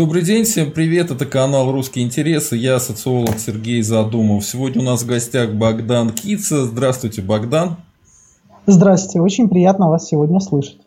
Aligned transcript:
Добрый 0.00 0.22
день, 0.22 0.44
всем 0.44 0.70
привет, 0.70 1.10
это 1.10 1.26
канал 1.26 1.70
«Русские 1.70 2.06
интересы», 2.06 2.56
я 2.56 2.80
социолог 2.80 3.38
Сергей 3.38 3.82
Задумов. 3.82 4.46
Сегодня 4.46 4.80
у 4.80 4.84
нас 4.86 5.02
в 5.02 5.06
гостях 5.06 5.52
Богдан 5.52 6.08
Кица. 6.08 6.64
Здравствуйте, 6.64 7.20
Богдан. 7.20 7.76
Здравствуйте, 8.64 9.20
очень 9.20 9.50
приятно 9.50 9.90
вас 9.90 10.08
сегодня 10.08 10.40
слышать. 10.40 10.78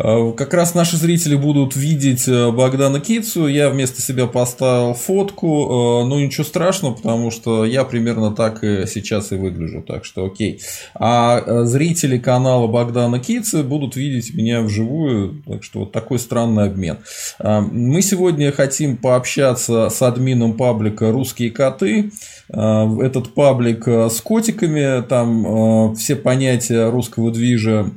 Э, 0.00 0.32
как 0.36 0.54
раз 0.54 0.74
наши 0.74 0.96
зрители 0.96 1.34
будут 1.34 1.74
видеть 1.74 2.28
э, 2.28 2.50
Богдана 2.52 3.00
Кицу. 3.00 3.48
Я 3.48 3.68
вместо 3.68 4.00
себя 4.00 4.26
поставил 4.26 4.94
фотку. 4.94 6.02
Э, 6.02 6.06
ну, 6.06 6.18
ничего 6.20 6.44
страшного, 6.44 6.94
потому 6.94 7.30
что 7.30 7.64
я 7.64 7.84
примерно 7.84 8.34
так 8.34 8.62
и 8.62 8.86
сейчас 8.86 9.32
и 9.32 9.36
выгляжу. 9.36 9.82
Так 9.82 10.04
что 10.04 10.26
окей. 10.26 10.60
А 10.94 11.64
зрители 11.64 12.18
канала 12.18 12.66
Богдана 12.68 13.18
Кицы 13.18 13.62
будут 13.62 13.96
видеть 13.96 14.34
меня 14.34 14.60
вживую. 14.62 15.42
Так 15.46 15.64
что 15.64 15.80
вот 15.80 15.92
такой 15.92 16.18
странный 16.18 16.64
обмен. 16.64 16.98
Мы 17.40 18.02
сегодня 18.02 18.52
хотим 18.52 18.96
пообщаться 18.96 19.88
с 19.88 20.00
админом 20.02 20.54
паблика 20.54 21.10
«Русские 21.10 21.50
коты». 21.50 22.10
Этот 22.48 23.34
паблик 23.34 23.86
с 23.86 24.20
котиками. 24.20 25.02
Там 25.02 25.94
все 25.94 26.16
понятия 26.16 26.90
русского 26.90 27.30
движа 27.30 27.90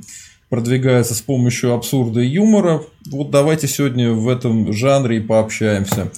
продвигается 0.52 1.14
с 1.14 1.22
помощью 1.22 1.72
абсурда 1.72 2.20
и 2.20 2.26
юмора. 2.26 2.82
Вот 3.10 3.30
давайте 3.30 3.66
сегодня 3.66 4.12
в 4.12 4.28
этом 4.28 4.70
жанре 4.70 5.16
и 5.16 5.20
пообщаемся. 5.20 6.10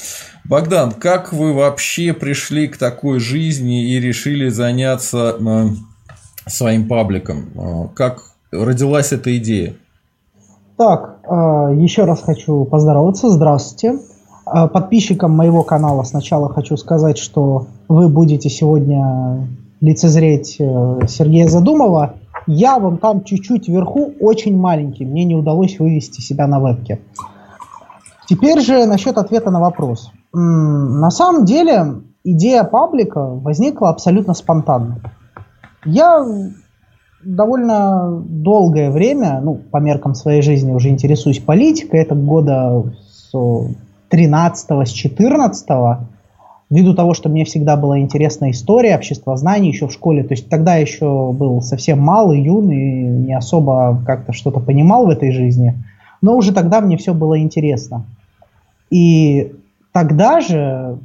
Богдан, 0.44 0.90
как 0.90 1.32
вы 1.32 1.52
вообще 1.52 2.12
пришли 2.12 2.66
к 2.66 2.76
такой 2.76 3.20
жизни 3.20 3.84
и 3.92 4.00
решили 4.00 4.48
заняться 4.48 5.36
э, 5.38 5.66
своим 6.48 6.88
пабликом? 6.88 7.44
Э, 7.54 7.88
как 7.94 8.22
родилась 8.50 9.12
эта 9.12 9.38
идея? 9.38 9.76
Так, 10.78 11.20
э, 11.22 11.76
еще 11.76 12.02
раз 12.02 12.20
хочу 12.20 12.64
поздороваться. 12.64 13.30
Здравствуйте. 13.30 14.00
Подписчикам 14.44 15.30
моего 15.30 15.62
канала 15.62 16.02
сначала 16.02 16.52
хочу 16.52 16.76
сказать, 16.76 17.18
что 17.18 17.68
вы 17.86 18.08
будете 18.08 18.50
сегодня 18.50 19.46
лицезреть 19.80 20.56
Сергея 20.56 21.46
Задумова 21.46 22.14
я 22.46 22.78
вон 22.78 22.98
там 22.98 23.24
чуть-чуть 23.24 23.68
вверху, 23.68 24.12
очень 24.20 24.56
маленький. 24.56 25.04
Мне 25.04 25.24
не 25.24 25.34
удалось 25.34 25.78
вывести 25.78 26.20
себя 26.20 26.46
на 26.46 26.60
вебке. 26.60 27.00
Теперь 28.26 28.60
же 28.60 28.86
насчет 28.86 29.18
ответа 29.18 29.50
на 29.50 29.60
вопрос. 29.60 30.10
На 30.32 31.10
самом 31.10 31.44
деле 31.44 32.02
идея 32.24 32.64
паблика 32.64 33.20
возникла 33.20 33.90
абсолютно 33.90 34.34
спонтанно. 34.34 35.00
Я 35.84 36.24
довольно 37.22 38.22
долгое 38.26 38.90
время, 38.90 39.40
ну, 39.42 39.54
по 39.56 39.78
меркам 39.78 40.14
своей 40.14 40.42
жизни 40.42 40.72
уже 40.72 40.88
интересуюсь 40.88 41.38
политикой. 41.38 42.00
Это 42.00 42.14
года 42.14 42.84
с 43.08 43.32
13 44.08 44.88
с 44.88 44.90
14 44.90 45.68
ввиду 46.74 46.92
того, 46.92 47.14
что 47.14 47.28
мне 47.28 47.44
всегда 47.44 47.76
была 47.76 48.00
интересна 48.00 48.50
история, 48.50 48.96
общество 48.96 49.36
знаний 49.36 49.68
еще 49.68 49.86
в 49.86 49.92
школе, 49.92 50.24
то 50.24 50.34
есть 50.34 50.48
тогда 50.48 50.74
еще 50.74 51.30
был 51.32 51.62
совсем 51.62 52.00
малый, 52.00 52.42
юный, 52.42 53.02
не 53.02 53.32
особо 53.32 54.02
как-то 54.04 54.32
что-то 54.32 54.58
понимал 54.58 55.06
в 55.06 55.10
этой 55.10 55.30
жизни, 55.30 55.80
но 56.20 56.36
уже 56.36 56.52
тогда 56.52 56.80
мне 56.80 56.96
все 56.96 57.14
было 57.14 57.38
интересно. 57.38 58.04
И 58.90 59.52
тогда 59.92 60.40
же, 60.40 60.98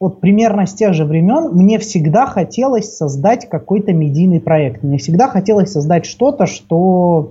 вот 0.00 0.20
примерно 0.20 0.66
с 0.66 0.74
тех 0.74 0.92
же 0.92 1.04
времен, 1.04 1.50
мне 1.52 1.78
всегда 1.78 2.26
хотелось 2.26 2.96
создать 2.96 3.48
какой-то 3.48 3.92
медийный 3.92 4.40
проект. 4.40 4.82
Мне 4.82 4.98
всегда 4.98 5.28
хотелось 5.28 5.70
создать 5.70 6.04
что-то, 6.04 6.46
что, 6.46 7.30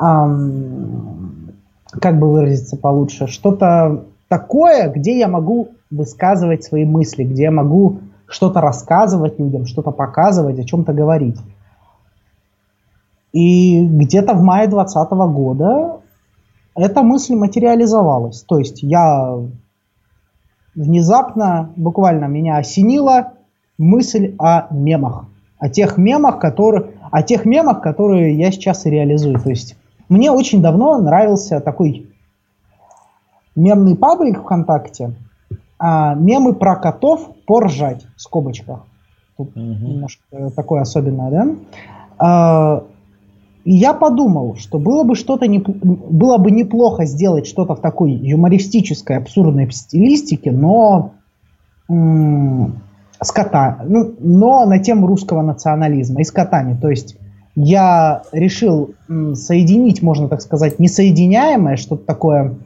эм, 0.00 1.54
как 1.90 2.20
бы 2.20 2.30
выразиться 2.30 2.76
получше, 2.76 3.26
что-то 3.26 4.04
такое, 4.28 4.88
где 4.90 5.18
я 5.18 5.26
могу 5.26 5.70
высказывать 5.94 6.64
свои 6.64 6.84
мысли, 6.84 7.24
где 7.24 7.44
я 7.44 7.50
могу 7.50 8.00
что-то 8.26 8.60
рассказывать 8.60 9.38
людям, 9.38 9.66
что-то 9.66 9.90
показывать, 9.90 10.58
о 10.58 10.64
чем-то 10.64 10.92
говорить. 10.92 11.38
И 13.32 13.86
где-то 13.86 14.34
в 14.34 14.42
мае 14.42 14.68
2020 14.68 15.12
года 15.34 16.00
эта 16.76 17.02
мысль 17.02 17.34
материализовалась. 17.34 18.42
То 18.42 18.58
есть 18.58 18.82
я 18.82 19.38
внезапно, 20.74 21.72
буквально 21.76 22.26
меня 22.26 22.56
осенила 22.56 23.34
мысль 23.78 24.34
о 24.38 24.66
мемах. 24.72 25.26
О 25.58 25.68
тех 25.68 25.96
мемах, 25.96 26.40
которые, 26.40 26.92
о 27.10 27.22
тех 27.22 27.44
мемах, 27.44 27.80
которые 27.80 28.36
я 28.36 28.50
сейчас 28.50 28.86
и 28.86 28.90
реализую. 28.90 29.40
То 29.40 29.50
есть 29.50 29.76
мне 30.08 30.30
очень 30.30 30.60
давно 30.60 30.98
нравился 30.98 31.60
такой 31.60 32.10
мемный 33.56 33.96
паблик 33.96 34.40
ВКонтакте, 34.42 35.14
а, 35.78 36.14
мемы 36.14 36.54
про 36.54 36.76
котов 36.76 37.30
поржать 37.46 38.06
в 38.16 38.20
скобочках. 38.20 38.84
Тут 39.36 39.50
угу. 39.56 39.60
немножко 39.60 40.50
такое 40.54 40.82
особенное, 40.82 41.30
да? 41.30 41.48
А, 42.18 42.84
и 43.64 43.74
я 43.74 43.94
подумал, 43.94 44.56
что 44.56 44.78
было 44.78 45.04
бы 45.04 45.14
что-то 45.14 45.46
не, 45.46 45.58
было 45.58 46.38
бы 46.38 46.50
неплохо 46.50 47.06
сделать 47.06 47.46
что-то 47.46 47.74
в 47.74 47.80
такой 47.80 48.12
юмористической, 48.12 49.16
абсурдной 49.16 49.70
стилистике, 49.72 50.52
но 50.52 51.12
м- 51.88 52.82
с 53.20 53.32
кота, 53.32 53.78
ну, 53.86 54.14
но 54.18 54.66
на 54.66 54.78
тему 54.78 55.06
русского 55.06 55.40
национализма 55.40 56.20
и 56.20 56.24
с 56.24 56.30
котами. 56.30 56.78
То 56.78 56.90
есть 56.90 57.16
я 57.56 58.22
решил 58.32 58.90
м- 59.08 59.34
соединить, 59.34 60.02
можно 60.02 60.28
так 60.28 60.42
сказать, 60.42 60.78
несоединяемое, 60.78 61.76
что-то 61.76 62.04
такое 62.04 62.56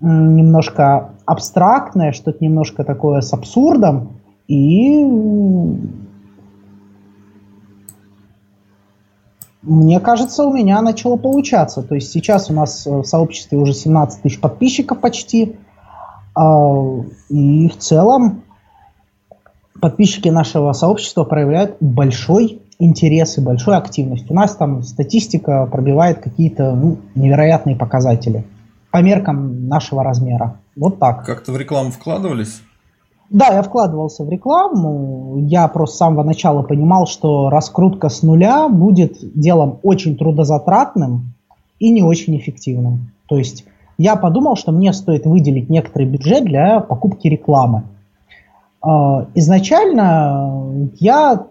немножко 0.00 1.10
абстрактное, 1.26 2.12
что-то 2.12 2.42
немножко 2.42 2.84
такое 2.84 3.20
с 3.20 3.32
абсурдом, 3.32 4.20
и 4.48 5.04
мне 9.62 10.00
кажется, 10.00 10.44
у 10.44 10.52
меня 10.52 10.80
начало 10.80 11.16
получаться. 11.16 11.82
То 11.82 11.94
есть 11.94 12.10
сейчас 12.10 12.50
у 12.50 12.54
нас 12.54 12.86
в 12.86 13.04
сообществе 13.04 13.58
уже 13.58 13.74
17 13.74 14.22
тысяч 14.22 14.40
подписчиков 14.40 15.00
почти, 15.00 15.56
а, 16.34 17.02
и 17.28 17.68
в 17.68 17.76
целом 17.76 18.42
подписчики 19.80 20.28
нашего 20.28 20.72
сообщества 20.72 21.24
проявляют 21.24 21.76
большой 21.80 22.62
интерес 22.78 23.36
и 23.36 23.42
большую 23.42 23.76
активность. 23.76 24.30
У 24.30 24.34
нас 24.34 24.56
там 24.56 24.82
статистика 24.82 25.66
пробивает 25.66 26.20
какие-то 26.20 26.74
ну, 26.74 26.98
невероятные 27.14 27.76
показатели 27.76 28.44
по 28.90 29.02
меркам 29.02 29.68
нашего 29.68 30.02
размера. 30.02 30.56
Вот 30.76 30.98
так. 30.98 31.24
Как-то 31.24 31.52
в 31.52 31.56
рекламу 31.56 31.90
вкладывались? 31.90 32.62
Да, 33.30 33.46
я 33.48 33.62
вкладывался 33.62 34.24
в 34.24 34.28
рекламу. 34.28 35.36
Я 35.38 35.68
просто 35.68 35.94
с 35.94 35.98
самого 35.98 36.24
начала 36.24 36.62
понимал, 36.62 37.06
что 37.06 37.48
раскрутка 37.48 38.08
с 38.08 38.22
нуля 38.22 38.68
будет 38.68 39.18
делом 39.38 39.78
очень 39.84 40.16
трудозатратным 40.16 41.32
и 41.78 41.90
не 41.90 42.02
очень 42.02 42.36
эффективным. 42.36 43.12
То 43.28 43.38
есть 43.38 43.64
я 43.98 44.16
подумал, 44.16 44.56
что 44.56 44.72
мне 44.72 44.92
стоит 44.92 45.26
выделить 45.26 45.70
некоторый 45.70 46.06
бюджет 46.08 46.44
для 46.44 46.80
покупки 46.80 47.28
рекламы. 47.28 47.84
А, 48.82 49.26
изначально 49.34 50.88
я, 50.98 51.46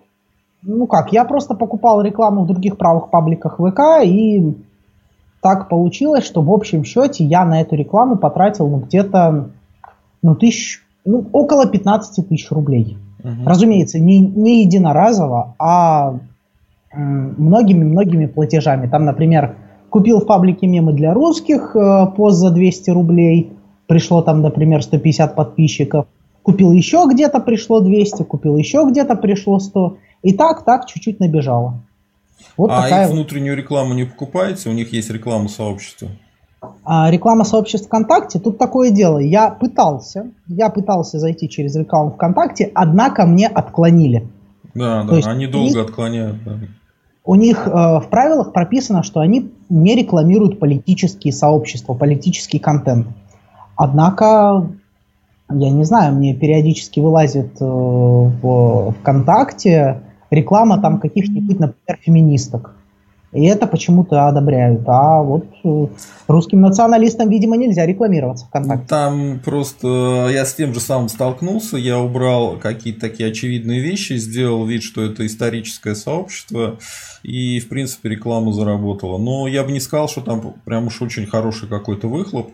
ну 0.64 0.86
как, 0.88 1.14
я 1.14 1.24
просто 1.24 1.56
покупал 1.56 2.02
рекламу 2.02 2.44
в 2.44 2.48
других 2.48 2.78
правых 2.78 3.10
пабликах 3.10 3.58
ВК 3.58 4.04
и 4.04 4.54
так 5.42 5.70
получилось, 5.70 6.26
что 6.26 6.42
в 6.42 6.52
общем 6.52 6.84
счете 6.84 7.24
я 7.24 7.46
на 7.46 7.62
эту 7.62 7.76
рекламу 7.76 8.18
потратил 8.18 8.68
ну, 8.68 8.78
где-то 8.78 9.50
ну, 10.22 10.36
тысяч, 10.36 10.82
ну, 11.06 11.26
около 11.32 11.66
15 11.68 12.28
тысяч 12.28 12.52
рублей. 12.52 12.98
Угу. 13.24 13.46
Разумеется, 13.46 14.00
не, 14.00 14.20
не 14.20 14.64
единоразово, 14.64 15.56
а 15.60 16.20
многими-многими 16.94 18.26
платежами. 18.26 18.88
Там, 18.88 19.06
например, 19.06 19.56
купил 19.90 20.20
в 20.20 20.26
паблике 20.26 20.68
мемы 20.68 20.94
для 20.94 21.14
русских, 21.14 21.76
э, 21.76 22.08
пост 22.16 22.38
за 22.38 22.52
200 22.52 22.90
рублей, 22.92 23.54
пришло 23.88 24.22
там, 24.22 24.42
например, 24.42 24.84
150 24.84 25.36
подписчиков. 25.36 26.06
Купил 26.44 26.72
еще 26.72 27.06
где-то 27.10 27.40
пришло 27.42 27.82
200, 27.82 28.24
купил 28.24 28.58
еще 28.58 28.86
где-то 28.90 29.16
пришло 29.16 29.60
100. 29.60 29.98
И 30.24 30.34
так, 30.34 30.66
так 30.66 30.86
чуть-чуть 30.88 31.20
набежало. 31.20 31.82
Вот 32.58 32.72
а 32.72 32.84
такая... 32.84 33.06
их 33.06 33.12
внутреннюю 33.12 33.56
рекламу 33.56 33.94
не 33.94 34.06
покупаете? 34.06 34.70
У 34.70 34.74
них 34.74 34.92
есть 34.94 35.10
реклама 35.10 35.48
сообщества? 35.48 36.10
А, 36.84 37.10
реклама 37.10 37.46
сообщества 37.46 37.88
ВКонтакте, 37.88 38.40
тут 38.40 38.58
такое 38.58 38.92
дело. 38.92 39.20
Я 39.20 39.50
пытался, 39.50 40.32
я 40.48 40.70
пытался 40.70 41.20
зайти 41.20 41.48
через 41.48 41.76
рекламу 41.76 42.12
ВКонтакте, 42.12 42.72
однако 42.74 43.26
мне 43.26 43.48
отклонили. 43.48 44.28
Да, 44.74 45.04
да, 45.04 45.16
есть 45.16 45.28
они 45.28 45.48
долго 45.48 45.70
них, 45.70 45.78
отклоняют. 45.78 46.44
Да. 46.44 46.60
У 47.24 47.36
них 47.36 47.68
э, 47.68 47.72
в 47.72 48.08
правилах 48.10 48.54
прописано, 48.54 49.04
что 49.04 49.20
они 49.20 49.52
не 49.70 49.96
рекламируют 49.96 50.60
политические 50.60 51.32
сообщества, 51.32 51.94
политический 51.94 52.60
контент. 52.60 53.08
Однако, 53.76 54.70
я 55.50 55.70
не 55.70 55.84
знаю, 55.84 56.16
мне 56.16 56.34
периодически 56.34 57.00
вылазит 57.00 57.62
э, 57.62 57.66
в 57.66 58.92
ВКонтакте 59.00 60.02
реклама 60.32 60.82
там 60.82 61.00
каких-нибудь, 61.00 61.60
например, 61.60 62.00
феминисток. 62.02 62.76
И 63.32 63.46
это 63.46 63.68
почему-то 63.68 64.28
одобряют. 64.28 64.82
А 64.88 65.22
вот 65.22 65.46
э, 65.64 65.88
русским 66.28 66.62
националистам, 66.62 67.30
видимо, 67.30 67.58
нельзя 67.58 67.86
рекламироваться 67.86 68.48
ВКонтакте. 68.48 68.88
Там 68.88 69.40
просто 69.46 70.28
э, 70.30 70.34
я 70.34 70.46
с 70.46 70.56
тем 70.56 70.74
же 70.74 70.80
самым 70.80 71.10
столкнулся. 71.10 71.78
Я 71.78 72.00
убрал 72.00 72.58
какие-то 72.58 73.02
такие 73.02 73.30
очевидные 73.30 73.82
вещи, 73.82 74.14
сделал 74.14 74.66
вид, 74.66 74.82
что 74.82 75.04
это 75.04 75.28
историческое 75.28 75.94
сообщество. 75.94 76.80
И, 77.22 77.60
в 77.60 77.70
принципе, 77.70 78.10
реклама 78.10 78.52
заработала. 78.52 79.20
Но 79.20 79.48
я 79.48 79.64
бы 79.64 79.72
не 79.72 79.80
сказал, 79.80 80.10
что 80.10 80.22
там 80.22 80.56
прям 80.66 80.88
уж 80.88 81.00
очень 81.04 81.28
хороший 81.28 81.70
какой-то 81.70 82.08
выхлоп. 82.08 82.52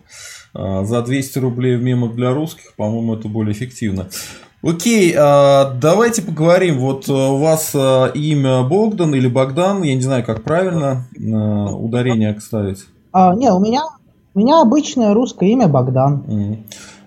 А, 0.53 0.83
за 0.83 1.01
200 1.01 1.39
рублей 1.39 1.77
в 1.77 1.83
мемах 1.83 2.15
для 2.15 2.33
русских, 2.33 2.75
по-моему, 2.75 3.15
это 3.15 3.29
более 3.29 3.53
эффективно. 3.53 4.09
Окей, 4.65 5.13
а, 5.15 5.75
давайте 5.79 6.23
поговорим. 6.23 6.79
Вот 6.79 7.07
э, 7.07 7.11
у 7.11 7.37
вас 7.37 7.69
э, 7.75 8.11
имя 8.15 8.63
Богдан 8.63 9.13
или 9.13 9.27
Богдан, 9.27 9.83
я 9.83 9.93
не 9.93 10.01
знаю, 10.01 10.25
как 10.25 10.43
правильно 10.43 11.05
ударение 11.15 12.35
ставить. 12.41 12.85
А, 13.11 13.35
не, 13.35 13.51
у 13.51 13.59
меня, 13.59 13.83
у 14.33 14.39
меня 14.39 14.61
обычное 14.61 15.13
русское 15.13 15.49
имя 15.51 15.67
Богдан. 15.67 16.23
Mm. 16.27 16.57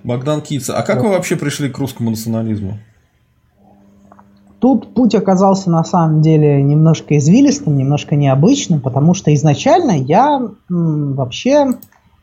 Богдан 0.04 0.40
Кица. 0.40 0.78
А 0.78 0.82
как 0.82 1.02
вы 1.02 1.08
вообще 1.08 1.34
пришли 1.34 1.68
к 1.68 1.78
русскому 1.78 2.10
национализму? 2.10 2.78
Тут 4.60 4.94
путь 4.94 5.16
оказался 5.16 5.68
на 5.68 5.82
самом 5.82 6.22
деле 6.22 6.62
немножко 6.62 7.18
извилистым, 7.18 7.76
немножко 7.76 8.14
необычным, 8.14 8.80
потому 8.80 9.14
что 9.14 9.34
изначально 9.34 9.98
я 9.98 10.40
м, 10.70 11.14
вообще 11.16 11.72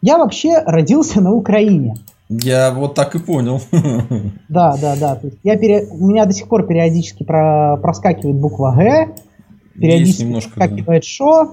я 0.02 0.18
вообще 0.18 0.60
родился 0.66 1.20
на 1.20 1.34
Украине. 1.34 1.96
Я 2.30 2.72
вот 2.72 2.96
так 2.96 3.16
и 3.16 3.20
понял. 3.20 3.62
Да, 4.50 4.76
да, 4.82 4.96
да. 5.00 5.16
То 5.16 5.28
есть 5.28 5.40
я 5.44 5.58
пере... 5.58 5.88
У 5.92 6.08
меня 6.08 6.26
до 6.26 6.34
сих 6.34 6.48
пор 6.48 6.66
периодически 6.66 7.24
про... 7.24 7.78
проскакивает 7.78 8.36
буква 8.36 8.74
Г, 8.76 9.10
периодически 9.74 10.24
немножко, 10.24 10.52
проскакивает 10.54 11.04
да. 11.04 11.08
ШО. 11.08 11.52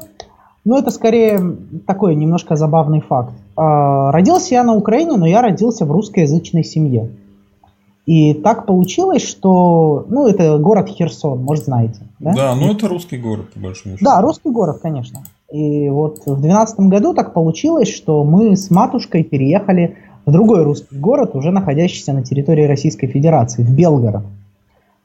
Но 0.65 0.79
это 0.79 0.91
скорее 0.91 1.41
такой 1.87 2.15
немножко 2.15 2.57
забавный 2.57 3.01
факт. 3.01 3.35
А, 3.57 4.13
родился 4.13 4.55
я 4.55 4.63
на 4.63 4.75
Украине, 4.75 5.17
но 5.17 5.27
я 5.27 5.43
родился 5.43 5.85
в 5.85 5.91
русскоязычной 5.91 6.65
семье. 6.65 7.11
И 8.07 8.35
так 8.35 8.67
получилось, 8.67 9.23
что... 9.23 10.07
Ну, 10.09 10.27
это 10.27 10.59
город 10.59 10.89
Херсон, 10.89 11.43
может, 11.43 11.65
знаете. 11.65 12.01
Да, 12.19 12.33
да 12.33 12.55
ну 12.55 12.73
это 12.73 12.89
русский 12.89 13.17
город, 13.17 13.53
по 13.53 13.61
большому 13.61 13.97
счету. 13.97 14.05
Да, 14.05 14.21
русский 14.21 14.51
город, 14.51 14.79
конечно. 14.83 15.23
И 15.53 15.89
вот 15.89 16.19
в 16.21 16.41
2012 16.41 16.81
году 16.81 17.15
так 17.15 17.33
получилось, 17.33 17.89
что 17.89 18.25
мы 18.25 18.57
с 18.57 18.71
матушкой 18.71 19.23
переехали 19.23 19.97
в 20.25 20.33
другой 20.33 20.63
русский 20.63 20.97
город, 20.97 21.35
уже 21.35 21.51
находящийся 21.51 22.13
на 22.13 22.23
территории 22.23 22.65
Российской 22.65 23.07
Федерации, 23.07 23.63
в 23.63 23.75
Белгород. 23.75 24.25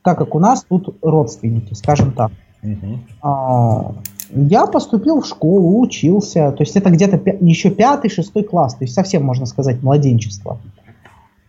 Так 0.04 0.18
как 0.18 0.36
у 0.36 0.40
нас 0.40 0.64
тут 0.64 0.98
родственники, 1.02 1.74
скажем 1.74 2.12
так. 2.12 2.32
Угу. 2.64 3.00
А, 3.22 3.94
я 4.30 4.66
поступил 4.68 5.22
в 5.22 5.28
школу, 5.28 5.80
учился, 5.80 6.52
то 6.52 6.64
есть 6.64 6.76
это 6.76 6.90
где-то 6.90 7.18
пя- 7.18 7.38
еще 7.40 7.70
пятый, 7.70 8.10
шестой 8.10 8.44
класс, 8.44 8.76
то 8.76 8.84
есть 8.84 8.94
совсем, 8.94 9.24
можно 9.24 9.46
сказать, 9.46 9.82
младенчество. 9.84 10.60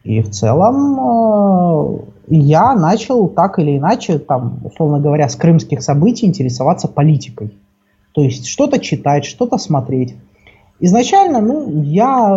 И 0.04 0.22
в 0.22 0.30
целом 0.30 0.98
э, 0.98 1.98
я 2.28 2.74
начал 2.74 3.28
так 3.28 3.58
или 3.58 3.78
иначе, 3.78 4.18
там, 4.18 4.60
условно 4.64 5.00
говоря, 5.00 5.28
с 5.28 5.36
крымских 5.36 5.82
событий 5.82 6.26
интересоваться 6.26 6.88
политикой. 6.88 7.52
То 8.12 8.22
есть 8.22 8.46
что-то 8.46 8.78
читать, 8.78 9.24
что-то 9.24 9.58
смотреть. 9.58 10.16
Изначально, 10.80 11.40
ну, 11.40 11.82
я, 11.82 12.30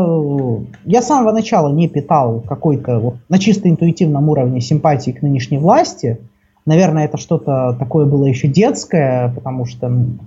я 0.86 1.02
с 1.02 1.08
самого 1.08 1.32
начала 1.32 1.72
не 1.72 1.88
питал 1.88 2.42
какой-то 2.42 3.00
вот, 3.00 3.16
на 3.30 3.38
чисто 3.38 3.70
интуитивном 3.70 4.30
уровне 4.30 4.62
симпатии 4.62 5.12
к 5.12 5.22
нынешней 5.22 5.60
власти. 5.60 6.18
Наверное, 6.66 7.06
это 7.06 7.18
что-то 7.18 7.76
такое 7.78 8.06
было 8.08 8.26
еще 8.26 8.48
детское, 8.48 9.32
потому 9.34 9.66
что 9.66 9.90
ну, 9.90 10.18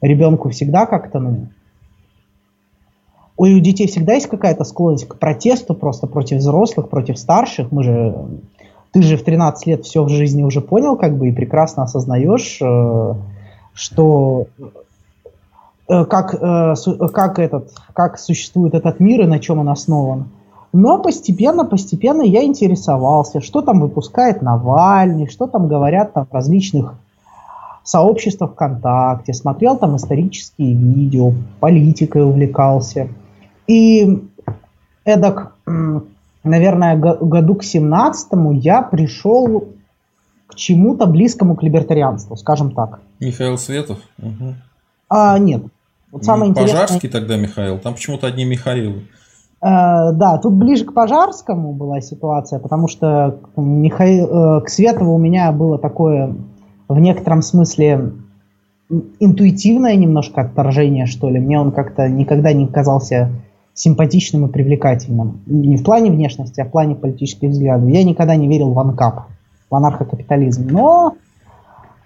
ребенку 0.00 0.50
всегда 0.50 0.86
как-то, 0.86 1.20
ну, 1.20 1.46
у 3.36 3.46
детей 3.46 3.86
всегда 3.86 4.14
есть 4.14 4.26
какая-то 4.26 4.64
склонность 4.64 5.06
к 5.06 5.18
протесту 5.18 5.74
просто 5.74 6.08
против 6.08 6.38
взрослых, 6.38 6.88
против 6.88 7.16
старших. 7.16 7.70
Мы 7.70 7.84
же, 7.84 8.14
ты 8.92 9.02
же 9.02 9.16
в 9.16 9.22
13 9.22 9.66
лет 9.68 9.84
все 9.84 10.02
в 10.02 10.08
жизни 10.08 10.42
уже 10.42 10.60
понял, 10.60 10.96
как 10.96 11.16
бы, 11.16 11.28
и 11.28 11.32
прекрасно 11.32 11.84
осознаешь, 11.84 12.58
э, 12.60 13.14
что 13.72 14.46
как, 16.04 16.34
э, 16.34 16.74
как, 17.12 17.38
этот, 17.38 17.72
как 17.92 18.18
существует 18.18 18.74
этот 18.74 19.00
мир 19.00 19.22
и 19.22 19.26
на 19.26 19.38
чем 19.38 19.58
он 19.58 19.68
основан. 19.68 20.28
Но 20.72 20.98
постепенно, 21.02 21.64
постепенно 21.64 22.22
я 22.22 22.44
интересовался, 22.44 23.40
что 23.40 23.60
там 23.60 23.80
выпускает 23.80 24.40
Навальный, 24.40 25.28
что 25.28 25.46
там 25.46 25.68
говорят 25.68 26.14
там 26.14 26.26
в 26.30 26.32
различных 26.32 26.94
сообществах 27.84 28.52
ВКонтакте, 28.52 29.34
смотрел 29.34 29.76
там 29.76 29.96
исторические 29.96 30.74
видео, 30.74 31.32
политикой 31.60 32.24
увлекался. 32.24 33.08
И 33.66 34.22
эдак, 35.04 35.54
наверное, 36.44 36.96
году 36.96 37.56
к 37.56 37.64
17 37.64 38.28
я 38.62 38.82
пришел 38.82 39.68
к 40.46 40.54
чему-то 40.54 41.06
близкому 41.06 41.54
к 41.56 41.62
либертарианству, 41.62 42.36
скажем 42.36 42.72
так. 42.72 43.00
Михаил 43.20 43.58
Светов? 43.58 43.98
Угу. 44.18 44.54
А, 45.08 45.38
нет. 45.38 45.62
Вот 46.12 46.24
самое 46.24 46.52
Пожарский 46.52 46.96
интересное... 46.96 47.20
тогда 47.20 47.36
Михаил, 47.36 47.78
там 47.78 47.94
почему-то 47.94 48.26
одни 48.26 48.44
Михаилы. 48.44 49.04
Э, 49.62 50.12
да, 50.12 50.38
тут 50.38 50.52
ближе 50.52 50.84
к 50.84 50.92
Пожарскому 50.92 51.72
была 51.72 52.00
ситуация, 52.00 52.58
потому 52.58 52.86
что 52.86 53.40
Михаил, 53.56 54.58
э, 54.58 54.60
к 54.60 54.68
Светову 54.68 55.14
у 55.14 55.18
меня 55.18 55.50
было 55.52 55.78
такое 55.78 56.34
в 56.88 56.98
некотором 57.00 57.40
смысле 57.40 58.12
интуитивное 59.20 59.96
немножко 59.96 60.42
отторжение, 60.42 61.06
что 61.06 61.30
ли. 61.30 61.40
Мне 61.40 61.58
он 61.58 61.72
как-то 61.72 62.08
никогда 62.08 62.52
не 62.52 62.66
казался 62.66 63.30
симпатичным 63.74 64.46
и 64.46 64.52
привлекательным. 64.52 65.40
Не 65.46 65.78
в 65.78 65.82
плане 65.82 66.10
внешности, 66.10 66.60
а 66.60 66.66
в 66.66 66.70
плане 66.70 66.94
политических 66.94 67.48
взглядов. 67.50 67.88
Я 67.88 68.04
никогда 68.04 68.36
не 68.36 68.48
верил 68.48 68.72
в 68.72 68.78
анкап, 68.78 69.28
в 69.70 69.74
анархокапитализм. 69.74 70.68
Но 70.68 71.14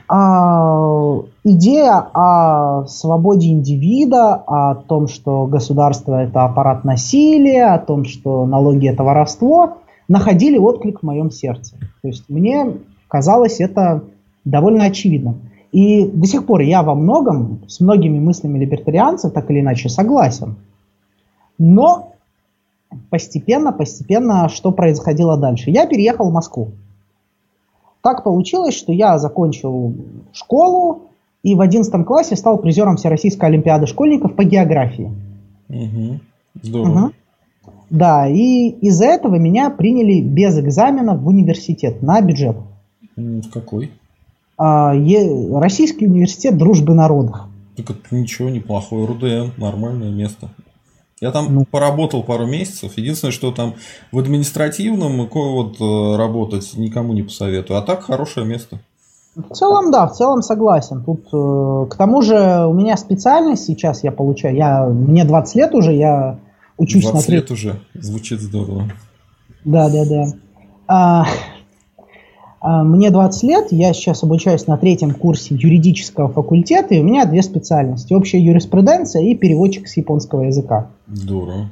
а, 0.08 1.20
идея 1.42 2.08
о 2.14 2.86
свободе 2.86 3.48
индивида, 3.48 4.34
о 4.34 4.74
том, 4.74 5.08
что 5.08 5.46
государство 5.46 6.22
это 6.22 6.44
аппарат 6.44 6.84
насилия, 6.84 7.74
о 7.74 7.78
том, 7.78 8.04
что 8.04 8.46
налоги 8.46 8.88
это 8.88 9.02
воровство, 9.02 9.78
находили 10.08 10.58
отклик 10.58 11.00
в 11.00 11.02
моем 11.02 11.30
сердце. 11.30 11.76
То 12.02 12.08
есть 12.08 12.24
мне 12.28 12.74
казалось 13.08 13.60
это 13.60 14.04
довольно 14.44 14.84
очевидным. 14.84 15.40
И 15.72 16.06
до 16.06 16.26
сих 16.26 16.46
пор 16.46 16.60
я 16.60 16.82
во 16.82 16.94
многом 16.94 17.62
с 17.68 17.80
многими 17.80 18.18
мыслями 18.18 18.58
либертарианцев 18.58 19.32
так 19.32 19.50
или 19.50 19.60
иначе 19.60 19.88
согласен. 19.88 20.56
Но 21.58 22.12
постепенно, 23.10 23.72
постепенно, 23.72 24.48
что 24.48 24.70
происходило 24.70 25.36
дальше? 25.36 25.70
Я 25.70 25.86
переехал 25.86 26.30
в 26.30 26.32
Москву. 26.32 26.70
Так 28.06 28.22
получилось, 28.22 28.76
что 28.76 28.92
я 28.92 29.18
закончил 29.18 29.92
школу 30.32 31.08
и 31.42 31.56
в 31.56 31.60
11 31.60 32.06
классе 32.06 32.36
стал 32.36 32.56
призером 32.58 32.98
Всероссийской 32.98 33.48
Олимпиады 33.48 33.88
школьников 33.88 34.36
по 34.36 34.44
географии. 34.44 35.10
Угу. 35.68 36.20
Здорово. 36.62 37.06
Угу. 37.06 37.12
Да, 37.90 38.28
и 38.28 38.68
из-за 38.68 39.06
этого 39.06 39.34
меня 39.34 39.70
приняли 39.70 40.20
без 40.20 40.56
экзамена 40.56 41.16
в 41.16 41.26
университет 41.26 42.00
на 42.00 42.20
бюджет. 42.20 42.56
В 43.16 43.50
какой? 43.50 43.90
А, 44.56 44.94
е- 44.94 45.58
Российский 45.58 46.06
университет 46.06 46.56
дружбы 46.56 46.94
народов. 46.94 47.40
Так 47.76 47.90
это 47.90 48.14
ничего, 48.14 48.50
неплохое. 48.50 49.04
РУДН, 49.04 49.60
нормальное 49.60 50.12
место. 50.12 50.48
Я 51.20 51.30
там 51.30 51.54
ну, 51.54 51.64
поработал 51.64 52.22
пару 52.22 52.46
месяцев. 52.46 52.92
Единственное, 52.96 53.32
что 53.32 53.50
там 53.50 53.74
в 54.12 54.18
административном 54.18 55.28
вот 55.32 55.80
э, 55.80 56.16
работать 56.16 56.76
никому 56.76 57.14
не 57.14 57.22
посоветую. 57.22 57.78
А 57.78 57.82
так 57.82 58.02
хорошее 58.02 58.44
место. 58.44 58.80
В 59.34 59.54
целом, 59.54 59.90
да, 59.90 60.06
в 60.06 60.12
целом 60.12 60.42
согласен. 60.42 61.02
Тут, 61.02 61.26
э, 61.32 61.86
к 61.90 61.96
тому 61.96 62.20
же, 62.20 62.66
у 62.66 62.74
меня 62.74 62.98
специальность 62.98 63.64
сейчас 63.64 64.04
я 64.04 64.12
получаю. 64.12 64.56
Я, 64.56 64.84
мне 64.84 65.24
20 65.24 65.54
лет 65.56 65.74
уже, 65.74 65.94
я 65.94 66.38
учусь 66.76 67.02
20 67.02 67.06
на 67.06 67.12
20 67.12 67.28
лет 67.30 67.50
уже. 67.50 67.80
Звучит 67.94 68.40
здорово. 68.40 68.90
Да, 69.64 69.88
да, 69.88 70.04
да. 70.04 70.26
А, 70.86 71.26
мне 72.66 73.10
20 73.10 73.42
лет, 73.44 73.66
я 73.70 73.92
сейчас 73.92 74.22
обучаюсь 74.24 74.66
на 74.66 74.76
третьем 74.76 75.12
курсе 75.14 75.54
юридического 75.54 76.28
факультета, 76.28 76.94
и 76.94 77.00
у 77.00 77.04
меня 77.04 77.24
две 77.24 77.42
специальности. 77.42 78.12
Общая 78.12 78.40
юриспруденция 78.40 79.22
и 79.22 79.36
переводчик 79.36 79.86
с 79.86 79.96
японского 79.96 80.42
языка. 80.42 80.88
Здорово. 81.06 81.70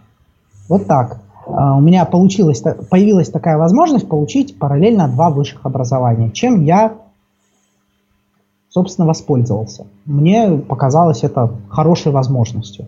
Вот 0.68 0.86
так. 0.86 1.20
А, 1.46 1.76
у 1.76 1.80
меня 1.80 2.04
получилась, 2.04 2.62
появилась 2.90 3.28
такая 3.30 3.58
возможность 3.58 4.08
получить 4.08 4.58
параллельно 4.58 5.08
два 5.08 5.30
высших 5.30 5.66
образования, 5.66 6.30
чем 6.30 6.62
я, 6.62 6.94
собственно, 8.68 9.06
воспользовался. 9.06 9.86
Мне 10.04 10.58
показалось 10.58 11.24
это 11.24 11.50
хорошей 11.68 12.12
возможностью. 12.12 12.86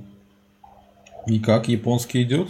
И 1.26 1.40
как 1.40 1.68
японский 1.68 2.22
идет? 2.22 2.48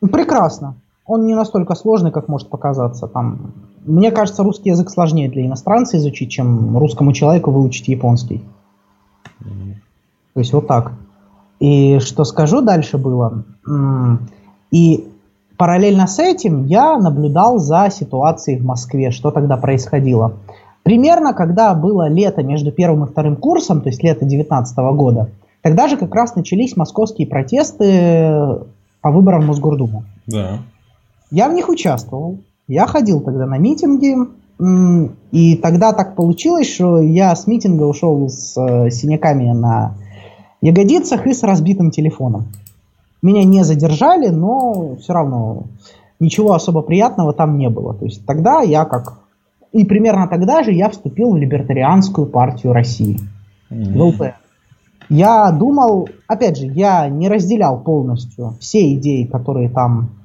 Прекрасно. 0.00 0.74
Он 1.06 1.26
не 1.26 1.34
настолько 1.34 1.74
сложный, 1.74 2.10
как 2.10 2.28
может 2.28 2.48
показаться. 2.48 3.06
Там 3.06 3.52
мне 3.90 4.10
кажется, 4.10 4.42
русский 4.42 4.70
язык 4.70 4.90
сложнее 4.90 5.28
для 5.28 5.46
иностранца 5.46 5.96
изучить, 5.96 6.30
чем 6.30 6.76
русскому 6.78 7.12
человеку 7.12 7.50
выучить 7.50 7.88
японский. 7.88 8.42
Mm-hmm. 9.40 9.74
То 10.34 10.40
есть 10.40 10.52
вот 10.52 10.66
так. 10.66 10.92
И 11.58 11.98
что 11.98 12.24
скажу 12.24 12.62
дальше 12.62 12.98
было. 12.98 13.44
И 14.70 15.08
параллельно 15.56 16.06
с 16.06 16.18
этим 16.18 16.64
я 16.64 16.96
наблюдал 16.98 17.58
за 17.58 17.90
ситуацией 17.90 18.58
в 18.58 18.64
Москве, 18.64 19.10
что 19.10 19.30
тогда 19.30 19.56
происходило. 19.56 20.34
Примерно, 20.82 21.34
когда 21.34 21.74
было 21.74 22.08
лето 22.08 22.42
между 22.42 22.72
первым 22.72 23.04
и 23.04 23.08
вторым 23.08 23.36
курсом, 23.36 23.82
то 23.82 23.90
есть 23.90 24.02
лето 24.02 24.20
2019 24.20 24.76
года, 24.94 25.28
тогда 25.62 25.88
же 25.88 25.98
как 25.98 26.14
раз 26.14 26.34
начались 26.34 26.76
московские 26.76 27.26
протесты 27.26 28.64
по 29.02 29.10
выборам 29.10 29.42
в 29.42 29.46
Мосгордуму. 29.48 30.04
Да. 30.26 30.60
Я 31.30 31.48
в 31.48 31.52
них 31.52 31.68
участвовал. 31.68 32.38
Я 32.70 32.86
ходил 32.86 33.20
тогда 33.20 33.46
на 33.46 33.58
митинги, 33.58 34.14
и 35.32 35.56
тогда 35.56 35.92
так 35.92 36.14
получилось, 36.14 36.72
что 36.72 37.00
я 37.00 37.34
с 37.34 37.48
митинга 37.48 37.82
ушел 37.82 38.28
с 38.28 38.56
э, 38.56 38.90
синяками 38.90 39.50
на 39.50 39.96
ягодицах 40.60 41.26
и 41.26 41.34
с 41.34 41.42
разбитым 41.42 41.90
телефоном. 41.90 42.46
Меня 43.22 43.42
не 43.42 43.64
задержали, 43.64 44.28
но 44.28 44.94
все 45.00 45.12
равно 45.14 45.64
ничего 46.20 46.52
особо 46.52 46.82
приятного 46.82 47.32
там 47.32 47.58
не 47.58 47.68
было. 47.68 47.92
То 47.92 48.04
есть 48.04 48.24
тогда 48.24 48.60
я 48.60 48.84
как... 48.84 49.18
И 49.72 49.84
примерно 49.84 50.28
тогда 50.28 50.62
же 50.62 50.70
я 50.70 50.90
вступил 50.90 51.32
в 51.32 51.36
Либертарианскую 51.38 52.28
партию 52.28 52.72
России. 52.72 53.18
Mm-hmm. 53.68 53.98
В 53.98 54.02
ЛП. 54.02 54.22
Я 55.08 55.50
думал, 55.50 56.08
опять 56.28 56.56
же, 56.56 56.66
я 56.66 57.08
не 57.08 57.28
разделял 57.28 57.80
полностью 57.80 58.54
все 58.60 58.94
идеи, 58.94 59.24
которые 59.24 59.70
там 59.70 60.19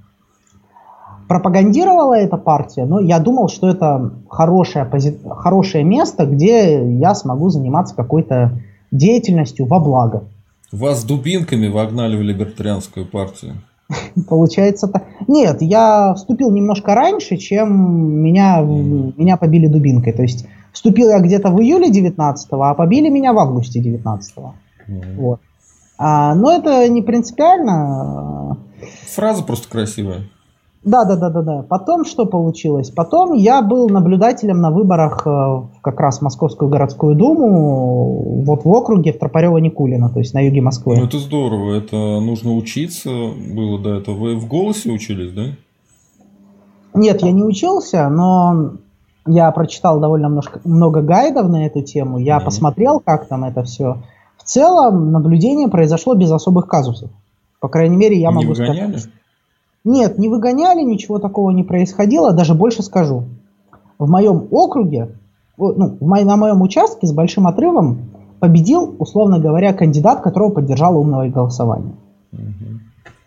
пропагандировала 1.28 2.16
эта 2.16 2.38
партия, 2.38 2.86
но 2.86 3.00
я 3.00 3.20
думал, 3.20 3.50
что 3.50 3.70
это 3.70 4.12
хорошее, 4.30 4.86
пози... 4.86 5.18
хорошее 5.30 5.84
место, 5.84 6.26
где 6.26 6.84
я 6.98 7.16
смогу 7.16 7.50
заниматься 7.50 7.96
какой-то 7.96 8.60
деятельностью 8.92 9.66
во 9.66 9.80
благо. 9.80 10.24
Вас 10.72 11.04
дубинками 11.04 11.68
вогнали 11.68 12.18
в 12.18 12.22
либертарианскую 12.22 13.06
партию? 13.06 13.56
Получается 14.30 14.88
так. 14.88 15.06
Нет, 15.28 15.62
я 15.62 16.14
вступил 16.16 16.52
немножко 16.52 16.96
раньше, 16.96 17.38
чем 17.38 18.22
меня, 18.22 18.62
меня 18.62 19.38
побили 19.38 19.68
дубинкой. 19.68 20.14
То 20.14 20.24
есть 20.24 20.48
вступил 20.72 21.10
я 21.10 21.20
где-то 21.20 21.50
в 21.50 21.62
июле 21.62 21.90
19 21.90 22.48
а 22.52 22.74
побили 22.74 23.10
меня 23.10 23.34
в 23.34 23.40
августе 23.40 23.80
19 23.80 24.38
-го. 24.38 24.52
Mm. 24.88 25.16
Вот. 25.18 25.40
А, 25.98 26.36
но 26.36 26.52
это 26.52 26.88
не 26.90 27.02
принципиально. 27.02 28.58
Фраза 29.16 29.44
просто 29.44 29.70
красивая. 29.70 30.24
Да, 30.86 31.04
да, 31.04 31.16
да, 31.16 31.30
да, 31.32 31.42
да. 31.42 31.66
Потом 31.68 32.06
что 32.06 32.28
получилось? 32.28 32.92
Потом 32.92 33.34
я 33.34 33.64
был 33.64 33.90
наблюдателем 33.90 34.62
на 34.62 34.70
выборах 34.70 35.26
э, 35.26 35.62
как 35.82 36.00
раз 36.00 36.20
в 36.20 36.22
Московскую 36.22 36.70
городскую 36.70 37.16
думу, 37.16 38.44
вот 38.46 38.66
в 38.66 38.72
округе 38.72 39.12
в 39.12 39.18
Тропарево-Никулино, 39.18 40.14
то 40.14 40.20
есть 40.20 40.36
на 40.36 40.42
юге 40.42 40.62
Москвы. 40.62 40.98
Ну 40.98 41.06
это 41.06 41.18
здорово, 41.18 41.74
это 41.74 41.96
нужно 41.96 42.54
учиться 42.54 43.10
было 43.10 43.80
до 43.80 43.96
этого. 43.96 44.16
Вы 44.16 44.36
в 44.36 44.48
голосе 44.48 44.92
учились, 44.92 45.34
да? 45.34 45.56
Нет, 46.94 47.24
я 47.24 47.32
не 47.32 47.44
учился, 47.44 48.08
но 48.08 48.74
я 49.26 49.50
прочитал 49.50 50.00
довольно 50.00 50.30
много, 50.30 50.62
много 50.66 51.02
гайдов 51.02 51.50
на 51.50 51.66
эту 51.66 51.82
тему, 51.82 52.20
я 52.20 52.38
mm-hmm. 52.38 52.46
посмотрел, 52.46 53.00
как 53.00 53.28
там 53.28 53.44
это 53.44 53.64
все. 53.64 54.04
В 54.38 54.44
целом 54.44 55.12
наблюдение 55.12 55.68
произошло 55.68 56.14
без 56.14 56.32
особых 56.32 56.68
казусов. 56.68 57.10
По 57.60 57.70
крайней 57.70 57.98
мере, 57.98 58.20
я 58.20 58.30
не 58.30 58.36
могу 58.36 58.50
выгоняли? 58.50 58.98
сказать. 58.98 59.10
Нет, 59.86 60.18
не 60.18 60.28
выгоняли, 60.30 60.82
ничего 60.82 61.20
такого 61.20 61.52
не 61.52 61.64
происходило. 61.64 62.34
Даже 62.34 62.56
больше 62.56 62.82
скажу. 62.82 63.26
В 64.00 64.10
моем 64.10 64.48
округе, 64.52 65.12
ну, 65.58 65.98
на 66.02 66.36
моем 66.36 66.62
участке 66.62 67.08
с 67.08 67.14
большим 67.14 67.48
отрывом 67.48 68.00
победил, 68.40 68.96
условно 69.00 69.40
говоря, 69.40 69.74
кандидат, 69.74 70.22
которого 70.22 70.50
поддержало 70.50 70.98
умное 70.98 71.30
голосование. 71.30 71.94
Угу. 72.34 72.42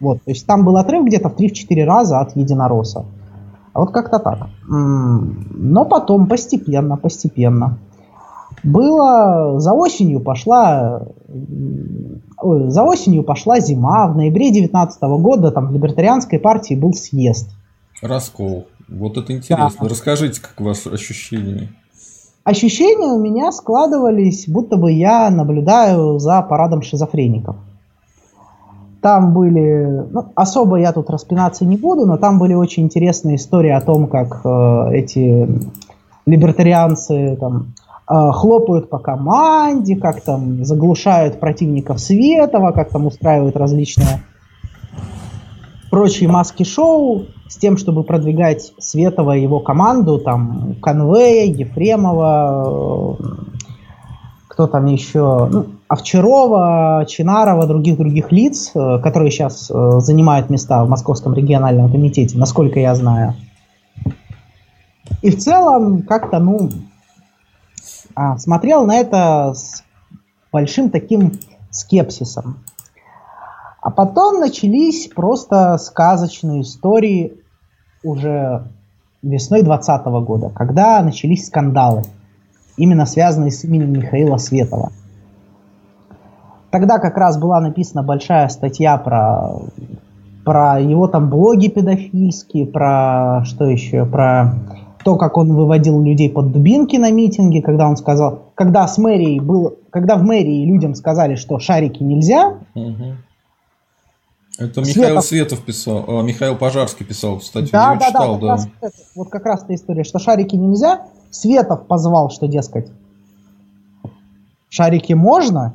Вот, 0.01 0.23
то 0.23 0.31
есть 0.31 0.47
там 0.47 0.65
был 0.65 0.77
отрыв 0.77 1.07
где-то 1.07 1.29
в 1.29 1.37
3-4 1.37 1.85
раза 1.85 2.21
от 2.21 2.37
единороса. 2.37 3.05
А 3.73 3.81
вот 3.81 3.93
как-то 3.93 4.19
так. 4.19 4.49
Но 4.67 5.85
потом 5.85 6.27
постепенно, 6.27 6.97
постепенно. 6.97 7.79
Было 8.65 9.61
за 9.61 9.73
осенью 9.73 10.21
пошла 10.21 11.03
ой, 12.41 12.71
за 12.71 12.83
осенью 12.85 13.23
пошла 13.23 13.61
зима, 13.61 14.09
в 14.09 14.17
ноябре 14.17 14.51
19 14.51 15.03
года 15.21 15.51
там 15.51 15.69
в 15.69 15.73
либертарианской 15.73 16.39
партии 16.39 16.75
был 16.75 16.95
съезд. 16.95 17.51
Раскол. 18.03 18.67
Вот 18.89 19.17
это 19.19 19.33
интересно. 19.33 19.81
Да. 19.81 19.89
Расскажите, 19.89 20.41
как 20.41 20.61
у 20.61 20.65
вас 20.65 20.87
ощущения? 20.87 21.69
Ощущения 22.45 23.13
у 23.13 23.19
меня 23.19 23.53
складывались, 23.53 24.49
будто 24.49 24.77
бы 24.77 24.91
я 24.93 25.29
наблюдаю 25.31 26.19
за 26.19 26.41
парадом 26.43 26.81
шизофреников. 26.83 27.57
Там 29.03 29.33
были, 29.33 30.07
ну, 30.11 30.33
особо 30.35 30.77
я 30.77 30.93
тут 30.93 31.11
распинаться 31.11 31.65
не 31.65 31.77
буду, 31.77 32.07
но 32.07 32.17
там 32.17 32.39
были 32.39 32.55
очень 32.55 32.85
интересные 32.85 33.37
истории 33.37 33.71
о 33.71 33.81
том, 33.81 34.07
как 34.07 34.41
э, 34.45 34.95
эти 34.95 35.47
либертарианцы 36.27 37.37
там 37.39 37.75
хлопают 38.09 38.89
по 38.89 38.99
команде, 38.99 39.97
как 39.97 40.23
там 40.23 40.65
заглушают 40.65 41.41
противников 41.41 42.01
Светова, 42.01 42.73
как 42.73 42.91
там 42.91 43.07
устраивают 43.07 43.57
различные 43.57 44.23
прочие 45.91 46.29
маски-шоу 46.29 47.27
с 47.49 47.57
тем, 47.57 47.77
чтобы 47.77 48.03
продвигать 48.05 48.73
Светова 48.79 49.37
и 49.37 49.43
его 49.43 49.61
команду, 49.61 50.19
там 50.19 50.77
Конвея, 50.83 51.47
Ефремова, 51.53 53.17
э, 53.19 53.25
кто 54.49 54.67
там 54.67 54.87
еще, 54.87 55.49
ну, 55.51 55.67
Овчарова, 55.89 57.05
Чинарова, 57.09 57.67
других-других 57.67 58.31
лиц, 58.33 58.73
э, 58.75 58.99
которые 59.03 59.31
сейчас 59.31 59.69
занимают 59.69 60.51
места 60.51 60.85
в 60.85 60.89
Московском 60.89 61.35
региональном 61.35 61.91
комитете, 61.91 62.37
насколько 62.37 62.79
я 62.79 62.95
знаю. 62.95 63.35
И 65.23 65.31
в 65.31 65.39
целом, 65.39 66.03
как-то, 66.03 66.39
ну, 66.39 66.71
смотрел 68.39 68.87
на 68.87 68.97
это 68.97 69.53
с 69.55 69.83
большим 70.53 70.91
таким 70.91 71.33
скепсисом. 71.71 72.65
А 73.81 73.91
потом 73.91 74.41
начались 74.41 75.09
просто 75.09 75.79
сказочные 75.79 76.63
истории 76.63 77.35
уже 78.03 78.65
весной 79.23 79.63
2020 79.63 80.07
года, 80.27 80.51
когда 80.51 81.01
начались 81.03 81.47
скандалы, 81.47 82.03
именно 82.77 83.07
связанные 83.07 83.51
с 83.51 83.65
именем 83.65 83.93
Михаила 83.93 84.37
Светова. 84.37 84.93
Тогда 86.71 86.99
как 86.99 87.17
раз 87.17 87.39
была 87.39 87.61
написана 87.61 88.03
большая 88.03 88.49
статья 88.49 88.99
про, 88.99 89.61
про 90.45 90.79
его 90.81 91.09
там 91.09 91.31
блоги 91.31 91.69
педофильские, 91.69 92.67
про 92.67 93.43
что 93.45 93.65
еще, 93.65 94.05
про 94.05 94.55
то, 95.09 95.17
как 95.17 95.39
он 95.39 95.55
выводил 95.55 96.03
людей 96.03 96.29
под 96.29 96.53
дубинки 96.53 96.97
на 96.97 97.11
митинге, 97.11 97.63
когда 97.63 97.89
он 97.89 97.97
сказал, 97.97 98.53
когда 98.55 98.87
с 98.87 98.99
мэрией 98.99 99.41
был, 99.41 99.79
когда 99.89 100.17
в 100.17 100.23
мэрии 100.23 100.67
людям 100.67 100.95
сказали, 100.95 101.35
что 101.35 101.59
шарики 101.59 102.03
нельзя. 102.03 102.59
Угу. 102.75 103.15
Это 104.59 104.81
Михаил 104.83 105.23
Светов, 105.23 105.25
Светов 105.25 105.61
писал, 105.61 106.05
а, 106.07 106.23
Михаил 106.23 106.57
Пожарский 106.57 107.07
писал, 107.07 107.39
кстати, 107.39 107.71
да, 107.71 107.95
я 107.95 107.99
да, 107.99 108.07
читал, 108.07 108.39
да. 108.39 108.57
Вот, 108.57 108.61
да. 108.61 108.69
Как 108.69 108.83
раз, 108.83 108.93
вот 109.15 109.29
как 109.31 109.47
раз 109.47 109.65
эта 109.65 109.75
история, 109.77 110.05
что 110.05 110.19
шарики 110.19 110.57
нельзя. 110.57 111.07
Светов 111.31 111.87
позвал, 111.87 112.29
что, 112.29 112.47
дескать, 112.47 112.89
шарики 114.69 115.15
можно, 115.15 115.73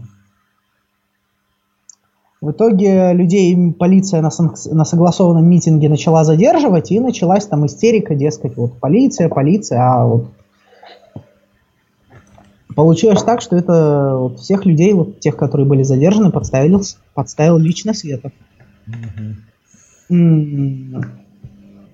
в 2.43 2.51
итоге 2.51 3.13
людей 3.13 3.71
полиция 3.71 4.21
на, 4.21 4.29
на 4.71 4.83
согласованном 4.83 5.50
митинге 5.50 5.88
начала 5.88 6.25
задерживать, 6.25 6.91
и 6.91 7.00
началась 7.00 7.45
там 7.45 7.65
истерика, 7.65 8.15
дескать, 8.15 8.57
вот 8.57 8.73
полиция, 8.81 9.29
полиция, 9.29 9.79
а 9.79 10.05
вот 10.05 10.25
получилось 12.75 13.23
так, 13.23 13.39
что 13.39 13.55
это 13.55 14.17
вот 14.17 14.39
всех 14.39 14.65
людей, 14.65 14.91
вот 14.91 15.21
тех, 15.21 15.38
которые 15.38 15.65
были 15.65 15.83
задержаны, 15.83 16.31
подставил, 16.31 16.81
подставил 17.13 17.57
лично 17.57 17.93
Светов. 17.93 18.33
Mm-hmm. 20.09 21.05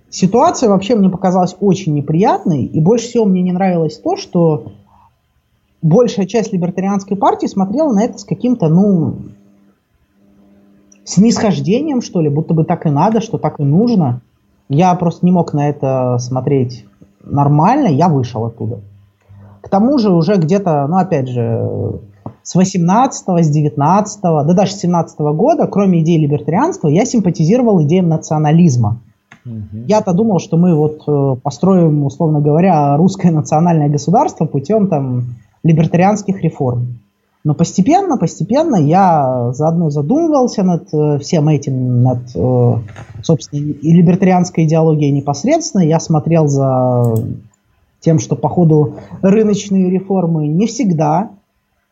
Ситуация 0.10 0.70
вообще 0.70 0.96
мне 0.96 1.12
показалась 1.12 1.56
очень 1.60 1.94
неприятной, 1.94 2.64
и 2.66 2.80
больше 2.80 3.08
всего 3.08 3.26
мне 3.26 3.44
не 3.44 3.52
нравилось 3.52 4.00
то, 4.00 4.18
что 4.18 4.72
большая 5.84 6.26
часть 6.26 6.52
либертарианской 6.54 7.16
партии 7.16 7.46
смотрела 7.46 7.94
на 7.94 8.04
это 8.04 8.18
с 8.18 8.24
каким-то, 8.24 8.68
ну, 8.68 9.16
снисхождением, 11.10 12.02
что 12.02 12.22
ли, 12.22 12.30
будто 12.30 12.54
бы 12.54 12.64
так 12.64 12.86
и 12.86 12.90
надо, 12.90 13.20
что 13.20 13.38
так 13.38 13.60
и 13.60 13.64
нужно. 13.64 14.22
Я 14.70 14.94
просто 14.94 15.26
не 15.26 15.32
мог 15.32 15.54
на 15.54 15.68
это 15.70 16.18
смотреть 16.20 16.86
нормально, 17.24 17.88
я 17.88 18.10
вышел 18.10 18.46
оттуда. 18.46 18.80
К 19.62 19.70
тому 19.70 19.98
же 19.98 20.12
уже 20.12 20.36
где-то, 20.36 20.86
ну 20.88 20.98
опять 20.98 21.28
же, 21.28 22.00
с 22.44 22.56
18 22.56 23.26
с 23.44 23.50
19 23.50 24.22
да 24.22 24.44
даже 24.44 24.74
с 24.74 24.80
17 24.80 25.20
года, 25.20 25.68
кроме 25.68 26.02
идеи 26.02 26.18
либертарианства, 26.18 26.88
я 26.88 27.06
симпатизировал 27.06 27.82
идеям 27.84 28.08
национализма. 28.08 29.00
Угу. 29.46 29.86
Я-то 29.88 30.14
думал, 30.14 30.40
что 30.40 30.58
мы 30.58 30.76
вот 30.76 31.02
э, 31.08 31.36
построим, 31.42 32.04
условно 32.04 32.40
говоря, 32.40 32.96
русское 32.98 33.32
национальное 33.32 33.90
государство 33.90 34.46
путем 34.46 34.88
там 34.88 35.24
либертарианских 35.64 36.44
реформ. 36.44 37.00
Но 37.50 37.56
постепенно, 37.56 38.18
постепенно 38.18 38.76
я 38.76 39.54
заодно 39.54 39.90
задумывался 39.90 40.62
над 40.62 40.94
э, 40.94 41.18
всем 41.18 41.50
этим, 41.50 42.04
над, 42.04 42.20
э, 42.36 42.74
собственно, 43.24 43.60
и 43.60 43.92
либертарианской 43.92 44.66
идеологией 44.66 45.10
непосредственно. 45.10 45.82
Я 45.82 46.00
смотрел 46.00 46.48
за 46.48 47.16
тем, 48.02 48.20
что 48.20 48.36
по 48.36 48.50
ходу 48.50 48.98
рыночные 49.24 49.90
реформы 49.90 50.48
не 50.48 50.68
всегда 50.68 51.32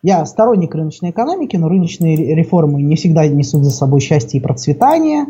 я 0.03 0.23
сторонник 0.27 0.75
рыночной 0.75 1.09
экономики, 1.09 1.55
но 1.55 1.69
рыночные 1.69 2.35
реформы 2.35 2.83
не 2.83 2.95
всегда 2.95 3.27
несут 3.27 3.63
за 3.63 3.71
собой 3.71 3.99
счастье 3.99 4.39
и 4.39 4.43
процветание. 4.43 5.25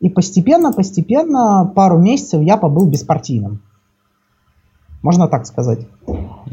И 0.00 0.10
постепенно, 0.10 0.74
постепенно, 0.74 1.72
пару 1.74 1.96
месяцев 1.96 2.42
я 2.42 2.58
побыл 2.58 2.84
беспартийным. 2.84 3.62
Можно 5.00 5.26
так 5.26 5.46
сказать. 5.46 5.86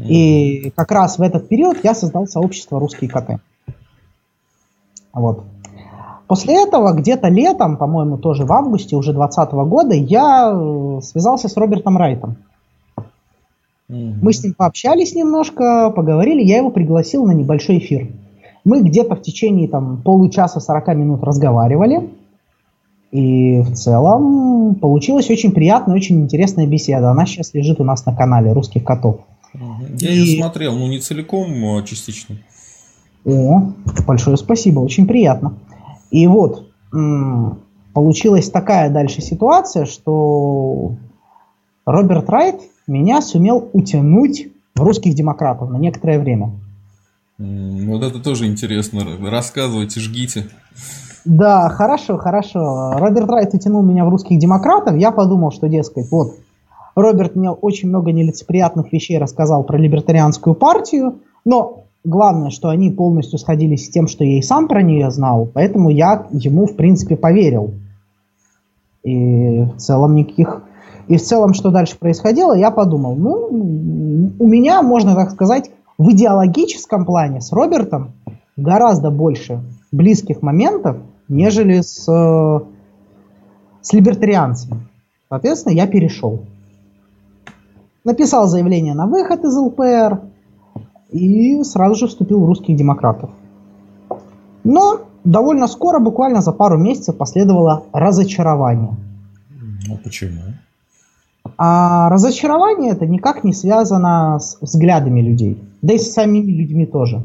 И 0.08 0.72
как 0.74 0.90
раз 0.90 1.18
в 1.18 1.22
этот 1.22 1.48
период 1.48 1.78
я 1.82 1.94
создал 1.94 2.26
сообщество 2.26 2.80
«Русские 2.80 3.10
коты». 3.10 3.38
Вот. 5.12 5.44
После 6.26 6.62
этого, 6.62 6.92
где-то 6.92 7.28
летом, 7.28 7.76
по-моему, 7.76 8.16
тоже 8.16 8.46
в 8.46 8.52
августе 8.52 8.96
уже 8.96 9.12
2020 9.12 9.52
года, 9.68 9.94
я 9.94 10.50
э, 10.50 11.00
связался 11.02 11.48
с 11.48 11.56
Робертом 11.56 11.98
Райтом. 11.98 12.36
Мы 13.88 14.32
с 14.32 14.42
ним 14.42 14.54
пообщались 14.54 15.14
немножко, 15.14 15.90
поговорили, 15.90 16.42
я 16.42 16.56
его 16.56 16.70
пригласил 16.70 17.26
на 17.26 17.32
небольшой 17.32 17.76
эфир. 17.76 18.08
Мы 18.64 18.80
где-то 18.80 19.16
в 19.16 19.20
течение 19.20 19.68
там, 19.68 20.00
получаса 20.02 20.60
40 20.60 20.88
минут 20.96 21.22
разговаривали. 21.22 22.10
И 23.10 23.60
в 23.60 23.74
целом 23.74 24.76
получилась 24.76 25.28
очень 25.28 25.52
приятная, 25.52 25.96
очень 25.96 26.22
интересная 26.22 26.66
беседа. 26.66 27.10
Она 27.10 27.26
сейчас 27.26 27.52
лежит 27.52 27.78
у 27.80 27.84
нас 27.84 28.06
на 28.06 28.16
канале 28.16 28.52
«Русских 28.52 28.84
котов». 28.84 29.20
Я 29.54 30.10
и... 30.10 30.14
ее 30.14 30.40
смотрел, 30.40 30.76
ну 30.76 30.88
не 30.88 30.98
целиком, 30.98 31.52
а 31.76 31.82
частично. 31.82 32.36
О, 33.24 33.72
большое 34.06 34.36
спасибо, 34.36 34.80
очень 34.80 35.06
приятно. 35.06 35.54
И 36.10 36.26
вот, 36.26 36.70
получилась 37.92 38.50
такая 38.50 38.90
дальше 38.90 39.22
ситуация, 39.22 39.86
что 39.86 40.96
Роберт 41.86 42.28
Райт 42.28 42.60
меня 42.86 43.22
сумел 43.22 43.70
утянуть 43.72 44.48
в 44.74 44.82
русских 44.82 45.14
демократов 45.14 45.70
на 45.70 45.76
некоторое 45.76 46.18
время. 46.18 46.52
Вот 47.38 48.02
это 48.02 48.20
тоже 48.20 48.46
интересно. 48.46 49.04
Рассказывайте, 49.28 50.00
жгите. 50.00 50.48
Да, 51.24 51.68
хорошо, 51.68 52.18
хорошо. 52.18 52.92
Роберт 52.98 53.28
Райт 53.28 53.54
утянул 53.54 53.82
меня 53.82 54.04
в 54.04 54.08
русских 54.08 54.38
демократов. 54.38 54.96
Я 54.96 55.12
подумал, 55.12 55.52
что, 55.52 55.68
дескать, 55.68 56.10
вот, 56.10 56.36
Роберт 56.94 57.36
мне 57.36 57.50
очень 57.50 57.88
много 57.88 58.12
нелицеприятных 58.12 58.92
вещей 58.92 59.18
рассказал 59.18 59.64
про 59.64 59.78
либертарианскую 59.78 60.54
партию, 60.54 61.20
но 61.44 61.84
главное, 62.04 62.50
что 62.50 62.68
они 62.68 62.90
полностью 62.90 63.38
сходились 63.38 63.86
с 63.86 63.90
тем, 63.90 64.08
что 64.08 64.24
я 64.24 64.38
и 64.38 64.42
сам 64.42 64.68
про 64.68 64.82
нее 64.82 65.10
знал, 65.10 65.48
поэтому 65.52 65.90
я 65.90 66.26
ему, 66.30 66.66
в 66.66 66.76
принципе, 66.76 67.16
поверил. 67.16 67.74
И 69.02 69.62
в 69.62 69.76
целом 69.78 70.14
никаких 70.14 70.62
и 71.08 71.16
в 71.16 71.22
целом, 71.22 71.52
что 71.52 71.70
дальше 71.70 71.98
происходило, 71.98 72.54
я 72.54 72.70
подумал, 72.70 73.16
ну, 73.16 73.48
у 74.38 74.46
меня, 74.46 74.82
можно 74.82 75.14
так 75.14 75.32
сказать, 75.32 75.70
в 75.98 76.10
идеологическом 76.10 77.04
плане 77.04 77.40
с 77.40 77.52
Робертом 77.52 78.12
гораздо 78.56 79.10
больше 79.10 79.60
близких 79.90 80.42
моментов, 80.42 80.98
нежели 81.28 81.80
с, 81.80 82.04
с 82.04 83.92
либертарианцами. 83.92 84.86
Соответственно, 85.28 85.74
я 85.74 85.86
перешел. 85.86 86.40
Написал 88.04 88.48
заявление 88.48 88.94
на 88.94 89.06
выход 89.06 89.44
из 89.44 89.56
ЛПР 89.56 90.20
и 91.10 91.62
сразу 91.62 91.94
же 91.94 92.06
вступил 92.08 92.40
в 92.40 92.46
русских 92.46 92.76
демократов. 92.76 93.30
Но 94.64 95.02
довольно 95.24 95.68
скоро, 95.68 95.98
буквально 96.00 96.40
за 96.40 96.52
пару 96.52 96.78
месяцев, 96.78 97.16
последовало 97.16 97.84
разочарование. 97.92 98.96
Ну 99.86 99.98
почему? 100.02 100.40
А 101.58 102.08
разочарование 102.08 102.92
это 102.92 103.06
никак 103.06 103.44
не 103.44 103.52
связано 103.52 104.38
с 104.38 104.58
взглядами 104.60 105.20
людей, 105.20 105.62
да 105.82 105.94
и 105.94 105.98
с 105.98 106.12
самими 106.12 106.50
людьми 106.50 106.86
тоже. 106.86 107.22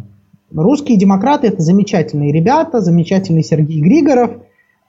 Русские 0.54 0.98
демократы 0.98 1.48
это 1.48 1.62
замечательные 1.62 2.32
ребята, 2.32 2.82
замечательный 2.82 3.44
Сергей 3.44 3.82
Григоров, 3.82 4.32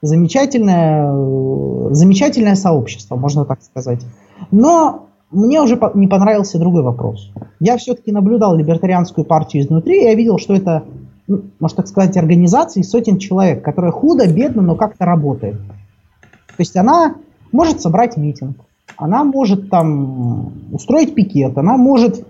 замечательное, 0.03 1.93
замечательное 1.93 2.55
сообщество, 2.55 3.17
можно 3.17 3.45
так 3.45 3.63
сказать. 3.63 4.01
Но 4.51 5.08
мне 5.31 5.61
уже 5.61 5.79
не 5.95 6.09
понравился 6.09 6.59
другой 6.59 6.83
вопрос. 6.83 7.31
Я 7.61 7.77
все-таки 7.77 8.13
наблюдал 8.13 8.57
либертарианскую 8.57 9.25
партию 9.25 9.63
изнутри, 9.63 10.01
и 10.01 10.05
я 10.05 10.15
видел, 10.15 10.39
что 10.39 10.55
это, 10.55 10.85
ну, 11.27 11.43
можно 11.61 11.77
так 11.77 11.89
сказать, 11.89 12.17
организация 12.17 12.83
из 12.83 12.91
сотен 12.91 13.19
человек, 13.19 13.63
которая 13.63 13.93
худо, 13.93 14.27
бедно, 14.33 14.63
но 14.63 14.75
как-то 14.75 15.05
работает. 15.05 15.57
То 15.57 16.61
есть 16.61 16.77
она 16.77 17.17
может 17.53 17.81
собрать 17.81 18.17
митинг, 18.17 18.57
она 18.97 19.23
может 19.25 19.71
там 19.71 20.53
устроить 20.73 21.15
пикет, 21.15 21.57
она 21.59 21.77
может 21.77 22.27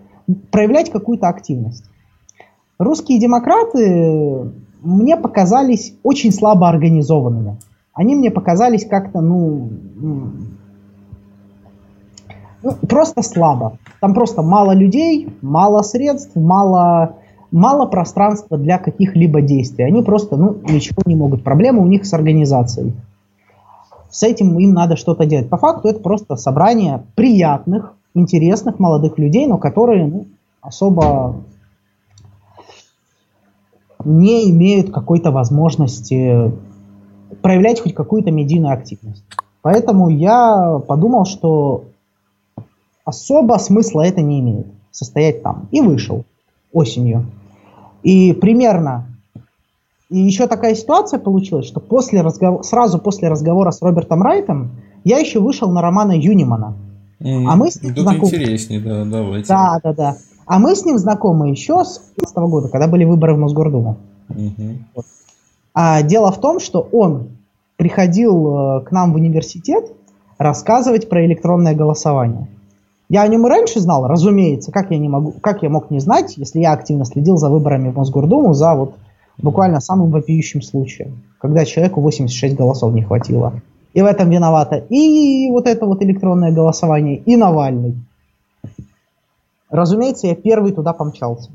проявлять 0.51 0.91
какую-то 0.91 1.29
активность. 1.29 1.85
Русские 2.79 3.21
демократы 3.21 4.51
мне 4.83 5.17
показались 5.17 5.95
очень 6.03 6.33
слабо 6.33 6.69
организованными. 6.69 7.57
Они 7.93 8.15
мне 8.15 8.31
показались 8.31 8.87
как-то, 8.87 9.21
ну, 9.21 9.71
ну, 12.63 12.73
просто 12.89 13.23
слабо. 13.23 13.79
Там 14.01 14.15
просто 14.15 14.43
мало 14.43 14.73
людей, 14.73 15.29
мало 15.43 15.83
средств, 15.83 16.35
мало, 16.35 17.17
мало 17.51 17.87
пространства 17.87 18.59
для 18.59 18.79
каких-либо 18.79 19.41
действий. 19.43 19.85
Они 19.85 20.03
просто, 20.03 20.37
ну, 20.37 20.59
ничего 20.69 21.03
не 21.07 21.17
могут. 21.17 21.45
Проблема 21.45 21.83
у 21.83 21.87
них 21.87 22.05
с 22.07 22.13
организацией 22.13 22.95
с 24.11 24.23
этим 24.23 24.59
им 24.59 24.73
надо 24.73 24.97
что-то 24.97 25.27
делать. 25.27 25.49
По 25.49 25.59
факту 25.59 25.89
это 25.89 26.01
просто 26.01 26.37
собрание 26.37 27.05
приятных, 27.15 27.95
интересных 28.15 28.79
молодых 28.79 29.19
людей, 29.19 29.47
но 29.47 29.59
которые 29.59 30.07
ну, 30.07 30.27
особо 30.61 31.37
не 34.05 34.51
имеют 34.51 34.91
какой-то 34.91 35.31
возможности 35.31 36.53
проявлять 37.43 37.81
хоть 37.81 37.95
какую-то 37.95 38.31
медийную 38.31 38.73
активность. 38.73 39.25
Поэтому 39.61 40.09
я 40.09 40.81
подумал, 40.87 41.27
что 41.27 41.85
особо 43.09 43.55
смысла 43.59 44.03
это 44.03 44.21
не 44.21 44.41
имеет, 44.41 44.67
состоять 44.91 45.43
там. 45.43 45.69
И 45.71 45.81
вышел 45.81 46.25
осенью. 46.73 47.27
И 48.03 48.35
примерно 48.35 49.07
и 50.11 50.19
еще 50.19 50.47
такая 50.47 50.75
ситуация 50.75 51.19
получилась, 51.19 51.67
что 51.67 51.81
после 51.81 52.23
разговор... 52.23 52.65
сразу 52.65 52.99
после 52.99 53.29
разговора 53.29 53.71
с 53.71 53.83
Робертом 53.83 54.23
Райтом 54.23 54.71
я 55.05 55.19
еще 55.19 55.41
вышел 55.41 55.71
на 55.71 55.83
романа 55.83 56.13
Юнимана. 56.13 56.77
Mm, 57.21 57.47
а 57.47 57.57
мы 57.57 57.71
с 57.71 57.83
ним 57.83 57.97
знакомы... 57.97 58.29
интереснее, 58.29 58.81
да, 58.81 59.05
давайте. 59.05 59.49
Да, 59.49 59.81
да, 59.83 59.93
да. 59.93 60.17
А 60.47 60.59
мы 60.59 60.75
с 60.75 60.85
ним 60.85 60.99
знакомы 60.99 61.51
еще 61.51 61.85
с 61.85 61.99
2015 62.17 62.37
года, 62.51 62.69
когда 62.69 62.89
были 62.89 63.05
выборы 63.05 63.35
в 63.35 63.39
Мосгордуму. 63.39 63.99
Mm-hmm. 64.31 64.77
Вот. 64.95 65.07
А 65.75 66.03
дело 66.03 66.33
в 66.33 66.41
том, 66.41 66.59
что 66.59 66.89
он 66.93 67.29
приходил 67.77 68.79
э, 68.79 68.81
к 68.85 68.93
нам 68.93 69.13
в 69.13 69.17
университет 69.17 69.93
рассказывать 70.39 71.09
про 71.09 71.25
электронное 71.27 71.75
голосование. 71.75 72.49
Я 73.09 73.23
о 73.23 73.29
нем 73.29 73.47
и 73.47 73.51
раньше 73.51 73.81
знал, 73.81 74.07
разумеется, 74.07 74.71
как 74.71 74.91
я, 74.91 74.99
не 74.99 75.09
могу, 75.09 75.33
как 75.41 75.63
я 75.63 75.71
мог 75.71 75.91
не 75.91 75.99
знать, 75.99 76.37
если 76.37 76.61
я 76.61 76.73
активно 76.73 77.07
следил 77.07 77.39
за 77.39 77.49
выборами 77.49 77.91
в 77.91 77.97
Мосгордуму 77.97 78.53
за 78.53 78.75
вот 78.75 78.95
буквально 79.39 79.81
самым 79.81 80.11
вопиющим 80.11 80.61
случаем, 80.61 81.23
когда 81.41 81.65
человеку 81.65 82.03
86 82.03 82.55
голосов 82.55 82.93
не 82.93 83.03
хватило. 83.03 83.63
И 83.95 84.03
в 84.03 84.05
этом 84.05 84.29
виновата 84.29 84.77
и 84.77 85.49
вот 85.51 85.67
это 85.67 85.87
вот 85.87 86.03
электронное 86.03 86.53
голосование, 86.53 87.17
и 87.17 87.37
Навальный. 87.37 87.97
Разумеется, 89.71 90.27
я 90.27 90.35
первый 90.35 90.73
туда 90.73 90.93
помчался. 90.93 91.51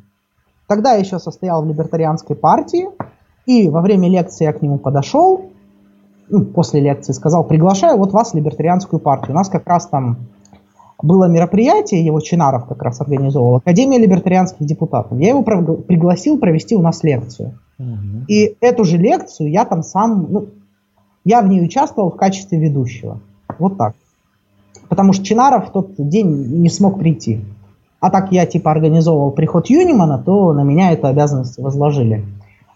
Тогда 0.67 0.93
я 0.93 0.99
еще 0.99 1.19
состоял 1.19 1.63
в 1.63 1.67
либертарианской 1.67 2.35
партии, 2.35 2.87
и 3.45 3.69
во 3.69 3.81
время 3.81 4.09
лекции 4.09 4.45
я 4.45 4.53
к 4.53 4.61
нему 4.61 4.79
подошел, 4.79 5.51
ну, 6.29 6.45
после 6.45 6.81
лекции 6.81 7.13
сказал, 7.13 7.43
приглашаю 7.43 7.97
вот 7.97 8.11
вас 8.11 8.31
в 8.31 8.35
либертарианскую 8.35 8.99
партию. 8.99 9.31
У 9.31 9.35
нас 9.35 9.49
как 9.49 9.67
раз 9.67 9.87
там 9.87 10.17
было 11.03 11.25
мероприятие, 11.25 12.03
его 12.03 12.21
Чинаров 12.21 12.65
как 12.65 12.81
раз 12.81 13.01
организовал, 13.01 13.57
Академия 13.57 13.99
либертарианских 13.99 14.65
депутатов. 14.65 15.19
Я 15.19 15.29
его 15.29 15.43
пригласил 15.43 16.39
провести 16.39 16.75
у 16.75 16.81
нас 16.81 17.03
лекцию. 17.03 17.59
Угу. 17.77 18.25
И 18.29 18.55
эту 18.61 18.85
же 18.85 18.97
лекцию 18.97 19.51
я 19.51 19.65
там 19.65 19.83
сам, 19.83 20.27
ну, 20.29 20.45
я 21.25 21.41
в 21.41 21.47
ней 21.47 21.63
участвовал 21.63 22.09
в 22.09 22.15
качестве 22.15 22.57
ведущего. 22.57 23.19
Вот 23.59 23.77
так. 23.77 23.95
Потому 24.87 25.11
что 25.11 25.25
Чинаров 25.25 25.69
в 25.69 25.71
тот 25.71 25.95
день 25.97 26.61
не 26.61 26.69
смог 26.69 26.99
прийти. 26.99 27.41
А 27.99 28.09
так 28.09 28.31
я 28.31 28.45
типа 28.45 28.71
организовывал 28.71 29.31
приход 29.31 29.69
Юнимана, 29.69 30.17
то 30.17 30.53
на 30.53 30.63
меня 30.63 30.91
эту 30.91 31.07
обязанность 31.07 31.57
возложили. 31.57 32.23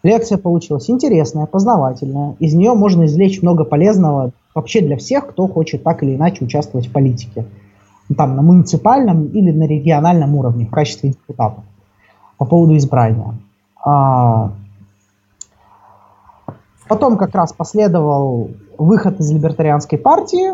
Лекция 0.04 0.38
получилась 0.38 0.90
интересная, 0.90 1.46
познавательная. 1.46 2.36
Из 2.40 2.54
нее 2.54 2.74
можно 2.74 3.06
извлечь 3.06 3.42
много 3.42 3.64
полезного 3.64 4.32
вообще 4.54 4.82
для 4.82 4.98
всех, 4.98 5.28
кто 5.28 5.48
хочет 5.48 5.84
так 5.84 6.04
или 6.04 6.16
иначе 6.16 6.44
участвовать 6.44 6.88
в 6.88 6.92
политике. 6.92 7.46
Там 8.16 8.36
на 8.36 8.42
муниципальном 8.42 9.28
или 9.28 9.52
на 9.52 9.64
региональном 9.68 10.36
уровне 10.36 10.66
в 10.66 10.72
качестве 10.72 11.10
депутата 11.10 11.64
по 12.38 12.46
поводу 12.46 12.78
избрания. 12.78 13.36
А, 13.84 14.52
потом 16.88 17.18
как 17.18 17.36
раз 17.36 17.52
последовал 17.54 18.52
выход 18.78 19.20
из 19.20 19.32
либертарианской 19.32 19.98
партии, 19.98 20.54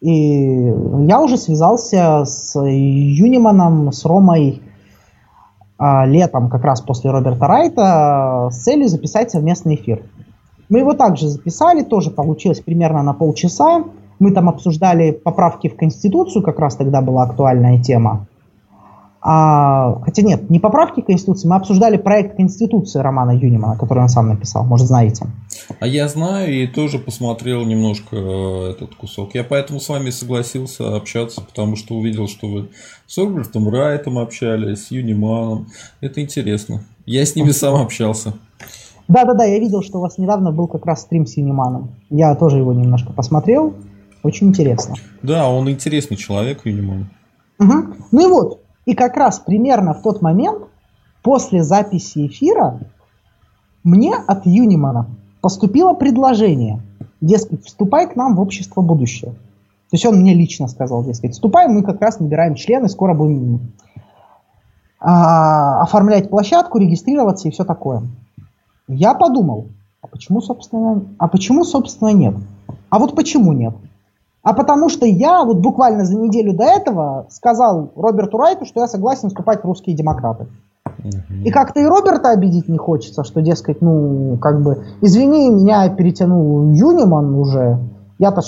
и 0.00 0.72
я 1.06 1.20
уже 1.20 1.36
связался 1.36 2.24
с 2.24 2.58
Юниманом, 2.58 3.92
с 3.92 4.04
Ромой 4.04 4.62
а, 5.78 6.04
летом, 6.06 6.50
как 6.50 6.64
раз 6.64 6.80
после 6.80 7.10
Роберта 7.10 7.46
Райта, 7.46 8.48
с 8.50 8.62
целью 8.62 8.88
записать 8.88 9.30
совместный 9.30 9.76
эфир. 9.76 10.02
Мы 10.68 10.80
его 10.80 10.94
также 10.94 11.28
записали, 11.28 11.82
тоже 11.82 12.10
получилось 12.10 12.60
примерно 12.60 13.02
на 13.02 13.12
полчаса. 13.12 13.84
Мы 14.20 14.30
там 14.30 14.48
обсуждали 14.48 15.10
поправки 15.10 15.68
в 15.68 15.76
Конституцию, 15.76 16.44
как 16.44 16.60
раз 16.60 16.76
тогда 16.76 17.00
была 17.00 17.24
актуальная 17.24 17.82
тема. 17.82 18.28
А, 19.22 20.00
хотя 20.02 20.22
нет, 20.22 20.48
не 20.48 20.58
поправки 20.58 21.02
к 21.02 21.06
Конституции, 21.06 21.46
мы 21.46 21.56
обсуждали 21.56 21.98
проект 21.98 22.36
Конституции 22.36 23.00
Романа 23.00 23.32
Юнимана, 23.32 23.76
который 23.76 23.98
он 23.98 24.08
сам 24.08 24.28
написал, 24.28 24.64
может 24.64 24.86
знаете. 24.86 25.26
А 25.78 25.86
я 25.86 26.08
знаю 26.08 26.50
и 26.50 26.66
тоже 26.66 26.98
посмотрел 26.98 27.64
немножко 27.66 28.16
э, 28.16 28.70
этот 28.70 28.94
кусок. 28.94 29.34
Я 29.34 29.44
поэтому 29.44 29.78
с 29.78 29.88
вами 29.90 30.08
согласился 30.08 30.96
общаться, 30.96 31.42
потому 31.42 31.76
что 31.76 31.96
увидел, 31.96 32.28
что 32.28 32.48
вы 32.48 32.68
с 33.06 33.18
Робертом 33.18 33.68
Райтом 33.68 34.18
общались, 34.18 34.86
с 34.86 34.90
Юниманом. 34.90 35.66
Это 36.00 36.22
интересно. 36.22 36.84
Я 37.04 37.26
с 37.26 37.36
ними 37.36 37.50
сам 37.50 37.74
общался. 37.74 38.32
Да-да-да, 39.06 39.44
я 39.44 39.58
видел, 39.58 39.82
что 39.82 39.98
у 39.98 40.02
вас 40.02 40.16
недавно 40.16 40.50
был 40.50 40.66
как 40.66 40.86
раз 40.86 41.02
стрим 41.02 41.26
с 41.26 41.36
Юниманом. 41.36 41.90
Я 42.08 42.34
тоже 42.36 42.58
его 42.58 42.72
немножко 42.72 43.12
посмотрел. 43.12 43.74
Очень 44.22 44.48
интересно. 44.48 44.94
Да, 45.22 45.48
он 45.48 45.70
интересный 45.70 46.16
человек, 46.16 46.64
Юниман. 46.64 47.10
Угу. 47.58 47.94
Ну 48.12 48.20
и 48.20 48.30
вот, 48.30 48.60
и 48.84 48.94
как 48.94 49.16
раз 49.16 49.38
примерно 49.38 49.94
в 49.94 50.02
тот 50.02 50.22
момент, 50.22 50.64
после 51.22 51.62
записи 51.62 52.26
эфира, 52.26 52.80
мне 53.84 54.14
от 54.14 54.46
Юнимана 54.46 55.06
поступило 55.40 55.94
предложение, 55.94 56.82
дескать, 57.20 57.64
вступай 57.64 58.08
к 58.08 58.16
нам 58.16 58.36
в 58.36 58.40
общество 58.40 58.82
будущего. 58.82 59.32
То 59.32 59.96
есть 59.96 60.06
он 60.06 60.20
мне 60.20 60.34
лично 60.34 60.68
сказал, 60.68 61.04
дескать, 61.04 61.32
вступай, 61.32 61.66
мы 61.68 61.82
как 61.82 62.00
раз 62.00 62.20
набираем 62.20 62.54
члены, 62.54 62.88
скоро 62.88 63.14
будем 63.14 63.72
а, 65.00 65.82
оформлять 65.82 66.30
площадку, 66.30 66.78
регистрироваться 66.78 67.48
и 67.48 67.50
все 67.50 67.64
такое. 67.64 68.02
Я 68.86 69.14
подумал, 69.14 69.68
а 70.02 70.06
почему, 70.06 70.40
собственно, 70.40 71.02
а 71.18 71.28
почему, 71.28 71.64
собственно, 71.64 72.10
нет? 72.10 72.34
А 72.88 72.98
вот 72.98 73.16
почему 73.16 73.52
нет? 73.52 73.74
А 74.42 74.54
потому 74.54 74.88
что 74.88 75.04
я 75.04 75.44
вот 75.44 75.58
буквально 75.58 76.04
за 76.04 76.16
неделю 76.16 76.54
до 76.54 76.64
этого 76.64 77.26
сказал 77.28 77.92
Роберту 77.94 78.38
Райту, 78.38 78.64
что 78.64 78.80
я 78.80 78.88
согласен 78.88 79.28
вступать 79.28 79.62
в 79.62 79.66
русские 79.66 79.94
демократы. 79.94 80.46
Угу. 80.98 81.44
И 81.44 81.50
как-то 81.50 81.80
и 81.80 81.86
Роберта 81.86 82.30
обидеть 82.30 82.68
не 82.68 82.78
хочется, 82.78 83.22
что, 83.24 83.42
дескать, 83.42 83.82
ну, 83.82 84.38
как 84.40 84.62
бы, 84.62 84.84
извини, 85.02 85.50
меня 85.50 85.88
перетянул 85.90 86.70
Юниман 86.72 87.34
уже. 87.34 87.78
Я-то, 88.18 88.40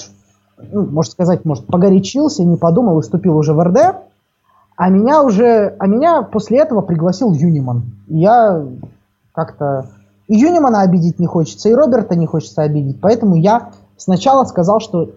ну, 0.71 0.87
можно 0.87 1.11
сказать, 1.11 1.45
может, 1.45 1.67
погорячился, 1.67 2.45
не 2.45 2.57
подумал 2.57 2.99
и 2.99 3.03
вступил 3.03 3.37
уже 3.37 3.53
в 3.53 3.63
РД. 3.63 3.97
А 4.77 4.89
меня 4.89 5.23
уже, 5.23 5.77
а 5.79 5.87
меня 5.87 6.23
после 6.23 6.59
этого 6.59 6.81
пригласил 6.81 7.33
Юниман. 7.33 7.85
И 8.09 8.19
я 8.19 8.65
как-то 9.33 9.87
и 10.29 10.37
Юнимана 10.37 10.81
обидеть 10.81 11.19
не 11.19 11.27
хочется, 11.27 11.69
и 11.69 11.75
Роберта 11.75 12.17
не 12.17 12.27
хочется 12.27 12.63
обидеть. 12.63 13.01
Поэтому 13.01 13.37
я 13.37 13.71
сначала 13.97 14.45
сказал, 14.45 14.81
что 14.81 15.11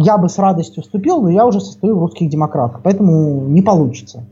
я 0.00 0.16
бы 0.16 0.28
с 0.28 0.38
радостью 0.38 0.84
вступил, 0.84 1.20
но 1.20 1.28
я 1.28 1.44
уже 1.44 1.60
состою 1.60 1.96
в 1.96 2.00
русских 2.00 2.30
демократах, 2.30 2.82
поэтому 2.84 3.40
не 3.48 3.62
получится. 3.62 4.22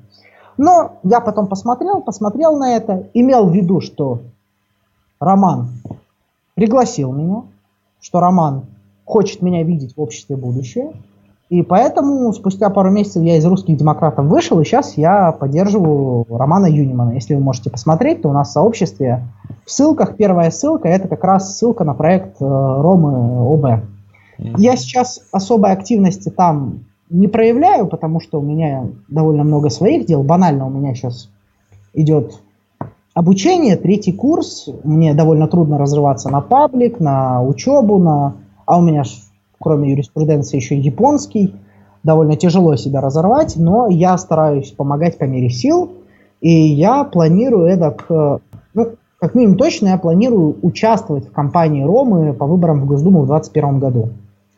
Но 0.56 0.92
я 1.02 1.20
потом 1.20 1.48
посмотрел, 1.48 2.00
посмотрел 2.02 2.56
на 2.56 2.76
это, 2.76 3.08
имел 3.14 3.46
в 3.46 3.52
виду, 3.52 3.80
что 3.80 4.20
Роман 5.18 5.70
пригласил 6.54 7.12
меня, 7.12 7.42
что 8.00 8.20
Роман 8.20 8.62
хочет 9.04 9.42
меня 9.42 9.64
видеть 9.64 9.96
в 9.96 10.00
обществе 10.00 10.36
будущее, 10.36 10.92
и 11.48 11.62
поэтому 11.62 12.32
спустя 12.32 12.70
пару 12.70 12.90
месяцев 12.90 13.24
я 13.24 13.36
из 13.36 13.44
русских 13.44 13.76
демократов 13.76 14.26
вышел, 14.26 14.60
и 14.60 14.64
сейчас 14.64 14.96
я 14.96 15.32
поддерживаю 15.32 16.26
Романа 16.30 16.66
Юнимана. 16.66 17.10
Если 17.10 17.34
вы 17.34 17.40
можете 17.40 17.70
посмотреть, 17.70 18.22
то 18.22 18.28
у 18.28 18.32
нас 18.32 18.50
в 18.50 18.52
сообществе 18.52 19.24
в 19.64 19.70
ссылках, 19.70 20.16
первая 20.16 20.52
ссылка, 20.52 20.88
это 20.88 21.08
как 21.08 21.24
раз 21.24 21.56
ссылка 21.56 21.82
на 21.82 21.94
проект 21.94 22.40
э, 22.40 22.44
Ромы 22.44 23.52
ОБ. 23.52 23.95
Я 24.38 24.76
сейчас 24.76 25.20
особой 25.32 25.72
активности 25.72 26.28
там 26.28 26.84
не 27.08 27.28
проявляю, 27.28 27.86
потому 27.86 28.20
что 28.20 28.40
у 28.40 28.42
меня 28.42 28.86
довольно 29.08 29.44
много 29.44 29.70
своих 29.70 30.06
дел. 30.06 30.22
Банально 30.22 30.66
у 30.66 30.70
меня 30.70 30.94
сейчас 30.94 31.30
идет 31.94 32.40
обучение, 33.14 33.76
третий 33.76 34.12
курс. 34.12 34.68
Мне 34.84 35.14
довольно 35.14 35.48
трудно 35.48 35.78
разрываться 35.78 36.28
на 36.28 36.40
паблик, 36.40 37.00
на 37.00 37.42
учебу, 37.42 37.98
на... 37.98 38.34
а 38.66 38.78
у 38.78 38.82
меня 38.82 39.04
кроме 39.58 39.90
юриспруденции 39.92 40.56
еще 40.56 40.76
японский. 40.76 41.54
Довольно 42.02 42.36
тяжело 42.36 42.76
себя 42.76 43.00
разорвать, 43.00 43.56
но 43.56 43.88
я 43.88 44.16
стараюсь 44.18 44.70
помогать 44.70 45.18
по 45.18 45.24
мере 45.24 45.50
сил. 45.50 45.90
И 46.40 46.50
я 46.50 47.02
планирую 47.04 47.66
это, 47.66 48.40
ну, 48.74 48.86
как 49.18 49.34
минимум 49.34 49.56
точно, 49.56 49.88
я 49.88 49.98
планирую 49.98 50.56
участвовать 50.62 51.26
в 51.26 51.32
кампании 51.32 51.82
Ромы 51.82 52.32
по 52.32 52.46
выборам 52.46 52.82
в 52.82 52.86
Госдуму 52.86 53.22
в 53.22 53.26
2021 53.26 53.78
году 53.80 54.10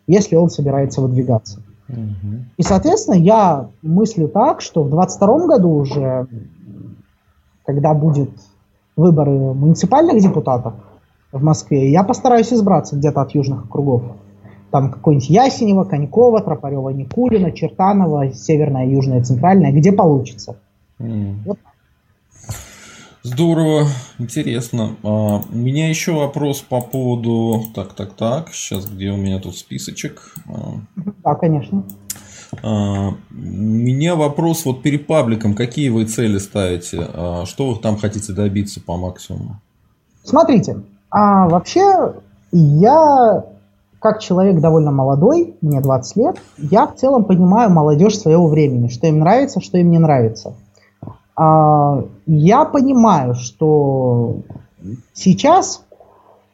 если 0.09 0.35
он 0.35 0.51
собирается 0.51 1.01
выдвигаться. 1.01 1.61
Угу. 1.89 2.45
И, 2.57 2.63
соответственно, 2.63 3.15
я 3.15 3.69
мыслю 3.83 4.27
так, 4.29 4.61
что 4.61 4.83
в 4.83 4.91
2022 4.91 5.47
году 5.47 5.71
уже, 5.71 6.27
когда 7.65 7.95
будет 7.95 8.31
выборы 8.97 9.31
муниципальных 9.55 10.21
депутатов 10.21 10.75
в 11.31 11.43
Москве, 11.43 11.91
я 11.93 12.03
постараюсь 12.03 12.53
избраться 12.53 12.97
где-то 12.97 13.21
от 13.21 13.35
южных 13.35 13.67
округов. 13.67 14.03
Там 14.71 14.91
какой-нибудь 14.91 15.31
Ясенева, 15.31 15.85
Конькова, 15.85 16.43
Тропарева, 16.43 16.91
Никулина, 16.91 17.53
Чертанова, 17.53 18.33
Северная, 18.33 18.87
Южная, 18.87 19.23
Центральная, 19.23 19.73
где 19.73 19.93
получится. 19.93 20.57
Mm. 20.99 21.37
Вот 21.47 21.59
Здорово, 23.31 23.89
интересно. 24.19 24.97
А, 25.03 25.43
у 25.53 25.55
меня 25.55 25.91
еще 25.91 26.13
вопрос 26.13 26.61
по 26.63 26.81
поводу... 26.81 27.63
Так, 27.75 27.93
так, 27.93 28.15
так. 28.15 28.55
Сейчас, 28.55 28.87
где 28.87 29.11
у 29.11 29.17
меня 29.17 29.39
тут 29.39 29.55
списочек? 29.57 30.33
А, 30.47 30.77
да, 30.97 31.35
конечно. 31.35 31.85
А, 32.63 33.11
у 33.11 33.15
меня 33.31 34.17
вопрос 34.17 34.65
вот 34.65 34.81
перед 34.81 35.07
пабликом. 35.07 35.55
Какие 35.55 35.91
вы 35.91 36.07
цели 36.07 36.39
ставите? 36.39 37.07
А, 37.13 37.45
что 37.45 37.71
вы 37.71 37.79
там 37.79 37.99
хотите 37.99 38.33
добиться 38.33 38.81
по 38.81 38.97
максимуму? 38.97 39.61
Смотрите, 40.25 40.85
а 41.11 41.49
вообще 41.49 42.15
я 42.51 43.45
как 44.01 44.21
человек 44.21 44.61
довольно 44.61 44.91
молодой, 44.91 45.55
мне 45.61 45.83
20 45.83 46.17
лет, 46.17 46.37
я 46.57 46.87
в 46.87 46.95
целом 46.95 47.25
понимаю 47.25 47.69
молодежь 47.71 48.17
своего 48.17 48.47
времени, 48.47 48.89
что 48.89 49.07
им 49.07 49.19
нравится, 49.19 49.61
что 49.61 49.77
им 49.77 49.91
не 49.91 49.99
нравится. 49.99 50.55
А, 51.39 52.03
я 52.27 52.65
понимаю, 52.65 53.35
что 53.35 54.39
сейчас 55.15 55.85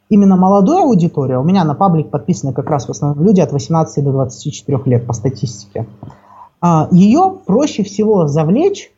именно 0.09 0.35
молодая 0.35 0.83
аудитория, 0.83 1.39
у 1.39 1.43
меня 1.43 1.63
на 1.63 1.73
паблик 1.73 2.11
подписаны 2.11 2.53
как 2.53 2.69
раз 2.69 2.85
в 2.85 2.91
основном 2.91 3.25
люди 3.25 3.41
от 3.41 3.51
18 3.51 4.03
до 4.03 4.11
24 4.11 4.79
лет 4.85 5.07
по 5.07 5.13
статистике, 5.13 5.87
а, 6.61 6.87
ее 6.91 7.33
проще 7.47 7.83
всего 7.83 8.27
завлечь 8.27 8.91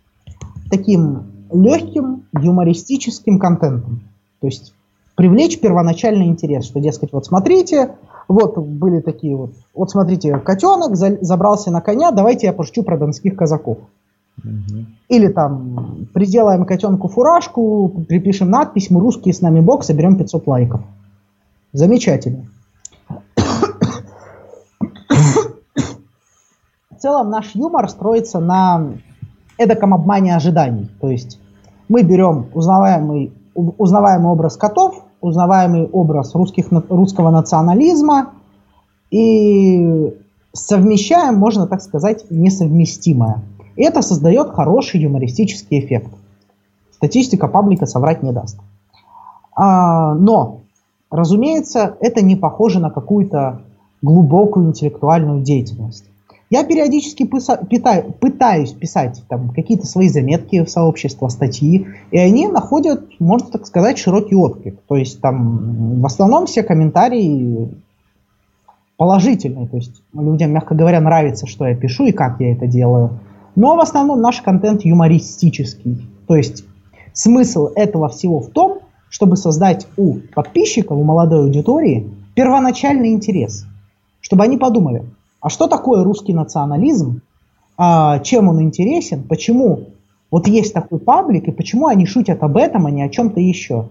таким 0.70 1.24
легким 1.54 2.26
юмористическим 2.34 3.40
контентом. 3.40 4.02
То 4.42 4.48
есть 4.48 4.74
привлечь 5.16 5.58
первоначальный 5.62 6.28
интерес, 6.28 6.66
что, 6.66 6.82
дескать, 6.82 7.14
вот 7.14 7.26
смотрите, 7.26 7.96
вот 8.28 8.58
были 8.58 9.00
такие 9.00 9.38
вот, 9.38 9.52
вот 9.74 9.90
смотрите, 9.90 10.38
котенок 10.40 10.98
забрался 10.98 11.72
на 11.72 11.80
коня, 11.80 12.12
давайте 12.12 12.48
я 12.48 12.52
пошучу 12.52 12.84
про 12.84 12.98
донских 12.98 13.38
казаков. 13.38 13.78
Или 15.10 15.28
там 15.30 16.08
приделаем 16.14 16.66
котенку 16.66 17.08
фуражку, 17.08 17.90
припишем 18.08 18.50
надпись 18.50 18.90
«Мы 18.90 19.00
русские, 19.00 19.34
с 19.34 19.42
нами 19.42 19.60
Бог, 19.62 19.84
соберем 19.84 20.18
500 20.18 20.48
лайков». 20.48 20.82
Замечательно. 21.74 22.46
В 26.90 27.00
целом 27.00 27.30
наш 27.30 27.54
юмор 27.56 27.90
строится 27.90 28.40
на 28.40 28.94
эдаком 29.58 29.94
обмане 29.94 30.36
ожиданий. 30.36 30.90
То 31.00 31.10
есть 31.10 31.40
мы 31.90 32.04
берем 32.04 32.48
узнаваемый, 32.54 33.32
узнаваемый 33.56 34.32
образ 34.32 34.58
котов, 34.58 35.04
узнаваемый 35.22 35.88
образ 35.88 36.34
русских, 36.36 36.68
русского 36.90 37.30
национализма 37.32 38.34
и 39.12 40.14
совмещаем, 40.54 41.36
можно 41.36 41.68
так 41.68 41.82
сказать, 41.82 42.26
несовместимое. 42.30 43.44
И 43.78 43.84
это 43.84 44.02
создает 44.02 44.50
хороший 44.50 45.00
юмористический 45.00 45.80
эффект. 45.80 46.12
Статистика 46.92 47.48
паблика 47.48 47.86
соврать 47.86 48.24
не 48.24 48.32
даст. 48.32 48.60
А, 49.56 50.14
но, 50.16 50.62
разумеется, 51.10 51.96
это 52.02 52.22
не 52.22 52.36
похоже 52.36 52.80
на 52.80 52.90
какую-то 52.90 53.62
глубокую 54.02 54.68
интеллектуальную 54.68 55.42
деятельность. 55.42 56.06
Я 56.50 56.64
периодически 56.64 57.26
пытаюсь 57.26 58.72
писать 58.72 59.22
там 59.28 59.50
какие-то 59.50 59.86
свои 59.86 60.08
заметки 60.08 60.64
в 60.64 60.70
сообщество, 60.70 61.28
статьи, 61.28 61.88
и 62.12 62.18
они 62.18 62.48
находят, 62.48 63.04
можно 63.20 63.50
так 63.50 63.66
сказать, 63.68 63.98
широкий 63.98 64.36
отклик. 64.36 64.80
То 64.88 64.96
есть 64.96 65.20
там 65.20 66.00
в 66.02 66.06
основном 66.06 66.46
все 66.46 66.64
комментарии 66.64 67.70
положительные, 68.96 69.68
то 69.68 69.78
есть 69.78 70.02
людям, 70.14 70.52
мягко 70.52 70.74
говоря, 70.74 71.02
нравится, 71.02 71.48
что 71.48 71.68
я 71.68 71.76
пишу 71.76 72.06
и 72.06 72.12
как 72.14 72.40
я 72.40 72.54
это 72.54 72.66
делаю. 72.66 73.20
Но 73.58 73.76
в 73.76 73.80
основном 73.80 74.22
наш 74.22 74.42
контент 74.44 74.86
юмористический. 74.86 76.08
То 76.28 76.36
есть 76.36 76.64
смысл 77.14 77.70
этого 77.76 78.08
всего 78.08 78.40
в 78.40 78.50
том, 78.52 78.82
чтобы 79.10 79.36
создать 79.36 79.88
у 79.98 80.20
подписчиков, 80.36 80.96
у 80.96 81.04
молодой 81.04 81.40
аудитории 81.40 82.08
первоначальный 82.36 83.14
интерес. 83.14 83.66
Чтобы 84.22 84.44
они 84.44 84.58
подумали, 84.58 85.06
а 85.42 85.50
что 85.50 85.66
такое 85.66 86.04
русский 86.04 86.34
национализм, 86.34 87.22
а, 87.78 88.20
чем 88.20 88.48
он 88.48 88.62
интересен, 88.62 89.24
почему 89.24 89.86
вот 90.30 90.48
есть 90.48 90.72
такой 90.72 91.00
паблик, 91.00 91.48
и 91.48 91.52
почему 91.52 91.88
они 91.88 92.06
шутят 92.06 92.44
об 92.44 92.58
этом, 92.58 92.86
а 92.86 92.92
не 92.92 93.02
о 93.02 93.10
чем-то 93.10 93.40
еще. 93.40 93.88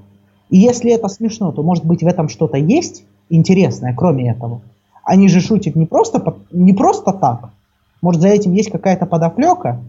И 0.48 0.58
если 0.58 0.92
это 0.92 1.08
смешно, 1.08 1.50
то 1.50 1.64
может 1.64 1.84
быть 1.84 2.04
в 2.04 2.06
этом 2.06 2.28
что-то 2.28 2.56
есть 2.56 3.04
интересное, 3.30 3.96
кроме 3.96 4.30
этого. 4.30 4.60
Они 5.02 5.26
же 5.26 5.40
шутят 5.40 5.74
не 5.74 5.86
просто, 5.86 6.36
не 6.52 6.72
просто 6.72 7.12
так. 7.12 7.50
Может, 8.06 8.22
за 8.22 8.28
этим 8.28 8.52
есть 8.52 8.70
какая-то 8.70 9.04
подоплека. 9.04 9.80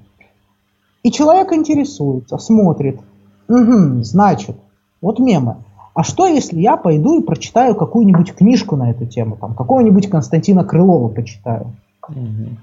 И 1.04 1.12
человек 1.12 1.54
интересуется, 1.54 2.40
смотрит. 2.40 3.00
Угу, 3.48 4.02
значит, 4.02 4.56
вот 5.02 5.20
мемы. 5.20 5.58
А 5.94 6.02
что, 6.02 6.26
если 6.26 6.60
я 6.60 6.78
пойду 6.78 7.20
и 7.20 7.24
прочитаю 7.24 7.76
какую-нибудь 7.76 8.34
книжку 8.34 8.76
на 8.76 8.90
эту 8.90 9.06
тему, 9.06 9.38
там, 9.40 9.54
какого-нибудь 9.54 10.10
Константина 10.10 10.64
Крылова 10.64 11.10
почитаю? 11.10 11.76
Угу. 12.10 12.58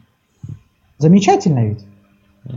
Замечательно 0.99 1.67
ведь? 1.67 1.87
Угу. 2.47 2.55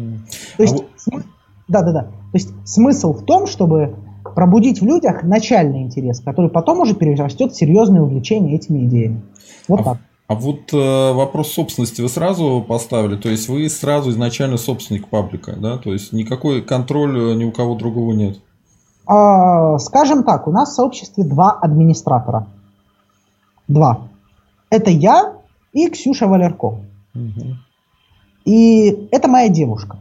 То 0.57 0.63
есть, 0.63 0.81
а 0.81 0.99
см... 0.99 1.23
да, 1.67 1.83
да, 1.83 1.91
да. 1.91 2.01
То 2.01 2.07
есть 2.33 2.49
смысл 2.65 3.13
в 3.13 3.25
том, 3.25 3.45
чтобы 3.45 3.93
пробудить 4.23 4.81
в 4.81 4.85
людях 4.87 5.21
начальный 5.21 5.83
интерес, 5.83 6.19
который 6.21 6.49
потом 6.49 6.79
уже 6.79 6.95
перерастет 6.95 7.51
в 7.51 7.55
серьезное 7.55 8.01
увлечение 8.01 8.55
этими 8.55 8.85
идеями. 8.85 9.21
Вот 9.67 9.81
а, 9.81 9.83
так. 9.83 9.97
А 10.27 10.35
вот 10.35 10.73
э, 10.73 11.13
вопрос 11.13 11.53
собственности 11.53 12.01
вы 12.01 12.09
сразу 12.09 12.63
поставили, 12.67 13.15
то 13.15 13.29
есть 13.29 13.47
вы 13.47 13.69
сразу 13.69 14.09
изначально 14.11 14.57
собственник 14.57 15.07
паблика, 15.07 15.55
да, 15.55 15.77
то 15.77 15.93
есть 15.93 16.11
никакой 16.11 16.61
контроль 16.61 17.17
э, 17.17 17.35
ни 17.35 17.45
у 17.45 17.51
кого 17.53 17.75
другого 17.75 18.11
нет. 18.11 18.39
А, 19.05 19.77
скажем 19.79 20.23
так, 20.23 20.47
у 20.47 20.51
нас 20.51 20.71
в 20.71 20.75
сообществе 20.75 21.23
два 21.23 21.51
администратора. 21.51 22.47
Два. 23.69 24.09
Это 24.69 24.89
я 24.89 25.37
и 25.71 25.89
Ксюша 25.89 26.27
Валерко. 26.27 26.81
Угу. 27.15 27.55
И 28.43 29.07
это 29.11 29.29
моя 29.29 29.47
девушка. 29.47 29.97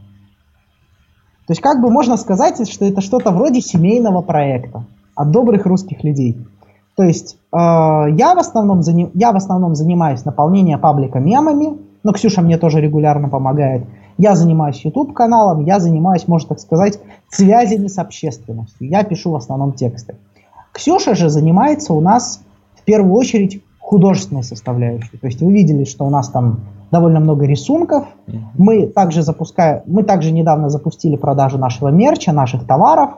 То 1.45 1.51
есть 1.51 1.61
как 1.61 1.81
бы 1.81 1.89
можно 1.89 2.17
сказать, 2.17 2.69
что 2.69 2.83
это 2.83 2.99
что-то 2.99 3.31
вроде 3.31 3.61
семейного 3.61 4.21
проекта 4.21 4.83
от 5.15 5.31
добрых 5.31 5.65
русских 5.65 6.03
людей. 6.03 6.37
То 6.97 7.03
есть 7.03 7.37
э, 7.53 7.57
я, 7.57 8.33
в 8.33 8.39
основном 8.39 8.81
заним, 8.81 9.11
я 9.13 9.31
в 9.31 9.35
основном 9.35 9.75
занимаюсь 9.75 10.25
наполнением 10.25 10.79
паблика 10.79 11.19
мемами, 11.19 11.77
но 12.03 12.11
Ксюша 12.11 12.41
мне 12.41 12.57
тоже 12.57 12.81
регулярно 12.81 13.29
помогает. 13.29 13.85
Я 14.17 14.35
занимаюсь 14.35 14.83
YouTube 14.83 15.13
каналом, 15.13 15.63
я 15.63 15.79
занимаюсь, 15.79 16.27
можно 16.27 16.49
так 16.49 16.59
сказать, 16.59 16.99
связями 17.29 17.87
с 17.87 17.99
общественностью. 17.99 18.89
Я 18.89 19.03
пишу 19.03 19.31
в 19.31 19.35
основном 19.35 19.73
тексты. 19.73 20.15
Ксюша 20.71 21.13
же 21.13 21.29
занимается 21.29 21.93
у 21.93 22.01
нас 22.01 22.41
в 22.75 22.83
первую 22.83 23.13
очередь 23.13 23.61
художественной 23.79 24.43
составляющей. 24.43 25.17
То 25.17 25.27
есть 25.27 25.39
вы 25.39 25.53
видели, 25.53 25.83
что 25.83 26.03
у 26.03 26.09
нас 26.09 26.29
там 26.29 26.61
довольно 26.89 27.19
много 27.19 27.45
рисунков. 27.45 28.05
Мы 28.57 28.87
также 28.87 29.21
запускаем, 29.21 29.83
мы 29.85 30.01
также 30.01 30.31
недавно 30.31 30.69
запустили 30.69 31.15
продажу 31.15 31.59
нашего 31.59 31.89
мерча, 31.89 32.31
наших 32.31 32.65
товаров. 32.65 33.11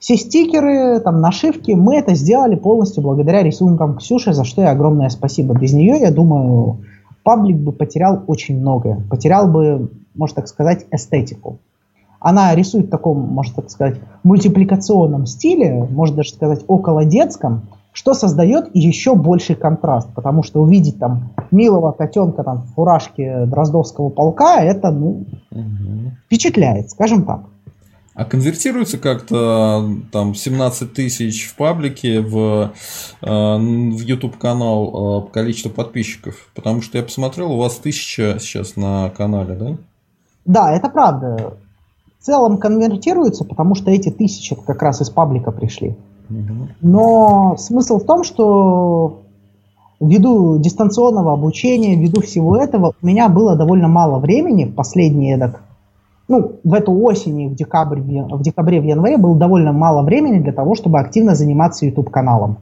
Все 0.00 0.16
стикеры, 0.16 0.98
там, 1.00 1.20
нашивки, 1.20 1.72
мы 1.72 1.96
это 1.96 2.14
сделали 2.14 2.54
полностью 2.56 3.02
благодаря 3.02 3.42
рисункам 3.42 3.98
Ксюши, 3.98 4.32
за 4.32 4.44
что 4.44 4.62
я 4.62 4.70
огромное 4.70 5.10
спасибо. 5.10 5.54
Без 5.54 5.74
нее, 5.74 6.00
я 6.00 6.10
думаю, 6.10 6.78
паблик 7.22 7.58
бы 7.58 7.70
потерял 7.70 8.22
очень 8.26 8.58
многое. 8.58 9.04
Потерял 9.10 9.46
бы, 9.46 9.90
можно 10.14 10.36
так 10.36 10.48
сказать, 10.48 10.86
эстетику. 10.90 11.58
Она 12.18 12.54
рисует 12.54 12.86
в 12.86 12.90
таком, 12.90 13.20
можно 13.20 13.56
так 13.56 13.70
сказать, 13.70 14.00
мультипликационном 14.22 15.26
стиле, 15.26 15.86
можно 15.90 16.16
даже 16.16 16.30
сказать, 16.30 16.64
около 16.66 17.04
детском, 17.04 17.68
что 17.92 18.14
создает 18.14 18.70
еще 18.72 19.14
больший 19.14 19.54
контраст, 19.54 20.08
потому 20.14 20.42
что 20.42 20.62
увидеть 20.62 20.98
там 20.98 21.30
милого 21.50 21.92
котенка 21.92 22.42
там 22.42 22.62
в 22.62 22.74
фуражке 22.74 23.44
Дроздовского 23.44 24.08
полка, 24.08 24.62
это, 24.62 24.90
ну, 24.90 25.26
угу. 25.50 26.12
впечатляет, 26.24 26.90
скажем 26.90 27.24
так. 27.24 27.40
А 28.14 28.24
конвертируется 28.24 28.98
как-то 28.98 29.88
там 30.10 30.34
17 30.34 30.92
тысяч 30.92 31.46
в 31.48 31.54
паблике 31.54 32.20
в, 32.20 32.72
э, 33.22 33.26
в 33.26 34.00
YouTube 34.00 34.36
канал 34.36 35.28
э, 35.28 35.32
количество 35.32 35.70
подписчиков? 35.70 36.50
Потому 36.54 36.82
что 36.82 36.98
я 36.98 37.04
посмотрел, 37.04 37.52
у 37.52 37.58
вас 37.58 37.76
тысяча 37.76 38.38
сейчас 38.40 38.76
на 38.76 39.10
канале, 39.10 39.54
да? 39.54 39.76
Да, 40.44 40.72
это 40.72 40.88
правда. 40.88 41.54
В 42.18 42.24
целом 42.24 42.58
конвертируется, 42.58 43.44
потому 43.44 43.74
что 43.74 43.90
эти 43.90 44.10
тысячи 44.10 44.54
как 44.54 44.82
раз 44.82 45.00
из 45.00 45.08
паблика 45.08 45.52
пришли. 45.52 45.96
Но 46.80 47.56
смысл 47.58 47.98
в 47.98 48.04
том, 48.04 48.24
что 48.24 49.22
ввиду 50.00 50.58
дистанционного 50.58 51.32
обучения, 51.32 51.96
ввиду 51.96 52.20
всего 52.20 52.56
этого, 52.56 52.94
у 53.00 53.06
меня 53.06 53.28
было 53.28 53.56
довольно 53.56 53.88
мало 53.88 54.18
времени 54.18 54.64
последние 54.64 55.36
эдак, 55.36 55.62
ну, 56.30 56.60
в 56.62 56.74
эту 56.74 56.92
осень, 56.92 57.48
в, 57.48 57.56
декабрь, 57.56 58.00
в 58.00 58.42
декабре, 58.42 58.80
в 58.80 58.84
январе 58.84 59.18
было 59.18 59.36
довольно 59.36 59.72
мало 59.72 60.02
времени 60.02 60.38
для 60.38 60.52
того, 60.52 60.76
чтобы 60.76 61.00
активно 61.00 61.34
заниматься 61.34 61.84
YouTube-каналом. 61.86 62.58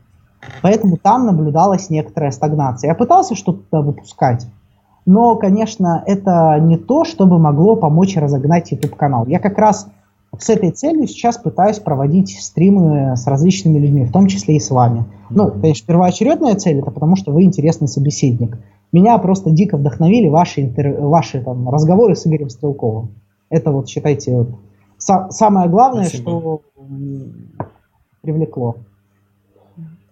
Поэтому 0.63 0.97
там 0.97 1.27
наблюдалась 1.27 1.91
некоторая 1.91 2.31
стагнация. 2.31 2.89
Я 2.89 2.95
пытался 2.95 3.35
что-то 3.35 3.83
выпускать, 3.83 4.47
но, 5.05 5.37
конечно, 5.37 6.03
это 6.07 6.59
не 6.61 6.79
то, 6.79 7.05
чтобы 7.05 7.39
могло 7.39 7.77
помочь 7.77 8.17
разогнать 8.17 8.71
YouTube-канал. 8.71 9.27
Я 9.27 9.39
как 9.39 9.59
раз 9.59 9.87
с 10.39 10.49
этой 10.49 10.71
целью 10.71 11.07
сейчас 11.07 11.37
пытаюсь 11.37 11.79
проводить 11.79 12.39
стримы 12.41 13.17
с 13.17 13.27
различными 13.27 13.79
людьми, 13.79 14.05
в 14.05 14.13
том 14.13 14.29
числе 14.29 14.57
и 14.57 14.61
с 14.61 14.71
вами. 14.71 15.05
Ну, 15.29 15.51
конечно, 15.51 15.87
первоочередная 15.87 16.55
цель 16.55 16.79
это 16.79 16.91
потому, 16.91 17.17
что 17.17 17.33
вы 17.33 17.43
интересный 17.43 17.89
собеседник. 17.89 18.59
Меня 18.93 19.19
просто 19.19 19.51
дико 19.51 19.77
вдохновили 19.77 20.29
ваши, 20.29 20.63
интер... 20.63 20.99
ваши 21.03 21.43
там, 21.43 21.69
разговоры 21.69 22.17
с 22.17 22.27
Игорем 22.27 22.49
Стрелковым. 22.49 23.11
Это 23.51 23.71
вот, 23.71 23.89
считайте, 23.89 24.37
вот, 24.37 24.49
са- 24.99 25.31
самое 25.31 25.69
главное, 25.69 26.05
Спасибо. 26.05 26.31
что 26.31 26.63
привлекло. 28.23 28.77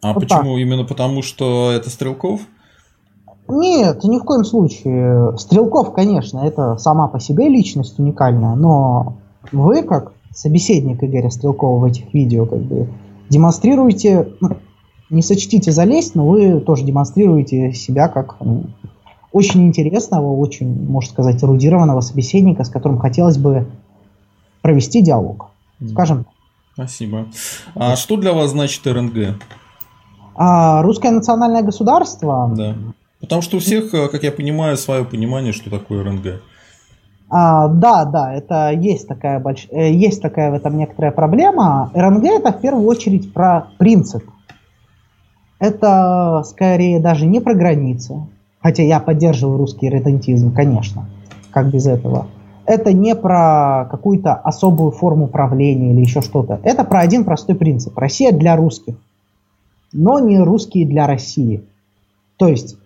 А 0.03 0.13
вот 0.13 0.21
почему? 0.23 0.55
Так. 0.55 0.61
Именно 0.61 0.85
потому, 0.85 1.23
что 1.23 1.71
это 1.73 1.91
Стрелков? 1.91 2.43
Нет, 3.49 4.03
ни 4.05 4.19
в 4.19 4.25
коем 4.25 4.45
случае. 4.45 5.37
Стрелков, 5.39 5.93
конечно, 5.93 6.41
это 6.41 6.77
сама 6.79 7.09
по 7.09 7.21
себе 7.21 7.49
личность 7.49 7.99
уникальная, 7.99 8.55
но 8.55 9.17
вы, 9.53 9.83
как 9.83 10.13
собеседник 10.35 11.03
Игоря 11.03 11.31
Стрелкова 11.31 11.79
в 11.79 11.85
этих 11.85 12.13
видео, 12.13 12.47
как 12.47 12.61
бы 12.61 12.89
демонстрируете, 13.29 14.29
ну, 14.41 14.57
не 15.11 15.23
сочтите 15.23 15.71
залезть, 15.71 16.15
но 16.15 16.27
вы 16.27 16.61
тоже 16.61 16.85
демонстрируете 16.85 17.73
себя 17.73 18.09
как 18.09 18.37
ну, 18.41 18.65
очень 19.37 19.67
интересного, 19.67 20.35
очень, 20.35 20.87
можно 20.87 21.11
сказать, 21.11 21.45
эрудированного 21.45 22.01
собеседника, 22.01 22.65
с 22.65 22.71
которым 22.71 22.99
хотелось 22.99 23.37
бы 23.37 23.67
провести 24.63 25.03
диалог. 25.03 25.51
Скажем. 25.91 26.25
Спасибо. 26.73 27.27
А 27.75 27.97
что 27.97 28.17
для 28.17 28.33
вас 28.33 28.53
значит 28.53 28.87
РНГ? 28.87 29.37
А, 30.37 30.81
русское 30.83 31.11
национальное 31.11 31.63
государство. 31.63 32.51
Да. 32.57 32.77
Потому 33.21 33.43
что 33.43 33.59
у 33.59 33.61
всех, 33.61 33.91
как 33.91 34.23
я 34.23 34.33
понимаю, 34.33 34.79
свое 34.79 35.05
понимание, 35.05 35.53
что 35.53 35.69
такое 35.69 36.03
РНГ. 36.03 36.41
А, 37.29 37.69
да, 37.69 38.07
да, 38.07 38.33
это 38.33 38.71
есть 38.71 39.07
такая, 39.07 39.39
больш... 39.39 39.67
Э, 39.71 39.93
есть 39.93 40.23
такая 40.23 40.51
в 40.51 40.55
этом 40.55 40.79
некоторая 40.79 41.13
проблема. 41.13 41.91
РНГ 41.95 42.25
это 42.25 42.53
в 42.53 42.61
первую 42.63 42.87
очередь 42.87 43.35
про 43.35 43.69
принцип. 43.77 44.25
Это 45.59 46.43
скорее 46.47 47.01
даже 47.01 47.27
не 47.27 47.41
про 47.41 47.55
границы, 47.55 48.27
хотя 48.67 48.83
я 48.83 48.99
поддерживаю 48.99 49.59
русский 49.59 49.89
редентизм, 49.89 50.53
конечно, 50.53 51.07
как 51.53 51.71
без 51.71 51.87
этого. 51.87 52.27
Это 52.65 52.93
не 52.93 53.15
про 53.15 53.87
какую-то 53.89 54.35
особую 54.35 54.91
форму 54.91 55.29
правления 55.29 55.93
или 55.93 56.01
еще 56.01 56.21
что-то. 56.21 56.59
Это 56.65 56.83
про 56.83 56.99
один 56.99 57.25
простой 57.25 57.55
принцип. 57.55 57.97
Россия 57.97 58.33
для 58.33 58.57
русских, 58.57 58.97
но 59.93 60.19
не 60.19 60.41
русские 60.41 60.85
для 60.85 61.07
России. 61.07 61.63
То 62.39 62.49
есть 62.49 62.77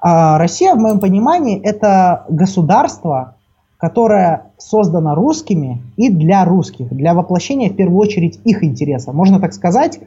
а, 0.00 0.38
Россия, 0.38 0.74
в 0.74 0.78
моем 0.78 1.00
понимании, 1.00 1.60
это 1.60 2.24
государство, 2.30 3.34
которая 3.76 4.46
создана 4.56 5.14
русскими 5.14 5.82
и 5.98 6.08
для 6.08 6.46
русских, 6.46 6.88
для 6.88 7.12
воплощения 7.12 7.68
в 7.68 7.76
первую 7.76 7.98
очередь 7.98 8.40
их 8.44 8.64
интереса. 8.64 9.12
Можно 9.12 9.38
так 9.38 9.52
сказать, 9.52 10.00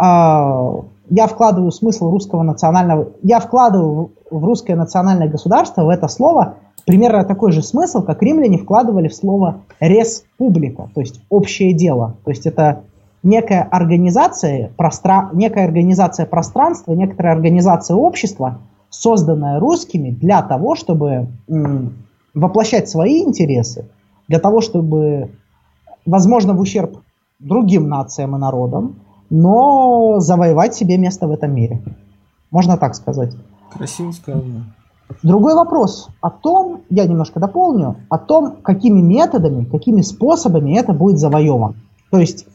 я 0.00 1.26
вкладываю 1.26 1.70
смысл 1.72 2.10
русского 2.10 2.42
национального... 2.42 3.08
Я 3.22 3.40
вкладываю 3.40 4.12
в 4.30 4.44
русское 4.44 4.76
национальное 4.76 5.28
государство, 5.28 5.84
в 5.84 5.88
это 5.88 6.08
слово, 6.08 6.54
примерно 6.86 7.24
такой 7.24 7.52
же 7.52 7.62
смысл, 7.62 8.02
как 8.02 8.22
римляне 8.22 8.58
вкладывали 8.58 9.08
в 9.08 9.14
слово 9.14 9.62
республика, 9.80 10.90
то 10.94 11.00
есть 11.00 11.20
общее 11.28 11.72
дело. 11.72 12.14
То 12.24 12.30
есть 12.30 12.46
это 12.46 12.82
некая 13.22 13.62
организация, 13.62 14.70
простра... 14.76 15.30
некая 15.32 15.64
организация 15.64 16.26
пространства, 16.26 16.92
некоторая 16.92 17.34
организация 17.34 17.96
общества, 17.96 18.58
созданная 18.90 19.60
русскими 19.60 20.10
для 20.10 20.42
того, 20.42 20.76
чтобы 20.76 21.28
м, 21.48 21.92
воплощать 22.34 22.88
свои 22.88 23.22
интересы, 23.22 23.86
для 24.28 24.38
того, 24.38 24.60
чтобы, 24.60 25.30
возможно, 26.06 26.54
в 26.54 26.60
ущерб 26.60 26.98
другим 27.38 27.88
нациям 27.88 28.36
и 28.36 28.38
народам, 28.38 28.96
но 29.30 30.20
завоевать 30.20 30.74
себе 30.74 30.98
место 30.98 31.26
в 31.26 31.30
этом 31.30 31.54
мире. 31.54 31.82
Можно 32.50 32.76
так 32.76 32.94
сказать. 32.94 33.34
Красиво 33.72 34.12
сказано. 34.12 34.74
Другой 35.22 35.54
вопрос 35.54 36.08
о 36.20 36.30
том, 36.30 36.82
я 36.90 37.06
немножко 37.06 37.40
дополню, 37.40 37.96
о 38.10 38.18
том, 38.18 38.56
какими 38.62 39.00
методами, 39.00 39.64
какими 39.64 40.02
способами 40.02 40.76
это 40.78 40.92
будет 40.92 41.18
завоевано. 41.18 41.74
То 42.10 42.18
есть 42.18 42.46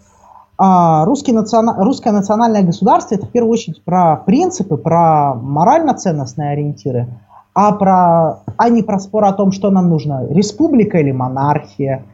а, 0.58 1.04
русский 1.06 1.32
национа... 1.32 1.76
русское 1.84 2.12
национальное 2.12 2.62
государство 2.62 3.16
это 3.16 3.26
в 3.26 3.32
первую 3.32 3.54
очередь 3.54 3.84
про 3.84 4.18
принципы, 4.18 4.78
про 4.78 5.34
морально-ценностные 5.34 6.52
ориентиры, 6.52 7.08
а, 7.56 7.72
про... 7.72 8.42
а 8.58 8.70
не 8.70 8.84
про 8.84 9.00
спор 9.00 9.26
о 9.26 9.34
том, 9.34 9.52
что 9.52 9.72
нам 9.72 9.90
нужно, 9.90 10.28
республика 10.30 11.00
или 11.00 11.12
монархия, 11.12 12.06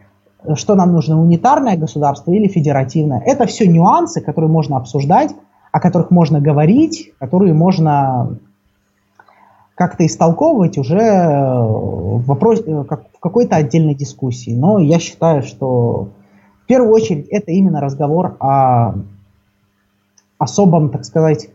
что 0.56 0.76
нам 0.76 0.94
нужно, 0.94 1.22
унитарное 1.22 1.78
государство 1.78 2.32
или 2.32 2.48
федеративное. 2.48 3.22
Это 3.26 3.46
все 3.46 3.68
нюансы, 3.68 4.22
которые 4.22 4.50
можно 4.50 4.78
обсуждать, 4.78 5.36
о 5.72 5.80
которых 5.80 6.12
можно 6.12 6.40
говорить, 6.40 7.12
которые 7.20 7.54
можно 7.54 8.38
как-то 9.76 10.06
истолковывать 10.06 10.78
уже 10.78 11.00
в, 11.00 12.26
вопрос, 12.26 12.64
как, 12.88 13.04
в 13.14 13.20
какой-то 13.20 13.56
отдельной 13.56 13.96
дискуссии. 13.96 14.52
Но 14.52 14.80
я 14.80 15.00
считаю, 15.00 15.42
что 15.44 16.10
в 16.64 16.68
первую 16.68 16.92
очередь 16.92 17.28
это 17.30 17.52
именно 17.52 17.80
разговор 17.80 18.36
о 18.40 18.96
особом, 20.38 20.90
так 20.90 21.06
сказать, 21.06 21.50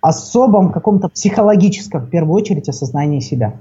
особом 0.00 0.72
каком-то 0.72 1.08
психологическом, 1.08 2.02
в 2.02 2.10
первую 2.10 2.34
очередь, 2.34 2.68
осознании 2.68 3.20
себя. 3.20 3.54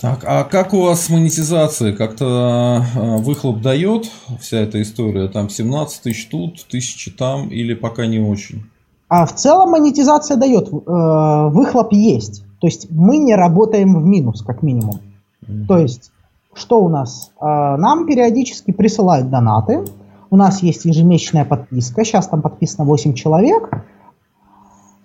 Так, 0.00 0.24
а 0.24 0.44
как 0.44 0.74
у 0.74 0.82
вас 0.82 1.06
с 1.06 1.10
монетизацией? 1.10 1.96
Как-то 1.96 2.84
э, 2.94 3.16
выхлоп 3.16 3.60
дает 3.60 4.08
вся 4.40 4.58
эта 4.58 4.80
история? 4.80 5.28
Там 5.28 5.50
17 5.50 6.02
тысяч 6.02 6.28
тут, 6.28 6.64
тысячи 6.68 7.10
там 7.10 7.48
или 7.48 7.74
пока 7.74 8.06
не 8.06 8.20
очень? 8.20 8.62
А 9.08 9.26
в 9.26 9.34
целом 9.34 9.70
монетизация 9.70 10.36
дает, 10.36 10.68
э, 10.68 11.48
выхлоп 11.50 11.92
есть. 11.92 12.44
То 12.60 12.68
есть 12.68 12.88
мы 12.90 13.16
не 13.16 13.34
работаем 13.34 14.00
в 14.00 14.06
минус, 14.06 14.42
как 14.42 14.62
минимум. 14.62 15.00
Mm-hmm. 15.44 15.66
То 15.66 15.78
есть, 15.78 16.12
что 16.54 16.80
у 16.80 16.88
нас? 16.88 17.32
Э, 17.40 17.76
нам 17.76 18.06
периодически 18.06 18.70
присылают 18.70 19.30
донаты. 19.30 19.84
У 20.30 20.36
нас 20.36 20.62
есть 20.62 20.84
ежемесячная 20.84 21.44
подписка. 21.44 22.04
Сейчас 22.04 22.28
там 22.28 22.40
подписано 22.40 22.84
8 22.84 23.14
человек. 23.14 23.70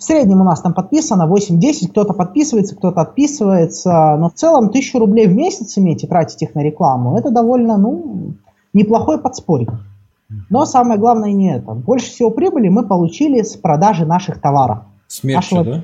В 0.04 0.06
среднем 0.06 0.42
у 0.42 0.44
нас 0.44 0.60
там 0.60 0.74
подписано 0.74 1.30
8-10, 1.34 1.88
кто-то 1.92 2.12
подписывается, 2.12 2.76
кто-то 2.76 3.00
отписывается, 3.00 4.18
но 4.18 4.30
в 4.30 4.34
целом 4.34 4.66
1000 4.66 5.00
рублей 5.00 5.28
в 5.28 5.34
месяц 5.34 5.78
иметь 5.78 6.04
и 6.04 6.08
тратить 6.08 6.42
их 6.42 6.56
на 6.56 6.60
рекламу, 6.60 7.18
это 7.18 7.32
довольно, 7.32 7.78
ну, 7.78 8.34
неплохой 8.74 9.18
подспорье. 9.22 9.70
Но 10.50 10.66
самое 10.66 11.00
главное 11.00 11.32
не 11.32 11.56
это. 11.56 11.72
Больше 11.72 12.08
всего 12.08 12.32
прибыли 12.32 12.68
мы 12.68 12.86
получили 12.86 13.44
с 13.44 13.56
продажи 13.56 14.06
наших 14.06 14.42
товаров. 14.42 14.80
С 15.08 15.24
мерча, 15.24 15.56
нашего... 15.56 15.64
да? 15.64 15.84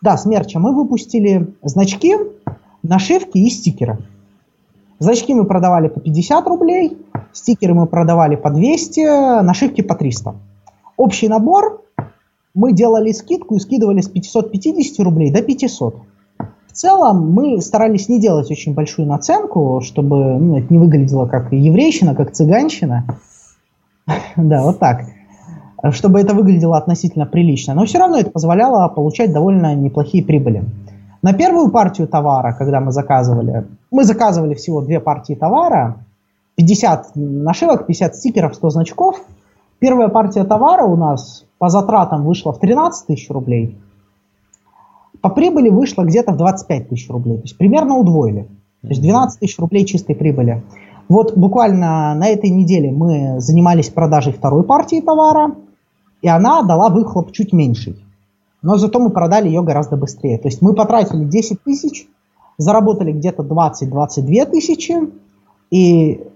Да, 0.00 0.16
с 0.16 0.26
мерча. 0.26 0.60
Мы 0.60 0.72
выпустили 0.72 1.52
значки, 1.64 2.18
нашивки 2.84 3.38
и 3.38 3.50
стикеры. 3.50 3.98
Значки 5.00 5.34
мы 5.34 5.44
продавали 5.44 5.88
по 5.88 5.98
50 5.98 6.46
рублей, 6.46 6.98
стикеры 7.32 7.74
мы 7.74 7.86
продавали 7.88 8.36
по 8.36 8.48
200, 8.50 9.42
нашивки 9.42 9.80
по 9.80 9.96
300. 9.96 10.36
Общий 10.96 11.26
набор 11.26 11.82
мы 12.54 12.72
делали 12.72 13.12
скидку 13.12 13.56
и 13.56 13.60
скидывали 13.60 14.00
с 14.00 14.08
550 14.08 15.04
рублей 15.04 15.30
до 15.30 15.42
500. 15.42 15.96
В 16.68 16.72
целом 16.72 17.32
мы 17.32 17.60
старались 17.60 18.08
не 18.08 18.20
делать 18.20 18.50
очень 18.50 18.74
большую 18.74 19.08
наценку, 19.08 19.80
чтобы 19.82 20.38
ну, 20.38 20.58
это 20.58 20.72
не 20.72 20.78
выглядело 20.78 21.26
как 21.26 21.52
еврейщина, 21.52 22.14
как 22.14 22.32
цыганщина. 22.32 23.06
Да, 24.36 24.62
вот 24.62 24.78
так. 24.78 25.04
Чтобы 25.90 26.20
это 26.20 26.34
выглядело 26.34 26.76
относительно 26.76 27.26
прилично. 27.26 27.74
Но 27.74 27.84
все 27.84 27.98
равно 27.98 28.18
это 28.18 28.30
позволяло 28.30 28.88
получать 28.88 29.32
довольно 29.32 29.74
неплохие 29.74 30.24
прибыли. 30.24 30.64
На 31.22 31.32
первую 31.32 31.70
партию 31.70 32.08
товара, 32.08 32.54
когда 32.58 32.80
мы 32.80 32.92
заказывали, 32.92 33.66
мы 33.90 34.04
заказывали 34.04 34.54
всего 34.54 34.80
две 34.80 35.00
партии 35.00 35.34
товара, 35.34 36.04
50 36.56 37.12
нашивок, 37.14 37.86
50 37.86 38.16
стикеров, 38.16 38.54
100 38.54 38.70
значков. 38.70 39.20
Первая 39.80 40.08
партия 40.08 40.44
товара 40.44 40.84
у 40.84 40.94
нас 40.94 41.44
по 41.58 41.68
затратам 41.70 42.24
вышла 42.24 42.52
в 42.52 42.58
13 42.58 43.06
тысяч 43.06 43.30
рублей, 43.30 43.78
по 45.20 45.30
прибыли 45.30 45.68
вышло 45.68 46.02
где-то 46.02 46.32
в 46.32 46.36
25 46.36 46.88
тысяч 46.88 47.08
рублей. 47.10 47.36
То 47.36 47.42
есть 47.42 47.58
примерно 47.58 47.96
удвоили. 47.96 48.42
То 48.82 48.88
есть 48.88 49.02
12 49.02 49.40
тысяч 49.40 49.58
рублей 49.58 49.84
чистой 49.84 50.14
прибыли. 50.14 50.62
Вот 51.08 51.36
буквально 51.36 52.14
на 52.14 52.28
этой 52.28 52.50
неделе 52.50 52.92
мы 52.92 53.40
занимались 53.40 53.88
продажей 53.88 54.32
второй 54.32 54.62
партии 54.62 55.00
товара, 55.00 55.54
и 56.22 56.28
она 56.28 56.62
дала 56.62 56.88
выхлоп 56.88 57.32
чуть 57.32 57.52
меньший. 57.52 57.96
Но 58.62 58.76
зато 58.76 58.98
мы 58.98 59.10
продали 59.10 59.48
ее 59.48 59.62
гораздо 59.62 59.96
быстрее. 59.96 60.38
То 60.38 60.48
есть 60.48 60.62
мы 60.62 60.74
потратили 60.74 61.24
10 61.24 61.62
тысяч, 61.62 62.06
заработали 62.58 63.12
где-то 63.12 63.42
20-22 63.42 64.50
тысячи, 64.50 64.94
и 65.70 66.26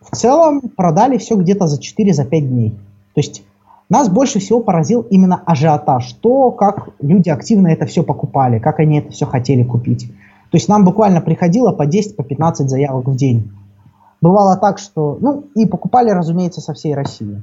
в 0.00 0.16
целом 0.16 0.60
продали 0.60 1.18
все 1.18 1.36
где-то 1.36 1.66
за 1.66 1.78
4-5 1.80 2.12
за 2.12 2.24
дней. 2.24 2.70
То 3.14 3.20
есть 3.20 3.42
нас 3.88 4.08
больше 4.08 4.38
всего 4.38 4.60
поразил 4.60 5.02
именно 5.02 5.42
ажиотаж, 5.44 6.12
то, 6.14 6.50
как 6.52 6.90
люди 7.00 7.28
активно 7.28 7.68
это 7.68 7.86
все 7.86 8.02
покупали, 8.02 8.58
как 8.58 8.78
они 8.78 9.00
это 9.00 9.10
все 9.10 9.26
хотели 9.26 9.64
купить. 9.64 10.06
То 10.50 10.56
есть 10.56 10.68
нам 10.68 10.84
буквально 10.84 11.20
приходило 11.20 11.72
по 11.72 11.86
10, 11.86 12.16
по 12.16 12.22
15 12.22 12.68
заявок 12.70 13.08
в 13.08 13.16
день. 13.16 13.50
Бывало 14.20 14.56
так, 14.56 14.78
что... 14.78 15.16
Ну, 15.20 15.44
и 15.54 15.66
покупали, 15.66 16.10
разумеется, 16.10 16.60
со 16.60 16.72
всей 16.74 16.94
России. 16.94 17.40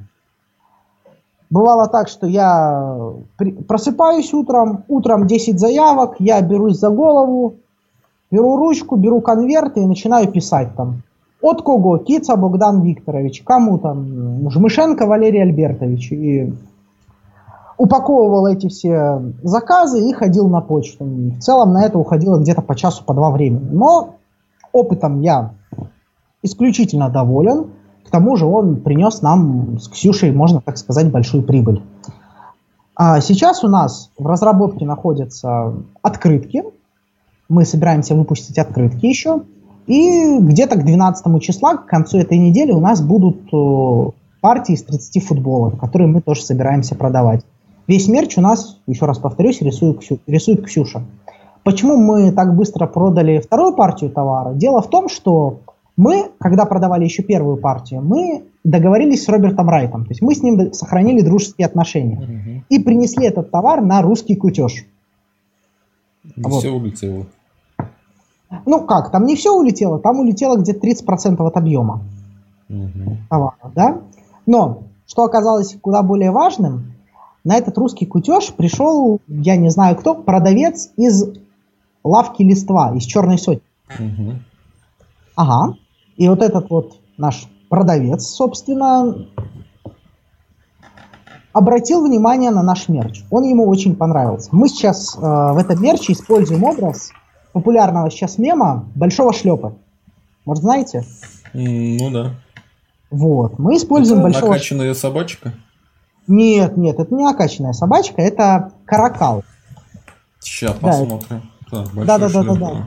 Бывало 1.50 1.88
так, 1.88 2.10
что 2.10 2.28
я 2.28 3.13
просыпаюсь 3.67 4.34
утром, 4.34 4.84
утром 4.88 5.28
10 5.28 5.60
заявок, 5.60 6.15
я 6.20 6.41
берусь 6.41 6.78
за 6.78 6.89
голову, 6.89 7.56
беру 8.30 8.58
ручку, 8.58 8.98
беру 8.98 9.22
конверты 9.22 9.82
и 9.82 9.86
начинаю 9.86 10.30
писать 10.30 10.76
там. 10.76 11.04
От 11.41 11.62
кого? 11.62 11.97
Кица 12.00 12.36
Богдан 12.36 12.82
Викторович. 12.82 13.43
Кому 13.43 13.78
там? 13.78 14.50
Жмышенко 14.50 15.06
Валерий 15.06 15.41
Альбертович. 15.41 16.12
И 16.12 16.54
упаковывал 17.78 18.47
эти 18.47 18.67
все 18.67 19.21
заказы 19.43 20.10
и 20.10 20.13
ходил 20.13 20.47
на 20.50 20.62
почту. 20.62 21.06
В 21.06 21.39
целом 21.39 21.73
на 21.73 21.86
это 21.86 22.00
уходило 22.00 22.39
где-то 22.39 22.62
по 22.62 22.76
часу, 22.76 23.04
по 23.04 23.13
два 23.13 23.30
времени. 23.32 23.67
Но 23.71 24.15
опытом 24.71 25.21
я 25.21 25.54
исключительно 26.41 27.10
доволен. 27.10 27.67
К 28.06 28.10
тому 28.10 28.36
же 28.36 28.45
он 28.45 28.78
принес 28.78 29.21
нам 29.21 29.80
с 29.80 29.89
Ксюшей, 29.89 30.32
можно 30.32 30.62
так 30.62 30.78
сказать, 30.78 31.12
большую 31.12 31.43
прибыль. 31.43 31.84
А 32.95 33.21
сейчас 33.21 33.63
у 33.63 33.67
нас 33.67 34.12
в 34.17 34.26
разработке 34.26 34.86
находятся 34.86 35.73
открытки. 36.02 36.63
Мы 37.47 37.63
собираемся 37.63 38.15
выпустить 38.15 38.58
открытки 38.58 39.06
еще. 39.06 39.43
И 39.88 40.38
где-то 40.39 40.76
к 40.76 40.86
12 40.86 41.41
числа, 41.41 41.78
к 41.78 41.86
концу 41.86 42.19
этой 42.19 42.38
недели, 42.38 42.71
у 42.71 42.82
нас 42.82 43.02
будут 43.02 43.38
э, 43.54 44.12
партии 44.41 44.73
из 44.73 44.84
30 44.84 45.23
футболов, 45.23 45.80
которые 45.80 46.10
мы 46.10 46.21
тоже 46.21 46.43
собираемся 46.43 46.93
продавать. 46.93 47.45
Весь 47.88 48.10
мерч 48.10 48.38
у 48.38 48.41
нас, 48.41 48.80
еще 48.86 49.06
раз 49.06 49.18
повторюсь, 49.18 49.61
рисует, 49.61 49.99
Ксю, 49.99 50.20
рисует 50.28 50.66
Ксюша. 50.66 51.03
Почему 51.64 51.95
мы 51.95 52.32
так 52.34 52.55
быстро 52.55 52.86
продали 52.86 53.39
вторую 53.39 53.76
партию 53.76 54.09
товара? 54.09 54.53
Дело 54.53 54.82
в 54.82 54.89
том, 54.89 55.07
что 55.07 55.59
мы, 55.95 56.32
когда 56.39 56.66
продавали 56.66 57.05
еще 57.05 57.24
первую 57.24 57.57
партию, 57.57 58.01
мы 58.01 58.43
договорились 58.66 59.24
с 59.24 59.30
Робертом 59.30 59.70
Райтом. 59.70 60.03
То 60.03 60.11
есть 60.11 60.22
мы 60.22 60.36
с 60.36 60.43
ним 60.43 60.74
сохранили 60.74 61.22
дружеские 61.22 61.66
отношения. 61.66 62.18
Угу. 62.18 62.64
И 62.70 62.80
принесли 62.80 63.26
этот 63.26 63.51
товар 63.51 63.82
на 63.82 64.01
русский 64.01 64.36
кутеж. 64.36 64.86
И 66.36 66.41
вот. 66.41 66.59
все 66.59 66.72
улетело. 66.72 67.26
Ну 68.66 68.86
как, 68.86 69.12
там 69.12 69.26
не 69.26 69.36
все 69.36 69.54
улетело, 69.54 70.00
там 70.00 70.20
улетело 70.20 70.58
где-то 70.58 70.88
30% 70.88 71.45
от 71.45 71.58
объема 71.58 72.02
угу. 72.70 73.18
товара, 73.30 73.72
да? 73.76 74.02
Но, 74.45 74.84
что 75.06 75.24
оказалось 75.24 75.76
куда 75.82 76.02
более 76.02 76.32
важным, 76.32 76.93
на 77.43 77.56
этот 77.56 77.78
русский 77.78 78.06
кутеж 78.06 78.54
пришел, 78.54 79.20
я 79.28 79.56
не 79.58 79.70
знаю 79.70 79.95
кто, 79.95 80.16
продавец 80.16 80.89
из 80.98 81.26
лавки 82.04 82.43
листва, 82.43 82.93
из 82.95 83.04
черной 83.04 83.38
сотни. 83.38 83.64
Угу. 84.00 84.34
Ага. 85.36 85.76
И 86.18 86.28
вот 86.28 86.41
этот 86.41 86.70
вот 86.70 86.98
наш 87.18 87.48
продавец, 87.70 88.26
собственно, 88.26 89.28
обратил 91.54 92.06
внимание 92.06 92.52
на 92.52 92.64
наш 92.64 92.88
мерч. 92.88 93.24
Он 93.32 93.43
ему 93.43 93.68
очень 93.68 93.95
понравился. 93.95 94.50
Мы 94.52 94.70
сейчас 94.70 95.16
э, 95.16 95.20
в 95.20 95.58
этом 95.58 95.82
мерче 95.82 96.14
используем 96.14 96.64
образ 96.64 97.12
популярного 97.58 98.10
сейчас 98.10 98.38
мема 98.38 98.86
Большого 98.95 99.34
шлепа. 99.34 99.74
Может, 100.45 100.64
знаете? 100.64 101.03
Ну 101.53 102.10
да. 102.12 102.32
Вот. 103.10 103.58
Мы 103.60 103.78
используем 103.78 104.20
это 104.20 104.30
большого... 104.30 104.51
накачанная 104.51 104.93
собачка? 104.93 105.53
Нет, 106.28 106.78
нет, 106.78 106.99
это 106.99 107.14
не 107.14 107.24
накачанная 107.24 107.74
собачка, 107.74 108.22
это 108.22 108.72
каракал. 108.86 109.43
Сейчас 110.39 110.76
да, 110.82 110.88
посмотрим. 110.88 111.41
Это... 111.68 112.05
Да, 112.05 112.18
да, 112.18 112.30
да, 112.30 112.43
да, 112.43 112.55
да. 112.55 112.84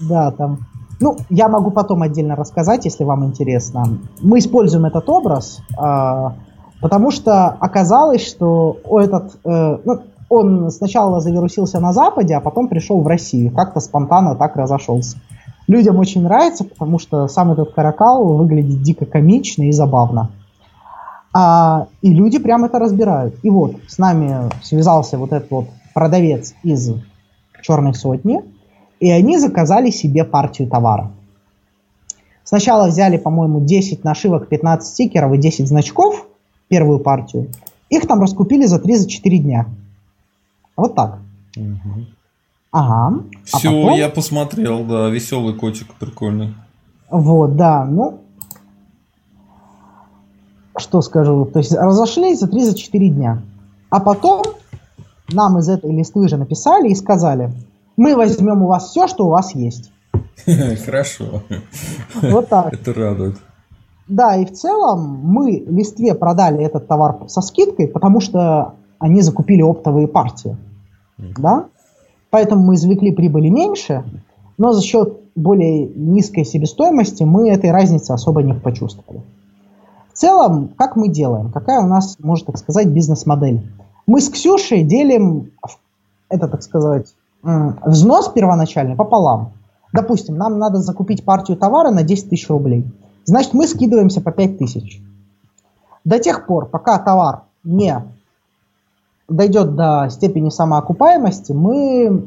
Да, 0.00 0.30
там. 0.32 0.66
Ну, 0.98 1.16
я 1.28 1.48
могу 1.48 1.70
потом 1.70 2.02
отдельно 2.02 2.36
рассказать, 2.36 2.84
если 2.84 3.04
вам 3.04 3.24
интересно. 3.24 3.98
Мы 4.20 4.38
используем 4.38 4.86
этот 4.86 5.08
образ, 5.08 5.60
э, 5.78 6.30
потому 6.80 7.10
что 7.10 7.48
оказалось, 7.48 8.26
что 8.26 8.78
этот, 8.86 9.38
э, 9.44 9.78
ну, 9.84 10.02
он 10.28 10.70
сначала 10.70 11.20
завирусился 11.20 11.80
на 11.80 11.92
Западе, 11.92 12.34
а 12.34 12.40
потом 12.40 12.68
пришел 12.68 13.00
в 13.00 13.06
Россию. 13.06 13.50
Как-то 13.52 13.80
спонтанно 13.80 14.34
так 14.34 14.56
разошелся. 14.56 15.18
Людям 15.66 15.98
очень 15.98 16.22
нравится, 16.22 16.64
потому 16.64 16.98
что 16.98 17.26
сам 17.28 17.52
этот 17.52 17.72
каракал 17.72 18.36
выглядит 18.36 18.82
дико 18.82 19.04
комично 19.04 19.64
и 19.64 19.72
забавно. 19.72 20.30
А, 21.32 21.88
и 22.02 22.12
люди 22.12 22.38
прям 22.38 22.64
это 22.64 22.78
разбирают. 22.78 23.34
И 23.42 23.50
вот 23.50 23.76
с 23.88 23.98
нами 23.98 24.50
связался 24.62 25.18
вот 25.18 25.32
этот 25.32 25.50
вот 25.50 25.66
продавец 25.92 26.54
из 26.62 26.94
черной 27.62 27.94
сотни, 27.94 28.42
и 29.00 29.10
они 29.10 29.38
заказали 29.38 29.90
себе 29.90 30.24
партию 30.24 30.68
товара. 30.68 31.10
Сначала 32.44 32.86
взяли, 32.86 33.16
по-моему, 33.16 33.60
10 33.60 34.04
нашивок, 34.04 34.48
15 34.48 34.88
стикеров 34.88 35.32
и 35.34 35.38
10 35.38 35.66
значков, 35.66 36.26
первую 36.68 37.00
партию. 37.00 37.48
Их 37.90 38.06
там 38.06 38.20
раскупили 38.20 38.66
за 38.66 38.76
3-4 38.76 39.36
дня. 39.38 39.66
Вот 40.76 40.94
так. 40.94 41.18
Угу. 41.56 42.06
Ага. 42.70 43.22
Все, 43.44 43.68
а 43.68 43.82
потом... 43.84 43.98
я 43.98 44.08
посмотрел, 44.08 44.84
да, 44.84 45.08
веселый 45.08 45.54
котик, 45.54 45.94
прикольный. 45.94 46.54
Вот, 47.10 47.56
да, 47.56 47.84
ну, 47.84 48.20
что 50.76 51.00
скажу, 51.00 51.46
то 51.46 51.60
есть 51.60 51.72
разошлись 51.72 52.40
за 52.40 52.48
3-4 52.48 53.08
дня. 53.08 53.42
А 53.88 54.00
потом 54.00 54.42
нам 55.32 55.58
из 55.58 55.68
этой 55.68 55.90
листвы 55.90 56.28
же 56.28 56.36
написали 56.36 56.88
и 56.88 56.94
сказали, 56.94 57.52
мы 57.96 58.14
возьмем 58.14 58.62
у 58.62 58.66
вас 58.66 58.90
все, 58.90 59.06
что 59.06 59.26
у 59.26 59.30
вас 59.30 59.54
есть. 59.54 59.90
Хорошо. 60.84 61.42
Вот 62.20 62.48
так. 62.48 62.72
Это 62.72 62.92
радует. 62.92 63.36
Да, 64.08 64.36
и 64.36 64.44
в 64.44 64.52
целом 64.52 65.18
мы 65.22 65.64
листве 65.66 66.14
продали 66.14 66.62
этот 66.62 66.86
товар 66.86 67.28
со 67.28 67.40
скидкой, 67.40 67.88
потому 67.88 68.20
что 68.20 68.74
они 68.98 69.20
закупили 69.20 69.62
оптовые 69.62 70.06
партии. 70.06 70.56
Да? 71.18 71.66
Поэтому 72.30 72.64
мы 72.64 72.74
извлекли 72.74 73.12
прибыли 73.12 73.48
меньше, 73.48 74.04
но 74.58 74.72
за 74.72 74.82
счет 74.82 75.20
более 75.34 75.86
низкой 75.86 76.44
себестоимости 76.44 77.22
мы 77.22 77.50
этой 77.50 77.70
разницы 77.70 78.12
особо 78.12 78.42
не 78.42 78.54
почувствовали. 78.54 79.22
В 80.12 80.18
целом, 80.18 80.70
как 80.76 80.96
мы 80.96 81.08
делаем? 81.08 81.52
Какая 81.52 81.80
у 81.82 81.86
нас, 81.86 82.16
можно 82.20 82.46
так 82.46 82.58
сказать, 82.58 82.88
бизнес-модель? 82.88 83.62
Мы 84.06 84.20
с 84.20 84.30
Ксюшей 84.30 84.82
делим, 84.82 85.50
это, 86.28 86.48
так 86.48 86.62
сказать, 86.62 87.14
взнос 87.42 88.28
первоначальный 88.28 88.96
пополам. 88.96 89.52
Допустим, 89.92 90.36
нам 90.36 90.58
надо 90.58 90.78
закупить 90.78 91.24
партию 91.24 91.56
товара 91.56 91.90
на 91.90 92.02
10 92.02 92.30
тысяч 92.30 92.48
рублей. 92.48 92.86
Значит, 93.24 93.54
мы 93.54 93.66
скидываемся 93.66 94.20
по 94.20 94.32
5 94.32 94.58
тысяч. 94.58 95.02
До 96.04 96.18
тех 96.18 96.46
пор, 96.46 96.66
пока 96.66 96.98
товар 96.98 97.42
не 97.64 98.02
дойдет 99.28 99.74
до 99.74 100.08
степени 100.10 100.50
самоокупаемости, 100.50 101.52
мы 101.52 102.26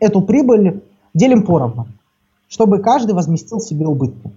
эту 0.00 0.20
прибыль 0.22 0.82
делим 1.14 1.44
поровну, 1.44 1.86
чтобы 2.48 2.78
каждый 2.78 3.14
возместил 3.14 3.60
себе 3.60 3.86
убытки. 3.86 4.30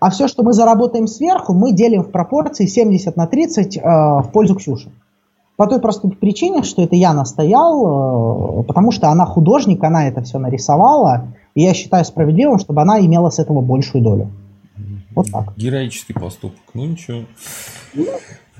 А 0.00 0.10
все, 0.10 0.28
что 0.28 0.42
мы 0.42 0.52
заработаем 0.52 1.06
сверху, 1.06 1.52
мы 1.52 1.72
делим 1.72 2.02
в 2.02 2.10
пропорции 2.10 2.66
70 2.66 3.16
на 3.16 3.26
30 3.26 3.76
э, 3.76 3.80
в 3.80 4.30
пользу 4.32 4.54
Ксюши. 4.54 4.90
По 5.56 5.66
той 5.66 5.80
простой 5.80 6.10
причине, 6.10 6.62
что 6.64 6.82
это 6.82 6.96
я 6.96 7.14
настоял, 7.14 8.60
э, 8.60 8.62
потому 8.64 8.90
что 8.90 9.08
она 9.08 9.24
художник, 9.24 9.82
она 9.84 10.08
это 10.08 10.22
все 10.22 10.38
нарисовала, 10.38 11.28
и 11.54 11.62
я 11.62 11.72
считаю 11.72 12.04
справедливым, 12.04 12.58
чтобы 12.58 12.82
она 12.82 13.00
имела 13.00 13.30
с 13.30 13.38
этого 13.38 13.60
большую 13.60 14.02
долю. 14.02 14.30
Вот 15.14 15.30
так. 15.32 15.56
Героический 15.56 16.12
поступок. 16.12 16.60
Ну 16.74 16.84
ничего. 16.84 17.22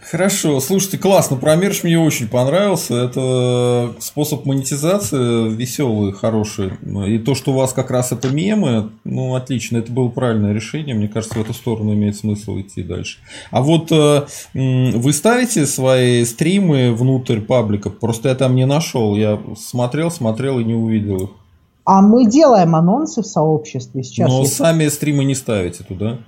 Хорошо, 0.09 0.61
слушайте, 0.61 0.99
классно. 0.99 1.37
Про 1.37 1.57
мерч 1.57 1.83
мне 1.83 1.99
очень 1.99 2.29
понравился. 2.29 2.95
Это 2.95 3.93
способ 3.99 4.47
монетизации 4.47 5.49
веселый, 5.49 6.13
хороший. 6.13 6.75
И 7.09 7.19
то, 7.19 7.35
что 7.35 7.51
у 7.51 7.55
вас 7.57 7.73
как 7.73 7.91
раз 7.91 8.13
это 8.13 8.29
мемы, 8.29 8.93
ну, 9.03 9.35
отлично, 9.35 9.79
это 9.79 9.91
было 9.91 10.09
правильное 10.09 10.53
решение. 10.53 10.95
Мне 10.95 11.09
кажется, 11.09 11.37
в 11.37 11.43
эту 11.43 11.53
сторону 11.55 11.93
имеет 11.95 12.17
смысл 12.17 12.61
идти 12.61 12.85
дальше. 12.85 13.19
А 13.51 13.63
вот 13.63 13.91
э, 13.91 14.27
вы 14.55 15.13
ставите 15.13 15.67
свои 15.67 16.25
стримы 16.25 16.95
внутрь 16.95 17.41
паблика? 17.41 17.91
Просто 17.91 18.29
я 18.29 18.37
там 18.37 18.55
не 18.55 18.65
нашел. 18.65 19.17
Я 19.17 19.41
смотрел, 19.59 20.13
смотрел 20.13 20.61
и 20.61 20.65
не 20.65 20.75
увидел 20.75 21.17
их. 21.17 21.31
А 21.85 22.01
мы 22.01 22.31
делаем 22.31 22.77
анонсы 22.77 23.23
в 23.23 23.27
сообществе 23.27 24.05
сейчас. 24.05 24.29
Но 24.29 24.43
если... 24.43 24.55
сами 24.55 24.87
стримы 24.87 25.25
не 25.25 25.35
ставите 25.35 25.83
туда? 25.83 26.19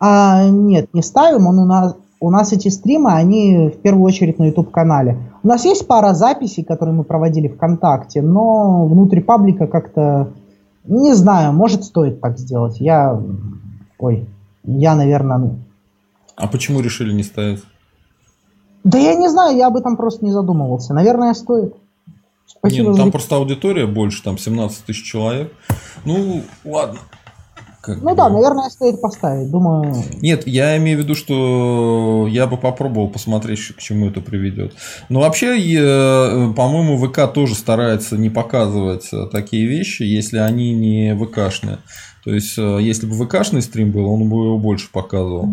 А, 0.00 0.48
нет, 0.48 0.92
не 0.94 1.02
ставим. 1.02 1.46
Он 1.46 1.60
у 1.60 1.66
нас 1.66 1.94
у 2.20 2.30
нас 2.30 2.52
эти 2.52 2.68
стримы, 2.68 3.12
они 3.12 3.70
в 3.70 3.80
первую 3.80 4.04
очередь 4.04 4.38
на 4.38 4.44
YouTube-канале. 4.44 5.18
У 5.42 5.48
нас 5.48 5.64
есть 5.64 5.86
пара 5.86 6.12
записей, 6.12 6.62
которые 6.62 6.94
мы 6.94 7.02
проводили 7.02 7.48
ВКонтакте, 7.48 8.20
но 8.20 8.84
внутри 8.86 9.22
паблика 9.22 9.66
как-то, 9.66 10.32
не 10.84 11.14
знаю, 11.14 11.54
может 11.54 11.82
стоит 11.82 12.20
так 12.20 12.38
сделать. 12.38 12.78
Я, 12.78 13.20
ой, 13.98 14.26
я, 14.64 14.94
наверное... 14.94 15.56
А 16.36 16.46
почему 16.46 16.80
решили 16.80 17.12
не 17.12 17.22
ставить? 17.22 17.62
Да 18.84 18.98
я 18.98 19.14
не 19.14 19.28
знаю, 19.28 19.56
я 19.56 19.66
об 19.66 19.76
этом 19.76 19.96
просто 19.96 20.24
не 20.24 20.30
задумывался. 20.30 20.94
Наверное, 20.94 21.34
стоит. 21.34 21.74
Спасибо 22.46 22.82
не, 22.82 22.90
ну, 22.90 22.96
там 22.96 23.06
за... 23.06 23.12
просто 23.12 23.36
аудитория 23.36 23.86
больше, 23.86 24.22
там 24.22 24.36
17 24.36 24.84
тысяч 24.84 25.04
человек. 25.04 25.52
Ну, 26.04 26.42
ладно. 26.64 26.98
Как 27.94 28.02
ну 28.02 28.10
бы... 28.10 28.16
да, 28.16 28.28
наверное, 28.28 28.70
стоит 28.70 29.00
поставить, 29.00 29.50
думаю. 29.50 29.94
Нет, 30.22 30.46
я 30.46 30.76
имею 30.76 30.98
в 30.98 31.02
виду, 31.02 31.14
что 31.14 32.26
я 32.28 32.46
бы 32.46 32.56
попробовал 32.56 33.08
посмотреть, 33.08 33.60
к 33.76 33.78
чему 33.78 34.08
это 34.08 34.20
приведет. 34.20 34.74
Но 35.08 35.20
вообще, 35.20 35.56
по-моему, 36.54 36.98
ВК 36.98 37.32
тоже 37.32 37.54
старается 37.54 38.16
не 38.16 38.30
показывать 38.30 39.08
э, 39.12 39.26
такие 39.30 39.66
вещи, 39.66 40.02
если 40.02 40.38
они 40.38 40.72
не 40.72 41.14
ВКшные. 41.14 41.78
То 42.24 42.32
есть, 42.32 42.58
э, 42.58 42.78
если 42.80 43.06
бы 43.06 43.14
ВКшный 43.14 43.62
стрим 43.62 43.92
был, 43.92 44.10
он 44.10 44.28
бы 44.28 44.36
его 44.44 44.58
больше 44.58 44.90
показывал. 44.92 45.48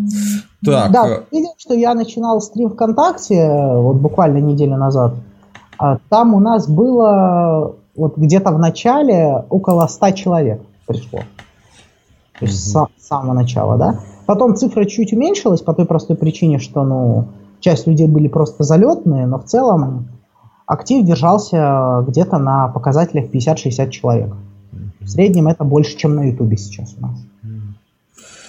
Так. 0.64 0.92
Да, 0.92 1.08
э, 1.08 1.22
видел, 1.32 1.54
что 1.58 1.74
я 1.74 1.94
начинал 1.94 2.40
стрим 2.40 2.70
ВКонтакте 2.70 3.48
вот 3.48 3.96
буквально 3.96 4.38
неделю 4.38 4.76
назад. 4.76 5.14
А 5.78 5.98
там 6.08 6.34
у 6.34 6.40
нас 6.40 6.68
было 6.68 7.76
вот 7.96 8.16
где-то 8.16 8.50
в 8.50 8.58
начале 8.58 9.44
около 9.48 9.86
100 9.86 10.10
человек 10.12 10.60
пришло. 10.86 11.20
То 12.38 12.46
есть 12.46 12.74
mm-hmm. 12.74 12.86
с 12.98 13.06
самого 13.06 13.34
начала, 13.34 13.76
да. 13.76 14.00
Потом 14.26 14.54
цифра 14.54 14.84
чуть 14.84 15.12
уменьшилась 15.12 15.62
по 15.62 15.74
той 15.74 15.86
простой 15.86 16.16
причине, 16.16 16.58
что, 16.58 16.84
ну, 16.84 17.28
часть 17.60 17.86
людей 17.86 18.06
были 18.06 18.28
просто 18.28 18.62
залетные, 18.62 19.26
но 19.26 19.38
в 19.38 19.44
целом 19.44 20.08
актив 20.66 21.04
держался 21.04 22.04
где-то 22.06 22.38
на 22.38 22.68
показателях 22.68 23.30
50-60 23.32 23.90
человек. 23.90 24.34
В 25.00 25.08
среднем 25.08 25.48
это 25.48 25.64
больше, 25.64 25.96
чем 25.96 26.14
на 26.14 26.24
Ютубе 26.28 26.56
сейчас 26.56 26.94
у 26.98 27.02
нас. 27.02 27.18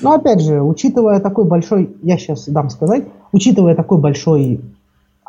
Но 0.01 0.13
опять 0.13 0.41
же, 0.41 0.61
учитывая 0.61 1.19
такой 1.19 1.45
большой, 1.45 1.95
я 2.03 2.17
сейчас 2.17 2.47
дам 2.47 2.69
сказать, 2.69 3.05
учитывая 3.31 3.75
такой 3.75 3.97
большой 3.97 4.61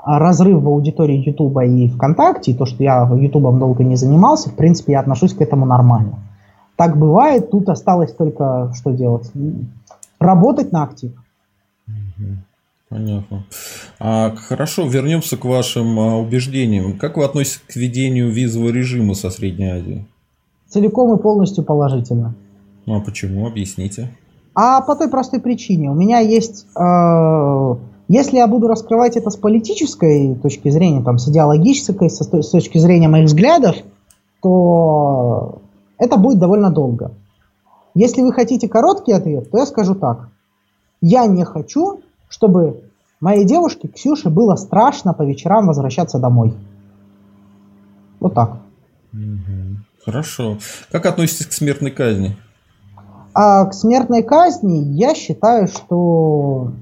разрыв 0.04 0.62
в 0.62 0.68
аудитории 0.68 1.16
Ютуба 1.16 1.64
и 1.64 1.88
ВКонтакте, 1.88 2.52
и 2.52 2.54
то, 2.54 2.66
что 2.66 2.82
я 2.82 3.08
Ютубом 3.16 3.58
долго 3.58 3.84
не 3.84 3.96
занимался, 3.96 4.50
в 4.50 4.54
принципе, 4.54 4.92
я 4.92 5.00
отношусь 5.00 5.34
к 5.34 5.40
этому 5.40 5.66
нормально. 5.66 6.18
Так 6.80 6.96
бывает, 6.96 7.50
тут 7.50 7.68
осталось 7.68 8.10
только 8.14 8.72
что 8.74 8.92
делать? 8.92 9.30
Работать 10.18 10.72
на 10.72 10.84
актив. 10.84 11.12
Понятно. 12.88 13.44
А, 13.98 14.34
хорошо, 14.34 14.86
вернемся 14.86 15.36
к 15.36 15.44
вашим 15.44 16.00
а, 16.00 16.16
убеждениям. 16.16 16.96
Как 16.96 17.18
вы 17.18 17.26
относитесь 17.26 17.60
к 17.66 17.76
введению 17.76 18.32
визового 18.32 18.70
режима 18.70 19.12
со 19.12 19.28
Средней 19.28 19.72
Азии? 19.72 20.06
Целиком 20.70 21.14
и 21.14 21.20
полностью 21.20 21.64
положительно. 21.64 22.34
Ну 22.86 22.96
а 22.96 23.00
почему? 23.02 23.46
Объясните. 23.46 24.08
А 24.54 24.80
по 24.80 24.96
той 24.96 25.10
простой 25.10 25.42
причине. 25.42 25.90
У 25.90 25.94
меня 25.94 26.20
есть... 26.20 26.64
Э, 26.78 27.76
если 28.08 28.38
я 28.38 28.46
буду 28.46 28.68
раскрывать 28.68 29.18
это 29.18 29.28
с 29.28 29.36
политической 29.36 30.34
точки 30.36 30.70
зрения, 30.70 31.02
там, 31.02 31.18
с 31.18 31.28
идеологической, 31.28 32.08
с, 32.08 32.22
с 32.22 32.48
точки 32.48 32.78
зрения 32.78 33.08
моих 33.08 33.26
взглядов, 33.26 33.76
то 34.40 35.60
это 36.00 36.16
будет 36.16 36.38
довольно 36.38 36.70
долго. 36.70 37.12
Если 37.94 38.22
вы 38.22 38.32
хотите 38.32 38.68
короткий 38.68 39.12
ответ, 39.12 39.50
то 39.50 39.58
я 39.58 39.66
скажу 39.66 39.94
так. 39.94 40.28
Я 41.00 41.26
не 41.26 41.44
хочу, 41.44 42.00
чтобы 42.28 42.82
моей 43.20 43.44
девушке 43.44 43.88
Ксюше 43.88 44.30
было 44.30 44.56
страшно 44.56 45.12
по 45.12 45.22
вечерам 45.22 45.66
возвращаться 45.66 46.18
домой. 46.18 46.54
Вот 48.18 48.34
так. 48.34 48.56
Хорошо. 50.04 50.58
Как 50.90 51.04
относитесь 51.04 51.46
к 51.46 51.52
смертной 51.52 51.90
казни? 51.90 52.36
А 53.34 53.66
к 53.66 53.74
смертной 53.74 54.22
казни 54.22 54.78
я 54.94 55.14
считаю, 55.14 55.68
что 55.68 56.72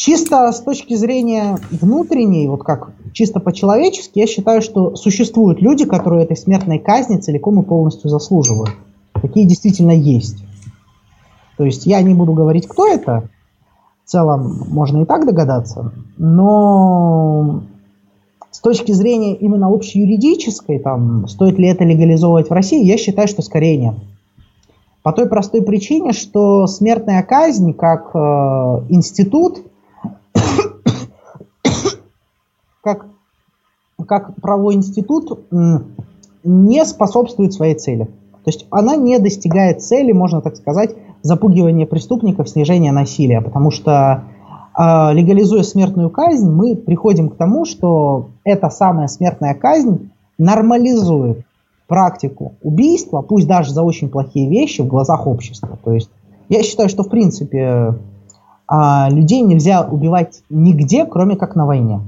чисто 0.00 0.50
с 0.50 0.62
точки 0.62 0.94
зрения 0.94 1.58
внутренней, 1.70 2.48
вот 2.48 2.62
как 2.64 2.92
чисто 3.12 3.38
по-человечески, 3.38 4.18
я 4.18 4.26
считаю, 4.26 4.62
что 4.62 4.96
существуют 4.96 5.60
люди, 5.60 5.84
которые 5.84 6.24
этой 6.24 6.38
смертной 6.38 6.78
казни 6.78 7.18
целиком 7.18 7.60
и 7.60 7.64
полностью 7.64 8.08
заслуживают. 8.08 8.70
Такие 9.12 9.46
действительно 9.46 9.90
есть. 9.90 10.42
То 11.58 11.66
есть 11.66 11.84
я 11.84 12.00
не 12.00 12.14
буду 12.14 12.32
говорить, 12.32 12.66
кто 12.66 12.88
это. 12.88 13.28
В 14.06 14.08
целом 14.08 14.68
можно 14.70 15.02
и 15.02 15.04
так 15.04 15.26
догадаться. 15.26 15.92
Но 16.16 17.64
с 18.50 18.60
точки 18.60 18.92
зрения 18.92 19.34
именно 19.34 19.68
общеюридической, 19.68 20.78
там, 20.78 21.28
стоит 21.28 21.58
ли 21.58 21.68
это 21.68 21.84
легализовывать 21.84 22.48
в 22.48 22.52
России, 22.54 22.82
я 22.82 22.96
считаю, 22.96 23.28
что 23.28 23.42
скорее 23.42 23.76
нет. 23.76 23.96
По 25.02 25.12
той 25.12 25.28
простой 25.28 25.60
причине, 25.60 26.12
что 26.12 26.66
смертная 26.66 27.22
казнь 27.22 27.74
как 27.74 28.12
э, 28.14 28.18
институт, 28.88 29.62
как, 32.82 33.06
как 34.06 34.34
правовой 34.40 34.74
институт, 34.74 35.46
не 36.44 36.84
способствует 36.84 37.52
своей 37.52 37.74
цели. 37.74 38.04
То 38.04 38.48
есть 38.48 38.66
она 38.70 38.96
не 38.96 39.18
достигает 39.18 39.82
цели, 39.82 40.12
можно 40.12 40.40
так 40.40 40.56
сказать, 40.56 40.94
запугивания 41.22 41.86
преступников, 41.86 42.48
снижения 42.48 42.92
насилия, 42.92 43.42
потому 43.42 43.70
что 43.70 44.24
э, 44.78 45.12
легализуя 45.12 45.62
смертную 45.62 46.08
казнь, 46.08 46.50
мы 46.50 46.74
приходим 46.74 47.28
к 47.28 47.36
тому, 47.36 47.66
что 47.66 48.28
эта 48.44 48.70
самая 48.70 49.08
смертная 49.08 49.54
казнь 49.54 50.10
нормализует 50.38 51.44
практику 51.86 52.54
убийства, 52.62 53.20
пусть 53.20 53.46
даже 53.46 53.72
за 53.72 53.82
очень 53.82 54.08
плохие 54.08 54.48
вещи 54.48 54.80
в 54.80 54.86
глазах 54.86 55.26
общества. 55.26 55.78
То 55.84 55.92
есть 55.92 56.08
я 56.48 56.62
считаю, 56.62 56.88
что 56.88 57.02
в 57.02 57.08
принципе 57.08 57.94
а, 58.66 59.08
людей 59.10 59.40
нельзя 59.42 59.82
убивать 59.82 60.42
нигде, 60.48 61.04
кроме 61.04 61.36
как 61.36 61.56
на 61.56 61.66
войне. 61.66 62.00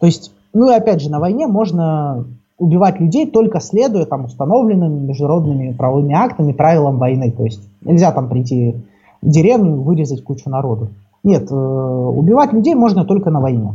То 0.00 0.06
есть, 0.06 0.32
ну 0.52 0.70
и 0.70 0.74
опять 0.74 1.00
же, 1.00 1.10
на 1.10 1.20
войне 1.20 1.46
можно 1.46 2.24
убивать 2.58 3.00
людей 3.00 3.30
только 3.30 3.60
следуя 3.60 4.04
там 4.04 4.24
установленным 4.24 5.06
международными 5.06 5.72
правовыми 5.72 6.14
актами, 6.14 6.52
правилам 6.52 6.98
войны. 6.98 7.30
То 7.30 7.44
есть 7.44 7.66
нельзя 7.82 8.12
там 8.12 8.28
прийти 8.28 8.76
в 9.22 9.30
деревню, 9.30 9.76
вырезать 9.76 10.24
кучу 10.24 10.48
народу. 10.50 10.88
Нет, 11.22 11.50
э, 11.50 11.54
убивать 11.54 12.52
людей 12.52 12.74
можно 12.74 13.04
только 13.04 13.30
на 13.30 13.40
войне. 13.40 13.74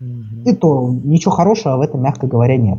Mm-hmm. 0.00 0.44
И 0.44 0.54
то 0.54 0.90
ничего 1.04 1.32
хорошего 1.32 1.76
в 1.76 1.80
этом, 1.80 2.02
мягко 2.02 2.26
говоря, 2.26 2.56
нет. 2.56 2.78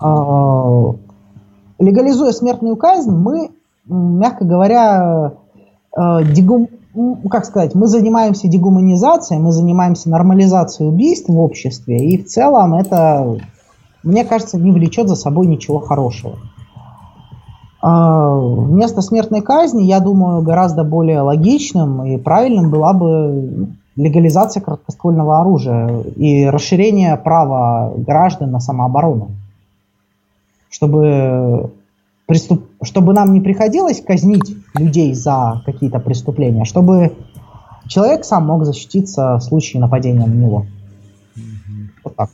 А, 0.00 0.94
легализуя 1.78 2.32
смертную 2.32 2.76
казнь, 2.76 3.12
мы, 3.12 3.50
мягко 3.86 4.44
говоря, 4.44 5.32
э, 5.96 6.24
дегум, 6.32 6.68
как 7.30 7.44
сказать, 7.44 7.74
мы 7.74 7.86
занимаемся 7.86 8.48
дегуманизацией, 8.48 9.40
мы 9.40 9.52
занимаемся 9.52 10.08
нормализацией 10.10 10.88
убийств 10.88 11.28
в 11.28 11.38
обществе, 11.38 11.96
и 11.98 12.22
в 12.22 12.26
целом 12.26 12.74
это, 12.74 13.38
мне 14.02 14.24
кажется, 14.24 14.58
не 14.58 14.70
влечет 14.70 15.08
за 15.08 15.16
собой 15.16 15.46
ничего 15.46 15.80
хорошего. 15.80 16.36
А, 17.82 18.36
вместо 18.36 19.02
смертной 19.02 19.42
казни, 19.42 19.82
я 19.82 20.00
думаю, 20.00 20.42
гораздо 20.42 20.84
более 20.84 21.20
логичным 21.20 22.04
и 22.04 22.16
правильным 22.16 22.70
была 22.70 22.92
бы 22.92 23.68
легализация 23.96 24.60
короткоствольного 24.60 25.40
оружия 25.40 26.00
и 26.16 26.46
расширение 26.46 27.16
права 27.16 27.92
граждан 27.96 28.50
на 28.50 28.60
самооборону 28.60 29.30
чтобы, 30.74 31.70
преступ... 32.26 32.64
чтобы 32.84 33.12
нам 33.12 33.32
не 33.32 33.40
приходилось 33.40 34.00
казнить 34.00 34.56
людей 34.74 35.14
за 35.14 35.62
какие-то 35.64 35.98
преступления, 36.00 36.62
а 36.62 36.66
чтобы 36.66 37.12
человек 37.86 38.24
сам 38.24 38.46
мог 38.46 38.64
защититься 38.64 39.36
в 39.36 39.40
случае 39.40 39.80
нападения 39.80 40.26
на 40.26 40.34
него. 40.34 40.66
Вот 42.02 42.16
так. 42.16 42.30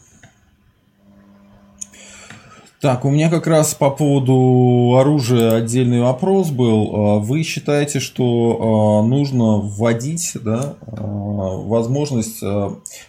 Так, 2.80 3.04
у 3.04 3.10
меня 3.10 3.28
как 3.28 3.46
раз 3.46 3.74
по 3.74 3.90
поводу 3.90 4.96
оружия 4.98 5.54
отдельный 5.54 6.00
вопрос 6.00 6.48
был. 6.50 6.94
А, 6.94 7.18
вы 7.18 7.42
считаете, 7.42 8.00
что 8.00 9.02
а, 9.02 9.06
нужно 9.06 9.58
вводить 9.58 10.32
да, 10.42 10.76
возможность 10.86 12.42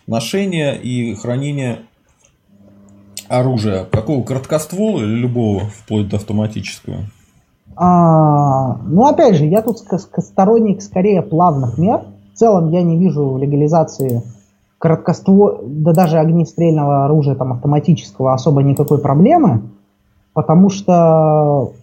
ношения 0.08 0.74
и 0.74 1.16
хранения 1.16 1.80
оружия? 3.30 3.86
Какого? 3.86 4.24
Короткоствола 4.24 5.00
или 5.00 5.16
любого, 5.16 5.70
вплоть 5.70 6.10
до 6.10 6.18
автоматического? 6.18 7.06
А, 7.76 8.78
ну, 8.86 9.06
опять 9.06 9.36
же, 9.36 9.46
я 9.46 9.62
тут 9.62 9.80
сторонник 9.80 10.82
скорее 10.82 11.22
плавных 11.22 11.78
мер. 11.78 12.02
В 12.34 12.38
целом 12.38 12.70
я 12.70 12.82
не 12.84 12.98
вижу 12.98 13.38
легализации 13.38 14.24
короткоствол, 14.82 15.60
да 15.64 15.94
даже 15.94 16.18
огнестрельного 16.18 17.06
оружия 17.06 17.36
там 17.36 17.54
автоматического 17.54 18.34
особо 18.34 18.64
никакой 18.64 18.98
проблемы, 18.98 19.62
потому 20.34 20.70
что 20.70 21.74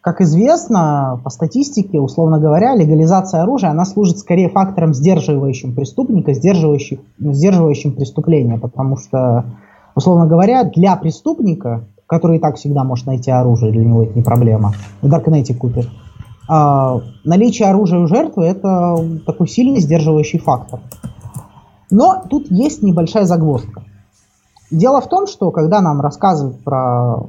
как 0.00 0.20
известно, 0.20 1.20
по 1.22 1.30
статистике, 1.30 2.00
условно 2.00 2.40
говоря, 2.40 2.74
легализация 2.74 3.42
оружия, 3.42 3.70
она 3.70 3.84
служит 3.84 4.18
скорее 4.18 4.48
фактором 4.48 4.94
сдерживающим 4.94 5.76
преступника, 5.76 6.34
сдерживающим, 6.34 6.98
сдерживающим 7.20 7.92
преступление, 7.92 8.58
потому 8.58 8.96
что, 8.96 9.44
условно 9.94 10.26
говоря, 10.26 10.64
для 10.64 10.96
преступника, 10.96 11.84
который 12.12 12.36
и 12.36 12.40
так 12.40 12.56
всегда 12.56 12.84
может 12.84 13.06
найти 13.06 13.30
оружие, 13.30 13.72
для 13.72 13.86
него 13.86 14.02
это 14.02 14.12
не 14.14 14.22
проблема, 14.22 14.74
в 15.00 15.08
Даркнете 15.08 15.54
купит, 15.54 15.88
а, 16.46 17.00
наличие 17.24 17.70
оружия 17.70 18.00
у 18.00 18.06
жертвы 18.06 18.44
это 18.44 19.02
такой 19.24 19.48
сильный 19.48 19.80
сдерживающий 19.80 20.38
фактор. 20.38 20.80
Но 21.90 22.22
тут 22.28 22.50
есть 22.50 22.82
небольшая 22.82 23.24
загвоздка. 23.24 23.84
Дело 24.70 25.00
в 25.00 25.08
том, 25.08 25.26
что 25.26 25.50
когда 25.52 25.80
нам 25.80 26.02
рассказывают 26.02 26.62
про 26.62 27.28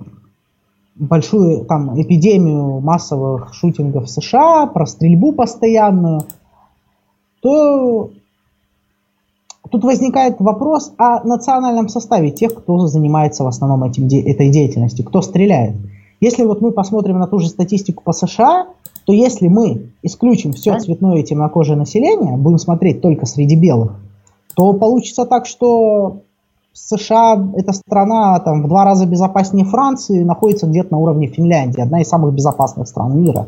большую 0.95 1.63
там 1.63 2.01
эпидемию 2.01 2.81
массовых 2.81 3.53
шутингов 3.53 4.03
в 4.03 4.09
США, 4.09 4.65
про 4.65 4.85
стрельбу 4.85 5.31
постоянную, 5.31 6.23
то 7.41 8.11
тут 9.73 9.83
возникает 9.85 10.39
вопрос 10.39 10.93
о 10.99 11.23
национальном 11.23 11.89
составе 11.89 12.29
тех, 12.29 12.53
кто 12.53 12.77
занимается 12.85 13.43
в 13.43 13.47
основном 13.47 13.83
этим, 13.83 14.05
этой 14.05 14.51
деятельностью, 14.51 15.03
кто 15.03 15.23
стреляет. 15.23 15.75
Если 16.21 16.45
вот 16.45 16.61
мы 16.61 16.71
посмотрим 16.71 17.17
на 17.17 17.25
ту 17.25 17.39
же 17.39 17.47
статистику 17.47 18.03
по 18.03 18.13
США, 18.13 18.67
то 19.05 19.13
если 19.13 19.47
мы 19.47 19.87
исключим 20.03 20.53
все 20.53 20.77
цветное 20.77 21.17
и 21.17 21.23
темнокожее 21.23 21.75
население, 21.75 22.37
будем 22.37 22.59
смотреть 22.59 23.01
только 23.01 23.25
среди 23.25 23.55
белых, 23.55 23.95
то 24.55 24.73
получится 24.73 25.25
так, 25.25 25.47
что 25.47 26.17
США, 26.73 27.43
эта 27.55 27.73
страна 27.73 28.39
там, 28.41 28.61
в 28.61 28.67
два 28.67 28.85
раза 28.85 29.07
безопаснее 29.07 29.65
Франции, 29.65 30.23
находится 30.23 30.67
где-то 30.67 30.91
на 30.91 30.99
уровне 30.99 31.29
Финляндии, 31.29 31.81
одна 31.81 31.99
из 31.99 32.07
самых 32.07 32.35
безопасных 32.35 32.87
стран 32.87 33.19
мира. 33.19 33.47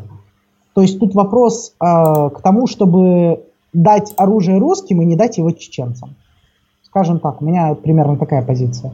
То 0.74 0.82
есть 0.82 0.98
тут 0.98 1.14
вопрос 1.14 1.72
э, 1.80 1.84
к 1.84 2.40
тому, 2.42 2.66
чтобы 2.66 3.44
дать 3.76 4.12
оружие 4.16 4.58
русским 4.58 5.02
и 5.02 5.04
не 5.04 5.16
дать 5.16 5.38
его 5.38 5.50
чеченцам. 5.50 6.16
Скажем 6.82 7.18
так, 7.18 7.42
у 7.42 7.44
меня 7.44 7.74
примерно 7.74 8.16
такая 8.16 8.42
позиция. 8.42 8.92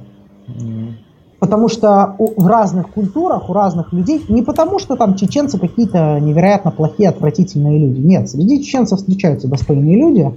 Mm-hmm. 0.48 0.92
Потому 1.38 1.68
что 1.68 2.14
у, 2.18 2.40
в 2.40 2.46
разных 2.46 2.90
культурах, 2.90 3.50
у 3.50 3.52
разных 3.52 3.92
людей, 3.92 4.24
не 4.28 4.42
потому 4.42 4.78
что 4.78 4.96
там 4.96 5.16
чеченцы 5.16 5.58
какие-то 5.58 6.20
невероятно 6.20 6.70
плохие, 6.70 7.08
отвратительные 7.08 7.78
люди. 7.78 8.00
Нет, 8.00 8.28
среди 8.28 8.62
чеченцев 8.62 8.98
встречаются 8.98 9.48
достойные 9.48 9.96
люди. 9.96 10.32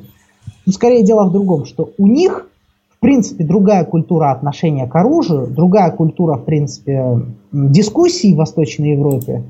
Но 0.65 0.71
скорее 0.71 1.03
дело 1.03 1.27
в 1.27 1.31
другом, 1.31 1.65
что 1.65 1.91
у 1.97 2.07
них 2.07 2.47
принципе, 3.05 3.43
другая 3.43 3.85
культура 3.85 4.31
отношения 4.31 4.87
к 4.87 4.95
оружию, 4.95 5.45
другая 5.45 5.91
культура, 5.91 6.37
в 6.37 6.43
принципе, 6.43 7.21
дискуссий 7.51 8.33
в 8.33 8.37
Восточной 8.37 8.93
Европе, 8.93 9.43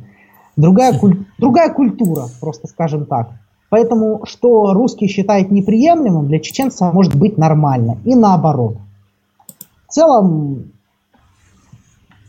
другая, 0.57 0.99
куль... 0.99 1.25
другая 1.39 1.73
культура, 1.73 2.25
просто 2.41 2.67
скажем 2.67 3.05
так. 3.05 3.29
Поэтому, 3.69 4.21
что 4.25 4.73
русский 4.73 5.07
считает 5.07 5.51
неприемлемым, 5.51 6.27
для 6.27 6.39
чеченца 6.39 6.91
может 6.91 7.15
быть 7.15 7.37
нормально. 7.37 7.97
И 8.05 8.15
наоборот. 8.15 8.77
В 9.87 9.91
целом, 9.91 10.71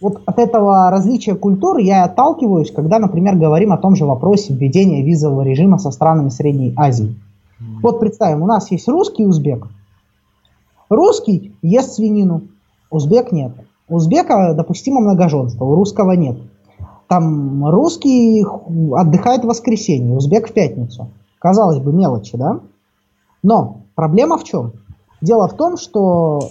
вот 0.00 0.20
от 0.26 0.38
этого 0.38 0.90
различия 0.90 1.34
культур 1.34 1.78
я 1.78 2.04
отталкиваюсь, 2.04 2.70
когда, 2.70 2.98
например, 2.98 3.36
говорим 3.36 3.72
о 3.72 3.78
том 3.78 3.96
же 3.96 4.04
вопросе 4.04 4.54
введения 4.54 5.02
визового 5.02 5.42
режима 5.42 5.78
со 5.78 5.90
странами 5.90 6.28
Средней 6.28 6.74
Азии. 6.76 7.14
Вот 7.82 8.00
представим, 8.00 8.42
у 8.42 8.46
нас 8.46 8.70
есть 8.70 8.88
русский 8.88 9.22
и 9.22 9.26
узбек. 9.26 9.66
Русский 10.88 11.54
ест 11.62 11.94
свинину, 11.94 12.42
узбек 12.90 13.32
нет. 13.32 13.52
У 13.88 13.96
узбека 13.96 14.52
допустимо 14.54 15.00
многоженство, 15.00 15.64
у 15.64 15.74
русского 15.74 16.12
нет. 16.12 16.38
Там 17.08 17.66
русский 17.66 18.44
отдыхает 18.94 19.44
в 19.44 19.48
воскресенье, 19.48 20.16
узбек 20.16 20.50
в 20.50 20.52
пятницу. 20.52 21.08
Казалось 21.46 21.78
бы, 21.78 21.92
мелочи, 21.92 22.36
да? 22.36 22.58
Но 23.44 23.82
проблема 23.94 24.36
в 24.36 24.42
чем? 24.42 24.72
Дело 25.20 25.46
в 25.46 25.52
том, 25.52 25.76
что 25.76 26.50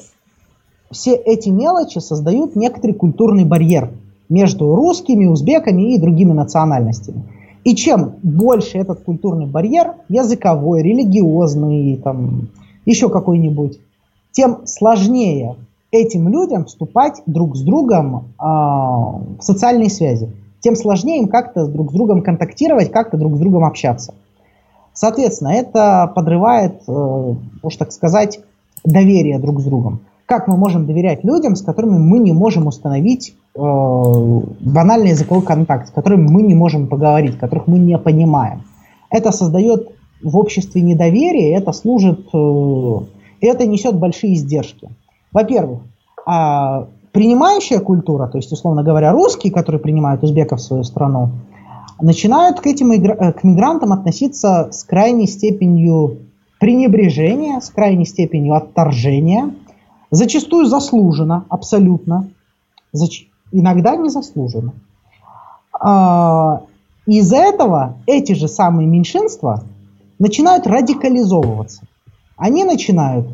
все 0.89 1.15
эти 1.15 1.49
мелочи 1.49 1.99
создают 1.99 2.55
некоторый 2.55 2.93
культурный 2.93 3.43
барьер 3.43 3.91
между 4.29 4.73
русскими, 4.73 5.25
узбеками 5.25 5.93
и 5.93 5.99
другими 5.99 6.31
национальностями. 6.31 7.25
И 7.65 7.75
чем 7.75 8.13
больше 8.23 8.77
этот 8.77 9.01
культурный 9.01 9.47
барьер, 9.47 9.95
языковой, 10.07 10.81
религиозный, 10.81 11.97
там, 11.97 12.47
еще 12.85 13.09
какой-нибудь, 13.09 13.77
тем 14.31 14.65
сложнее 14.65 15.57
этим 15.91 16.29
людям 16.29 16.63
вступать 16.63 17.21
друг 17.25 17.57
с 17.57 17.63
другом 17.63 18.15
э, 18.39 18.45
в 18.45 19.41
социальные 19.41 19.89
связи. 19.89 20.31
Тем 20.61 20.77
сложнее 20.77 21.19
им 21.19 21.27
как-то 21.27 21.67
друг 21.67 21.91
с 21.91 21.93
другом 21.93 22.21
контактировать, 22.21 22.93
как-то 22.93 23.17
друг 23.17 23.35
с 23.35 23.39
другом 23.39 23.65
общаться. 23.65 24.13
Соответственно, 24.95 25.49
это 25.49 26.11
подрывает, 26.15 26.81
э, 26.87 27.33
уж 27.61 27.75
так 27.75 27.91
сказать, 27.91 28.39
доверие 28.85 29.39
друг 29.39 29.59
с 29.59 29.65
другом. 29.65 29.99
Как 30.25 30.47
мы 30.47 30.55
можем 30.57 30.85
доверять 30.87 31.23
людям, 31.23 31.55
с 31.55 31.61
которыми 31.61 31.97
мы 31.97 32.17
не 32.19 32.31
можем 32.31 32.65
установить 32.65 33.35
э, 33.55 33.59
банальный 33.59 35.09
языковой 35.09 35.43
контакт, 35.43 35.89
с 35.89 35.91
которыми 35.91 36.27
мы 36.29 36.41
не 36.41 36.55
можем 36.55 36.87
поговорить, 36.87 37.37
которых 37.37 37.67
мы 37.67 37.77
не 37.77 37.97
понимаем. 37.97 38.63
Это 39.11 39.31
создает 39.31 39.89
в 40.23 40.37
обществе 40.37 40.81
недоверие, 40.81 41.51
это 41.55 41.73
служит, 41.73 42.21
э, 42.33 42.99
это 43.41 43.67
несет 43.67 43.99
большие 43.99 44.35
издержки. 44.35 44.89
Во-первых, 45.33 45.81
э, 46.25 46.85
принимающая 47.11 47.81
культура, 47.81 48.27
то 48.27 48.37
есть, 48.37 48.51
условно 48.51 48.81
говоря, 48.81 49.11
русские, 49.11 49.51
которые 49.51 49.81
принимают 49.81 50.23
узбеков 50.23 50.59
в 50.59 50.63
свою 50.63 50.83
страну, 50.83 51.31
начинают 52.01 52.59
к 52.59 52.67
этим 52.67 52.91
э, 52.91 53.33
к 53.33 53.43
мигрантам 53.43 53.93
относиться 53.93 54.69
с 54.71 54.83
крайней 54.83 55.27
степенью 55.27 56.19
пренебрежения, 56.59 57.59
с 57.59 57.69
крайней 57.69 58.05
степенью 58.05 58.55
отторжения, 58.55 59.53
зачастую 60.11 60.65
заслуженно, 60.65 61.45
абсолютно, 61.49 62.29
зач... 62.91 63.27
иногда 63.51 63.95
незаслуженно. 63.95 64.73
А, 65.79 66.61
из-за 67.05 67.37
этого 67.37 67.97
эти 68.07 68.33
же 68.33 68.47
самые 68.47 68.87
меньшинства 68.87 69.63
начинают 70.17 70.65
радикализовываться. 70.65 71.83
Они 72.37 72.63
начинают 72.63 73.27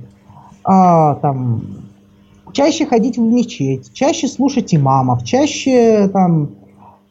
а, 0.63 1.15
там, 1.15 1.63
чаще 2.53 2.85
ходить 2.85 3.17
в 3.17 3.21
мечеть, 3.21 3.93
чаще 3.93 4.27
слушать 4.27 4.73
имамов, 4.73 5.23
чаще 5.23 6.09
там, 6.09 6.49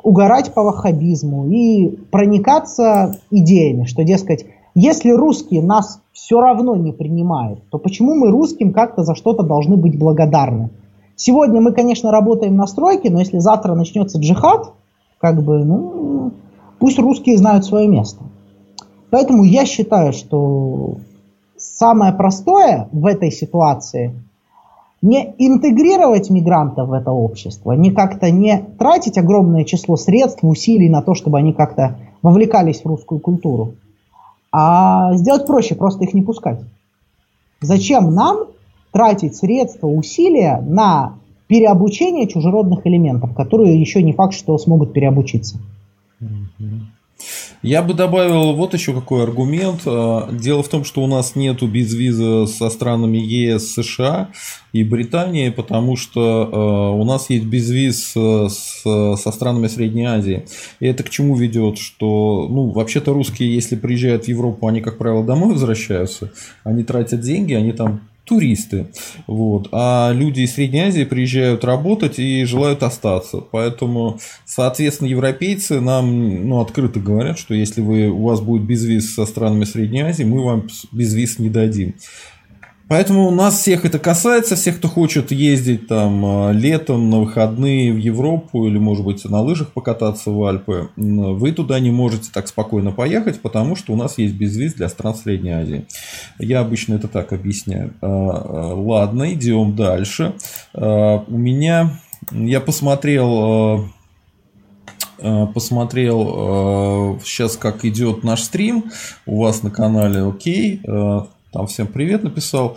угорать 0.03 0.53
по 0.55 0.63
ваххабизму 0.63 1.49
и 1.49 1.89
проникаться 2.11 3.19
идеями, 3.31 3.85
что, 3.85 4.05
дескать, 4.05 4.47
если 4.75 5.11
русские 5.11 5.63
нас 5.63 6.01
все 6.13 6.41
равно 6.41 6.77
не 6.77 6.93
принимают, 6.93 7.61
то 7.71 7.79
почему 7.79 8.15
мы 8.15 8.31
русским 8.31 8.73
как-то 8.73 9.03
за 9.03 9.15
что-то 9.15 9.43
должны 9.43 9.77
быть 9.77 9.99
благодарны? 9.99 10.71
Сегодня 11.17 11.61
мы, 11.61 11.73
конечно, 11.73 12.11
работаем 12.11 12.57
на 12.57 12.67
стройке, 12.67 13.11
но 13.11 13.21
если 13.21 13.39
завтра 13.39 13.75
начнется 13.75 14.19
джихад, 14.19 14.73
как 15.19 15.43
бы, 15.43 15.65
ну, 15.65 16.33
пусть 16.79 16.99
русские 16.99 17.37
знают 17.37 17.65
свое 17.65 17.89
место. 17.89 18.23
Поэтому 19.11 19.45
я 19.45 19.67
считаю, 19.67 20.13
что 20.13 20.95
самое 21.57 22.13
простое 22.13 22.89
в 22.93 23.05
этой 23.07 23.31
ситуации 23.31 24.15
не 25.03 25.35
интегрировать 25.39 26.31
мигрантов 26.31 26.89
в 26.89 26.93
это 26.93 27.11
общество, 27.11 27.73
не 27.73 27.91
как-то 27.91 28.31
не 28.31 28.59
тратить 28.79 29.17
огромное 29.17 29.65
число 29.65 29.97
средств, 29.97 30.41
усилий 30.43 30.89
на 30.89 31.03
то, 31.03 31.15
чтобы 31.15 31.39
они 31.39 31.53
как-то 31.53 31.97
вовлекались 32.23 32.83
в 32.83 32.87
русскую 32.87 33.21
культуру, 33.21 33.75
а 34.53 35.15
сделать 35.15 35.47
проще, 35.47 35.75
просто 35.75 36.05
их 36.05 36.13
не 36.13 36.23
пускать. 36.23 36.61
Зачем 37.63 38.15
нам 38.15 38.49
тратить 38.93 39.37
средства, 39.37 39.87
усилия 39.87 40.63
на 40.67 41.15
переобучение 41.47 42.29
чужеродных 42.29 42.87
элементов, 42.87 43.35
которые 43.35 43.81
еще 43.81 44.03
не 44.03 44.13
факт, 44.13 44.35
что 44.35 44.57
смогут 44.59 44.93
переобучиться? 44.93 45.59
Я 47.63 47.83
бы 47.83 47.93
добавил 47.93 48.55
вот 48.55 48.73
еще 48.73 48.95
какой 48.95 49.23
аргумент. 49.23 49.83
А, 49.85 50.31
дело 50.33 50.63
в 50.63 50.69
том, 50.69 50.85
что 50.85 51.03
у 51.03 51.07
нас 51.07 51.37
нету 51.37 51.67
безвиза 51.67 52.47
со 52.47 52.71
странами 52.71 53.19
ЕС, 53.19 53.75
США 53.75 54.31
и 54.73 54.83
Британии, 54.83 55.51
потому 55.51 55.97
что 55.97 56.49
а, 56.51 56.91
у 56.93 57.05
нас 57.05 57.29
есть 57.29 57.45
безвиз 57.45 58.13
со 58.13 59.31
странами 59.31 59.67
Средней 59.67 60.07
Азии. 60.07 60.47
И 60.81 60.87
это 60.87 61.03
к 61.03 61.11
чему 61.11 61.37
ведет? 61.37 61.77
Что, 61.77 62.49
ну, 62.51 62.71
вообще-то 62.71 63.13
русские, 63.13 63.55
если 63.55 63.77
приезжают 63.77 64.25
в 64.25 64.29
Европу, 64.29 64.67
они, 64.67 64.81
как 64.81 64.97
правило, 64.97 65.23
домой 65.23 65.53
возвращаются, 65.53 66.33
они 66.65 66.83
тратят 66.83 67.21
деньги, 67.21 67.53
они 67.53 67.73
там 67.73 68.01
туристы. 68.25 68.87
Вот. 69.27 69.69
А 69.73 70.13
люди 70.13 70.43
из 70.43 70.55
Средней 70.55 70.81
Азии 70.81 71.05
приезжают 71.05 71.65
работать 71.65 72.19
и 72.19 72.45
желают 72.45 72.83
остаться. 72.83 73.39
Поэтому, 73.39 74.21
соответственно, 74.45 75.09
европейцы 75.09 75.81
нам 75.81 76.49
ну, 76.49 76.61
открыто 76.61 77.01
говорят, 77.01 77.39
что 77.39 77.55
если 77.55 77.81
вы, 77.81 78.09
у 78.09 78.23
вас 78.23 78.41
будет 78.41 78.63
безвиз 78.63 79.15
со 79.15 79.27
странами 79.27 79.65
Средней 79.65 80.03
Азии, 80.03 80.25
мы 80.25 80.45
вам 80.45 80.69
безвиз 80.93 81.39
не 81.39 81.49
дадим. 81.49 81.95
Поэтому 82.91 83.29
у 83.29 83.31
нас 83.31 83.57
всех 83.61 83.85
это 83.85 84.01
касается, 84.01 84.57
всех, 84.57 84.79
кто 84.79 84.89
хочет 84.89 85.31
ездить 85.31 85.87
там 85.87 86.27
а, 86.27 86.51
летом 86.51 87.09
на 87.09 87.21
выходные 87.21 87.93
в 87.93 87.99
Европу 87.99 88.67
или, 88.67 88.79
может 88.79 89.05
быть, 89.05 89.25
на 89.25 89.41
лыжах 89.43 89.69
покататься 89.69 90.33
в 90.33 90.45
Альпы, 90.45 90.91
вы 90.97 91.53
туда 91.53 91.79
не 91.79 91.93
можете 91.93 92.31
так 92.35 92.49
спокойно 92.49 92.91
поехать, 92.91 93.41
потому 93.41 93.77
что 93.77 93.93
у 93.93 93.97
нас 93.97 94.19
есть 94.19 94.35
безвиз 94.35 94.75
для 94.75 94.89
стран 94.89 95.15
Средней 95.15 95.53
Азии. 95.53 95.87
Я 96.41 96.59
обычно 96.59 96.95
это 96.95 97.07
так 97.07 97.33
объясняю. 97.33 97.95
А, 98.01 98.07
а, 98.09 98.75
ладно, 98.75 99.33
идем 99.35 99.77
дальше. 99.77 100.35
У 100.75 101.39
меня, 101.39 101.93
я 102.33 102.61
посмотрел 102.61 103.89
посмотрел 105.55 107.21
сейчас, 107.23 107.57
как 107.57 107.85
идет 107.85 108.25
наш 108.25 108.41
стрим 108.41 108.87
у 109.27 109.43
вас 109.43 109.63
на 109.63 109.71
канале, 109.71 110.23
окей, 110.23 110.81
там 111.53 111.67
всем 111.67 111.87
привет 111.87 112.23
написал. 112.23 112.77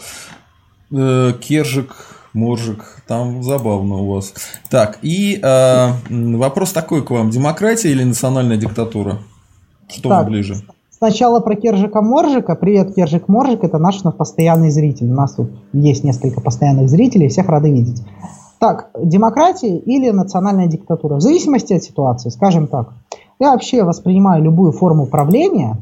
Э, 0.91 1.33
Кержик, 1.39 1.95
Моржик, 2.33 3.03
там 3.07 3.43
забавно 3.43 3.97
у 3.97 4.13
вас. 4.13 4.33
Так, 4.69 4.99
и 5.01 5.39
э, 5.41 5.89
вопрос 6.09 6.71
такой 6.71 7.03
к 7.03 7.11
вам. 7.11 7.29
Демократия 7.29 7.89
или 7.89 8.03
национальная 8.03 8.57
диктатура? 8.57 9.19
Что 9.87 10.09
так, 10.09 10.27
ближе? 10.27 10.55
Сначала 10.89 11.39
про 11.39 11.55
Кержика 11.55 12.01
Моржика. 12.01 12.55
Привет, 12.55 12.95
Кержик 12.95 13.27
Моржик, 13.27 13.63
это 13.63 13.77
наш 13.77 14.01
постоянный 14.01 14.71
зритель. 14.71 15.11
У 15.11 15.15
нас 15.15 15.35
тут 15.35 15.51
есть 15.73 16.03
несколько 16.03 16.41
постоянных 16.41 16.89
зрителей, 16.89 17.27
всех 17.29 17.49
рады 17.49 17.71
видеть. 17.71 18.01
Так, 18.59 18.89
демократия 18.97 19.77
или 19.77 20.09
национальная 20.09 20.67
диктатура? 20.67 21.15
В 21.15 21.21
зависимости 21.21 21.73
от 21.73 21.83
ситуации, 21.83 22.29
скажем 22.29 22.67
так. 22.67 22.93
Я 23.39 23.51
вообще 23.51 23.83
воспринимаю 23.83 24.41
любую 24.41 24.71
форму 24.71 25.05
правления 25.05 25.77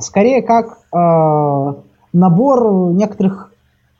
скорее 0.00 0.42
как 0.42 0.78
э, 0.92 1.74
набор 2.12 2.92
некоторых, 2.92 3.52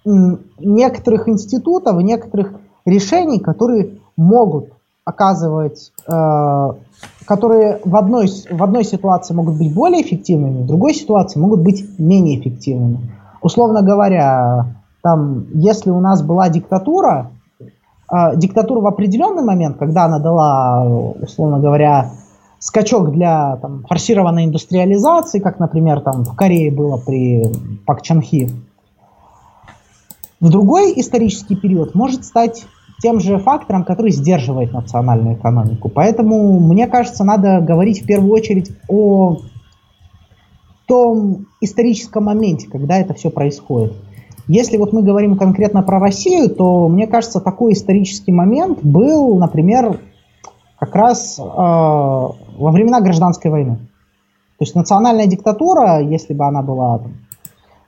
некоторых 0.05 1.29
институтов, 1.29 2.03
некоторых 2.03 2.55
решений, 2.85 3.39
которые 3.39 3.99
могут 4.17 4.71
оказывать, 5.05 5.93
э, 6.07 6.73
которые 7.27 7.81
в 7.85 7.97
одной, 7.97 8.29
в 8.51 8.63
одной 8.63 8.85
ситуации 8.85 9.35
могут 9.35 9.59
быть 9.59 9.75
более 9.75 10.03
эффективными, 10.03 10.63
в 10.63 10.67
другой 10.67 10.95
ситуации 10.95 11.41
могут 11.41 11.61
быть 11.61 11.99
менее 11.99 12.39
эффективными. 12.39 13.13
Условно 13.41 13.83
говоря, 13.83 14.67
там, 15.03 15.47
если 15.55 15.91
у 15.91 16.01
нас 16.01 16.23
была 16.23 16.49
диктатура, 16.49 17.31
э, 17.61 18.37
диктатура 18.37 18.81
в 18.81 18.87
определенный 18.87 19.43
момент, 19.43 19.77
когда 19.79 20.05
она 20.05 20.21
дала, 20.21 20.85
условно 21.21 21.59
говоря, 21.59 22.13
скачок 22.63 23.11
для 23.13 23.57
там, 23.57 23.85
форсированной 23.89 24.45
индустриализации, 24.45 25.41
как, 25.41 25.59
например, 25.59 26.01
там 26.01 26.25
в 26.25 26.37
Корее 26.37 26.71
было 26.71 26.97
при 26.97 27.43
Пак 27.85 28.03
Чанхи. 28.03 28.51
В 30.41 30.49
другой 30.49 30.93
исторический 30.97 31.57
период 31.57 31.97
может 31.97 32.25
стать 32.25 32.65
тем 33.03 33.19
же 33.19 33.39
фактором, 33.39 33.85
который 33.85 34.13
сдерживает 34.13 34.73
национальную 34.73 35.35
экономику. 35.35 35.89
Поэтому, 35.89 36.61
мне 36.61 36.87
кажется, 36.87 37.25
надо 37.25 37.61
говорить 37.61 38.03
в 38.03 38.07
первую 38.07 38.33
очередь 38.33 38.71
о 38.89 39.39
том 40.87 41.47
историческом 41.61 42.25
моменте, 42.25 42.69
когда 42.69 42.97
это 42.99 43.13
все 43.13 43.31
происходит. 43.31 43.93
Если 44.47 44.77
вот 44.77 44.93
мы 44.93 45.03
говорим 45.03 45.37
конкретно 45.37 45.83
про 45.83 45.99
Россию, 45.99 46.49
то 46.51 46.89
мне 46.89 47.09
кажется, 47.09 47.41
такой 47.41 47.73
исторический 47.73 48.33
момент 48.33 48.79
был, 48.83 49.37
например, 49.37 49.99
как 50.83 50.97
раз 50.97 51.39
э, 51.39 51.43
во 51.43 52.71
времена 52.73 53.01
гражданской 53.01 53.53
войны. 53.53 53.77
То 54.59 54.65
есть 54.65 54.75
национальная 54.75 55.29
диктатура, 55.29 56.01
если 56.01 56.35
бы 56.35 56.45
она 56.45 56.61
была 56.61 56.99
там, 56.99 57.13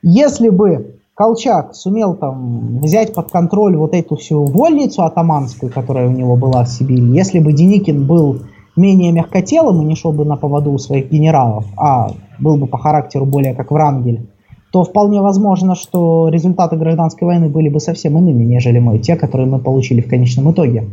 если 0.02 0.48
бы 0.48 0.94
Колчак 1.14 1.74
сумел 1.74 2.14
там 2.14 2.78
взять 2.78 3.12
под 3.12 3.32
контроль 3.32 3.76
вот 3.76 3.94
эту 3.94 4.14
всю 4.14 4.44
вольницу 4.44 5.02
атаманскую, 5.02 5.72
которая 5.72 6.06
у 6.06 6.12
него 6.12 6.36
была 6.36 6.62
в 6.62 6.68
Сибири, 6.68 7.02
если 7.06 7.40
бы 7.40 7.52
Деникин 7.52 8.06
был 8.06 8.42
менее 8.76 9.10
мягкотелым 9.10 9.82
и 9.82 9.86
не 9.86 9.96
шел 9.96 10.12
бы 10.12 10.24
на 10.24 10.36
поводу 10.36 10.70
у 10.70 10.78
своих 10.78 11.10
генералов, 11.10 11.64
а 11.76 12.12
был 12.38 12.58
бы 12.58 12.68
по 12.68 12.78
характеру 12.78 13.26
более 13.26 13.54
как 13.54 13.72
Врангель, 13.72 14.28
то 14.70 14.84
вполне 14.84 15.20
возможно, 15.20 15.74
что 15.74 16.28
результаты 16.28 16.76
гражданской 16.76 17.26
войны 17.26 17.48
были 17.48 17.70
бы 17.70 17.80
совсем 17.80 18.16
иными, 18.18 18.44
нежели 18.44 18.78
мы, 18.78 19.00
те, 19.00 19.16
которые 19.16 19.48
мы 19.48 19.58
получили 19.58 20.00
в 20.00 20.08
конечном 20.08 20.52
итоге. 20.52 20.84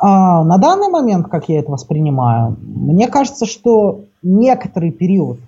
А 0.00 0.44
на 0.44 0.58
данный 0.58 0.88
момент, 0.88 1.28
как 1.28 1.48
я 1.48 1.58
это 1.58 1.72
воспринимаю, 1.72 2.56
мне 2.60 3.08
кажется, 3.08 3.46
что 3.46 4.04
некоторый 4.22 4.92
период 4.92 5.40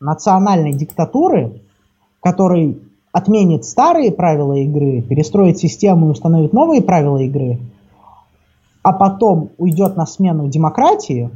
национальной 0.00 0.72
диктатуры, 0.72 1.60
который 2.22 2.80
отменит 3.12 3.64
старые 3.64 4.10
правила 4.10 4.54
игры, 4.54 5.02
перестроит 5.02 5.58
систему 5.58 6.06
и 6.08 6.10
установит 6.12 6.54
новые 6.54 6.82
правила 6.82 7.18
игры, 7.18 7.58
а 8.82 8.92
потом 8.92 9.50
уйдет 9.58 9.96
на 9.96 10.06
смену 10.06 10.48
демократии, 10.48 11.30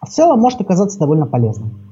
в 0.00 0.08
целом 0.08 0.40
может 0.40 0.60
оказаться 0.60 0.98
довольно 0.98 1.26
полезным. 1.26 1.87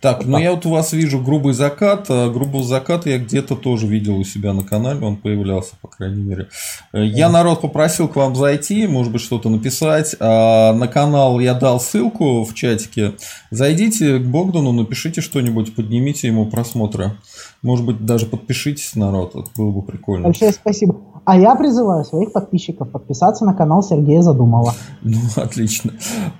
Так, 0.00 0.24
ну 0.24 0.38
я 0.38 0.52
вот 0.52 0.66
у 0.66 0.70
вас 0.70 0.92
вижу 0.92 1.18
грубый 1.20 1.54
закат. 1.54 2.06
А 2.08 2.30
грубый 2.30 2.62
закат 2.62 3.06
я 3.06 3.18
где-то 3.18 3.56
тоже 3.56 3.86
видел 3.86 4.16
у 4.18 4.24
себя 4.24 4.52
на 4.52 4.62
канале, 4.62 5.04
он 5.04 5.16
появлялся, 5.16 5.74
по 5.80 5.88
крайней 5.88 6.22
мере. 6.22 6.48
Э, 6.92 7.04
я 7.04 7.28
народ 7.28 7.62
попросил 7.62 8.08
к 8.08 8.16
вам 8.16 8.36
зайти, 8.36 8.86
может 8.86 9.12
быть, 9.12 9.22
что-то 9.22 9.48
написать. 9.48 10.14
А 10.20 10.72
на 10.74 10.86
канал 10.86 11.40
я 11.40 11.54
дал 11.54 11.80
ссылку 11.80 12.44
в 12.44 12.54
чатике. 12.54 13.14
Зайдите 13.50 14.18
к 14.18 14.26
Богдану, 14.26 14.72
напишите 14.72 15.20
что-нибудь, 15.20 15.74
поднимите 15.74 16.28
ему 16.28 16.46
просмотры. 16.46 17.16
Может 17.62 17.84
быть, 17.84 18.04
даже 18.04 18.26
подпишитесь, 18.26 18.94
народ, 18.94 19.34
это 19.34 19.48
было 19.56 19.70
бы 19.70 19.82
прикольно. 19.82 20.24
Большое 20.24 20.52
спасибо. 20.52 20.96
А 21.24 21.36
я 21.36 21.56
призываю 21.56 22.04
своих 22.04 22.32
подписчиков 22.32 22.88
подписаться 22.90 23.44
на 23.44 23.54
канал 23.54 23.82
Сергея 23.82 24.22
Задумова. 24.22 24.74
Ну, 25.02 25.18
отлично. 25.36 25.92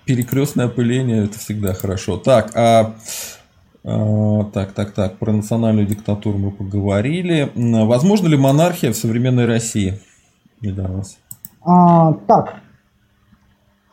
Перекрестное 0.05 0.67
опыление 0.67 1.25
это 1.25 1.39
всегда 1.41 1.75
хорошо. 1.75 2.19
Так, 2.19 2.53
а 2.55 2.77
а, 2.77 2.95
так, 4.53 4.73
так, 4.73 4.93
так, 4.93 5.19
про 5.19 5.33
национальную 5.33 5.87
диктатуру 5.87 6.39
мы 6.39 6.51
поговорили. 6.51 7.53
Возможно 7.55 8.27
ли 8.27 8.37
монархия 8.37 8.93
в 8.93 8.97
современной 8.97 9.47
России? 9.47 10.01
Для 10.61 10.89
вас. 10.89 11.19
А, 11.63 12.15
так, 12.27 12.57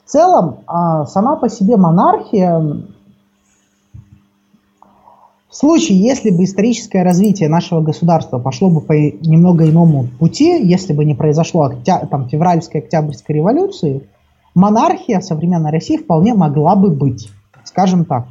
в 0.03 0.09
целом, 0.09 0.59
а, 0.67 1.05
сама 1.05 1.35
по 1.35 1.49
себе 1.49 1.77
монархия, 1.77 2.59
в 5.49 5.55
случае, 5.55 5.99
если 5.99 6.31
бы 6.31 6.43
историческое 6.43 7.03
развитие 7.03 7.47
нашего 7.47 7.81
государства 7.81 8.39
пошло 8.39 8.71
бы 8.71 8.81
по 8.81 8.93
немного 8.93 9.69
иному 9.69 10.07
пути, 10.19 10.65
если 10.65 10.93
бы 10.93 11.05
не 11.05 11.13
произошло 11.13 11.71
там, 11.85 12.27
февральской 12.27 12.81
октябрьской 12.81 13.35
революции, 13.35 14.09
монархия 14.55 15.19
в 15.19 15.23
современной 15.23 15.69
России 15.69 15.97
вполне 15.97 16.33
могла 16.33 16.75
бы 16.75 16.89
быть, 16.89 17.29
скажем 17.63 18.05
так. 18.05 18.25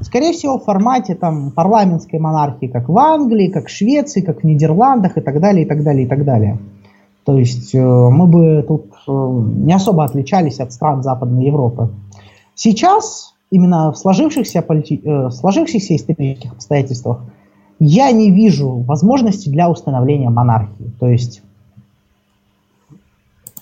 Скорее 0.00 0.32
всего, 0.32 0.58
в 0.58 0.64
формате 0.64 1.14
там, 1.14 1.50
парламентской 1.50 2.18
монархии, 2.18 2.66
как 2.66 2.88
в 2.88 2.98
Англии, 2.98 3.48
как 3.48 3.66
в 3.66 3.70
Швеции, 3.70 4.20
как 4.20 4.42
в 4.42 4.44
Нидерландах 4.44 5.16
и 5.16 5.20
так 5.20 5.40
далее, 5.40 5.64
и 5.64 5.68
так 5.68 5.82
далее, 5.82 6.04
и 6.04 6.08
так 6.08 6.24
далее. 6.24 6.58
То 7.24 7.36
есть 7.38 7.74
э, 7.74 7.80
мы 7.80 8.26
бы 8.28 8.64
тут 8.66 8.86
э, 9.08 9.10
не 9.10 9.72
особо 9.72 10.04
отличались 10.04 10.60
от 10.60 10.72
стран 10.72 11.02
Западной 11.02 11.46
Европы. 11.46 11.90
Сейчас, 12.54 13.34
именно 13.50 13.90
в 13.90 13.98
сложившихся, 13.98 14.62
полити... 14.62 15.00
э, 15.04 15.30
сложившихся 15.30 15.96
исторических 15.96 16.52
обстоятельствах, 16.52 17.22
я 17.80 18.12
не 18.12 18.30
вижу 18.30 18.70
возможности 18.70 19.48
для 19.48 19.68
установления 19.68 20.30
монархии. 20.30 20.92
То 20.98 21.08
есть, 21.08 21.42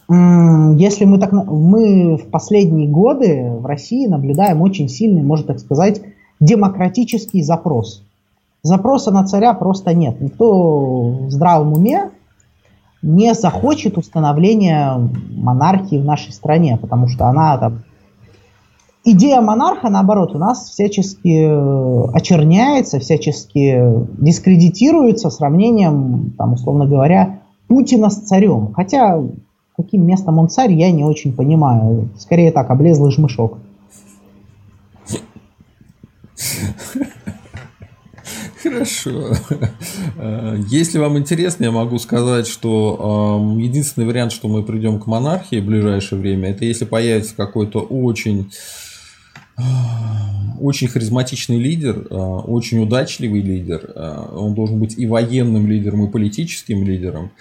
если 0.08 1.04
мы 1.06 1.18
так, 1.18 1.32
мы 1.32 2.16
в 2.16 2.28
последние 2.30 2.88
годы 2.88 3.50
в 3.58 3.66
России 3.66 4.06
наблюдаем 4.06 4.60
очень 4.60 4.88
сильный, 4.88 5.22
можно 5.22 5.46
так 5.46 5.58
сказать, 5.58 6.02
демократический 6.44 7.42
запрос. 7.42 8.02
Запроса 8.62 9.10
на 9.10 9.24
царя 9.24 9.54
просто 9.54 9.94
нет. 9.94 10.20
Никто 10.20 11.26
в 11.26 11.30
здравом 11.30 11.72
уме 11.72 12.10
не 13.02 13.34
захочет 13.34 13.98
установления 13.98 14.94
монархии 15.36 15.96
в 15.96 16.04
нашей 16.04 16.32
стране, 16.32 16.78
потому 16.80 17.08
что 17.08 17.26
она 17.26 17.58
там... 17.58 17.82
Идея 19.06 19.42
монарха, 19.42 19.90
наоборот, 19.90 20.34
у 20.34 20.38
нас 20.38 20.70
всячески 20.70 21.44
э, 21.46 22.10
очерняется, 22.14 23.00
всячески 23.00 23.82
дискредитируется 24.18 25.28
сравнением, 25.28 26.32
там, 26.38 26.54
условно 26.54 26.86
говоря, 26.86 27.40
Путина 27.68 28.08
с 28.08 28.16
царем. 28.16 28.72
Хотя 28.72 29.20
каким 29.76 30.06
местом 30.06 30.38
он 30.38 30.48
царь, 30.48 30.72
я 30.72 30.90
не 30.90 31.04
очень 31.04 31.34
понимаю. 31.34 32.08
Скорее 32.18 32.50
так, 32.50 32.70
облезлый 32.70 33.12
жмышок. 33.12 33.58
Хорошо. 38.62 39.36
Э, 40.16 40.56
если 40.68 40.98
вам 40.98 41.18
интересно, 41.18 41.64
я 41.64 41.70
могу 41.70 41.98
сказать, 41.98 42.46
что 42.46 43.56
единственный 43.58 44.06
вариант, 44.06 44.32
что 44.32 44.48
мы 44.48 44.62
придем 44.62 45.00
к 45.00 45.06
монархии 45.06 45.60
в 45.60 45.66
ближайшее 45.66 46.20
время, 46.20 46.50
это 46.50 46.64
если 46.64 46.84
появится 46.84 47.34
какой-то 47.36 47.80
очень 47.80 48.50
очень 50.60 50.88
харизматичный 50.88 51.58
лидер, 51.58 52.06
э, 52.10 52.14
очень 52.14 52.82
удачливый 52.82 53.42
лидер. 53.42 53.92
Э, 53.94 54.26
он 54.34 54.54
должен 54.54 54.80
быть 54.80 54.98
и 54.98 55.06
военным 55.06 55.66
лидером, 55.66 56.06
и 56.06 56.10
политическим 56.10 56.84
лидером. 56.84 57.32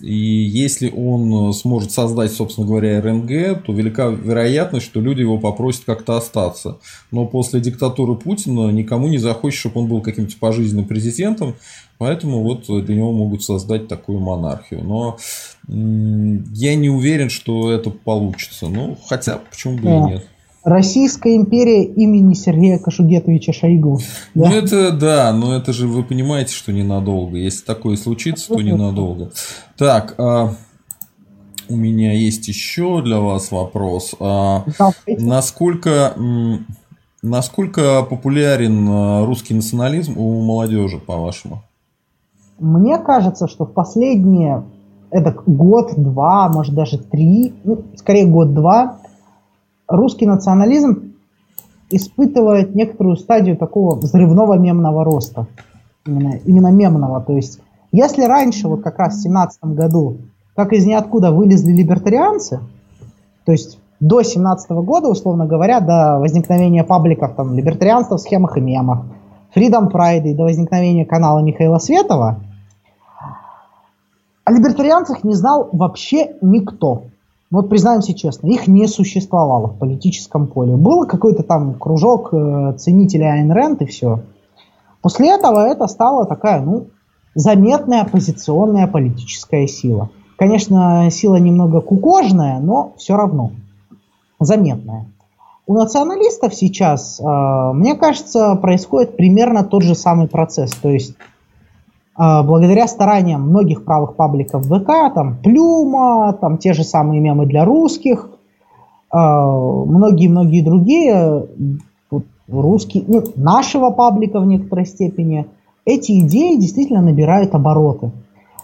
И 0.00 0.14
если 0.14 0.90
он 0.90 1.52
сможет 1.52 1.90
создать, 1.90 2.32
собственно 2.32 2.66
говоря, 2.66 3.00
РНГ, 3.00 3.64
то 3.64 3.72
велика 3.72 4.08
вероятность, 4.08 4.86
что 4.86 5.00
люди 5.00 5.20
его 5.20 5.38
попросят 5.38 5.84
как-то 5.84 6.16
остаться. 6.16 6.78
Но 7.10 7.26
после 7.26 7.60
диктатуры 7.60 8.14
Путина 8.14 8.70
никому 8.70 9.08
не 9.08 9.18
захочет, 9.18 9.58
чтобы 9.60 9.80
он 9.80 9.88
был 9.88 10.00
каким-то 10.00 10.36
пожизненным 10.38 10.86
президентом. 10.86 11.54
Поэтому 11.98 12.42
вот 12.42 12.66
для 12.66 12.94
него 12.94 13.12
могут 13.12 13.42
создать 13.42 13.88
такую 13.88 14.20
монархию. 14.20 14.84
Но 14.84 15.18
я 15.66 16.74
не 16.76 16.90
уверен, 16.90 17.28
что 17.28 17.72
это 17.72 17.90
получится. 17.90 18.68
Ну, 18.68 18.96
хотя, 19.08 19.40
почему 19.50 19.78
бы 19.78 19.88
и 19.88 20.12
нет. 20.12 20.26
Российская 20.68 21.34
империя 21.34 21.82
имени 21.82 22.34
Сергея 22.34 22.78
Кашугетовича 22.78 23.54
Шойгу. 23.54 24.00
Да? 24.34 24.50
Ну 24.50 24.54
это 24.54 24.92
да, 24.92 25.32
но 25.32 25.54
это 25.56 25.72
же 25.72 25.88
вы 25.88 26.02
понимаете, 26.02 26.52
что 26.52 26.72
ненадолго. 26.72 27.38
Если 27.38 27.64
такое 27.64 27.96
случится, 27.96 28.48
то 28.48 28.60
ненадолго. 28.60 29.30
Так, 29.78 30.14
а, 30.18 30.52
у 31.70 31.76
меня 31.76 32.12
есть 32.12 32.48
еще 32.48 33.00
для 33.02 33.18
вас 33.18 33.50
вопрос. 33.50 34.14
А, 34.20 34.64
насколько, 35.06 36.14
насколько 37.22 38.02
популярен 38.02 38.88
а, 38.90 39.24
русский 39.24 39.54
национализм 39.54 40.18
у 40.18 40.42
молодежи, 40.42 40.98
по-вашему? 40.98 41.62
Мне 42.58 42.98
кажется, 42.98 43.48
что 43.48 43.64
в 43.64 43.72
последние 43.72 44.64
это 45.10 45.34
год-два, 45.46 46.50
может 46.50 46.74
даже 46.74 46.98
три, 46.98 47.54
ну, 47.64 47.84
скорее 47.96 48.26
год-два, 48.26 48.98
русский 49.88 50.26
национализм 50.26 51.14
испытывает 51.90 52.74
некоторую 52.74 53.16
стадию 53.16 53.56
такого 53.56 53.96
взрывного 53.96 54.58
мемного 54.58 55.04
роста. 55.04 55.46
Именно, 56.06 56.36
именно 56.44 56.70
мемного. 56.70 57.20
То 57.20 57.34
есть, 57.34 57.60
если 57.92 58.24
раньше, 58.24 58.68
вот 58.68 58.82
как 58.82 58.98
раз 58.98 59.16
в 59.16 59.22
17 59.22 59.64
году, 59.64 60.18
как 60.54 60.72
из 60.72 60.86
ниоткуда 60.86 61.32
вылезли 61.32 61.72
либертарианцы, 61.72 62.60
то 63.44 63.52
есть 63.52 63.78
до 64.00 64.22
17 64.22 64.70
года, 64.70 65.08
условно 65.08 65.46
говоря, 65.46 65.80
до 65.80 66.18
возникновения 66.18 66.84
пабликов 66.84 67.34
там 67.34 67.54
либертарианства 67.54 68.16
в 68.16 68.20
схемах 68.20 68.56
и 68.56 68.60
мемах, 68.60 69.04
Freedom 69.54 69.90
Pride 69.90 70.28
и 70.28 70.34
до 70.34 70.44
возникновения 70.44 71.06
канала 71.06 71.40
Михаила 71.40 71.78
Светова, 71.78 72.40
о 74.44 74.52
либертарианцах 74.52 75.24
не 75.24 75.34
знал 75.34 75.68
вообще 75.72 76.36
никто. 76.40 77.04
Ну, 77.50 77.60
вот 77.60 77.70
признаемся 77.70 78.12
честно, 78.12 78.48
их 78.48 78.66
не 78.66 78.86
существовало 78.86 79.68
в 79.68 79.78
политическом 79.78 80.48
поле. 80.48 80.76
Был 80.76 81.06
какой-то 81.06 81.42
там 81.42 81.74
кружок 81.74 82.32
э, 82.32 82.74
ценителей 82.76 83.30
Айн 83.30 83.50
Рэнд 83.50 83.82
и 83.82 83.86
все. 83.86 84.20
После 85.00 85.30
этого 85.30 85.60
это 85.60 85.86
стало 85.86 86.26
такая, 86.26 86.60
ну, 86.60 86.88
заметная 87.34 88.02
оппозиционная 88.02 88.86
политическая 88.86 89.66
сила. 89.66 90.10
Конечно, 90.36 91.08
сила 91.10 91.36
немного 91.36 91.80
кукожная, 91.80 92.60
но 92.60 92.92
все 92.98 93.16
равно 93.16 93.52
заметная. 94.38 95.06
У 95.66 95.74
националистов 95.74 96.54
сейчас, 96.54 97.18
э, 97.18 97.24
мне 97.72 97.94
кажется, 97.94 98.56
происходит 98.56 99.16
примерно 99.16 99.64
тот 99.64 99.82
же 99.82 99.94
самый 99.94 100.28
процесс. 100.28 100.72
То 100.72 100.90
есть 100.90 101.14
благодаря 102.18 102.88
стараниям 102.88 103.42
многих 103.42 103.84
правых 103.84 104.16
пабликов 104.16 104.64
ВК, 104.66 105.14
там 105.14 105.36
Плюма, 105.42 106.36
там 106.40 106.58
те 106.58 106.72
же 106.72 106.82
самые 106.82 107.20
мемы 107.20 107.46
для 107.46 107.64
русских, 107.64 108.30
а, 109.10 109.46
многие-многие 109.46 110.62
другие 110.62 111.46
русские, 112.48 113.04
ну, 113.06 113.22
нашего 113.36 113.90
паблика 113.90 114.40
в 114.40 114.46
некоторой 114.46 114.86
степени, 114.86 115.46
эти 115.84 116.20
идеи 116.20 116.56
действительно 116.56 117.02
набирают 117.02 117.54
обороты. 117.54 118.10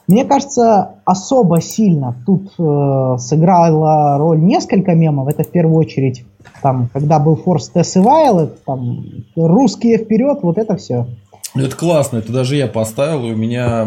Мне 0.07 0.27
кажется, 0.27 0.97
особо 1.07 1.63
сильно 1.63 2.15
тут 2.27 2.53
э, 2.59 3.17
сыграла 3.19 4.19
роль 4.19 4.39
несколько 4.39 4.95
мемов. 4.95 5.29
Это 5.29 5.45
в 5.45 5.51
первую 5.51 5.79
очередь, 5.79 6.27
там, 6.61 6.91
когда 6.93 7.19
был 7.19 7.41
Force 7.43 7.73
Tess 7.75 7.99
и 7.99 8.05
Violet, 8.05 8.51
там, 8.67 9.03
русские 9.35 9.97
вперед, 9.97 10.41
вот 10.43 10.59
это 10.59 10.77
все. 10.77 11.07
Это 11.55 11.77
классно, 11.77 12.19
это 12.19 12.33
даже 12.33 12.57
я 12.57 12.67
поставил, 12.67 13.27
и 13.27 13.33
у 13.33 13.37
меня 13.37 13.87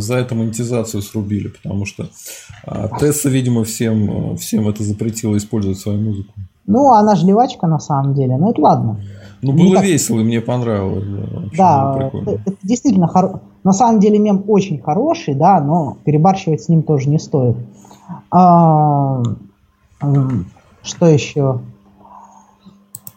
за 0.00 0.16
это 0.16 0.34
монетизацию 0.34 1.02
срубили, 1.02 1.48
потому 1.48 1.86
что 1.86 2.10
а, 2.64 2.88
Тесса, 2.98 3.30
видимо, 3.30 3.64
всем, 3.64 4.36
всем 4.36 4.68
это 4.68 4.82
запретила 4.82 5.36
использовать 5.36 5.78
свою 5.78 6.00
музыку. 6.00 6.34
Ну, 6.66 6.92
она 6.92 7.16
же 7.16 7.26
на 7.26 7.78
самом 7.78 8.14
деле, 8.14 8.36
ну 8.36 8.50
это 8.50 8.60
ладно. 8.60 9.00
Ну, 9.42 9.52
было 9.52 9.76
так... 9.76 9.84
весело, 9.84 10.20
и 10.20 10.24
мне 10.24 10.40
понравилось. 10.42 11.50
Да, 11.56 12.10
это, 12.12 12.30
это 12.46 12.56
действительно, 12.62 13.08
хор... 13.08 13.40
на 13.64 13.72
самом 13.72 13.98
деле 14.00 14.18
мем 14.18 14.44
очень 14.46 14.80
хороший, 14.80 15.34
да, 15.34 15.60
но 15.60 15.96
перебарщивать 16.04 16.62
с 16.62 16.68
ним 16.68 16.82
тоже 16.82 17.08
не 17.08 17.18
стоит. 17.18 17.56
А, 18.30 19.22
что 20.82 21.06
еще? 21.06 21.60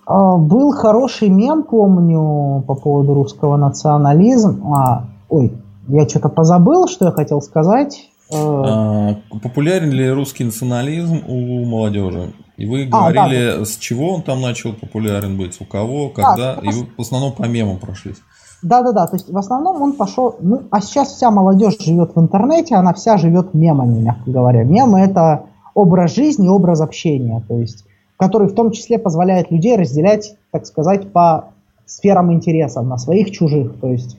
А, 0.05 0.37
был 0.37 0.71
хороший 0.71 1.29
мем, 1.29 1.63
помню, 1.63 2.63
по 2.67 2.75
поводу 2.75 3.13
русского 3.13 3.57
национализма. 3.57 4.77
А, 4.77 5.05
ой, 5.29 5.53
я 5.87 6.07
что-то 6.07 6.29
позабыл, 6.29 6.87
что 6.87 7.05
я 7.05 7.11
хотел 7.11 7.41
сказать. 7.41 8.09
А, 8.33 9.15
популярен 9.41 9.91
ли 9.91 10.09
русский 10.09 10.43
национализм 10.43 11.21
у 11.27 11.65
молодежи? 11.65 12.33
И 12.57 12.65
вы 12.65 12.85
говорили, 12.85 13.55
а, 13.55 13.59
да, 13.59 13.65
с 13.65 13.77
чего 13.77 14.13
он 14.13 14.21
там 14.21 14.41
начал 14.41 14.73
популярен 14.73 15.37
быть, 15.37 15.59
у 15.59 15.65
кого, 15.65 16.09
когда, 16.09 16.55
да, 16.55 16.59
и 16.61 16.67
вы 16.67 16.87
в 16.97 17.01
основном 17.01 17.33
по 17.33 17.43
мемам 17.43 17.77
прошлись. 17.77 18.17
Да, 18.61 18.81
да, 18.81 18.91
да. 18.93 19.07
То 19.07 19.15
есть 19.15 19.29
в 19.29 19.37
основном 19.37 19.81
он 19.81 19.93
пошел. 19.93 20.35
Ну, 20.39 20.61
а 20.71 20.79
сейчас 20.79 21.09
вся 21.09 21.31
молодежь 21.31 21.79
живет 21.79 22.15
в 22.15 22.19
интернете, 22.19 22.75
она 22.75 22.93
вся 22.93 23.17
живет 23.17 23.53
мемами, 23.53 23.99
мягко 23.99 24.31
говоря. 24.31 24.63
Мемы 24.63 25.01
это 25.01 25.45
образ 25.73 26.15
жизни, 26.15 26.47
образ 26.47 26.79
общения, 26.81 27.43
то 27.47 27.57
есть, 27.57 27.85
который 28.23 28.47
в 28.47 28.53
том 28.53 28.71
числе 28.71 28.97
позволяет 28.97 29.51
людей 29.51 29.75
разделять, 29.75 30.37
так 30.51 30.65
сказать, 30.65 31.11
по 31.11 31.49
сферам 31.85 32.31
интересов, 32.31 32.85
на 32.85 32.97
своих 32.97 33.31
чужих. 33.31 33.77
То 33.81 33.87
есть 33.87 34.17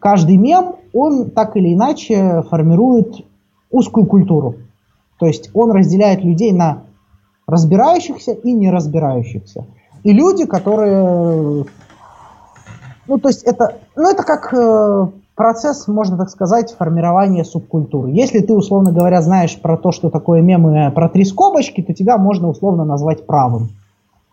каждый 0.00 0.38
мем, 0.38 0.74
он 0.92 1.30
так 1.30 1.56
или 1.56 1.72
иначе 1.72 2.42
формирует 2.50 3.24
узкую 3.70 4.06
культуру. 4.06 4.56
То 5.20 5.26
есть 5.26 5.50
он 5.54 5.70
разделяет 5.70 6.24
людей 6.24 6.50
на 6.50 6.82
разбирающихся 7.46 8.32
и 8.32 8.52
не 8.52 8.72
разбирающихся. 8.72 9.66
И 10.02 10.12
люди, 10.12 10.46
которые... 10.46 11.66
Ну, 13.06 13.18
то 13.18 13.28
есть 13.28 13.44
это, 13.44 13.78
ну, 13.94 14.10
это 14.10 14.24
как 14.24 14.52
э, 14.52 15.08
процесс, 15.34 15.88
можно 15.88 16.16
так 16.16 16.30
сказать, 16.30 16.74
формирования 16.76 17.44
субкультуры. 17.44 18.10
Если 18.10 18.40
ты, 18.40 18.54
условно 18.54 18.92
говоря, 18.92 19.22
знаешь 19.22 19.60
про 19.60 19.76
то, 19.76 19.92
что 19.92 20.10
такое 20.10 20.40
мемы 20.42 20.90
про 20.94 21.08
три 21.08 21.24
скобочки, 21.24 21.82
то 21.82 21.92
тебя 21.92 22.18
можно 22.18 22.48
условно 22.48 22.84
назвать 22.84 23.26
правым. 23.26 23.70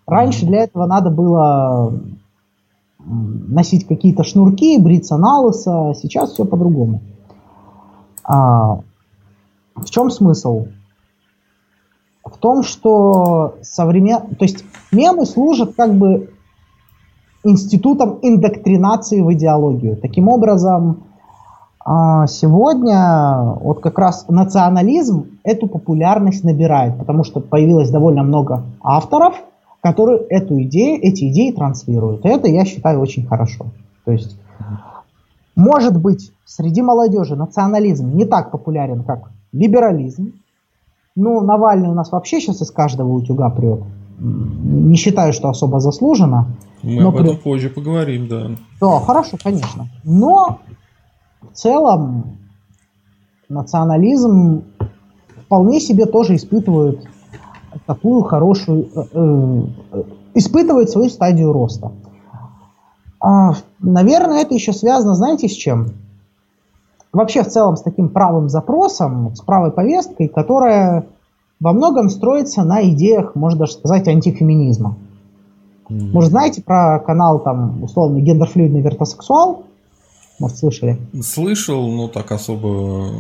Раньше 0.06 0.46
для 0.46 0.64
этого 0.64 0.86
надо 0.86 1.10
было 1.10 1.94
носить 3.00 3.88
какие-то 3.88 4.24
шнурки, 4.24 4.78
бриться 4.78 5.18
на 5.18 5.40
лысо. 5.40 5.94
Сейчас 5.96 6.32
все 6.32 6.46
по-другому. 6.46 7.02
А, 8.24 8.80
в 9.76 9.90
чем 9.90 10.12
смысл? 10.12 10.66
в 12.32 12.38
том, 12.38 12.64
что 12.64 13.56
современ... 13.62 14.36
То 14.36 14.46
есть 14.46 14.64
мемы 14.92 15.26
служат 15.26 15.76
как 15.76 15.94
бы 15.94 16.34
институтом 17.44 18.20
индоктринации 18.22 19.22
в 19.22 19.34
идеологию. 19.34 19.98
Таким 19.98 20.28
образом, 20.28 21.04
а, 21.84 22.28
сегодня 22.28 23.56
вот 23.62 23.80
как 23.80 23.98
раз 23.98 24.26
национализм 24.28 25.26
эту 25.44 25.68
популярность 25.68 26.44
набирает, 26.44 26.98
потому 26.98 27.24
что 27.24 27.40
появилось 27.40 27.90
довольно 27.90 28.24
много 28.24 28.64
авторов, 28.82 29.36
которые 29.82 30.20
эту 30.30 30.62
идею, 30.64 31.00
эти 31.02 31.30
идеи 31.32 31.52
транслируют. 31.52 32.26
И 32.26 32.30
это, 32.30 32.48
я 32.48 32.66
считаю, 32.66 33.00
очень 33.00 33.26
хорошо. 33.26 33.66
То 34.06 34.12
есть, 34.12 34.38
может 35.56 36.00
быть, 36.00 36.32
среди 36.46 36.82
молодежи 36.82 37.36
национализм 37.36 38.16
не 38.16 38.26
так 38.26 38.52
популярен, 38.52 39.04
как 39.04 39.32
либерализм, 39.52 40.34
ну, 41.16 41.42
Навальный 41.42 41.90
у 41.90 41.94
нас 41.94 42.12
вообще 42.12 42.40
сейчас 42.40 42.62
из 42.62 42.72
каждого 42.72 43.12
утюга 43.12 43.50
прет. 43.50 43.82
Не 44.20 44.96
считаю, 44.96 45.34
что 45.34 45.50
особо 45.50 45.80
заслуженно. 45.80 46.48
Мы 46.84 47.04
об 47.04 47.16
этом 47.16 47.36
прет. 47.36 47.44
позже 47.44 47.70
поговорим, 47.70 48.28
да. 48.28 48.52
Да, 48.80 49.00
хорошо, 49.00 49.38
конечно. 49.42 49.88
Но 50.04 50.60
в 51.42 51.54
целом 51.54 52.38
национализм 53.50 54.64
вполне 55.46 55.80
себе 55.80 56.06
тоже 56.06 56.36
испытывает 56.36 57.08
такую 57.86 58.24
хорошую, 58.24 58.90
э, 58.96 59.04
э, 59.14 60.04
испытывает 60.36 60.90
свою 60.90 61.10
стадию 61.10 61.52
роста. 61.52 61.92
А, 63.20 63.54
наверное, 63.80 64.42
это 64.42 64.54
еще 64.54 64.74
связано, 64.74 65.16
знаете, 65.16 65.48
с 65.48 65.54
чем? 65.54 65.94
вообще 67.14 67.44
в 67.44 67.48
целом 67.48 67.78
с 67.78 67.82
таким 67.82 68.10
правым 68.10 68.50
запросом, 68.50 69.36
с 69.36 69.42
правой 69.42 69.72
повесткой, 69.72 70.28
которая 70.28 71.08
во 71.60 71.74
многом 71.74 72.10
строится 72.10 72.64
на 72.64 72.90
идеях, 72.90 73.36
можно 73.36 73.60
даже 73.60 73.74
сказать, 73.74 74.08
антифеминизма. 74.08 74.98
Mm. 75.92 76.12
Может, 76.12 76.32
знаете 76.32 76.62
про 76.62 77.00
канал 77.00 77.40
там 77.40 77.84
условно 77.84 78.20
гендерфлюидный 78.20 78.82
вертосексуал? 78.82 79.66
Может, 80.40 80.58
слышали? 80.58 80.98
Слышал, 81.22 81.86
но 81.92 82.08
так 82.08 82.32
особо. 82.32 83.12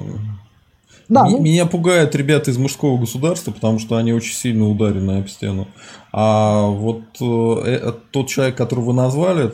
Да, 1.09 1.25
М- 1.25 1.31
ну... 1.33 1.41
Меня 1.41 1.65
пугают 1.65 2.15
ребята 2.15 2.51
из 2.51 2.57
мужского 2.57 2.97
государства, 2.97 3.51
потому 3.51 3.77
что 3.79 3.97
они 3.97 4.13
очень 4.13 4.33
сильно 4.33 4.69
ударены 4.69 5.19
об 5.19 5.27
стену. 5.27 5.67
А 6.13 6.67
вот 6.67 7.01
э, 7.19 7.25
э 7.25 7.91
тот 8.11 8.27
человек, 8.27 8.55
которого 8.55 8.85
вы 8.85 8.93
назвали, 8.93 9.51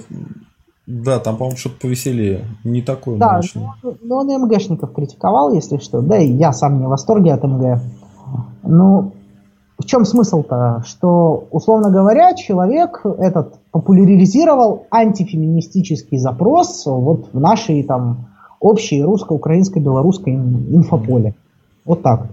да, 0.86 1.20
там, 1.20 1.38
по-моему, 1.38 1.58
что-то 1.58 1.82
повеселее. 1.82 2.46
Не 2.64 2.84
такой 2.84 3.18
Да, 3.18 3.42
но, 3.56 3.76
но 4.04 4.18
он 4.18 4.30
и 4.30 4.38
МГшников 4.38 4.94
критиковал, 4.94 5.54
если 5.54 5.78
что. 5.78 6.02
Да, 6.02 6.18
и 6.20 6.32
я 6.32 6.54
сам 6.54 6.80
не 6.80 6.86
в 6.86 6.90
восторге 6.90 7.34
от 7.34 7.44
МГ. 7.44 7.82
Ну, 8.62 9.14
чем 9.88 10.06
смысл-то? 10.06 10.84
Что, 10.86 11.46
условно 11.52 11.90
говоря, 11.90 12.36
человек 12.36 13.02
этот 13.04 13.56
популяризировал 13.72 14.84
антифеминистический 14.92 16.18
запрос 16.18 16.86
вот 16.86 17.30
в 17.34 17.40
нашей 17.40 17.84
там 17.84 18.28
общей 18.60 19.04
русско-украинско-белорусской 19.04 20.34
инфополе. 20.34 21.34
Вот 21.86 22.02
так. 22.02 22.28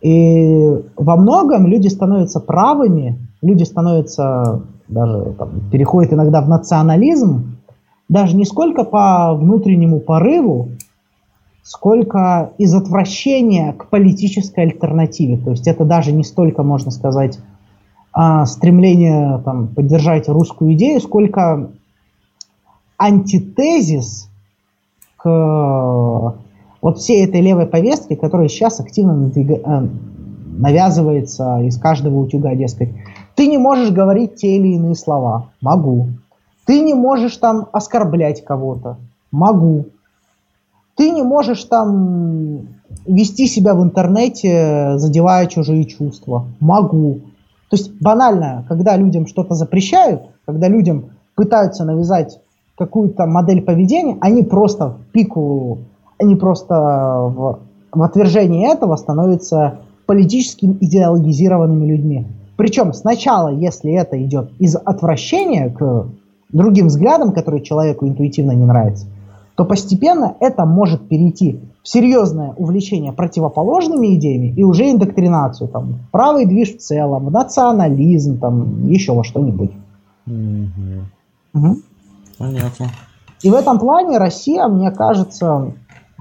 И 0.00 0.82
во 0.96 1.16
многом 1.16 1.66
люди 1.66 1.88
становятся 1.88 2.40
правыми, 2.40 3.18
люди 3.42 3.64
становятся 3.64 4.62
даже 4.88 5.34
там, 5.38 5.50
переходят 5.70 6.12
иногда 6.12 6.40
в 6.40 6.48
национализм, 6.48 7.56
даже 8.08 8.36
не 8.36 8.44
сколько 8.44 8.84
по 8.84 9.34
внутреннему 9.34 9.98
порыву, 9.98 10.68
сколько 11.66 12.52
из 12.58 12.72
отвращения 12.74 13.72
к 13.72 13.88
политической 13.88 14.60
альтернативе. 14.60 15.36
То 15.36 15.50
есть 15.50 15.66
это 15.66 15.84
даже 15.84 16.12
не 16.12 16.22
столько, 16.22 16.62
можно 16.62 16.92
сказать, 16.92 17.40
а, 18.12 18.46
стремление 18.46 19.42
там, 19.44 19.66
поддержать 19.66 20.28
русскую 20.28 20.74
идею, 20.74 21.00
сколько 21.00 21.72
антитезис 22.96 24.30
к 25.16 26.36
вот 26.80 26.98
всей 26.98 27.26
этой 27.26 27.40
левой 27.40 27.66
повестке, 27.66 28.14
которая 28.14 28.46
сейчас 28.46 28.78
активно 28.78 29.28
э, 29.34 29.88
навязывается 30.58 31.62
из 31.62 31.78
каждого 31.78 32.20
утюга, 32.20 32.54
дескать. 32.54 32.90
Ты 33.34 33.48
не 33.48 33.58
можешь 33.58 33.90
говорить 33.90 34.36
те 34.36 34.56
или 34.56 34.76
иные 34.76 34.94
слова. 34.94 35.50
Могу. 35.60 36.10
Ты 36.64 36.80
не 36.80 36.94
можешь 36.94 37.36
там 37.38 37.66
оскорблять 37.72 38.44
кого-то. 38.44 38.98
Могу. 39.32 39.86
Ты 40.96 41.10
не 41.10 41.22
можешь 41.22 41.64
там 41.64 42.68
вести 43.06 43.46
себя 43.46 43.74
в 43.74 43.82
интернете, 43.82 44.94
задевая 44.96 45.46
чужие 45.46 45.84
чувства. 45.84 46.46
Могу. 46.60 47.20
То 47.70 47.76
есть 47.76 47.92
банально, 48.00 48.64
когда 48.68 48.96
людям 48.96 49.26
что-то 49.26 49.54
запрещают, 49.54 50.22
когда 50.46 50.68
людям 50.68 51.10
пытаются 51.34 51.84
навязать 51.84 52.40
какую-то 52.76 53.26
модель 53.26 53.62
поведения, 53.62 54.16
они 54.20 54.42
просто 54.42 54.88
в 54.90 55.12
пику, 55.12 55.78
они 56.18 56.36
просто 56.36 56.74
в, 56.74 57.58
в 57.92 58.02
отвержении 58.02 58.70
этого 58.70 58.96
становятся 58.96 59.80
политически 60.06 60.66
идеологизированными 60.66 61.86
людьми. 61.86 62.26
Причем 62.56 62.92
сначала, 62.92 63.48
если 63.48 63.92
это 63.92 64.22
идет 64.22 64.50
из 64.58 64.76
отвращения 64.76 65.68
к 65.68 66.06
другим 66.50 66.86
взглядам, 66.86 67.32
которые 67.32 67.62
человеку 67.62 68.06
интуитивно 68.06 68.52
не 68.52 68.64
нравятся, 68.64 69.06
то 69.56 69.64
постепенно 69.64 70.36
это 70.40 70.66
может 70.66 71.08
перейти 71.08 71.60
в 71.82 71.88
серьезное 71.88 72.52
увлечение 72.56 73.12
противоположными 73.12 74.14
идеями 74.16 74.52
и 74.54 74.62
уже 74.62 74.90
индоктринацию, 74.90 75.68
там, 75.68 76.00
правый 76.12 76.44
движ 76.44 76.74
в 76.74 76.78
целом, 76.78 77.32
национализм, 77.32 78.38
там, 78.38 78.86
еще 78.86 79.12
во 79.12 79.24
что-нибудь. 79.24 79.70
Угу. 80.26 80.34
Угу. 81.54 81.76
Понятно. 82.38 82.86
И 83.42 83.50
в 83.50 83.54
этом 83.54 83.78
плане 83.78 84.18
Россия, 84.18 84.68
мне 84.68 84.90
кажется, 84.90 85.72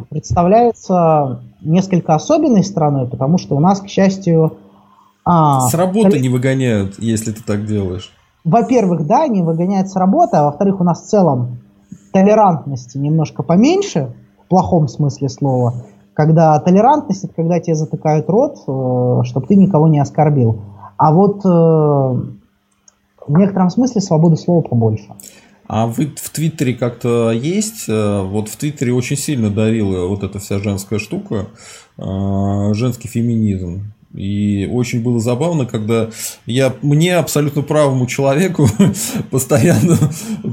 представляется 0.09 1.41
несколько 1.61 2.15
особенной 2.15 2.63
страной, 2.63 3.07
потому 3.07 3.37
что 3.37 3.55
у 3.55 3.59
нас, 3.59 3.81
к 3.81 3.87
счастью... 3.87 4.57
А, 5.25 5.67
С 5.67 5.73
работы 5.73 6.19
не 6.19 6.29
выгоняют, 6.29 6.99
если 6.99 7.31
ты 7.31 7.43
так 7.43 7.65
делаешь. 7.65 8.11
Во-первых, 8.43 9.07
да, 9.07 9.27
не 9.27 9.41
выгоняют 9.41 9.89
с 9.89 9.95
работы, 9.95 10.37
а 10.37 10.45
во-вторых, 10.45 10.79
у 10.79 10.83
нас 10.83 11.01
в 11.01 11.07
целом 11.07 11.57
толерантности 12.15 12.97
немножко 12.97 13.43
поменьше, 13.43 14.13
в 14.45 14.47
плохом 14.47 14.87
смысле 14.87 15.27
слова. 15.27 15.73
Когда 16.13 16.57
толерантность, 16.61 17.25
это 17.25 17.33
когда 17.33 17.59
тебе 17.59 17.75
затыкают 17.75 18.29
рот, 18.29 18.55
э, 18.65 19.23
чтобы 19.25 19.47
ты 19.47 19.55
никого 19.57 19.89
не 19.89 19.99
оскорбил. 19.99 20.61
А 20.95 21.11
вот 21.11 21.43
э, 21.43 21.49
в 21.49 23.37
некотором 23.37 23.69
смысле 23.69 23.99
свободы 23.99 24.37
слова 24.37 24.61
побольше. 24.61 25.07
А 25.67 25.87
вы 25.87 26.13
в 26.15 26.29
Твиттере 26.29 26.75
как-то 26.75 27.31
есть? 27.31 27.89
Э, 27.89 28.21
вот 28.21 28.47
в 28.47 28.55
Твиттере 28.55 28.93
очень 28.93 29.17
сильно 29.17 29.49
давила 29.49 30.07
вот 30.07 30.23
эта 30.23 30.39
вся 30.39 30.59
женская 30.59 30.99
штука, 30.99 31.47
женский 31.97 33.09
феминизм. 33.09 33.93
И 34.15 34.69
очень 34.71 35.03
было 35.03 35.19
забавно, 35.19 35.65
когда 35.65 36.09
я, 36.45 36.73
мне, 36.81 37.17
абсолютно 37.17 37.61
правому 37.61 38.07
человеку, 38.07 38.67
постоянно 39.31 39.97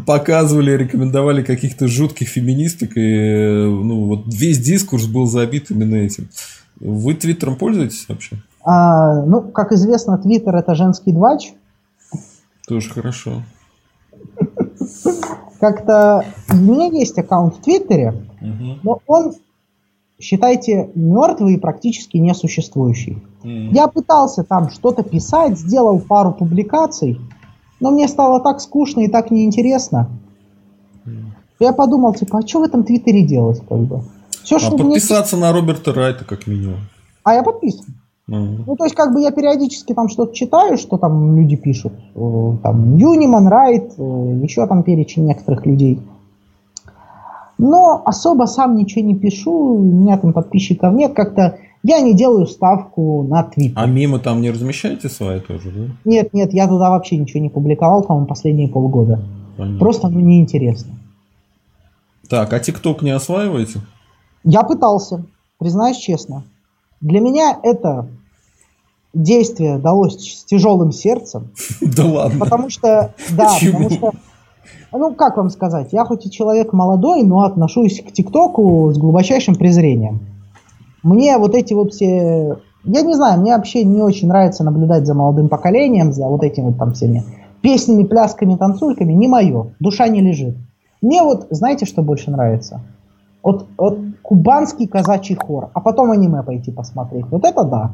показывали, 0.05 0.73
рекомендовали 0.73 1.43
каких-то 1.43 1.87
жутких 1.87 2.29
феминисток, 2.29 2.97
и 2.97 3.65
ну, 3.69 4.07
вот 4.07 4.25
весь 4.27 4.59
дискурс 4.59 5.07
был 5.07 5.27
забит 5.27 5.71
именно 5.71 5.95
этим. 5.95 6.29
Вы 6.81 7.15
Твиттером 7.15 7.55
пользуетесь 7.57 8.07
вообще? 8.09 8.37
А, 8.65 9.25
ну, 9.25 9.43
как 9.43 9.71
известно, 9.73 10.19
Твиттер 10.19 10.57
это 10.57 10.75
женский 10.75 11.13
двач. 11.13 11.53
Тоже 12.67 12.91
хорошо. 12.91 13.43
Как-то 15.61 16.25
у 16.51 16.57
меня 16.57 16.87
есть 16.87 17.17
аккаунт 17.17 17.57
в 17.57 17.61
Твиттере, 17.63 18.15
но 18.83 19.01
он 19.07 19.35
считайте, 20.23 20.91
мертвый 20.95 21.55
и 21.55 21.59
практически 21.59 22.17
несуществующий. 22.17 23.23
Mm. 23.43 23.71
Я 23.73 23.89
пытался 23.89 24.45
там 24.45 24.71
что-то 24.71 25.03
писать, 25.03 25.59
сделал 25.59 25.99
пару 25.99 26.33
публикаций, 26.33 27.21
но 27.81 27.91
мне 27.91 28.07
стало 28.07 28.41
так 28.41 28.61
скучно 28.61 29.01
и 29.01 29.09
так 29.09 29.31
неинтересно. 29.31 30.09
Mm. 31.05 31.25
Я 31.59 31.73
подумал, 31.73 32.15
типа, 32.15 32.39
а 32.39 32.47
что 32.47 32.61
в 32.61 32.63
этом 32.63 32.85
Твиттере 32.85 33.27
делать, 33.27 33.61
как 33.69 33.79
бы? 33.81 34.03
Все, 34.45 34.57
а 34.57 34.59
что 34.61 34.77
подписаться 34.77 35.37
мне... 35.37 35.47
на 35.47 35.53
Роберта 35.53 35.93
Райта, 35.93 36.25
как 36.25 36.47
минимум. 36.47 36.81
А 37.25 37.35
я 37.35 37.43
подписан. 37.43 37.87
Mm. 38.31 38.65
Ну, 38.67 38.77
то 38.77 38.85
есть, 38.85 38.95
как 38.95 39.13
бы 39.13 39.21
я 39.21 39.33
периодически 39.33 39.93
там 39.93 40.09
что-то 40.09 40.35
читаю, 40.35 40.79
что 40.79 40.99
там 40.99 41.37
люди 41.37 41.57
пишут. 41.57 41.93
Э, 42.15 42.57
там 42.63 42.97
Юниман, 42.97 43.49
Райт, 43.49 43.95
э, 43.99 44.41
еще 44.43 44.65
там 44.69 44.85
перечень 44.85 45.27
некоторых 45.27 45.67
людей. 45.67 46.01
Но 47.65 48.03
особо 48.05 48.47
сам 48.47 48.75
ничего 48.75 49.05
не 49.05 49.15
пишу, 49.15 49.77
у 49.77 49.79
меня 49.79 50.19
там 50.19 50.33
подписчиков 50.33 50.93
нет, 50.95 51.13
как-то 51.15 51.61
я 51.85 52.01
не 52.01 52.13
делаю 52.13 52.49
ставку 52.49 53.23
на 53.23 53.45
Твиттер. 53.45 53.79
А 53.81 53.87
мимо 53.87 54.19
там 54.19 54.41
не 54.41 54.51
размещаете 54.51 55.09
свои 55.09 55.39
тоже, 55.39 55.71
да? 55.71 55.95
Нет, 56.05 56.35
нет, 56.35 56.53
я 56.53 56.67
туда 56.67 56.91
вообще 56.91 57.17
ничего 57.17 57.41
не 57.41 57.51
публиковал, 57.51 58.03
по-моему, 58.03 58.27
последние 58.27 58.67
полгода. 58.67 59.23
Понятно. 59.57 59.79
Просто 59.79 60.09
ну 60.09 60.19
неинтересно. 60.19 60.95
Так, 62.29 62.53
а 62.53 62.59
ТикТок 62.59 63.03
не 63.03 63.13
осваиваете? 63.13 63.81
Я 64.43 64.65
пытался, 64.65 65.25
признаюсь 65.59 65.99
честно. 65.99 66.43
Для 67.01 67.21
меня 67.21 67.61
это 67.63 68.09
действие 69.15 69.79
далось 69.79 70.15
с 70.15 70.45
тяжелым 70.47 70.91
сердцем. 70.91 71.53
Да 71.81 72.07
ладно. 72.07 72.41
Потому 72.41 72.71
что, 72.71 73.15
да, 73.31 73.57
потому 73.61 73.89
что 73.89 74.13
ну, 74.93 75.15
как 75.15 75.37
вам 75.37 75.51
сказать, 75.51 75.93
я 75.93 76.05
хоть 76.05 76.27
и 76.27 76.31
человек 76.31 76.73
молодой, 76.73 77.23
но 77.23 77.43
отношусь 77.43 78.03
к 78.03 78.13
ТикТоку 78.13 78.91
с 78.93 78.99
глубочайшим 78.99 79.55
презрением. 79.55 80.21
Мне 81.03 81.39
вот 81.39 81.55
эти 81.55 81.75
вот 81.75 81.93
все... 81.93 82.59
Я 82.85 83.03
не 83.03 83.15
знаю, 83.15 83.41
мне 83.41 83.57
вообще 83.57 83.85
не 83.85 84.03
очень 84.03 84.29
нравится 84.29 84.65
наблюдать 84.65 85.07
за 85.07 85.15
молодым 85.15 85.49
поколением, 85.49 86.13
за 86.13 86.27
вот 86.27 86.43
этими 86.43 86.67
вот 86.67 86.79
там 86.79 86.93
всеми 86.93 87.25
песнями, 87.63 88.05
плясками, 88.05 88.57
танцульками. 88.57 89.13
Не 89.13 89.29
мое. 89.29 89.75
Душа 89.81 90.09
не 90.09 90.21
лежит. 90.21 90.57
Мне 91.01 91.23
вот, 91.23 91.47
знаете, 91.51 91.87
что 91.87 92.03
больше 92.03 92.31
нравится? 92.31 92.81
Вот, 93.43 93.67
вот 93.77 93.99
кубанский 94.23 94.87
казачий 94.87 95.37
хор, 95.37 95.71
а 95.75 95.81
потом 95.81 96.13
аниме 96.13 96.43
пойти 96.43 96.71
посмотреть. 96.71 97.27
Вот 97.31 97.45
это 97.45 97.65
да. 97.65 97.91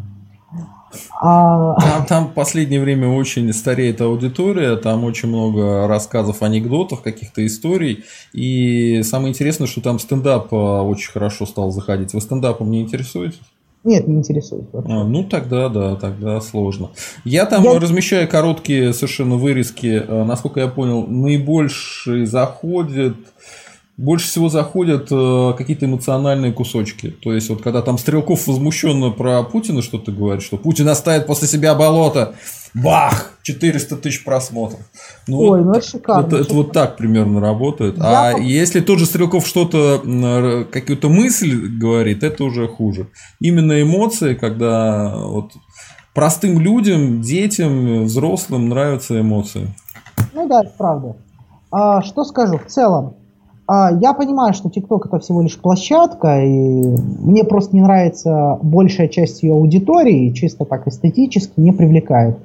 А... 1.21 1.75
Там, 1.81 2.07
там 2.07 2.27
в 2.29 2.33
последнее 2.33 2.81
время 2.81 3.09
очень 3.09 3.53
стареет 3.53 4.01
аудитория, 4.01 4.77
там 4.77 5.05
очень 5.05 5.29
много 5.29 5.87
рассказов, 5.87 6.43
анекдотов, 6.43 7.03
каких-то 7.03 7.45
историй. 7.47 8.05
И 8.33 9.03
самое 9.03 9.31
интересное, 9.31 9.67
что 9.67 9.81
там 9.81 9.99
стендап 9.99 10.53
а, 10.53 10.83
очень 10.83 11.11
хорошо 11.11 11.47
стал 11.47 11.71
заходить. 11.71 12.15
Вы 12.15 12.21
стендапом 12.21 12.71
не 12.71 12.83
интересуетесь? 12.83 13.41
Нет, 13.85 14.07
не 14.09 14.17
интересует. 14.17 14.69
А, 14.73 15.05
ну 15.05 15.25
тогда 15.25 15.69
да, 15.69 15.97
тогда 15.97 16.41
сложно. 16.41 16.91
Я 17.25 17.47
там 17.47 17.63
я... 17.65 17.79
размещаю 17.79 18.29
короткие 18.29 18.93
совершенно 18.93 19.37
вырезки. 19.37 20.03
А, 20.07 20.25
насколько 20.25 20.61
я 20.61 20.69
понял, 20.69 21.07
наибольший 21.07 22.27
заходит 22.27 23.17
больше 23.99 24.29
всего 24.29 24.49
заходят 24.49 25.09
э, 25.11 25.55
какие-то 25.59 25.87
эмоциональные 25.87 26.53
кусочки. 26.53 27.11
То 27.11 27.35
есть, 27.35 27.51
вот 27.51 27.63
когда 27.63 27.83
там 27.83 27.99
Стрелков 27.99 28.47
возмущенно 28.47 29.11
про 29.11 29.43
Путина 29.43 29.83
что-то 29.83 30.13
говорит, 30.13 30.43
что 30.45 30.57
Путин 30.57 30.89
оставит 30.89 31.27
после 31.27 31.49
себя 31.49 31.75
болото, 31.75 32.37
бах, 32.75 33.33
400 33.43 33.97
тысяч 33.97 34.25
просмотров. 34.25 34.81
Ну, 35.27 35.39
Ой, 35.41 35.63
вот, 35.63 35.67
ну 35.67 35.73
это 35.73 35.87
шикарно. 35.87 36.27
Это, 36.29 36.37
это 36.37 36.55
вот 36.55 36.73
так 36.73 36.97
примерно 36.97 37.41
работает. 37.41 37.99
Я... 37.99 38.29
А 38.29 38.39
если 38.39 38.81
тот 38.81 39.01
же 39.01 39.07
Стрелков 39.07 39.49
что-то, 39.49 39.99
какую-то 40.71 41.09
мысль 41.09 41.57
говорит, 41.57 42.23
это 42.23 42.45
уже 42.45 42.69
хуже. 42.69 43.09
Именно 43.41 43.83
эмоции, 43.83 44.35
когда 44.35 45.13
вот 45.17 45.55
простым 46.15 46.61
людям, 46.61 47.21
детям, 47.21 48.05
взрослым 48.05 48.69
нравятся 48.69 49.21
эмоции. 49.21 49.75
Ну 50.33 50.47
да, 50.49 50.63
это 50.63 50.73
правда. 50.79 51.17
А, 51.73 52.01
что 52.03 52.23
скажу 52.23 52.59
в 52.59 52.67
целом? 52.67 53.17
А, 53.69 53.93
я 53.93 54.15
понимаю, 54.15 54.55
что 54.55 54.71
TikTok 54.71 55.03
это 55.05 55.19
всего 55.19 55.43
лишь 55.43 55.59
площадка, 55.59 56.43
и 56.43 56.97
мне 57.21 57.45
просто 57.45 57.77
не 57.77 57.83
нравится 57.83 58.59
большая 58.63 59.09
часть 59.09 59.43
ее 59.43 59.53
аудитории, 59.53 60.33
чисто 60.33 60.65
так 60.65 60.89
эстетически 60.89 61.61
не 61.61 61.73
привлекает. 61.73 62.39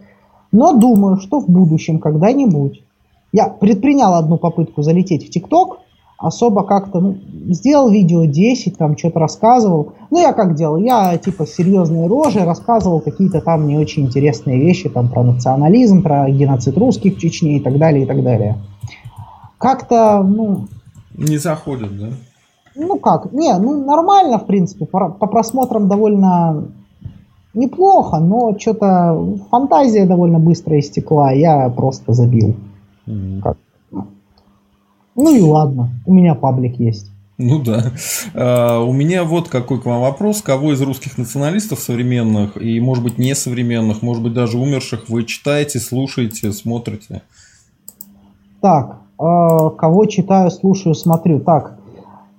Но 0.52 0.74
думаю, 0.74 1.18
что 1.18 1.40
в 1.40 1.48
будущем 1.50 2.00
когда-нибудь 2.00 2.84
я 3.32 3.48
предпринял 3.48 4.14
одну 4.16 4.38
попытку 4.38 4.82
залететь 4.84 5.26
в 5.26 5.36
TikTok, 5.36 5.78
особо 6.18 6.64
как-то 6.64 7.00
ну, 7.00 7.16
сделал 7.48 7.90
видео 7.90 8.26
10, 8.26 8.78
там 8.78 8.98
что-то 8.98 9.20
рассказывал. 9.20 9.94
Ну, 10.12 10.20
я 10.20 10.34
как 10.34 10.56
делал? 10.56 10.76
Я 10.76 11.18
типа 11.18 11.48
серьезные 11.48 12.08
рожи 12.08 12.44
рассказывал 12.44 13.00
какие-то 13.00 13.40
там 13.40 13.66
не 13.66 13.78
очень 13.78 14.04
интересные 14.04 14.60
вещи 14.60 14.90
там 14.90 15.08
про 15.08 15.24
национализм, 15.24 16.04
про 16.04 16.30
геноцид 16.30 16.78
русских 16.78 17.16
в 17.16 17.20
Чечне 17.20 17.58
и 17.58 17.60
так 17.62 17.78
далее, 17.78 18.04
и 18.04 18.06
так 18.06 18.22
далее. 18.22 18.58
Как-то, 19.58 20.22
ну, 20.22 20.68
не 21.16 21.38
заходят, 21.38 21.98
да? 21.98 22.10
Ну 22.76 22.98
как, 23.00 23.32
не, 23.32 23.56
ну 23.60 23.86
нормально, 23.86 24.40
в 24.40 24.46
принципе, 24.46 24.86
по, 24.86 25.10
по 25.10 25.28
просмотрам 25.28 25.88
довольно 25.88 26.66
неплохо, 27.54 28.20
но 28.20 28.58
что-то 28.58 29.38
фантазия 29.52 30.06
довольно 30.06 30.40
быстро 30.40 30.80
истекла, 30.80 31.32
я 31.32 31.70
просто 31.70 32.14
забил. 32.14 32.56
Mm-hmm. 33.06 33.42
Как? 33.42 33.58
Ну 35.16 35.36
и 35.36 35.42
ладно, 35.42 35.90
у 36.06 36.14
меня 36.14 36.34
паблик 36.34 36.80
есть. 36.80 37.12
Ну 37.38 37.62
да. 37.62 37.92
А, 38.34 38.80
у 38.80 38.94
меня 38.94 39.24
вот 39.24 39.50
какой 39.50 39.82
к 39.82 39.86
вам 39.86 40.02
вопрос. 40.02 40.42
Кого 40.42 40.74
из 40.74 40.82
русских 40.82 41.18
националистов 41.18 41.80
современных 41.80 42.62
и, 42.62 42.80
может 42.80 43.04
быть, 43.04 43.18
несовременных, 43.18 44.02
может 44.02 44.24
быть, 44.24 44.34
даже 44.34 44.58
умерших 44.58 45.10
вы 45.10 45.24
читаете, 45.24 45.80
слушаете, 45.80 46.52
смотрите? 46.52 47.22
Так, 48.62 49.03
кого 49.18 50.06
читаю, 50.06 50.52
слушаю, 50.52 50.96
смотрю. 50.96 51.40
Так, 51.40 51.78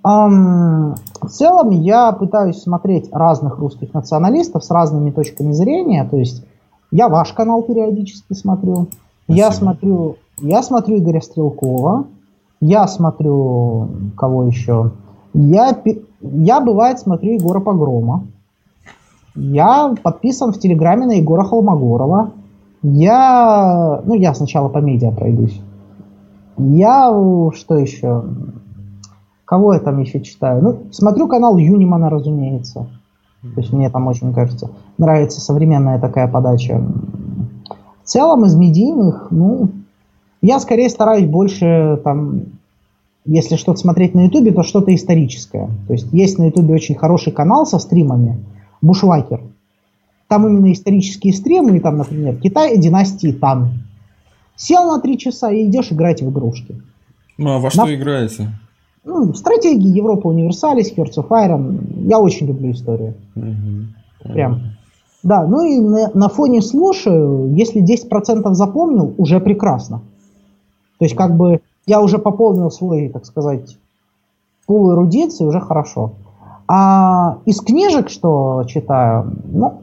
эм, 0.04 0.94
в 1.20 1.28
целом 1.28 1.70
я 1.70 2.12
пытаюсь 2.12 2.62
смотреть 2.62 3.08
разных 3.12 3.58
русских 3.58 3.94
националистов 3.94 4.64
с 4.64 4.70
разными 4.70 5.10
точками 5.10 5.52
зрения. 5.52 6.06
То 6.10 6.16
есть 6.16 6.44
я 6.90 7.08
ваш 7.08 7.32
канал 7.32 7.62
периодически 7.62 8.34
смотрю. 8.34 8.86
Спасибо. 9.24 9.46
Я 9.46 9.50
смотрю, 9.52 10.16
я 10.40 10.62
смотрю 10.62 10.98
Игоря 10.98 11.20
Стрелкова. 11.20 12.04
Я 12.60 12.86
смотрю 12.86 13.88
кого 14.16 14.44
еще. 14.44 14.92
Я, 15.34 15.76
я 16.20 16.60
бывает 16.60 17.00
смотрю 17.00 17.32
Егора 17.32 17.60
Погрома. 17.60 18.24
Я 19.34 19.94
подписан 20.02 20.52
в 20.52 20.58
Телеграме 20.58 21.06
на 21.06 21.12
Егора 21.12 21.44
Холмогорова. 21.44 22.30
Я, 22.82 24.02
ну, 24.04 24.14
я 24.14 24.34
сначала 24.34 24.68
по 24.68 24.78
медиа 24.78 25.10
пройдусь. 25.10 25.60
Я 26.56 27.10
что 27.54 27.76
еще? 27.76 28.24
Кого 29.44 29.74
я 29.74 29.80
там 29.80 30.00
еще 30.00 30.20
читаю? 30.20 30.62
Ну, 30.62 30.82
смотрю 30.90 31.28
канал 31.28 31.56
Юнимана, 31.58 32.10
разумеется. 32.10 32.86
То 33.42 33.60
есть 33.60 33.72
мне 33.72 33.90
там 33.90 34.06
очень, 34.06 34.32
кажется, 34.32 34.70
нравится 34.96 35.40
современная 35.40 36.00
такая 36.00 36.28
подача. 36.28 36.82
В 38.02 38.06
целом 38.06 38.46
из 38.46 38.54
медийных, 38.54 39.28
ну, 39.30 39.70
я 40.40 40.60
скорее 40.60 40.88
стараюсь 40.88 41.26
больше 41.26 42.00
там 42.02 42.44
если 43.26 43.56
что-то 43.56 43.78
смотреть 43.78 44.14
на 44.14 44.26
Ютубе, 44.26 44.52
то 44.52 44.62
что-то 44.62 44.94
историческое. 44.94 45.70
То 45.86 45.94
есть 45.94 46.12
есть 46.12 46.38
на 46.38 46.44
Ютубе 46.44 46.74
очень 46.74 46.94
хороший 46.94 47.32
канал 47.32 47.64
со 47.64 47.78
стримами, 47.78 48.44
Бушвакер. 48.82 49.40
Там 50.28 50.46
именно 50.46 50.72
исторические 50.72 51.32
стримы, 51.32 51.76
и 51.76 51.80
там, 51.80 51.96
например, 51.96 52.36
Китай, 52.36 52.76
династии 52.76 53.32
Тан. 53.32 53.83
Сел 54.56 54.84
на 54.84 55.00
три 55.00 55.18
часа 55.18 55.50
и 55.50 55.66
идешь 55.66 55.92
играть 55.92 56.22
в 56.22 56.30
игрушки. 56.30 56.80
Ну, 57.38 57.52
а 57.52 57.58
во 57.58 57.70
что 57.70 57.86
на... 57.86 57.94
играете? 57.94 58.50
Ну, 59.04 59.34
стратегии 59.34 59.88
Европа 59.88 60.28
Универсалис, 60.28 60.92
Hearts 60.96 61.16
of 61.16 61.28
Iron. 61.28 62.06
Я 62.06 62.18
очень 62.18 62.46
люблю 62.46 62.70
историю. 62.70 63.14
Угу. 63.34 64.32
Прям. 64.32 64.60
Да, 65.22 65.46
ну 65.46 65.62
и 65.62 65.80
на, 65.80 66.10
на 66.14 66.28
фоне 66.28 66.62
слушаю, 66.62 67.52
если 67.54 67.82
10% 67.82 68.52
запомнил, 68.52 69.14
уже 69.18 69.40
прекрасно. 69.40 70.02
То 70.98 71.04
есть, 71.04 71.16
как 71.16 71.36
бы, 71.36 71.60
я 71.86 72.00
уже 72.00 72.18
пополнил 72.18 72.70
свой, 72.70 73.08
так 73.08 73.26
сказать, 73.26 73.76
пул 74.66 74.92
эрудиции, 74.92 75.44
уже 75.44 75.60
хорошо. 75.60 76.12
А 76.66 77.38
из 77.44 77.60
книжек, 77.60 78.08
что 78.08 78.64
читаю, 78.66 79.32
ну, 79.44 79.80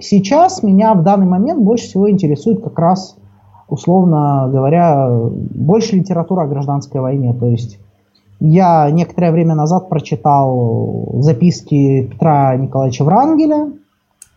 сейчас 0.00 0.62
меня 0.62 0.94
в 0.94 1.02
данный 1.02 1.26
момент 1.26 1.60
больше 1.60 1.86
всего 1.86 2.10
интересует 2.10 2.62
как 2.62 2.78
раз, 2.78 3.16
условно 3.72 4.48
говоря, 4.52 5.08
больше 5.10 5.96
литература 5.96 6.42
о 6.42 6.46
гражданской 6.46 7.00
войне. 7.00 7.32
То 7.32 7.46
есть 7.46 7.78
я 8.38 8.90
некоторое 8.90 9.32
время 9.32 9.54
назад 9.54 9.88
прочитал 9.88 11.14
записки 11.20 12.02
Петра 12.04 12.54
Николаевича 12.56 13.04
Врангеля, 13.04 13.72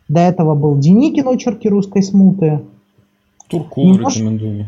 до 0.08 0.20
этого 0.20 0.56
был 0.56 0.78
Деникин 0.78 1.28
«Очерки 1.28 1.68
русской 1.68 2.02
смуты». 2.02 2.62
Туркул 3.50 3.86
Немнож... 3.86 4.16
рекомендую. 4.16 4.66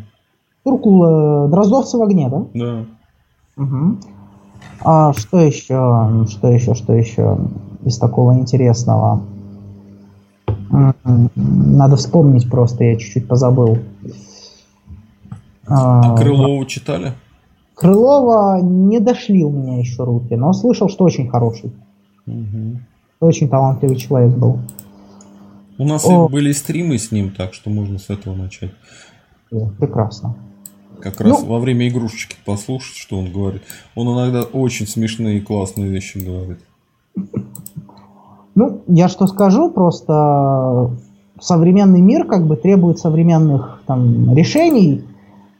Туркул, 0.63 1.05
э, 1.05 1.47
Дроздовцы 1.49 1.97
в 1.97 2.01
огне, 2.01 2.27
да? 2.29 2.45
Да. 2.53 2.85
Угу. 3.63 3.97
А 4.83 5.13
что 5.13 5.39
еще, 5.39 6.25
что 6.29 6.47
еще, 6.49 6.73
что 6.73 6.93
еще 6.93 7.37
из 7.85 7.97
такого 7.97 8.33
интересного? 8.33 9.21
Надо 10.69 11.95
вспомнить 11.95 12.49
просто, 12.49 12.83
я 12.83 12.97
чуть-чуть 12.97 13.27
позабыл. 13.27 13.77
А 15.67 16.15
Крылова 16.15 16.65
читали? 16.65 17.13
Крылова 17.75 18.59
не 18.61 18.99
дошли 18.99 19.43
у 19.43 19.51
меня 19.51 19.79
еще 19.79 20.03
руки, 20.03 20.35
но 20.35 20.53
слышал, 20.53 20.89
что 20.89 21.05
очень 21.05 21.29
хороший. 21.29 21.71
Угу. 22.25 22.79
Очень 23.19 23.49
талантливый 23.49 23.97
человек 23.97 24.35
был. 24.35 24.59
У 25.77 25.85
нас 25.85 26.05
О. 26.05 26.27
были 26.27 26.51
стримы 26.51 26.97
с 26.97 27.11
ним, 27.11 27.31
так 27.31 27.53
что 27.53 27.69
можно 27.69 27.99
с 27.99 28.09
этого 28.09 28.33
начать. 28.33 28.71
Прекрасно. 29.79 30.35
Как 30.99 31.21
раз 31.21 31.41
ну, 31.41 31.45
во 31.47 31.59
время 31.59 31.87
игрушечки 31.87 32.35
послушать, 32.45 32.95
что 32.95 33.19
он 33.19 33.31
говорит. 33.31 33.61
Он 33.95 34.11
иногда 34.11 34.41
очень 34.41 34.87
смешные 34.87 35.37
и 35.37 35.41
классные 35.41 35.89
вещи 35.89 36.17
говорит. 36.17 36.59
Ну, 38.55 38.81
я 38.87 39.07
что 39.07 39.27
скажу, 39.27 39.69
просто 39.69 40.91
современный 41.39 42.01
мир 42.01 42.25
как 42.25 42.47
бы 42.47 42.55
требует 42.55 42.97
современных 42.97 43.83
там, 43.85 44.35
решений, 44.35 45.03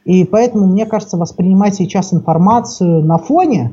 и 0.04 0.24
поэтому, 0.24 0.66
мне 0.66 0.86
кажется, 0.86 1.16
воспринимать 1.16 1.74
сейчас 1.74 2.12
информацию 2.12 3.04
на 3.04 3.18
фоне 3.18 3.72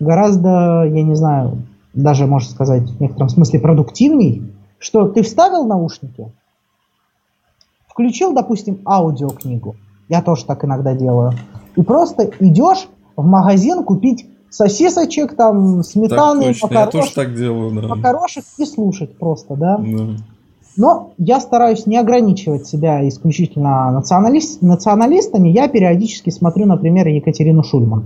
гораздо, 0.00 0.84
я 0.84 1.02
не 1.02 1.14
знаю, 1.14 1.62
даже, 1.94 2.26
можно 2.26 2.50
сказать, 2.50 2.90
в 2.90 3.00
некотором 3.00 3.28
смысле 3.28 3.60
продуктивней, 3.60 4.52
что 4.78 5.08
ты 5.08 5.22
вставил 5.22 5.64
наушники, 5.66 6.32
включил, 7.88 8.32
допустим, 8.32 8.80
аудиокнигу, 8.86 9.76
я 10.08 10.22
тоже 10.22 10.44
так 10.44 10.64
иногда 10.64 10.94
делаю, 10.94 11.32
и 11.76 11.82
просто 11.82 12.30
идешь 12.40 12.88
в 13.16 13.24
магазин 13.24 13.84
купить 13.84 14.26
сосисочек, 14.50 15.34
там, 15.34 15.82
сметаны, 15.82 16.52
так 16.52 16.62
макарошек, 16.62 16.72
я 16.72 16.86
тоже 16.86 17.14
так 17.14 17.34
делаю, 17.34 17.80
да. 17.80 17.88
макарошек 17.88 18.44
и 18.58 18.64
слушать 18.64 19.16
просто, 19.16 19.56
да. 19.56 19.78
да. 19.78 20.16
Но 20.76 21.12
я 21.18 21.40
стараюсь 21.40 21.86
не 21.86 21.98
ограничивать 21.98 22.66
себя 22.66 23.06
исключительно 23.06 23.90
националист, 23.90 24.62
националистами. 24.62 25.48
Я 25.48 25.68
периодически 25.68 26.30
смотрю, 26.30 26.66
например, 26.66 27.08
Екатерину 27.08 27.62
Шульман. 27.62 28.04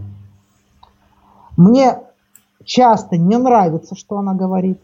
Мне 1.56 2.00
часто 2.64 3.16
не 3.16 3.38
нравится, 3.38 3.94
что 3.94 4.18
она 4.18 4.34
говорит. 4.34 4.78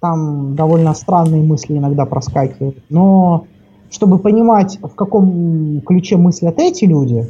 Там 0.00 0.54
довольно 0.54 0.94
странные 0.94 1.42
мысли 1.42 1.78
иногда 1.78 2.04
проскакивают. 2.04 2.76
Но 2.90 3.46
чтобы 3.90 4.18
понимать, 4.18 4.78
в 4.82 4.94
каком 4.94 5.80
ключе 5.82 6.16
мыслят 6.16 6.58
эти 6.58 6.84
люди, 6.84 7.28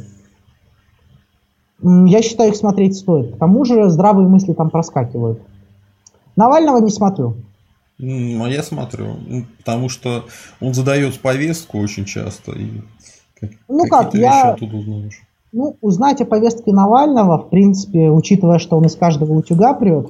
я 1.81 2.21
считаю, 2.21 2.49
их 2.49 2.55
смотреть 2.55 2.97
стоит. 2.97 3.35
К 3.35 3.37
тому 3.37 3.63
же 3.65 3.89
здравые 3.89 4.27
мысли 4.27 4.53
там 4.53 4.69
проскакивают. 4.69 5.41
Навального 6.35 6.79
не 6.79 6.89
смотрю. 6.89 7.35
Ну, 8.05 8.43
а 8.43 8.49
я 8.49 8.63
смотрю, 8.63 9.15
ну, 9.25 9.45
потому 9.59 9.87
что 9.87 10.25
он 10.59 10.73
задает 10.73 11.17
повестку 11.21 11.79
очень 11.79 12.03
часто. 12.03 12.51
И 12.51 12.81
ну 13.69 13.85
как, 13.87 14.13
я... 14.13 14.51
оттуда 14.51 14.75
узнаешь. 14.75 15.21
Ну, 15.53 15.77
узнать 15.79 16.19
о 16.19 16.25
повестке 16.25 16.73
Навального, 16.73 17.37
в 17.37 17.49
принципе, 17.49 18.09
учитывая, 18.09 18.59
что 18.59 18.75
он 18.75 18.85
из 18.85 18.95
каждого 18.95 19.33
утюга 19.33 19.73
прет, 19.73 20.09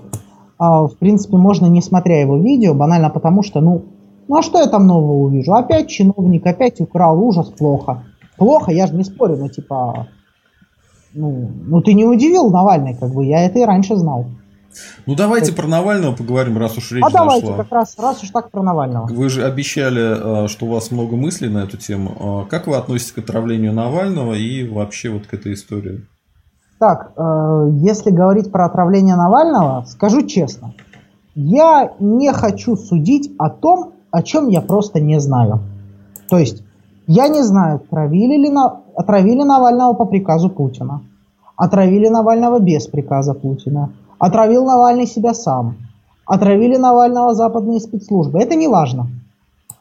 а, 0.57 0.87
в 0.87 0.97
принципе, 0.97 1.37
можно 1.37 1.67
не 1.67 1.81
смотря 1.81 2.19
его 2.19 2.37
видео, 2.37 2.73
банально 2.73 3.11
потому 3.11 3.43
что, 3.43 3.61
ну, 3.61 3.83
ну 4.27 4.37
а 4.37 4.41
что 4.41 4.59
я 4.59 4.67
там 4.67 4.87
нового 4.87 5.25
увижу? 5.25 5.53
Опять 5.53 5.89
чиновник, 5.89 6.47
опять 6.47 6.81
украл, 6.81 7.21
ужас, 7.21 7.49
плохо. 7.49 8.05
Плохо, 8.37 8.71
я 8.71 8.87
же 8.87 8.95
не 8.95 9.03
спорю, 9.03 9.37
но 9.37 9.49
типа, 9.49 10.07
ну, 11.13 11.51
ну 11.67 11.81
ты 11.81 11.93
не 11.93 12.05
удивил 12.05 12.49
Навальный, 12.49 12.95
как 12.95 13.13
бы, 13.13 13.23
я 13.25 13.43
это 13.43 13.59
и 13.59 13.65
раньше 13.65 13.97
знал. 13.97 14.25
Ну 15.05 15.15
давайте 15.15 15.53
про 15.53 15.67
Навального 15.67 16.15
поговорим, 16.15 16.57
раз 16.57 16.77
уж 16.77 16.91
речь 16.91 17.03
а 17.03 17.09
зашла. 17.09 17.25
давайте, 17.25 17.53
как 17.53 17.71
раз, 17.71 17.95
раз 17.97 18.23
уж 18.23 18.29
так 18.29 18.51
про 18.51 18.63
Навального. 18.63 19.07
Вы 19.07 19.29
же 19.29 19.45
обещали, 19.45 20.45
э, 20.45 20.47
что 20.47 20.65
у 20.65 20.69
вас 20.69 20.91
много 20.91 21.15
мыслей 21.15 21.49
на 21.49 21.59
эту 21.59 21.77
тему. 21.77 22.43
Э, 22.45 22.49
как 22.49 22.67
вы 22.67 22.75
относитесь 22.75 23.11
к 23.11 23.17
отравлению 23.19 23.73
Навального 23.73 24.33
и 24.33 24.67
вообще 24.67 25.09
вот 25.09 25.27
к 25.27 25.33
этой 25.33 25.53
истории? 25.53 26.05
Так, 26.79 27.11
э, 27.15 27.69
если 27.81 28.11
говорить 28.11 28.51
про 28.51 28.65
отравление 28.65 29.15
Навального, 29.15 29.85
скажу 29.87 30.23
честно, 30.23 30.73
я 31.35 31.93
не 31.99 32.31
хочу 32.33 32.75
судить 32.75 33.31
о 33.37 33.49
том, 33.49 33.93
о 34.11 34.21
чем 34.21 34.49
я 34.49 34.61
просто 34.61 34.99
не 34.99 35.19
знаю. 35.19 35.59
То 36.29 36.37
есть, 36.37 36.63
я 37.07 37.27
не 37.27 37.41
знаю, 37.43 37.75
отравили 37.75 38.37
ли 38.37 38.49
на, 38.49 38.81
отравили 38.95 39.43
Навального 39.43 39.93
по 39.93 40.05
приказу 40.05 40.49
Путина. 40.49 41.01
Отравили 41.55 42.07
Навального 42.07 42.59
без 42.59 42.87
приказа 42.87 43.33
Путина. 43.33 43.89
Отравил 44.19 44.65
Навальный 44.65 45.07
себя 45.07 45.33
сам. 45.33 45.77
Отравили 46.25 46.77
Навального 46.77 47.33
западные 47.33 47.79
спецслужбы. 47.79 48.39
Это 48.39 48.55
не 48.55 48.67
важно. 48.67 49.07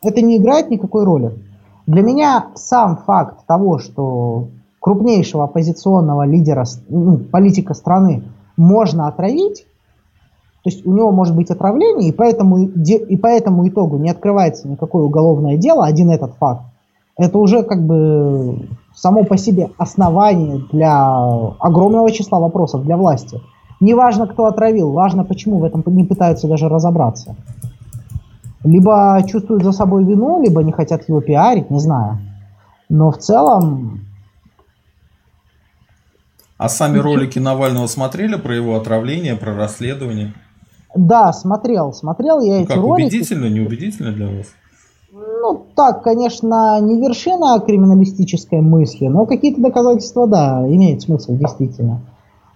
Это 0.03 0.21
не 0.21 0.37
играет 0.37 0.71
никакой 0.71 1.05
роли. 1.05 1.39
Для 1.87 2.03
меня 2.03 2.47
сам 2.55 2.97
факт 2.97 3.47
того, 3.47 3.79
что 3.79 4.49
крупнейшего 4.81 5.45
оппозиционного 5.45 6.27
лидера, 6.27 6.65
ну, 6.89 7.19
политика 7.19 7.75
страны 7.75 8.25
можно 8.57 9.07
отравить, 9.07 9.65
то 10.63 10.71
есть 10.71 10.87
у 10.87 10.93
него 10.93 11.11
может 11.11 11.35
быть 11.35 11.51
отравление, 11.51 12.09
и 12.09 12.13
поэтому, 12.13 12.59
и 12.59 13.17
по 13.17 13.27
этому 13.27 13.69
итогу 13.69 13.99
не 13.99 14.11
открывается 14.11 14.69
никакое 14.69 15.05
уголовное 15.05 15.57
дело, 15.57 15.85
один 15.85 16.11
этот 16.11 16.35
факт, 16.35 16.63
это 17.17 17.39
уже 17.39 17.63
как 17.63 17.85
бы 17.85 18.69
само 18.95 19.25
по 19.25 19.37
себе 19.37 19.71
основание 19.79 20.63
для 20.73 21.09
огромного 21.59 22.11
числа 22.11 22.39
вопросов 22.39 22.85
для 22.85 22.97
власти. 22.97 23.41
Не 23.83 23.95
важно, 23.95 24.29
кто 24.29 24.47
отравил, 24.47 24.93
важно, 24.93 25.25
почему 25.25 25.59
в 25.59 25.65
этом 25.65 25.83
не 25.87 26.05
пытаются 26.05 26.47
даже 26.47 26.69
разобраться. 26.69 27.35
Либо 28.63 29.21
чувствуют 29.27 29.65
за 29.65 29.73
собой 29.73 30.05
вину, 30.05 30.41
либо 30.41 30.63
не 30.63 30.71
хотят 30.71 31.09
его 31.09 31.21
пиарить, 31.21 31.69
не 31.69 31.81
знаю. 31.81 32.21
Но 32.89 33.11
в 33.11 33.19
целом... 33.19 34.03
А 36.59 36.69
сами 36.69 36.99
ролики 36.99 37.41
Навального 37.41 37.89
смотрели 37.89 38.37
про 38.37 38.55
его 38.55 38.77
отравление, 38.77 39.35
про 39.35 39.57
расследование? 39.57 40.33
Да, 40.95 41.33
смотрел, 41.33 41.93
смотрел 41.93 42.41
я 42.41 42.59
ну, 42.59 42.61
эти 42.61 42.69
как, 42.69 42.77
ролики. 42.77 43.07
Убедительно, 43.09 43.47
неубедительно 43.47 44.13
для 44.13 44.29
вас? 44.29 44.47
Ну, 45.11 45.67
так, 45.75 46.05
конечно, 46.05 46.79
не 46.81 47.01
вершина 47.01 47.59
криминалистической 47.59 48.61
мысли, 48.61 49.09
но 49.09 49.27
какие-то 49.27 49.61
доказательства, 49.61 50.29
да, 50.29 50.65
имеют 50.69 51.03
смысл, 51.03 51.35
действительно. 51.35 52.01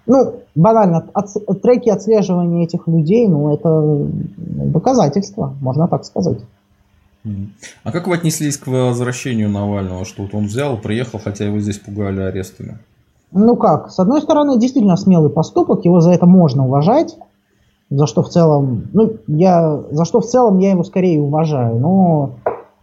Ну, 0.06 0.34
банально, 0.54 1.04
от, 1.12 1.28
треки 1.62 1.88
отслеживания 1.88 2.64
этих 2.64 2.86
людей, 2.86 3.26
ну, 3.28 3.52
это 3.52 4.06
доказательство, 4.36 5.54
можно 5.60 5.88
так 5.88 6.04
сказать. 6.04 6.38
А 7.82 7.90
как 7.90 8.06
вы 8.06 8.14
отнеслись 8.14 8.56
к 8.56 8.68
возвращению 8.68 9.50
Навального, 9.50 10.04
что 10.04 10.22
вот 10.22 10.34
он 10.34 10.46
взял, 10.46 10.76
приехал, 10.78 11.18
хотя 11.22 11.44
его 11.44 11.58
здесь 11.58 11.78
пугали 11.78 12.20
арестами? 12.20 12.78
Ну 13.32 13.56
как, 13.56 13.90
с 13.90 13.98
одной 13.98 14.22
стороны, 14.22 14.58
действительно 14.58 14.96
смелый 14.96 15.30
поступок, 15.30 15.84
его 15.84 16.00
за 16.00 16.12
это 16.12 16.26
можно 16.26 16.64
уважать, 16.64 17.16
за 17.90 18.06
что 18.06 18.22
в 18.22 18.28
целом, 18.28 18.84
ну, 18.92 19.14
я, 19.26 19.80
за 19.90 20.04
что 20.04 20.20
в 20.20 20.26
целом 20.26 20.58
я 20.58 20.70
его 20.70 20.84
скорее 20.84 21.20
уважаю, 21.20 21.78
но 21.78 22.30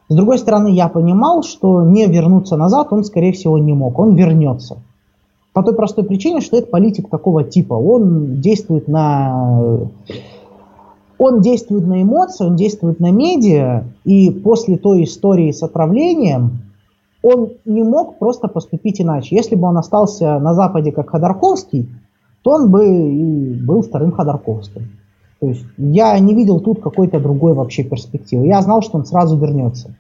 с 0.09 0.15
другой 0.15 0.37
стороны, 0.37 0.67
я 0.67 0.89
понимал, 0.89 1.43
что 1.43 1.81
не 1.81 2.05
вернуться 2.05 2.57
назад 2.57 2.87
он, 2.91 3.03
скорее 3.05 3.31
всего, 3.31 3.57
не 3.57 3.73
мог, 3.73 3.97
он 3.97 4.15
вернется. 4.15 4.77
По 5.53 5.61
той 5.61 5.75
простой 5.75 6.03
причине, 6.03 6.41
что 6.41 6.57
это 6.57 6.67
политик 6.67 7.09
такого 7.09 7.43
типа. 7.43 7.75
Он 7.75 8.41
действует 8.41 8.87
на 8.87 9.89
он 11.19 11.41
действует 11.41 11.87
на 11.87 12.01
эмоции, 12.01 12.45
он 12.45 12.55
действует 12.55 12.99
на 12.99 13.11
медиа, 13.11 13.85
и 14.03 14.29
после 14.29 14.77
той 14.77 15.03
истории 15.05 15.51
с 15.51 15.63
отравлением 15.63 16.59
он 17.21 17.51
не 17.65 17.83
мог 17.83 18.19
просто 18.19 18.47
поступить 18.47 18.99
иначе. 18.99 19.35
Если 19.35 19.55
бы 19.55 19.67
он 19.67 19.77
остался 19.77 20.39
на 20.39 20.53
Западе 20.53 20.91
как 20.91 21.11
Ходорковский, 21.11 21.87
то 22.41 22.51
он 22.51 22.69
бы 22.69 22.85
и 22.85 23.53
был 23.53 23.81
вторым 23.81 24.11
Ходорковским. 24.11 24.89
То 25.39 25.47
есть 25.47 25.65
я 25.77 26.17
не 26.19 26.33
видел 26.33 26.59
тут 26.59 26.81
какой-то 26.81 27.19
другой 27.19 27.53
вообще 27.53 27.83
перспективы. 27.83 28.47
Я 28.47 28.61
знал, 28.61 28.81
что 28.81 28.97
он 28.97 29.05
сразу 29.05 29.37
вернется. 29.37 29.95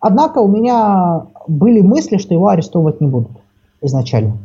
Однако 0.00 0.38
у 0.38 0.48
меня 0.48 1.26
были 1.46 1.80
мысли, 1.80 2.16
что 2.16 2.34
его 2.34 2.48
арестовывать 2.48 3.00
не 3.00 3.06
будут 3.06 3.32
изначально. 3.82 4.38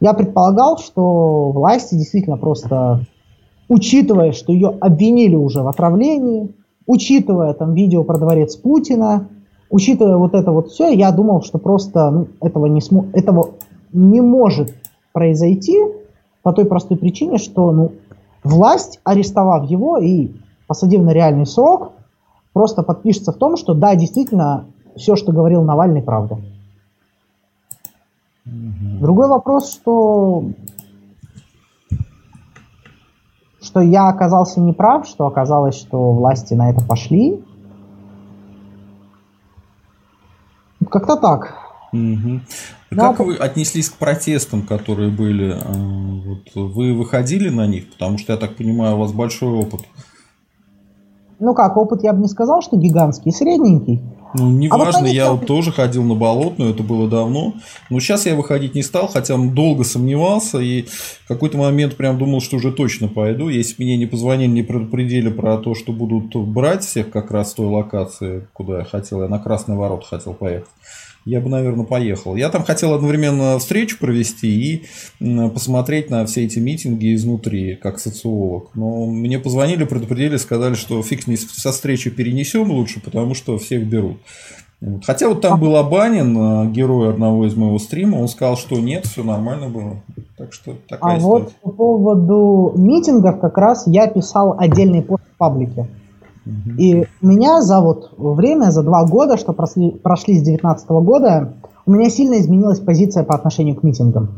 Я 0.00 0.12
предполагал, 0.12 0.78
что 0.78 1.50
власти 1.50 1.94
действительно 1.94 2.36
просто, 2.36 3.00
учитывая, 3.68 4.32
что 4.32 4.52
ее 4.52 4.76
обвинили 4.80 5.36
уже 5.36 5.62
в 5.62 5.68
отравлении, 5.68 6.54
учитывая 6.86 7.54
там 7.54 7.74
видео 7.74 8.04
про 8.04 8.18
дворец 8.18 8.56
Путина, 8.56 9.28
учитывая 9.70 10.16
вот 10.16 10.34
это 10.34 10.52
вот 10.52 10.68
все, 10.68 10.90
я 10.90 11.10
думал, 11.12 11.42
что 11.42 11.58
просто 11.58 12.10
ну, 12.10 12.28
этого, 12.40 12.66
не 12.66 12.80
смо... 12.80 13.06
этого 13.12 13.50
не 13.92 14.20
может 14.20 14.74
произойти 15.12 15.78
по 16.42 16.52
той 16.52 16.66
простой 16.66 16.96
причине, 16.96 17.38
что 17.38 17.72
ну, 17.72 17.92
власть, 18.42 19.00
арестовав 19.04 19.64
его 19.70 19.98
и 19.98 20.32
посадив 20.66 21.02
на 21.02 21.10
реальный 21.10 21.46
срок, 21.46 21.92
просто 22.52 22.82
подпишется 22.82 23.32
в 23.32 23.36
том, 23.36 23.56
что 23.56 23.74
да, 23.74 23.94
действительно, 23.94 24.66
все, 24.96 25.16
что 25.16 25.32
говорил 25.32 25.62
Навальный, 25.62 26.02
правда. 26.02 26.38
Другой 28.44 29.28
вопрос, 29.28 29.72
что 29.72 30.50
что 33.62 33.80
я 33.80 34.08
оказался 34.08 34.60
неправ, 34.60 35.06
что 35.06 35.26
оказалось, 35.26 35.74
что 35.74 36.12
власти 36.12 36.54
на 36.54 36.70
это 36.70 36.84
пошли. 36.84 37.42
Как-то 40.90 41.16
так. 41.16 41.56
Угу. 41.92 42.40
Как 42.90 43.18
вы 43.20 43.36
отнеслись 43.36 43.88
к 43.88 43.96
протестам, 43.96 44.66
которые 44.66 45.10
были? 45.10 45.52
А, 45.52 45.72
вот 45.72 46.72
вы 46.74 46.94
выходили 46.94 47.48
на 47.48 47.66
них, 47.66 47.90
потому 47.92 48.18
что 48.18 48.34
я 48.34 48.38
так 48.38 48.56
понимаю, 48.56 48.96
у 48.96 49.00
вас 49.00 49.12
большой 49.12 49.52
опыт. 49.52 49.80
Ну 51.40 51.54
как, 51.54 51.76
опыт 51.76 52.02
я 52.02 52.12
бы 52.12 52.20
не 52.20 52.28
сказал, 52.28 52.62
что 52.62 52.76
гигантский, 52.76 53.32
средненький. 53.32 54.02
Ну, 54.34 54.50
неважно, 54.50 55.00
а 55.00 55.02
вот 55.02 55.10
я 55.10 55.32
вот 55.32 55.46
тоже 55.46 55.70
ходил 55.70 56.02
на 56.02 56.14
болотную, 56.14 56.72
это 56.72 56.82
было 56.82 57.08
давно. 57.08 57.54
Но 57.88 58.00
сейчас 58.00 58.26
я 58.26 58.34
выходить 58.34 58.74
не 58.74 58.82
стал, 58.82 59.06
хотя 59.06 59.36
долго 59.36 59.84
сомневался 59.84 60.58
и 60.58 60.82
в 60.82 61.28
какой-то 61.28 61.56
момент 61.56 61.96
прям 61.96 62.18
думал, 62.18 62.40
что 62.40 62.56
уже 62.56 62.72
точно 62.72 63.06
пойду. 63.06 63.48
Если 63.48 63.82
мне 63.82 63.96
не 63.96 64.06
позвонили, 64.06 64.50
не 64.50 64.62
предупредили 64.62 65.30
про 65.30 65.56
то, 65.58 65.76
что 65.76 65.92
будут 65.92 66.34
брать 66.34 66.84
всех 66.84 67.10
как 67.10 67.30
раз 67.30 67.52
с 67.52 67.54
той 67.54 67.66
локации, 67.66 68.46
куда 68.52 68.80
я 68.80 68.84
хотел, 68.84 69.22
я 69.22 69.28
на 69.28 69.38
Красный 69.38 69.76
Ворот 69.76 70.04
хотел 70.04 70.34
поехать 70.34 70.68
я 71.24 71.40
бы, 71.40 71.48
наверное, 71.48 71.84
поехал. 71.86 72.36
Я 72.36 72.50
там 72.50 72.64
хотел 72.64 72.92
одновременно 72.94 73.58
встречу 73.58 73.98
провести 73.98 74.48
и 74.48 74.84
посмотреть 75.54 76.10
на 76.10 76.26
все 76.26 76.44
эти 76.44 76.58
митинги 76.58 77.14
изнутри, 77.14 77.76
как 77.76 77.98
социолог. 77.98 78.70
Но 78.74 79.06
мне 79.06 79.38
позвонили, 79.38 79.84
предупредили, 79.84 80.36
сказали, 80.36 80.74
что 80.74 81.02
фиг 81.02 81.26
не 81.26 81.36
со 81.36 81.72
встречи 81.72 82.10
перенесем 82.10 82.70
лучше, 82.70 83.00
потому 83.00 83.34
что 83.34 83.58
всех 83.58 83.86
берут. 83.86 84.18
Хотя 85.04 85.28
вот 85.28 85.40
там 85.40 85.58
был 85.58 85.76
Абанин, 85.76 86.36
э, 86.36 86.70
герой 86.70 87.08
одного 87.08 87.46
из 87.46 87.54
моего 87.56 87.78
стрима, 87.78 88.16
он 88.16 88.28
сказал, 88.28 88.58
что 88.58 88.78
нет, 88.78 89.06
все 89.06 89.22
нормально 89.22 89.68
было. 89.70 90.02
Так 90.36 90.52
что 90.52 90.74
такая 90.88 91.16
А 91.16 91.20
ситуация. 91.20 91.44
вот 91.44 91.52
по 91.62 91.70
поводу 91.70 92.72
митингов 92.76 93.40
как 93.40 93.56
раз 93.56 93.84
я 93.86 94.08
писал 94.08 94.56
отдельный 94.58 95.00
пост 95.00 95.22
в 95.34 95.38
паблике. 95.38 95.86
И 96.78 97.06
меня 97.22 97.62
за 97.62 97.80
вот 97.80 98.12
время, 98.18 98.70
за 98.70 98.82
два 98.82 99.06
года, 99.06 99.36
что 99.36 99.52
прошли, 99.52 99.90
прошли 99.90 100.34
с 100.38 100.42
2019 100.42 100.88
года, 100.90 101.54
у 101.86 101.90
меня 101.90 102.10
сильно 102.10 102.38
изменилась 102.40 102.80
позиция 102.80 103.24
по 103.24 103.34
отношению 103.34 103.76
к 103.76 103.82
митингам. 103.82 104.28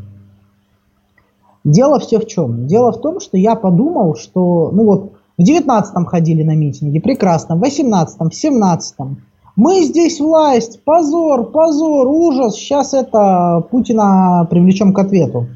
Дело 1.63 1.99
все 1.99 2.19
в 2.19 2.27
чем? 2.27 2.65
Дело 2.67 2.93
в 2.93 3.01
том, 3.01 3.19
что 3.19 3.37
я 3.37 3.55
подумал, 3.55 4.15
что, 4.15 4.69
ну 4.71 4.85
вот, 4.85 5.11
в 5.37 5.41
19-м 5.41 6.05
ходили 6.05 6.43
на 6.43 6.55
митинги, 6.55 6.99
прекрасно, 6.99 7.57
в 7.57 7.63
18-м, 7.63 8.29
в 8.29 8.33
17-м. 8.33 9.17
Мы 9.57 9.83
здесь 9.83 10.19
власть, 10.19 10.81
позор, 10.83 11.51
позор, 11.51 12.07
ужас, 12.07 12.55
сейчас 12.55 12.93
это 12.93 13.65
Путина 13.69 14.47
привлечем 14.49 14.93
к 14.93 14.99
ответу. 14.99 15.47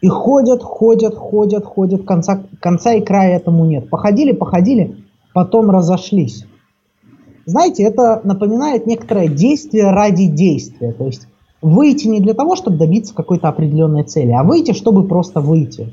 И 0.00 0.08
ходят, 0.08 0.62
ходят, 0.62 1.14
ходят, 1.14 1.64
ходят, 1.64 2.04
конца, 2.04 2.42
конца 2.60 2.92
и 2.92 3.00
края 3.00 3.36
этому 3.36 3.64
нет. 3.64 3.88
Походили, 3.88 4.32
походили, 4.32 5.01
потом 5.32 5.70
разошлись. 5.70 6.46
Знаете, 7.44 7.82
это 7.82 8.20
напоминает 8.24 8.86
некоторое 8.86 9.28
действие 9.28 9.90
ради 9.90 10.26
действия. 10.26 10.92
То 10.92 11.06
есть 11.06 11.26
выйти 11.60 12.08
не 12.08 12.20
для 12.20 12.34
того, 12.34 12.56
чтобы 12.56 12.76
добиться 12.76 13.14
какой-то 13.14 13.48
определенной 13.48 14.04
цели, 14.04 14.32
а 14.32 14.42
выйти, 14.42 14.72
чтобы 14.72 15.06
просто 15.06 15.40
выйти. 15.40 15.92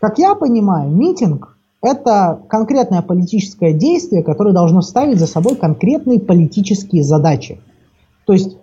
Как 0.00 0.18
я 0.18 0.34
понимаю, 0.34 0.90
митинг– 0.90 1.56
это 1.82 2.40
конкретное 2.48 3.02
политическое 3.02 3.72
действие, 3.72 4.22
которое 4.22 4.52
должно 4.52 4.82
ставить 4.82 5.18
за 5.18 5.26
собой 5.26 5.56
конкретные 5.56 6.20
политические 6.20 7.02
задачи. 7.02 7.60
То 8.26 8.32
есть 8.32 8.56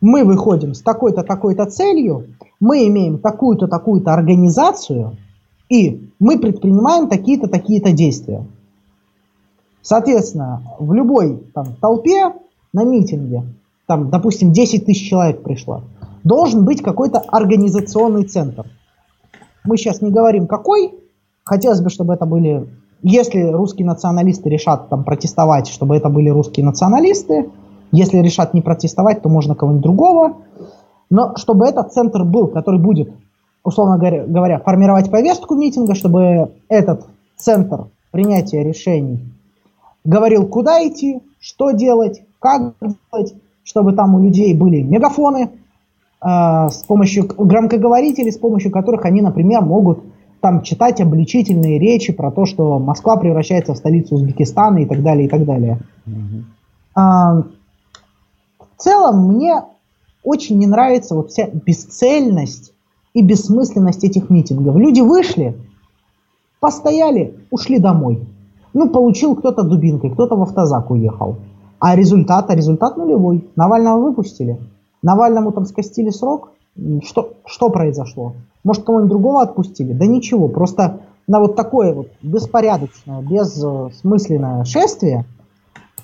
мы 0.00 0.24
выходим 0.24 0.74
с 0.74 0.80
такой-то, 0.80 1.22
такой-то 1.22 1.66
целью, 1.66 2.26
мы 2.58 2.86
имеем 2.88 3.18
такую-то, 3.18 3.68
такую-то 3.68 4.12
организацию, 4.12 5.16
и 5.68 6.10
мы 6.18 6.38
предпринимаем 6.38 7.08
такие-то, 7.08 7.48
такие-то 7.48 7.92
действия. 7.92 8.46
Соответственно, 9.82 10.62
в 10.78 10.92
любой 10.92 11.42
там, 11.54 11.74
толпе 11.80 12.32
на 12.72 12.84
митинге, 12.84 13.44
там, 13.86 14.10
допустим, 14.10 14.52
10 14.52 14.86
тысяч 14.86 15.08
человек 15.08 15.42
пришло, 15.42 15.82
должен 16.22 16.64
быть 16.64 16.82
какой-то 16.82 17.18
организационный 17.18 18.24
центр. 18.24 18.66
Мы 19.64 19.76
сейчас 19.76 20.02
не 20.02 20.10
говорим 20.10 20.46
какой, 20.46 20.94
хотелось 21.44 21.80
бы, 21.80 21.90
чтобы 21.90 22.14
это 22.14 22.26
были, 22.26 22.68
если 23.02 23.42
русские 23.42 23.86
националисты 23.86 24.48
решат 24.50 24.88
там 24.88 25.04
протестовать, 25.04 25.68
чтобы 25.68 25.96
это 25.96 26.08
были 26.08 26.28
русские 26.28 26.66
националисты, 26.66 27.50
если 27.90 28.18
решат 28.18 28.54
не 28.54 28.60
протестовать, 28.60 29.22
то 29.22 29.28
можно 29.28 29.54
кого-нибудь 29.54 29.82
другого, 29.82 30.36
но 31.08 31.34
чтобы 31.36 31.66
этот 31.66 31.92
центр 31.92 32.22
был, 32.22 32.46
который 32.46 32.78
будет, 32.78 33.12
условно 33.64 33.98
говоря, 33.98 34.60
формировать 34.60 35.10
повестку 35.10 35.56
митинга, 35.56 35.94
чтобы 35.94 36.52
этот 36.68 37.06
центр 37.36 37.86
принятия 38.12 38.62
решений 38.62 39.20
говорил, 40.04 40.46
куда 40.46 40.86
идти, 40.86 41.20
что 41.40 41.70
делать, 41.72 42.22
как 42.38 42.74
делать, 42.80 43.34
чтобы 43.64 43.92
там 43.92 44.14
у 44.14 44.22
людей 44.22 44.54
были 44.54 44.82
мегафоны 44.82 45.50
э, 46.22 46.68
с 46.68 46.84
помощью 46.86 47.26
громкоговорителей, 47.26 48.32
с 48.32 48.38
помощью 48.38 48.70
которых 48.70 49.04
они, 49.04 49.20
например, 49.20 49.62
могут 49.62 50.00
там 50.40 50.62
читать 50.62 51.00
обличительные 51.00 51.78
речи 51.78 52.12
про 52.12 52.30
то, 52.30 52.46
что 52.46 52.78
Москва 52.78 53.16
превращается 53.16 53.74
в 53.74 53.76
столицу 53.76 54.14
Узбекистана 54.14 54.78
и 54.78 54.86
так 54.86 55.02
далее, 55.02 55.26
и 55.26 55.28
так 55.28 55.44
далее. 55.44 55.80
Mm-hmm. 56.06 56.42
А, 56.94 57.42
в 58.58 58.82
целом 58.82 59.28
мне 59.28 59.62
очень 60.22 60.58
не 60.58 60.66
нравится 60.66 61.14
вот 61.14 61.30
вся 61.30 61.48
бесцельность 61.48 62.72
и 63.12 63.22
бессмысленность 63.22 64.04
этих 64.04 64.30
митингов. 64.30 64.76
Люди 64.76 65.00
вышли, 65.00 65.56
постояли, 66.60 67.34
ушли 67.50 67.78
домой. 67.78 68.26
Ну, 68.72 68.88
получил 68.88 69.34
кто-то 69.34 69.62
дубинкой, 69.62 70.10
кто-то 70.10 70.36
в 70.36 70.42
автозак 70.42 70.90
уехал. 70.90 71.36
А 71.78 71.96
результат, 71.96 72.50
а 72.50 72.54
результат 72.54 72.96
нулевой. 72.96 73.48
Навального 73.56 74.00
выпустили. 74.00 74.60
Навальному 75.02 75.50
там 75.52 75.64
скостили 75.64 76.10
срок. 76.10 76.50
Что, 77.02 77.34
что 77.46 77.70
произошло? 77.70 78.34
Может, 78.62 78.84
кого-нибудь 78.84 79.10
другого 79.10 79.42
отпустили? 79.42 79.92
Да 79.92 80.06
ничего, 80.06 80.48
просто 80.48 81.00
на 81.26 81.40
вот 81.40 81.56
такое 81.56 81.94
вот 81.94 82.08
беспорядочное, 82.22 83.22
бессмысленное 83.22 84.64
шествие 84.64 85.24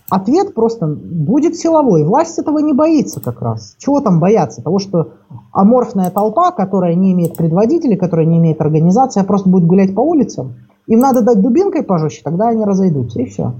ответ 0.08 0.54
просто 0.54 0.86
будет 0.86 1.56
силовой. 1.56 2.04
Власть 2.04 2.38
этого 2.38 2.58
не 2.58 2.72
боится 2.72 3.20
как 3.20 3.42
раз. 3.42 3.74
Чего 3.78 4.00
там 4.00 4.20
бояться? 4.20 4.62
Того, 4.62 4.78
что 4.78 5.10
аморфная 5.52 6.10
толпа, 6.10 6.52
которая 6.52 6.94
не 6.94 7.12
имеет 7.12 7.36
предводителей, 7.36 7.96
которая 7.96 8.26
не 8.26 8.38
имеет 8.38 8.60
организации, 8.60 9.20
а 9.20 9.24
просто 9.24 9.48
будет 9.48 9.66
гулять 9.66 9.94
по 9.94 10.00
улицам– 10.00 10.54
им 10.86 11.00
надо 11.00 11.22
дать 11.22 11.40
дубинкой 11.40 11.82
пожестче, 11.82 12.22
тогда 12.22 12.48
они 12.48 12.64
разойдутся, 12.64 13.20
и 13.20 13.26
все. 13.26 13.54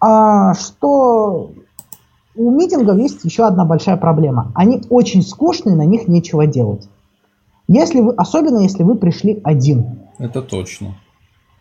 А, 0.00 0.54
что 0.54 1.52
у 2.36 2.50
митингов 2.50 2.98
есть 2.98 3.24
еще 3.24 3.44
одна 3.44 3.64
большая 3.64 3.96
проблема. 3.96 4.52
Они 4.54 4.82
очень 4.90 5.22
скучные, 5.22 5.76
на 5.76 5.84
них 5.84 6.08
нечего 6.08 6.46
делать. 6.46 6.88
Если 7.68 8.00
вы, 8.00 8.12
особенно 8.14 8.58
если 8.58 8.82
вы 8.82 8.96
пришли 8.96 9.40
один. 9.44 10.00
Это 10.18 10.42
точно. 10.42 10.96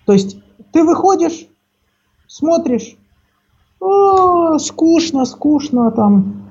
То 0.05 0.13
есть 0.13 0.37
ты 0.71 0.83
выходишь, 0.83 1.47
смотришь, 2.27 2.97
О, 3.79 4.57
скучно, 4.59 5.25
скучно 5.25 5.91
там. 5.91 6.43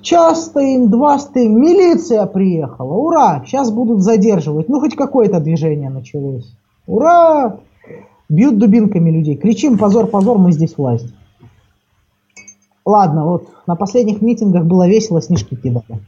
Час 0.00 0.46
стоим, 0.46 0.90
два 0.90 1.18
стоим, 1.18 1.60
милиция 1.60 2.26
приехала, 2.26 2.92
ура, 2.94 3.42
сейчас 3.46 3.70
будут 3.70 4.02
задерживать. 4.02 4.68
Ну, 4.68 4.80
хоть 4.80 4.96
какое-то 4.96 5.40
движение 5.40 5.88
началось. 5.88 6.54
Ура! 6.86 7.60
Бьют 8.28 8.58
дубинками 8.58 9.10
людей, 9.10 9.36
кричим, 9.36 9.78
позор, 9.78 10.06
позор, 10.06 10.38
мы 10.38 10.52
здесь 10.52 10.76
власть. 10.76 11.12
Ладно, 12.84 13.24
вот 13.24 13.48
на 13.66 13.76
последних 13.76 14.20
митингах 14.22 14.64
было 14.64 14.86
весело, 14.86 15.22
снежки 15.22 15.54
кидали. 15.54 16.00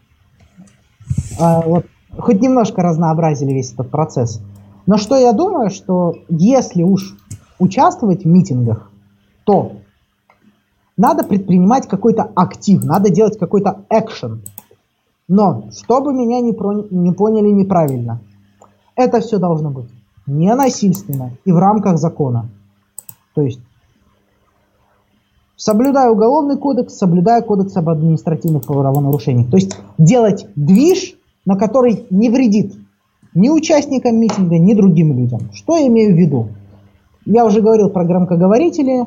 А, 1.38 1.62
вот, 1.62 1.86
хоть 2.18 2.40
немножко 2.40 2.82
разнообразили 2.82 3.52
весь 3.52 3.72
этот 3.72 3.90
процесс. 3.90 4.42
Но 4.86 4.96
что 4.98 5.16
я 5.16 5.32
думаю, 5.32 5.70
что 5.70 6.14
если 6.28 6.82
уж 6.82 7.16
участвовать 7.58 8.24
в 8.24 8.26
митингах, 8.26 8.90
то 9.44 9.72
надо 10.96 11.24
предпринимать 11.24 11.86
какой-то 11.86 12.30
актив, 12.34 12.84
надо 12.84 13.10
делать 13.10 13.38
какой-то 13.38 13.84
экшен. 13.90 14.42
Но, 15.28 15.68
чтобы 15.72 16.12
меня 16.12 16.40
не, 16.40 16.52
про... 16.52 16.72
не 16.90 17.12
поняли 17.12 17.48
неправильно, 17.48 18.20
это 18.94 19.20
все 19.20 19.38
должно 19.38 19.70
быть 19.70 19.95
не 20.26 20.54
насильственно 20.54 21.32
и 21.44 21.52
в 21.52 21.58
рамках 21.58 21.98
закона. 21.98 22.48
То 23.34 23.42
есть, 23.42 23.60
соблюдая 25.56 26.10
уголовный 26.10 26.56
кодекс, 26.56 26.96
соблюдая 26.96 27.42
кодекс 27.42 27.76
об 27.76 27.88
административных 27.88 28.64
правонарушениях. 28.66 29.50
То 29.50 29.56
есть, 29.56 29.78
делать 29.98 30.46
движ, 30.56 31.14
на 31.44 31.56
который 31.56 32.06
не 32.10 32.30
вредит 32.30 32.74
ни 33.34 33.50
участникам 33.50 34.16
митинга, 34.16 34.58
ни 34.58 34.74
другим 34.74 35.16
людям. 35.16 35.50
Что 35.52 35.76
я 35.76 35.86
имею 35.86 36.14
в 36.14 36.18
виду? 36.18 36.48
Я 37.26 37.44
уже 37.44 37.60
говорил 37.60 37.90
про 37.90 38.04
громкоговорители, 38.04 39.06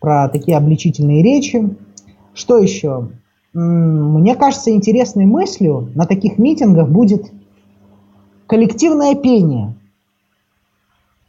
про 0.00 0.28
такие 0.28 0.56
обличительные 0.56 1.22
речи. 1.22 1.76
Что 2.34 2.58
еще? 2.58 3.08
Мне 3.52 4.34
кажется, 4.34 4.70
интересной 4.70 5.26
мыслью 5.26 5.90
на 5.94 6.06
таких 6.06 6.38
митингах 6.38 6.88
будет 6.88 7.32
коллективное 8.46 9.14
пение. 9.14 9.74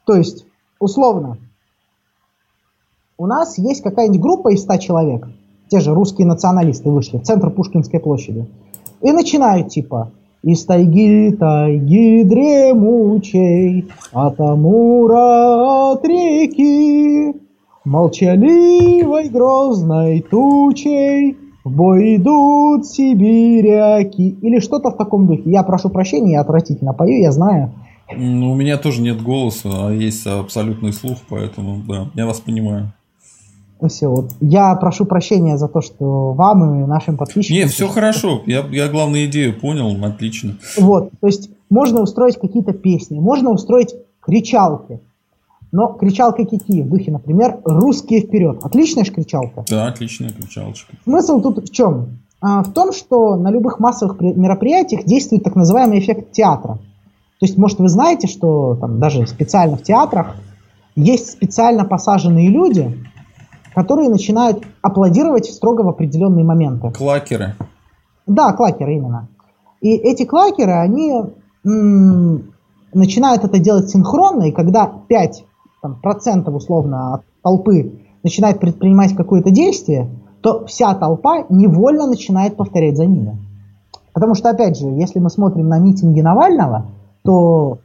То 0.05 0.15
есть, 0.15 0.45
условно, 0.79 1.37
у 3.17 3.27
нас 3.27 3.57
есть 3.57 3.81
какая-нибудь 3.81 4.21
группа 4.21 4.53
из 4.53 4.61
100 4.61 4.77
человек, 4.77 5.27
те 5.69 5.79
же 5.79 5.93
русские 5.93 6.27
националисты 6.27 6.89
вышли 6.89 7.17
в 7.17 7.23
центр 7.23 7.49
Пушкинской 7.49 7.99
площади, 7.99 8.47
и 9.01 9.11
начинают 9.11 9.69
типа 9.69 10.11
из 10.43 10.63
тайги, 10.65 11.31
тайги 11.31 12.23
дремучей, 12.23 13.89
от 14.11 14.39
Амура, 14.39 15.91
от 15.91 16.05
реки, 16.05 17.33
молчаливой 17.83 19.29
грозной 19.29 20.21
тучей, 20.21 21.37
в 21.63 21.71
бой 21.71 22.17
идут 22.17 22.85
сибиряки. 22.85 24.37
Или 24.41 24.59
что-то 24.59 24.91
в 24.91 24.97
таком 24.97 25.25
духе. 25.25 25.49
Я 25.49 25.63
прошу 25.63 25.89
прощения, 25.89 26.33
я 26.33 26.41
отвратительно 26.41 26.93
пою, 26.93 27.19
я 27.19 27.31
знаю. 27.31 27.71
Ну, 28.13 28.51
у 28.51 28.55
меня 28.55 28.77
тоже 28.77 29.01
нет 29.01 29.21
голоса, 29.21 29.87
а 29.87 29.91
есть 29.91 30.25
абсолютный 30.27 30.93
слух, 30.93 31.17
поэтому, 31.27 31.81
да, 31.87 32.09
я 32.13 32.25
вас 32.25 32.39
понимаю. 32.39 32.93
Все, 33.87 34.07
вот. 34.07 34.31
Я 34.41 34.73
прошу 34.75 35.05
прощения 35.05 35.57
за 35.57 35.67
то, 35.67 35.81
что 35.81 36.31
вам 36.33 36.83
и 36.83 36.87
нашим 36.87 37.17
подписчикам... 37.17 37.57
Нет, 37.57 37.71
все 37.71 37.87
хорошо. 37.87 38.41
Я, 38.45 38.65
я 38.71 38.87
главную 38.87 39.25
идею 39.25 39.59
понял, 39.59 40.03
отлично. 40.05 40.57
Вот, 40.77 41.11
то 41.19 41.27
есть 41.27 41.49
можно 41.69 42.01
устроить 42.01 42.39
какие-то 42.39 42.73
песни, 42.73 43.19
можно 43.19 43.51
устроить 43.51 43.95
кричалки. 44.21 44.99
Но 45.71 45.89
кричалка 45.89 46.45
какие? 46.45 46.83
В 46.83 46.89
духе, 46.89 47.11
например, 47.11 47.59
«Русские 47.65 48.21
вперед». 48.21 48.59
Отличная 48.63 49.03
же 49.03 49.11
кричалка. 49.11 49.65
Да, 49.69 49.87
отличная 49.87 50.29
кричалочка. 50.29 50.95
Смысл 51.03 51.41
тут 51.41 51.69
в 51.69 51.73
чем? 51.73 52.19
А, 52.39 52.63
в 52.63 52.71
том, 52.71 52.93
что 52.93 53.35
на 53.35 53.51
любых 53.51 53.79
массовых 53.79 54.21
мероприятиях 54.21 55.03
действует 55.03 55.43
так 55.43 55.55
называемый 55.55 55.99
эффект 55.99 56.31
театра. 56.31 56.79
То 57.45 57.47
есть, 57.47 57.59
может, 57.59 57.77
вы 57.77 57.89
знаете, 57.89 58.25
что 58.25 58.73
там 58.73 58.99
даже 58.99 59.27
специально 59.27 59.77
в 59.77 59.83
театрах 59.83 60.35
есть 60.95 61.29
специально 61.29 61.85
посаженные 61.85 62.49
люди, 62.49 62.97
которые 63.75 64.09
начинают 64.09 64.63
аплодировать 64.81 65.45
строго 65.45 65.81
в 65.81 65.89
определенные 65.89 66.43
моменты. 66.43 66.89
Клакеры. 66.89 67.53
Да, 68.25 68.51
клакеры 68.53 68.95
именно. 68.95 69.27
И 69.79 69.91
эти 69.91 70.25
клакеры, 70.25 70.71
они 70.71 71.21
м- 71.63 72.51
начинают 72.95 73.43
это 73.43 73.59
делать 73.59 73.91
синхронно, 73.91 74.45
и 74.45 74.51
когда 74.51 74.91
5 75.07 75.45
там, 75.83 75.99
процентов 76.01 76.55
условно 76.55 77.13
от 77.13 77.21
толпы 77.43 77.99
начинает 78.23 78.59
предпринимать 78.59 79.15
какое-то 79.15 79.51
действие, 79.51 80.09
то 80.41 80.65
вся 80.65 80.95
толпа 80.95 81.45
невольно 81.49 82.07
начинает 82.07 82.57
повторять 82.57 82.97
за 82.97 83.05
ними. 83.05 83.37
Потому 84.13 84.33
что, 84.33 84.49
опять 84.49 84.79
же, 84.79 84.87
если 84.87 85.19
мы 85.19 85.29
смотрим 85.29 85.67
на 85.67 85.77
митинги 85.77 86.21
Навального, 86.21 86.87
то 87.25 87.79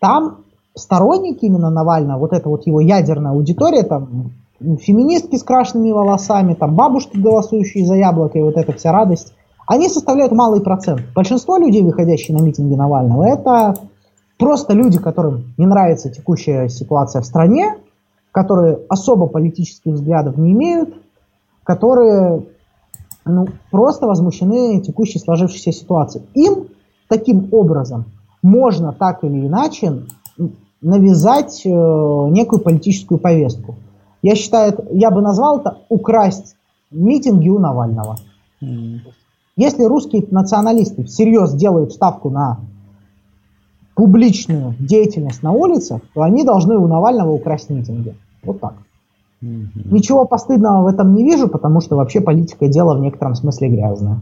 там 0.00 0.38
сторонники 0.74 1.44
именно 1.44 1.70
Навального, 1.70 2.18
вот 2.18 2.32
эта 2.32 2.48
вот 2.48 2.66
его 2.66 2.80
ядерная 2.80 3.32
аудитория, 3.32 3.82
там 3.84 4.32
феминистки 4.60 5.36
с 5.36 5.42
крашенными 5.42 5.92
волосами, 5.92 6.54
там 6.54 6.74
бабушки, 6.74 7.16
голосующие 7.16 7.86
за 7.86 7.94
яблоко, 7.94 8.38
и 8.38 8.42
вот 8.42 8.56
эта 8.56 8.72
вся 8.72 8.92
радость, 8.92 9.32
они 9.66 9.88
составляют 9.88 10.32
малый 10.32 10.60
процент. 10.60 11.02
Большинство 11.14 11.58
людей, 11.58 11.82
выходящие 11.82 12.36
на 12.36 12.42
митинги 12.42 12.74
Навального, 12.74 13.24
это 13.24 13.76
просто 14.38 14.72
люди, 14.72 14.98
которым 14.98 15.54
не 15.56 15.66
нравится 15.66 16.10
текущая 16.10 16.68
ситуация 16.68 17.22
в 17.22 17.26
стране, 17.26 17.76
которые 18.32 18.78
особо 18.88 19.26
политических 19.26 19.92
взглядов 19.92 20.36
не 20.36 20.52
имеют, 20.52 20.94
которые 21.64 22.44
ну, 23.24 23.46
просто 23.70 24.06
возмущены 24.06 24.80
текущей 24.80 25.18
сложившейся 25.18 25.72
ситуацией. 25.72 26.24
Им 26.34 26.68
таким 27.08 27.48
образом 27.52 28.06
можно 28.42 28.92
так 28.92 29.24
или 29.24 29.46
иначе 29.46 30.02
навязать 30.80 31.62
э, 31.64 31.68
некую 31.68 32.62
политическую 32.62 33.18
повестку. 33.18 33.76
Я 34.22 34.34
считаю, 34.34 34.86
я 34.92 35.10
бы 35.10 35.20
назвал 35.20 35.60
это 35.60 35.78
украсть 35.88 36.56
митинги 36.90 37.48
у 37.48 37.58
Навального. 37.58 38.16
Mm. 38.62 39.00
Если 39.56 39.84
русские 39.84 40.24
националисты 40.30 41.04
всерьез 41.04 41.52
делают 41.52 41.92
ставку 41.92 42.30
на 42.30 42.60
публичную 43.96 44.74
деятельность 44.78 45.42
на 45.42 45.50
улицах, 45.50 46.02
то 46.14 46.22
они 46.22 46.44
должны 46.44 46.76
у 46.78 46.86
Навального 46.86 47.32
украсть 47.32 47.68
митинги. 47.68 48.14
Вот 48.44 48.60
так. 48.60 48.74
Mm-hmm. 49.42 49.92
Ничего 49.92 50.24
постыдного 50.24 50.84
в 50.84 50.86
этом 50.86 51.14
не 51.14 51.24
вижу, 51.24 51.48
потому 51.48 51.80
что 51.80 51.96
вообще 51.96 52.20
политика 52.20 52.68
дело 52.68 52.96
в 52.96 53.00
некотором 53.00 53.34
смысле 53.34 53.68
грязное. 53.68 54.20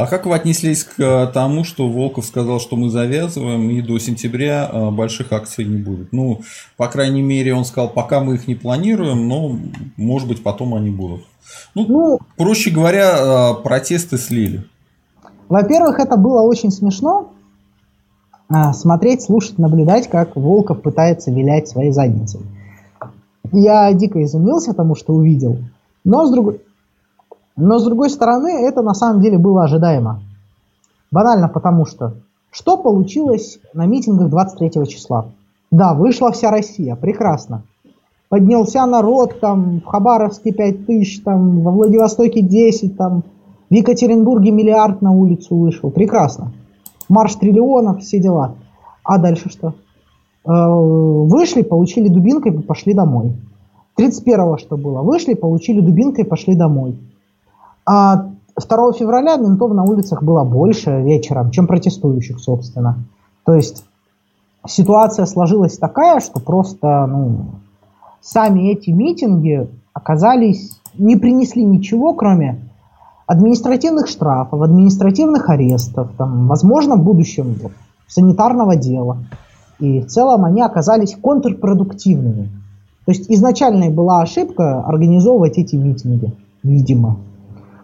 А 0.00 0.06
как 0.06 0.24
вы 0.24 0.34
отнеслись 0.34 0.84
к 0.84 0.98
э, 0.98 1.26
тому, 1.26 1.62
что 1.62 1.86
Волков 1.86 2.24
сказал, 2.24 2.58
что 2.58 2.74
мы 2.74 2.88
завязываем 2.88 3.68
и 3.68 3.82
до 3.82 3.98
сентября 3.98 4.66
э, 4.72 4.90
больших 4.90 5.30
акций 5.30 5.66
не 5.66 5.76
будет? 5.76 6.10
Ну, 6.10 6.40
по 6.78 6.88
крайней 6.88 7.20
мере, 7.20 7.52
он 7.52 7.66
сказал, 7.66 7.90
пока 7.90 8.20
мы 8.20 8.36
их 8.36 8.48
не 8.48 8.54
планируем, 8.54 9.28
но, 9.28 9.58
может 9.98 10.26
быть, 10.26 10.42
потом 10.42 10.74
они 10.74 10.88
будут. 10.88 11.26
Ну, 11.74 11.84
ну 11.86 12.18
проще 12.38 12.70
говоря, 12.70 13.58
э, 13.58 13.62
протесты 13.62 14.16
слили. 14.16 14.64
Во-первых, 15.50 15.98
это 15.98 16.16
было 16.16 16.40
очень 16.40 16.70
смешно. 16.70 17.32
Смотреть, 18.72 19.22
слушать, 19.22 19.58
наблюдать, 19.58 20.08
как 20.08 20.34
Волков 20.34 20.80
пытается 20.80 21.30
вилять 21.30 21.68
своей 21.68 21.92
задницей. 21.92 22.40
Я 23.52 23.92
дико 23.92 24.24
изумился 24.24 24.72
тому, 24.72 24.94
что 24.96 25.12
увидел. 25.12 25.58
Но, 26.04 26.26
с 26.26 26.32
другой, 26.32 26.62
но 27.60 27.78
с 27.78 27.84
другой 27.84 28.10
стороны, 28.10 28.66
это 28.66 28.82
на 28.82 28.94
самом 28.94 29.20
деле 29.20 29.38
было 29.38 29.64
ожидаемо. 29.64 30.20
Банально 31.10 31.48
потому 31.48 31.86
что, 31.86 32.14
что 32.50 32.76
получилось 32.76 33.58
на 33.74 33.86
митингах 33.86 34.30
23 34.30 34.86
числа? 34.88 35.26
Да, 35.70 35.94
вышла 35.94 36.32
вся 36.32 36.50
Россия, 36.50 36.96
прекрасно. 36.96 37.62
Поднялся 38.28 38.86
народ, 38.86 39.40
там, 39.40 39.80
в 39.80 39.84
Хабаровске 39.86 40.52
5 40.52 40.86
тысяч, 40.86 41.20
там, 41.22 41.62
во 41.62 41.72
Владивостоке 41.72 42.42
10, 42.42 42.96
там, 42.96 43.24
в 43.68 43.74
Екатеринбурге 43.74 44.50
миллиард 44.50 45.02
на 45.02 45.12
улицу 45.12 45.56
вышел. 45.56 45.90
Прекрасно. 45.90 46.52
Марш 47.08 47.34
триллионов, 47.36 48.00
все 48.00 48.18
дела. 48.20 48.54
А 49.04 49.18
дальше 49.18 49.48
что? 49.48 49.74
Э, 50.44 50.50
вышли, 50.52 51.62
получили 51.62 52.08
дубинкой, 52.08 52.52
пошли 52.52 52.94
домой. 52.94 53.32
31-го 53.98 54.58
что 54.58 54.76
было? 54.76 55.02
Вышли, 55.02 55.34
получили 55.34 55.80
дубинкой, 55.80 56.24
пошли 56.24 56.54
домой. 56.54 56.96
А 57.86 58.26
2 58.56 58.92
февраля 58.92 59.36
ментов 59.36 59.72
на 59.72 59.84
улицах 59.84 60.22
было 60.22 60.44
больше 60.44 61.02
вечером, 61.02 61.50
чем 61.50 61.66
протестующих, 61.66 62.38
собственно. 62.40 62.98
То 63.44 63.54
есть 63.54 63.84
ситуация 64.66 65.26
сложилась 65.26 65.78
такая, 65.78 66.20
что 66.20 66.40
просто 66.40 67.06
ну, 67.06 67.46
сами 68.20 68.70
эти 68.70 68.90
митинги 68.90 69.68
оказались, 69.92 70.80
не 70.98 71.16
принесли 71.16 71.64
ничего, 71.64 72.14
кроме 72.14 72.60
административных 73.26 74.08
штрафов, 74.08 74.60
административных 74.60 75.48
арестов, 75.48 76.10
там, 76.18 76.48
возможно, 76.48 76.96
в 76.96 77.04
будущем 77.04 77.56
санитарного 78.08 78.76
дела. 78.76 79.18
И 79.78 80.00
в 80.00 80.06
целом 80.08 80.44
они 80.44 80.60
оказались 80.62 81.14
контрпродуктивными. 81.14 82.50
То 83.06 83.12
есть 83.12 83.30
изначальной 83.30 83.88
была 83.88 84.20
ошибка 84.20 84.82
организовывать 84.84 85.58
эти 85.58 85.76
митинги, 85.76 86.34
видимо. 86.62 87.18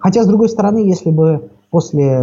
Хотя, 0.07 0.23
с 0.23 0.29
другой 0.29 0.49
стороны, 0.49 0.87
если 0.87 1.11
бы 1.11 1.51
после 1.69 2.23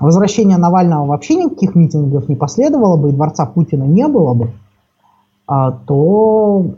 возвращения 0.00 0.56
Навального 0.56 1.04
вообще 1.04 1.34
никаких 1.34 1.74
митингов 1.74 2.26
не 2.26 2.36
последовало 2.36 2.96
бы, 2.96 3.10
и 3.10 3.12
дворца 3.12 3.44
Путина 3.44 3.84
не 3.84 4.08
было 4.08 4.32
бы, 4.32 4.50
а, 5.46 5.72
то 5.72 6.70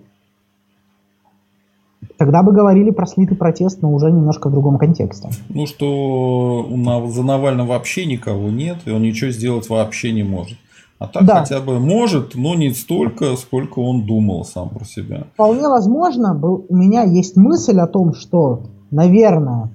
тогда 2.18 2.42
бы 2.42 2.50
говорили 2.50 2.90
про 2.90 3.06
слитый 3.06 3.36
протест, 3.36 3.80
но 3.80 3.94
уже 3.94 4.10
немножко 4.10 4.48
в 4.48 4.50
другом 4.50 4.76
контексте. 4.76 5.28
Ну, 5.50 5.68
что 5.68 6.66
у, 6.68 7.10
за 7.12 7.22
Навального 7.22 7.68
вообще 7.68 8.06
никого 8.06 8.48
нет, 8.48 8.78
и 8.86 8.90
он 8.90 9.02
ничего 9.02 9.30
сделать 9.30 9.68
вообще 9.68 10.10
не 10.10 10.24
может. 10.24 10.58
А 10.98 11.06
так 11.06 11.24
да. 11.26 11.40
хотя 11.40 11.60
бы 11.60 11.78
может, 11.78 12.34
но 12.34 12.56
не 12.56 12.70
столько, 12.70 13.36
сколько 13.36 13.78
он 13.78 14.04
думал 14.04 14.44
сам 14.44 14.70
про 14.70 14.84
себя. 14.84 15.28
Вполне 15.34 15.68
возможно, 15.68 16.34
был, 16.34 16.66
у 16.68 16.74
меня 16.74 17.04
есть 17.04 17.36
мысль 17.36 17.78
о 17.78 17.86
том, 17.86 18.14
что, 18.14 18.62
наверное, 18.94 19.70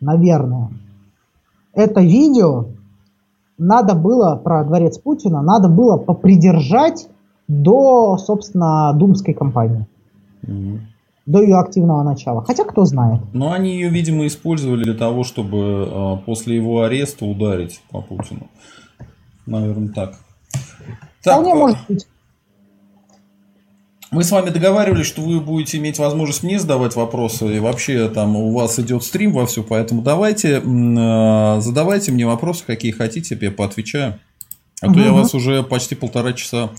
наверное, 0.00 0.70
это 1.72 2.00
видео 2.00 2.66
надо 3.58 3.94
было 3.94 4.36
про 4.36 4.64
дворец 4.64 4.98
Путина, 4.98 5.42
надо 5.42 5.68
было 5.68 5.96
попридержать 5.96 7.08
до, 7.46 8.16
собственно, 8.16 8.92
думской 8.94 9.34
кампании. 9.34 9.86
Mm-hmm. 10.46 10.78
До 11.26 11.42
ее 11.42 11.58
активного 11.58 12.02
начала. 12.02 12.42
Хотя 12.42 12.64
кто 12.64 12.84
знает. 12.84 13.20
Но 13.32 13.52
они 13.52 13.74
ее, 13.74 13.88
видимо, 13.90 14.26
использовали 14.26 14.84
для 14.84 14.94
того, 14.94 15.22
чтобы 15.22 15.58
э, 15.58 16.16
после 16.24 16.56
его 16.56 16.82
ареста 16.82 17.26
ударить 17.26 17.82
по 17.90 18.00
Путину. 18.00 18.48
Наверное, 19.46 19.88
так. 19.88 20.14
так 21.22 21.34
Вполне 21.34 21.52
а... 21.52 21.56
может 21.56 21.78
быть. 21.86 22.06
Мы 24.10 24.24
с 24.24 24.32
вами 24.32 24.50
договаривались, 24.50 25.06
что 25.06 25.22
вы 25.22 25.40
будете 25.40 25.78
иметь 25.78 25.98
возможность 25.98 26.42
мне 26.42 26.58
задавать 26.58 26.96
вопросы, 26.96 27.56
и 27.56 27.60
вообще 27.60 28.08
там 28.08 28.34
у 28.34 28.52
вас 28.52 28.76
идет 28.80 29.04
стрим 29.04 29.32
во 29.32 29.46
все, 29.46 29.62
поэтому 29.62 30.02
давайте, 30.02 30.58
э, 30.58 31.60
задавайте 31.60 32.10
мне 32.10 32.26
вопросы, 32.26 32.64
какие 32.66 32.90
хотите, 32.90 33.38
я 33.40 33.50
поотвечаю. 33.52 34.18
А 34.82 34.86
угу. 34.86 34.94
то 34.94 35.00
я 35.00 35.12
вас 35.12 35.34
уже 35.34 35.62
почти 35.62 35.94
полтора 35.94 36.32
часа 36.32 36.70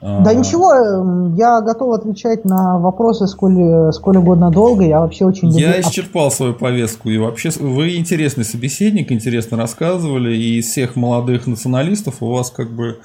да 0.00 0.30
а. 0.30 0.34
ничего, 0.34 0.74
эм, 0.74 1.34
я 1.34 1.60
готов 1.60 1.94
отвечать 1.94 2.44
на 2.44 2.78
вопросы 2.78 3.26
сколь, 3.28 3.92
сколь 3.92 4.16
угодно 4.16 4.50
долго. 4.50 4.84
Я 4.84 5.00
вообще 5.00 5.24
очень 5.24 5.48
люблю... 5.48 5.60
Я 5.60 5.80
исчерпал 5.80 6.30
свою 6.30 6.52
повестку. 6.52 7.08
И 7.08 7.16
вообще 7.16 7.50
вы 7.60 7.96
интересный 7.96 8.44
собеседник, 8.44 9.12
интересно 9.12 9.56
рассказывали. 9.56 10.34
И 10.34 10.58
из 10.58 10.66
всех 10.66 10.96
молодых 10.96 11.46
националистов 11.46 12.16
у 12.20 12.32
вас 12.32 12.50
как 12.50 12.70
бы 12.70 12.98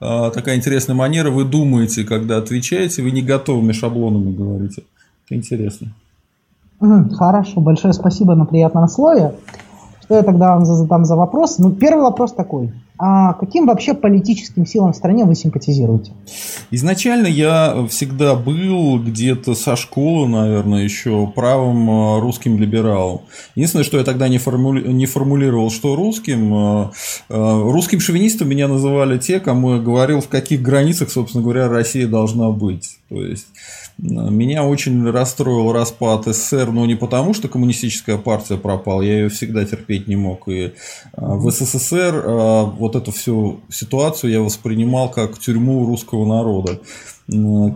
а, 0.00 0.30
такая 0.30 0.56
интересная 0.56 0.96
манера. 0.96 1.30
Вы 1.30 1.44
думаете, 1.44 2.04
когда 2.04 2.38
отвечаете, 2.38 3.02
вы 3.02 3.12
не 3.12 3.22
готовыми 3.22 3.72
шаблонами 3.72 4.32
говорите. 4.32 4.82
Это 5.26 5.36
интересно. 5.36 5.94
Хорошо, 7.16 7.60
большое 7.60 7.94
спасибо 7.94 8.34
на 8.34 8.44
приятном 8.44 8.88
слове. 8.88 9.34
Что 10.02 10.16
я 10.16 10.22
тогда 10.22 10.56
вам 10.56 10.66
задам 10.66 11.04
за 11.04 11.14
вопрос? 11.14 11.58
Ну, 11.58 11.70
первый 11.70 12.02
вопрос 12.02 12.32
такой. 12.32 12.72
А 12.98 13.32
каким 13.32 13.66
вообще 13.66 13.94
политическим 13.94 14.66
силам 14.66 14.92
в 14.92 14.96
стране 14.96 15.24
вы 15.24 15.34
симпатизируете? 15.34 16.12
Изначально 16.70 17.26
я 17.26 17.86
всегда 17.88 18.34
был 18.34 18.98
где-то 18.98 19.54
со 19.54 19.76
школы, 19.76 20.28
наверное, 20.28 20.84
еще 20.84 21.26
правым 21.26 21.90
э, 21.90 22.20
русским 22.20 22.58
либералом. 22.58 23.22
Единственное, 23.56 23.84
что 23.84 23.98
я 23.98 24.04
тогда 24.04 24.28
не, 24.28 24.38
формули... 24.38 24.86
не 24.86 25.06
формулировал, 25.06 25.70
что 25.70 25.96
русским. 25.96 26.54
Э, 26.54 26.90
э, 27.28 27.62
русским 27.62 27.98
шовинистом 27.98 28.48
меня 28.48 28.68
называли 28.68 29.18
те, 29.18 29.40
кому 29.40 29.74
я 29.74 29.80
говорил, 29.80 30.20
в 30.20 30.28
каких 30.28 30.62
границах, 30.62 31.10
собственно 31.10 31.42
говоря, 31.42 31.68
Россия 31.68 32.06
должна 32.06 32.50
быть. 32.50 32.98
То 33.12 33.22
есть 33.22 33.48
меня 33.98 34.64
очень 34.64 35.10
расстроил 35.10 35.70
распад 35.70 36.24
СССР, 36.24 36.70
но 36.70 36.86
не 36.86 36.94
потому, 36.94 37.34
что 37.34 37.46
коммунистическая 37.46 38.16
партия 38.16 38.56
пропала, 38.56 39.02
я 39.02 39.20
ее 39.20 39.28
всегда 39.28 39.66
терпеть 39.66 40.08
не 40.08 40.16
мог. 40.16 40.48
И 40.48 40.72
а, 41.12 41.34
в 41.34 41.50
СССР 41.50 42.24
а, 42.24 42.64
вот 42.64 42.96
эту 42.96 43.12
всю 43.12 43.60
ситуацию 43.68 44.32
я 44.32 44.40
воспринимал 44.40 45.10
как 45.10 45.38
тюрьму 45.38 45.84
русского 45.84 46.24
народа. 46.24 46.80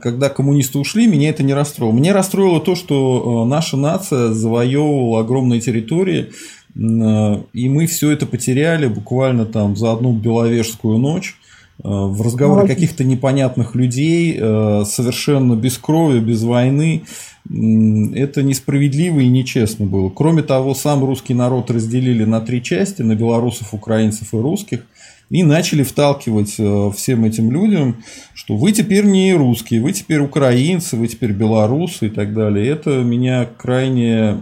Когда 0.00 0.30
коммунисты 0.30 0.78
ушли, 0.78 1.06
меня 1.06 1.28
это 1.28 1.42
не 1.42 1.52
расстроило. 1.52 1.92
Меня 1.92 2.14
расстроило 2.14 2.58
то, 2.58 2.74
что 2.74 3.44
наша 3.44 3.76
нация 3.76 4.32
завоевывала 4.32 5.20
огромные 5.20 5.60
территории, 5.60 6.32
и 6.74 7.68
мы 7.68 7.86
все 7.86 8.10
это 8.10 8.26
потеряли 8.26 8.86
буквально 8.86 9.44
там 9.44 9.76
за 9.76 9.92
одну 9.92 10.14
беловежскую 10.14 10.96
ночь. 10.98 11.36
Э, 11.84 11.88
в 11.88 12.22
разговоре 12.22 12.62
ну, 12.62 12.68
каких-то 12.68 13.04
непонятных 13.04 13.74
людей, 13.74 14.36
э, 14.38 14.84
совершенно 14.86 15.54
без 15.54 15.76
крови, 15.78 16.20
без 16.20 16.42
войны. 16.42 17.02
Это 17.48 18.42
несправедливо 18.42 19.20
и 19.20 19.28
нечестно 19.28 19.86
было. 19.86 20.08
Кроме 20.08 20.42
того, 20.42 20.74
сам 20.74 21.04
русский 21.04 21.34
народ 21.34 21.70
разделили 21.70 22.24
на 22.24 22.40
три 22.40 22.62
части, 22.62 23.02
на 23.02 23.14
белорусов, 23.14 23.72
украинцев 23.72 24.34
и 24.34 24.36
русских, 24.36 24.80
и 25.28 25.42
начали 25.42 25.82
вталкивать 25.82 26.54
э, 26.58 26.90
всем 26.96 27.24
этим 27.24 27.50
людям, 27.50 28.02
что 28.32 28.56
вы 28.56 28.72
теперь 28.72 29.04
не 29.04 29.34
русские, 29.34 29.82
вы 29.82 29.92
теперь 29.92 30.20
украинцы, 30.20 30.96
вы 30.96 31.08
теперь 31.08 31.32
белорусы 31.32 32.06
и 32.06 32.10
так 32.10 32.32
далее. 32.32 32.68
Это 32.68 33.02
меня 33.02 33.44
крайне 33.44 34.40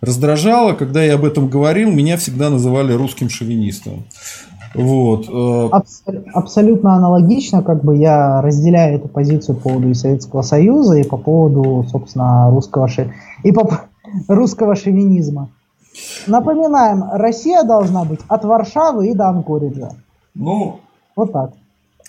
раздражало. 0.00 0.74
Когда 0.74 1.04
я 1.04 1.14
об 1.14 1.24
этом 1.24 1.48
говорил, 1.48 1.90
меня 1.92 2.16
всегда 2.16 2.50
называли 2.50 2.92
русским 2.92 3.30
шовинистом. 3.30 4.06
Вот. 4.74 5.28
Э, 5.28 5.68
Абс- 5.70 6.04
абсолютно 6.34 6.94
аналогично, 6.94 7.62
как 7.62 7.82
бы 7.82 7.96
я 7.96 8.40
разделяю 8.42 8.96
эту 8.96 9.08
позицию 9.08 9.56
по 9.56 9.70
поводу 9.70 9.88
и 9.88 9.94
Советского 9.94 10.42
Союза, 10.42 10.98
и 10.98 11.04
по 11.04 11.16
поводу, 11.16 11.84
собственно, 11.90 12.50
русского 12.50 12.88
ши... 12.88 13.12
и 13.42 13.52
по 13.52 13.68
русского 14.28 14.74
шовинизма. 14.74 15.48
Напоминаем, 16.26 17.04
Россия 17.12 17.64
должна 17.64 18.04
быть 18.04 18.20
от 18.28 18.44
Варшавы 18.44 19.08
и 19.08 19.14
до 19.14 19.28
Анкориджа. 19.28 19.90
Ну, 20.34 20.80
вот 21.16 21.32
так. 21.32 21.52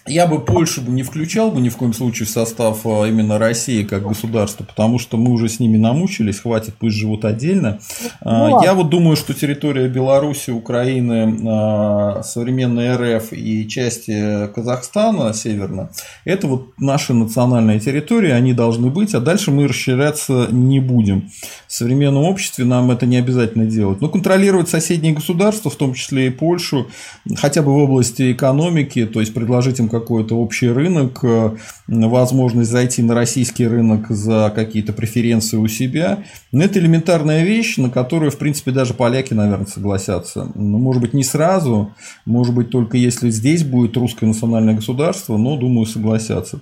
Я 0.07 0.27
бы 0.27 0.39
Польшу 0.39 0.81
бы 0.81 0.91
не 0.91 1.03
включал 1.03 1.51
бы 1.51 1.61
ни 1.61 1.69
в 1.69 1.77
коем 1.77 1.93
случае 1.93 2.25
в 2.25 2.29
состав 2.29 2.85
а, 2.85 3.05
именно 3.05 3.37
России 3.37 3.83
как 3.83 4.07
государства, 4.07 4.63
потому 4.63 4.97
что 4.97 5.17
мы 5.17 5.31
уже 5.31 5.49
с 5.49 5.59
ними 5.59 5.77
намучились, 5.77 6.39
хватит, 6.39 6.75
пусть 6.79 6.95
живут 6.95 7.25
отдельно. 7.25 7.79
А, 8.21 8.49
ну, 8.49 8.63
Я 8.63 8.73
вот 8.73 8.89
думаю, 8.89 9.15
что 9.17 9.33
территория 9.33 9.87
Беларуси, 9.87 10.51
Украины, 10.51 11.37
а, 11.47 12.23
современной 12.23 12.95
РФ 12.95 13.33
и 13.33 13.67
части 13.67 14.47
Казахстана 14.55 15.33
северно, 15.33 15.89
это 16.25 16.47
вот 16.47 16.73
наши 16.79 17.13
национальные 17.13 17.79
территории, 17.79 18.31
они 18.31 18.53
должны 18.53 18.89
быть, 18.89 19.13
а 19.13 19.19
дальше 19.19 19.51
мы 19.51 19.67
расширяться 19.67 20.47
не 20.51 20.79
будем. 20.79 21.29
В 21.67 21.73
современном 21.73 22.23
обществе 22.23 22.65
нам 22.65 22.89
это 22.89 23.05
не 23.05 23.17
обязательно 23.17 23.65
делать. 23.65 24.01
Но 24.01 24.09
контролировать 24.09 24.69
соседние 24.69 25.13
государства, 25.13 25.69
в 25.69 25.75
том 25.75 25.93
числе 25.93 26.27
и 26.27 26.29
Польшу, 26.29 26.87
хотя 27.35 27.61
бы 27.61 27.73
в 27.73 27.77
области 27.77 28.31
экономики, 28.31 29.05
то 29.05 29.19
есть 29.19 29.33
предложить 29.33 29.79
им 29.79 29.88
какой-то 29.89 30.35
общий 30.35 30.69
рынок, 30.69 31.19
э, 31.23 31.51
возможность 31.87 32.71
зайти 32.71 33.01
на 33.03 33.15
российский 33.15 33.67
рынок 33.67 34.09
за 34.09 34.51
какие-то 34.53 34.93
преференции 34.93 35.57
у 35.57 35.67
себя. 35.67 36.23
Но 36.51 36.63
это 36.63 36.79
элементарная 36.79 37.43
вещь, 37.43 37.77
на 37.77 37.89
которую, 37.89 38.31
в 38.31 38.37
принципе, 38.37 38.71
даже 38.71 38.93
поляки, 38.93 39.33
наверное, 39.33 39.65
согласятся. 39.65 40.51
Ну, 40.55 40.77
может 40.77 41.01
быть, 41.01 41.13
не 41.13 41.23
сразу, 41.23 41.93
может 42.25 42.53
быть, 42.55 42.69
только 42.69 42.97
если 42.97 43.29
здесь 43.29 43.63
будет 43.63 43.97
русское 43.97 44.25
национальное 44.25 44.75
государство, 44.75 45.37
но, 45.37 45.57
думаю, 45.57 45.85
согласятся. 45.85 46.61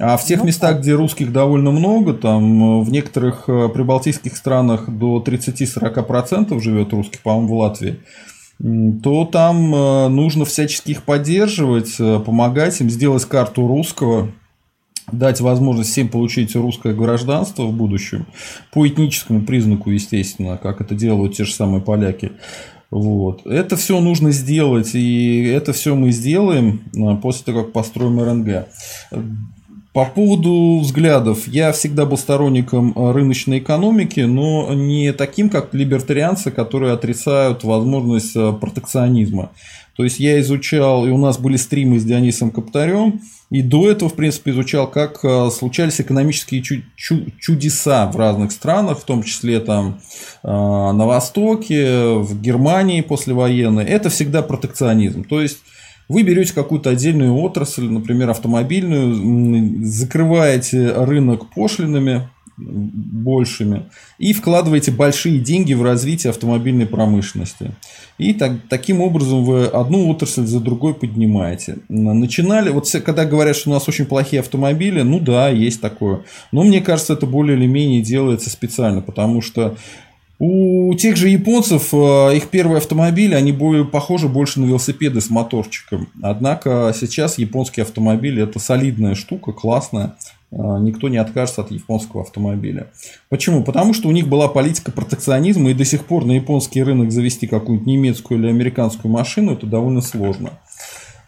А 0.00 0.16
в 0.16 0.24
тех 0.24 0.40
ну, 0.40 0.46
местах, 0.46 0.80
где 0.80 0.94
русских 0.94 1.32
довольно 1.32 1.70
много, 1.70 2.14
там 2.14 2.82
в 2.82 2.90
некоторых 2.90 3.44
э, 3.48 3.68
прибалтийских 3.68 4.36
странах 4.36 4.88
до 4.88 5.22
30-40% 5.24 6.58
живет 6.60 6.92
русских, 6.92 7.20
по-моему, 7.20 7.48
в 7.48 7.58
Латвии, 7.58 8.00
то 9.02 9.24
там 9.24 9.74
э, 9.74 10.08
нужно 10.08 10.44
всячески 10.44 10.92
их 10.92 11.02
поддерживать, 11.02 11.96
э, 11.98 12.20
помогать 12.20 12.80
им 12.80 12.90
сделать 12.90 13.24
карту 13.24 13.66
русского, 13.66 14.30
дать 15.10 15.40
возможность 15.40 15.90
всем 15.90 16.08
получить 16.08 16.54
русское 16.54 16.94
гражданство 16.94 17.64
в 17.64 17.72
будущем, 17.72 18.26
по 18.72 18.86
этническому 18.86 19.42
признаку, 19.42 19.90
естественно, 19.90 20.58
как 20.58 20.80
это 20.80 20.94
делают 20.94 21.34
те 21.34 21.44
же 21.44 21.52
самые 21.52 21.82
поляки. 21.82 22.32
Вот. 22.92 23.46
Это 23.46 23.76
все 23.76 23.98
нужно 24.00 24.30
сделать, 24.30 24.94
и 24.94 25.44
это 25.44 25.72
все 25.72 25.96
мы 25.96 26.12
сделаем 26.12 26.82
э, 26.94 27.16
после 27.20 27.44
того, 27.44 27.64
как 27.64 27.72
построим 27.72 28.20
РНГ. 28.20 28.68
По 29.92 30.06
поводу 30.06 30.78
взглядов, 30.80 31.46
я 31.46 31.70
всегда 31.72 32.06
был 32.06 32.16
сторонником 32.16 32.94
э, 32.96 33.12
рыночной 33.12 33.58
экономики, 33.58 34.20
но 34.20 34.72
не 34.72 35.12
таким, 35.12 35.50
как 35.50 35.74
либертарианцы, 35.74 36.50
которые 36.50 36.94
отрицают 36.94 37.62
возможность 37.62 38.34
э, 38.34 38.54
протекционизма. 38.58 39.50
То 39.94 40.04
есть 40.04 40.18
я 40.18 40.40
изучал, 40.40 41.06
и 41.06 41.10
у 41.10 41.18
нас 41.18 41.38
были 41.38 41.58
стримы 41.58 42.00
с 42.00 42.04
Дионисом 42.04 42.50
Каптарем, 42.50 43.20
и 43.50 43.60
до 43.60 43.90
этого, 43.90 44.08
в 44.08 44.14
принципе, 44.14 44.52
изучал, 44.52 44.90
как 44.90 45.22
э, 45.24 45.50
случались 45.50 46.00
экономические 46.00 46.62
чудеса 46.96 48.10
в 48.10 48.16
разных 48.16 48.52
странах, 48.52 48.98
в 48.98 49.04
том 49.04 49.22
числе 49.22 49.60
там 49.60 50.00
на 50.42 51.06
Востоке, 51.06 52.14
в 52.14 52.40
Германии 52.40 53.02
послевоенной. 53.02 53.84
Это 53.84 54.08
всегда 54.08 54.40
протекционизм. 54.40 55.24
То 55.24 55.42
есть 55.42 55.58
вы 56.08 56.22
берете 56.22 56.54
какую-то 56.54 56.90
отдельную 56.90 57.34
отрасль, 57.34 57.84
например, 57.84 58.30
автомобильную, 58.30 59.84
закрываете 59.84 60.92
рынок 60.92 61.50
пошлинами, 61.50 62.28
большими 62.56 63.86
и 64.18 64.32
вкладываете 64.32 64.90
большие 64.90 65.38
деньги 65.38 65.74
в 65.74 65.82
развитие 65.82 66.30
автомобильной 66.30 66.86
промышленности. 66.86 67.72
И 68.18 68.34
так, 68.34 68.52
таким 68.68 69.00
образом 69.00 69.44
вы 69.44 69.64
одну 69.64 70.08
отрасль 70.08 70.44
за 70.44 70.60
другой 70.60 70.94
поднимаете. 70.94 71.78
Начинали, 71.88 72.70
вот 72.70 72.88
когда 73.04 73.24
говорят, 73.24 73.56
что 73.56 73.70
у 73.70 73.72
нас 73.72 73.88
очень 73.88 74.04
плохие 74.04 74.40
автомобили, 74.40 75.02
ну 75.02 75.18
да, 75.18 75.48
есть 75.48 75.80
такое. 75.80 76.22
Но 76.52 76.62
мне 76.62 76.80
кажется, 76.80 77.14
это 77.14 77.26
более 77.26 77.56
или 77.56 77.66
менее 77.66 78.02
делается 78.02 78.50
специально, 78.50 79.00
потому 79.00 79.40
что 79.40 79.76
у 80.44 80.92
тех 80.94 81.16
же 81.16 81.28
японцев 81.28 81.94
э, 81.94 82.36
их 82.36 82.48
первые 82.48 82.78
автомобили, 82.78 83.32
они 83.34 83.52
более, 83.52 83.84
похожи 83.84 84.28
больше 84.28 84.58
на 84.58 84.64
велосипеды 84.64 85.20
с 85.20 85.30
моторчиком. 85.30 86.08
Однако 86.20 86.92
сейчас 86.98 87.38
японские 87.38 87.84
автомобили 87.84 88.42
это 88.42 88.58
солидная 88.58 89.14
штука, 89.14 89.52
классная. 89.52 90.16
Э, 90.50 90.78
никто 90.80 91.08
не 91.08 91.18
откажется 91.18 91.60
от 91.60 91.70
японского 91.70 92.22
автомобиля. 92.22 92.88
Почему? 93.28 93.62
Потому 93.62 93.94
что 93.94 94.08
у 94.08 94.10
них 94.10 94.26
была 94.26 94.48
политика 94.48 94.90
протекционизма, 94.90 95.70
и 95.70 95.74
до 95.74 95.84
сих 95.84 96.06
пор 96.06 96.24
на 96.24 96.32
японский 96.32 96.82
рынок 96.82 97.12
завести 97.12 97.46
какую-нибудь 97.46 97.86
немецкую 97.86 98.40
или 98.40 98.48
американскую 98.48 99.12
машину 99.12 99.52
это 99.52 99.66
довольно 99.66 100.00
сложно. 100.00 100.50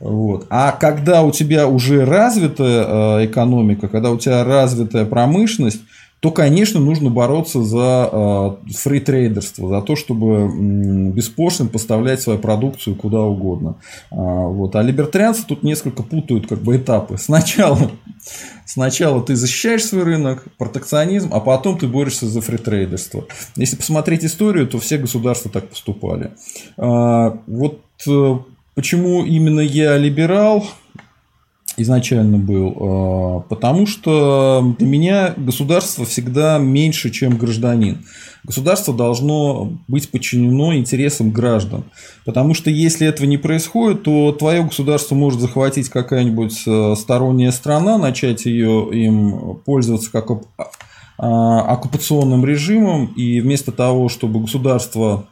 Вот. 0.01 0.49
А 0.51 0.73
когда 0.73 1.23
у 1.23 1.31
тебя 1.31 1.69
уже 1.69 2.05
развитая 2.05 3.21
э, 3.21 3.27
экономика, 3.27 3.87
когда 3.87 4.11
у 4.11 4.19
тебя 4.19 4.43
развитая 4.43 5.05
промышленность, 5.05 5.83
то, 6.25 6.31
конечно, 6.31 6.81
нужно 6.81 7.11
бороться 7.11 7.63
за 7.63 8.57
фритрейдерство, 8.75 9.69
за 9.69 9.83
то, 9.83 9.95
чтобы 9.95 11.11
беспошлино 11.11 11.69
поставлять 11.69 12.23
свою 12.23 12.39
продукцию 12.39 12.97
куда 12.97 13.21
угодно. 13.21 13.77
А, 14.11 14.17
вот. 14.17 14.75
А 14.75 14.81
либертарианцы 14.81 15.45
тут 15.47 15.63
несколько 15.63 16.03
путают 16.03 16.47
как 16.47 16.63
бы 16.63 16.79
этапы. 16.79 17.19
Сначала, 17.19 17.91
сначала 18.65 19.23
ты 19.23 19.37
защищаешь 19.37 19.85
свой 19.85 20.05
рынок, 20.05 20.45
протекционизм, 20.57 21.29
а 21.31 21.41
потом 21.41 21.77
ты 21.77 21.89
борешься 21.89 22.25
за 22.27 22.41
фритрейдерство. 22.41 23.27
Если 23.57 23.77
посмотреть 23.77 24.25
историю, 24.25 24.67
то 24.67 24.79
все 24.79 24.97
государства 24.97 25.51
так 25.51 25.69
поступали. 25.69 26.31
А, 26.79 27.39
вот 27.47 27.81
э, 28.09 28.39
почему 28.75 29.27
именно 29.27 29.61
я 29.61 29.99
либерал, 29.99 30.65
изначально 31.77 32.39
был, 32.39 32.77
а, 32.79 33.41
потому 33.49 33.87
что 33.87 34.75
для 34.79 34.87
меня 34.87 35.35
государство 35.37 36.05
всегда 36.05 36.59
меньше, 36.59 37.11
чем 37.11 37.37
гражданин. 37.37 38.05
Государство 38.45 38.93
должно 38.93 39.73
быть 39.89 40.11
подчинено 40.11 40.75
интересам 40.77 41.31
граждан. 41.31 41.85
Потому 42.27 42.53
что 42.53 42.69
если 42.69 43.07
этого 43.07 43.27
не 43.27 43.39
происходит, 43.39 44.03
то 44.03 44.33
твое 44.33 44.63
государство 44.63 45.15
может 45.15 45.41
захватить 45.41 45.89
какая-нибудь 45.89 46.63
э, 46.67 46.95
сторонняя 46.97 47.53
страна, 47.53 47.97
начать 47.97 48.45
ее 48.45 48.89
им 48.93 49.57
пользоваться 49.65 50.13
как 50.13 50.31
а, 51.17 51.61
оккупационным 51.73 52.45
режимом, 52.45 53.07
и 53.17 53.41
вместо 53.41 53.73
того, 53.73 54.09
чтобы 54.09 54.41
государство 54.41 55.27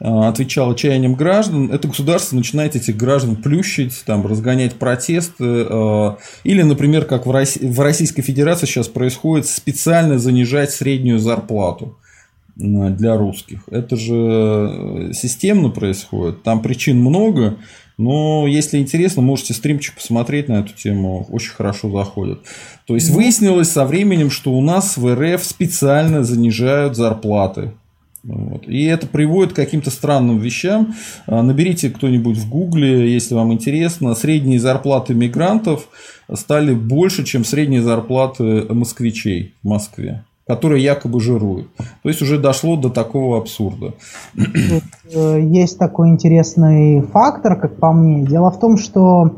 Э, 0.00 0.28
отвечало 0.28 0.74
чаяниям 0.74 1.14
граждан, 1.14 1.70
это 1.70 1.86
государство 1.86 2.34
начинает 2.34 2.74
этих 2.74 2.96
граждан 2.96 3.36
плющить, 3.36 4.02
там, 4.06 4.26
разгонять 4.26 4.74
протесты. 4.74 5.44
Э, 5.44 6.16
или, 6.42 6.62
например, 6.62 7.04
как 7.04 7.26
в 7.26 7.80
Российской 7.80 8.22
Федерации 8.22 8.66
сейчас 8.66 8.88
происходит, 8.88 9.46
специально 9.46 10.18
занижать 10.18 10.70
среднюю 10.70 11.18
зарплату 11.18 11.98
э, 12.56 12.62
для 12.62 13.16
русских. 13.18 13.60
Это 13.70 13.96
же 13.96 15.10
системно 15.12 15.68
происходит. 15.68 16.42
Там 16.44 16.62
причин 16.62 16.98
много, 16.98 17.58
но 17.98 18.46
если 18.46 18.78
интересно, 18.78 19.20
можете 19.20 19.52
стримчик 19.52 19.96
посмотреть 19.96 20.48
на 20.48 20.60
эту 20.60 20.72
тему. 20.72 21.26
Очень 21.28 21.52
хорошо 21.52 21.90
заходит. 21.90 22.38
То 22.86 22.94
есть 22.94 23.10
выяснилось 23.10 23.70
со 23.70 23.84
временем, 23.84 24.30
что 24.30 24.52
у 24.52 24.62
нас 24.62 24.96
в 24.96 25.14
РФ 25.14 25.44
специально 25.44 26.24
занижают 26.24 26.96
зарплаты 26.96 27.72
вот. 28.22 28.68
И 28.68 28.84
это 28.84 29.06
приводит 29.06 29.52
к 29.52 29.56
каким-то 29.56 29.90
странным 29.90 30.38
вещам. 30.38 30.94
А, 31.26 31.42
наберите 31.42 31.90
кто-нибудь 31.90 32.36
в 32.36 32.48
Гугле, 32.48 33.12
если 33.12 33.34
вам 33.34 33.52
интересно. 33.52 34.14
Средние 34.14 34.60
зарплаты 34.60 35.14
мигрантов 35.14 35.88
стали 36.32 36.74
больше, 36.74 37.24
чем 37.24 37.44
средние 37.44 37.82
зарплаты 37.82 38.66
москвичей 38.68 39.54
в 39.62 39.68
Москве 39.68 40.24
которые 40.46 40.82
якобы 40.82 41.20
жируют. 41.20 41.68
То 41.76 42.08
есть 42.08 42.22
уже 42.22 42.36
дошло 42.36 42.74
до 42.74 42.90
такого 42.90 43.38
абсурда. 43.38 43.94
Э, 45.14 45.40
есть 45.40 45.78
такой 45.78 46.08
интересный 46.08 47.02
фактор, 47.02 47.54
как 47.54 47.76
по 47.76 47.92
мне. 47.92 48.26
Дело 48.26 48.50
в 48.50 48.58
том, 48.58 48.76
что 48.76 49.36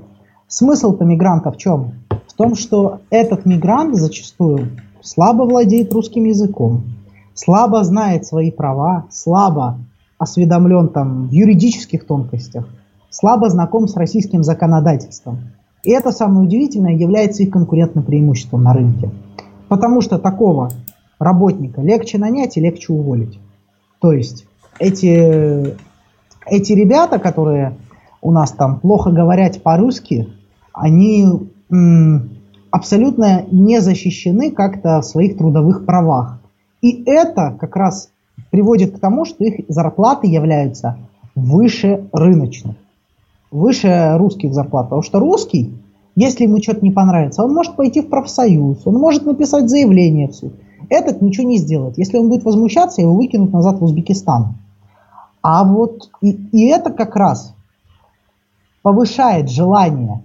смысл-то 0.49 1.05
мигранта 1.05 1.53
в 1.53 1.59
чем? 1.59 1.93
В 2.27 2.33
том, 2.33 2.55
что 2.55 3.01
этот 3.11 3.45
мигрант 3.45 3.95
зачастую 3.95 4.71
слабо 5.03 5.43
владеет 5.43 5.93
русским 5.93 6.25
языком, 6.25 6.85
слабо 7.35 7.85
знает 7.85 8.27
свои 8.27 8.51
права, 8.51 9.07
слабо 9.11 9.79
осведомлен 10.19 10.89
там 10.89 11.29
в 11.29 11.33
юридических 11.33 12.07
тонкостях, 12.07 12.69
слабо 13.11 13.51
знаком 13.51 13.89
с 13.89 13.97
российским 13.97 14.43
законодательством. 14.43 15.39
И 15.85 15.91
это 15.91 16.13
самое 16.13 16.47
удивительное 16.47 16.95
является 16.95 17.43
их 17.43 17.51
конкурентным 17.51 18.05
преимуществом 18.05 18.63
на 18.63 18.73
рынке. 18.73 19.11
Потому 19.69 20.01
что 20.01 20.19
такого 20.19 20.71
работника 21.19 21.81
легче 21.81 22.19
нанять 22.19 22.57
и 22.57 22.61
легче 22.61 22.93
уволить. 22.93 23.41
То 24.01 24.13
есть 24.13 24.47
эти, 24.79 25.77
эти 26.47 26.73
ребята, 26.73 27.19
которые 27.19 27.77
у 28.21 28.31
нас 28.31 28.53
там 28.53 28.81
плохо 28.81 29.11
говорят 29.11 29.63
по-русски, 29.63 30.29
они 30.73 31.27
м, 31.71 32.31
абсолютно 32.71 33.45
не 33.51 33.81
защищены 33.81 34.51
как-то 34.51 35.01
в 35.01 35.05
своих 35.05 35.37
трудовых 35.37 35.85
правах. 35.85 36.39
И 36.83 37.05
это 37.07 37.57
как 37.59 37.77
раз 37.77 38.11
приводит 38.51 38.97
к 38.97 38.99
тому, 38.99 39.25
что 39.25 39.45
их 39.45 39.65
зарплаты 39.69 40.27
являются 40.27 40.99
выше 41.35 42.09
рыночных, 42.13 42.77
выше 43.51 44.17
русских 44.17 44.53
зарплат. 44.53 44.87
Потому 44.87 45.03
что 45.03 45.21
русский, 45.21 45.73
если 46.17 46.45
ему 46.45 46.61
что-то 46.61 46.85
не 46.85 46.91
понравится, 46.91 47.45
он 47.45 47.55
может 47.55 47.77
пойти 47.77 48.01
в 48.01 48.09
профсоюз, 48.09 48.83
он 48.85 48.97
может 48.97 49.25
написать 49.25 49.71
заявление 49.71 50.29
в 50.29 50.35
суд. 50.35 50.53
Этот 50.91 51.23
ничего 51.23 51.47
не 51.47 51.59
сделает. 51.59 51.97
Если 51.97 52.19
он 52.19 52.29
будет 52.29 52.45
возмущаться, 52.45 53.01
его 53.01 53.15
выкинут 53.15 53.53
назад 53.53 53.79
в 53.79 53.85
Узбекистан. 53.85 54.57
А 55.41 55.65
вот 55.65 56.11
и, 56.21 56.31
и 56.31 56.67
это 56.67 56.91
как 56.91 57.17
раз 57.17 57.55
повышает 58.83 59.49
желание 59.49 60.21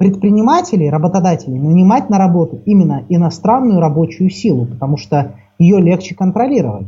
предпринимателей, 0.00 0.88
работодателей 0.88 1.58
нанимать 1.58 2.08
на 2.08 2.16
работу 2.16 2.58
именно 2.64 3.04
иностранную 3.10 3.80
рабочую 3.80 4.30
силу, 4.30 4.64
потому 4.64 4.96
что 4.96 5.34
ее 5.58 5.78
легче 5.78 6.14
контролировать. 6.14 6.86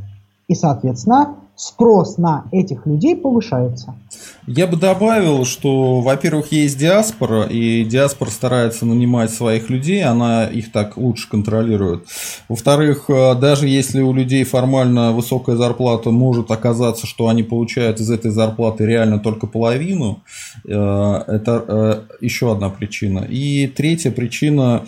И, 0.49 0.55
соответственно, 0.55 1.35
спрос 1.57 2.19
на 2.19 2.45
этих 2.51 2.87
людей 2.87 3.17
повышается. 3.17 3.95
Я 4.47 4.67
бы 4.67 4.77
добавил, 4.77 5.45
что, 5.45 6.01
во-первых, 6.01 6.51
есть 6.51 6.77
диаспора, 6.77 7.45
и 7.45 7.85
диаспора 7.85 8.31
старается 8.31 8.85
нанимать 8.85 9.31
своих 9.31 9.71
людей, 9.71 10.03
она 10.03 10.47
их 10.47 10.73
так 10.73 10.97
лучше 10.97 11.29
контролирует. 11.31 12.05
Во-вторых, 12.49 13.05
э, 13.09 13.35
даже 13.37 13.69
если 13.69 14.03
у 14.03 14.13
людей 14.13 14.43
формально 14.45 15.13
высокая 15.13 15.57
зарплата, 15.57 16.11
может 16.11 16.51
оказаться, 16.51 17.07
что 17.07 17.29
они 17.29 17.43
получают 17.45 18.01
из 18.01 18.11
этой 18.11 18.33
зарплаты 18.33 18.85
реально 18.85 19.21
только 19.21 19.47
половину. 19.47 20.23
Э, 20.67 21.23
это 21.29 21.65
э, 21.69 22.01
еще 22.21 22.51
одна 22.51 22.69
причина. 22.69 23.21
И 23.21 23.69
третья 23.69 24.11
причина 24.11 24.83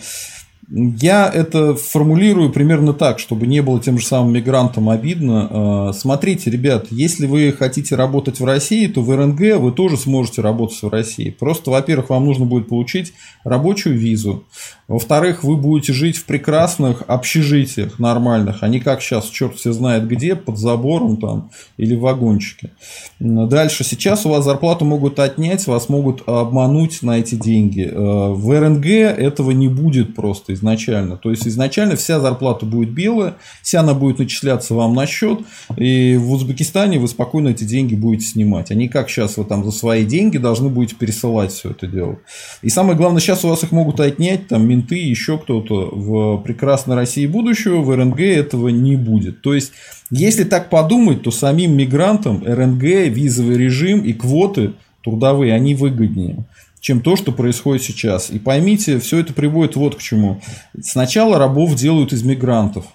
я 0.67 1.29
это 1.31 1.75
формулирую 1.75 2.51
примерно 2.51 2.93
так, 2.93 3.19
чтобы 3.19 3.45
не 3.45 3.61
было 3.61 3.79
тем 3.79 3.99
же 3.99 4.05
самым 4.05 4.33
мигрантам 4.33 4.89
обидно. 4.89 5.47
А, 5.49 5.93
смотрите, 5.93 6.49
ребят, 6.49 6.87
если 6.89 7.27
вы 7.27 7.53
хотите 7.57 7.95
работать 7.95 8.39
в 8.39 8.45
России, 8.45 8.87
то 8.87 9.01
в 9.01 9.15
РНГ 9.15 9.59
вы 9.59 9.71
тоже 9.71 9.97
сможете 9.97 10.41
работать 10.41 10.81
в 10.81 10.89
России. 10.89 11.29
Просто, 11.29 11.71
во-первых, 11.71 12.09
вам 12.09 12.25
нужно 12.25 12.45
будет 12.45 12.67
получить 12.67 13.13
рабочую 13.43 13.97
визу. 13.97 14.45
Во-вторых, 14.87 15.43
вы 15.43 15.57
будете 15.57 15.93
жить 15.93 16.17
в 16.17 16.25
прекрасных 16.25 17.03
общежитиях 17.07 17.99
нормальных, 17.99 18.61
а 18.61 18.67
не 18.67 18.79
как 18.79 19.01
сейчас, 19.01 19.25
черт 19.29 19.55
все 19.55 19.71
знает 19.71 20.07
где, 20.07 20.35
под 20.35 20.57
забором 20.57 21.17
там 21.17 21.51
или 21.77 21.95
в 21.95 22.01
вагончике. 22.01 22.71
Дальше, 23.19 23.83
сейчас 23.83 24.25
у 24.25 24.29
вас 24.29 24.45
зарплату 24.45 24.85
могут 24.85 25.19
отнять, 25.19 25.65
вас 25.67 25.89
могут 25.89 26.23
обмануть 26.27 27.01
на 27.01 27.19
эти 27.19 27.35
деньги. 27.35 27.81
Э, 27.81 28.29
в 28.31 28.59
РНГ 28.59 28.85
этого 28.85 29.51
не 29.51 29.67
будет 29.67 30.15
просто 30.15 30.54
изначально. 30.55 31.17
То 31.17 31.29
есть, 31.29 31.47
изначально 31.47 31.95
вся 31.95 32.19
зарплата 32.19 32.65
будет 32.65 32.89
белая, 32.89 33.35
вся 33.61 33.81
она 33.81 33.93
будет 33.93 34.19
начисляться 34.19 34.73
вам 34.73 34.95
на 34.95 35.05
счет, 35.05 35.39
и 35.77 36.17
в 36.17 36.31
Узбекистане 36.31 36.99
вы 36.99 37.07
спокойно 37.07 37.49
эти 37.49 37.63
деньги 37.63 37.95
будете 37.95 38.25
снимать. 38.25 38.71
Не 38.71 38.87
как 38.87 39.09
сейчас 39.09 39.37
вы 39.37 39.45
там 39.45 39.63
за 39.63 39.71
свои 39.71 40.05
деньги 40.05 40.37
должны 40.37 40.69
будете 40.69 40.95
пересылать 40.95 41.51
все 41.51 41.71
это 41.71 41.87
дело. 41.87 42.17
И 42.61 42.69
самое 42.69 42.97
главное, 42.97 43.21
сейчас 43.21 43.45
у 43.45 43.49
вас 43.49 43.63
их 43.63 43.71
могут 43.71 43.99
отнять 43.99 44.47
там 44.47 44.67
менты, 44.67 44.95
еще 44.95 45.37
кто-то 45.37 45.91
в 45.93 46.41
прекрасной 46.43 46.95
России 46.95 47.27
будущего, 47.27 47.81
в 47.81 47.95
РНГ 47.95 48.19
этого 48.19 48.69
не 48.69 48.95
будет. 48.95 49.41
То 49.41 49.53
есть, 49.53 49.71
если 50.09 50.43
так 50.43 50.69
подумать, 50.69 51.23
то 51.23 51.31
самим 51.31 51.75
мигрантам 51.77 52.43
РНГ, 52.45 52.83
визовый 53.09 53.57
режим 53.57 54.01
и 54.01 54.13
квоты 54.13 54.73
трудовые, 55.03 55.53
они 55.53 55.75
выгоднее 55.75 56.45
чем 56.85 57.01
то, 57.01 57.15
что 57.15 57.31
происходит 57.31 57.81
сейчас. 57.81 58.29
И 58.29 58.37
поймите, 58.37 58.99
все 58.99 59.17
это 59.17 59.33
приводит 59.33 59.75
вот 59.75 59.95
к 59.95 59.99
чему. 60.03 60.39
Сначала 60.79 61.39
рабов 61.39 61.73
делают 61.73 62.13
из 62.13 62.21
мигрантов. 62.21 62.85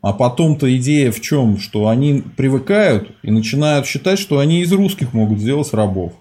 А 0.00 0.12
потом-то 0.12 0.72
идея 0.76 1.10
в 1.10 1.20
чем? 1.20 1.58
Что 1.58 1.88
они 1.88 2.22
привыкают 2.36 3.16
и 3.24 3.32
начинают 3.32 3.84
считать, 3.84 4.20
что 4.20 4.38
они 4.38 4.60
из 4.60 4.70
русских 4.72 5.12
могут 5.12 5.40
сделать 5.40 5.74
рабов. 5.74 6.12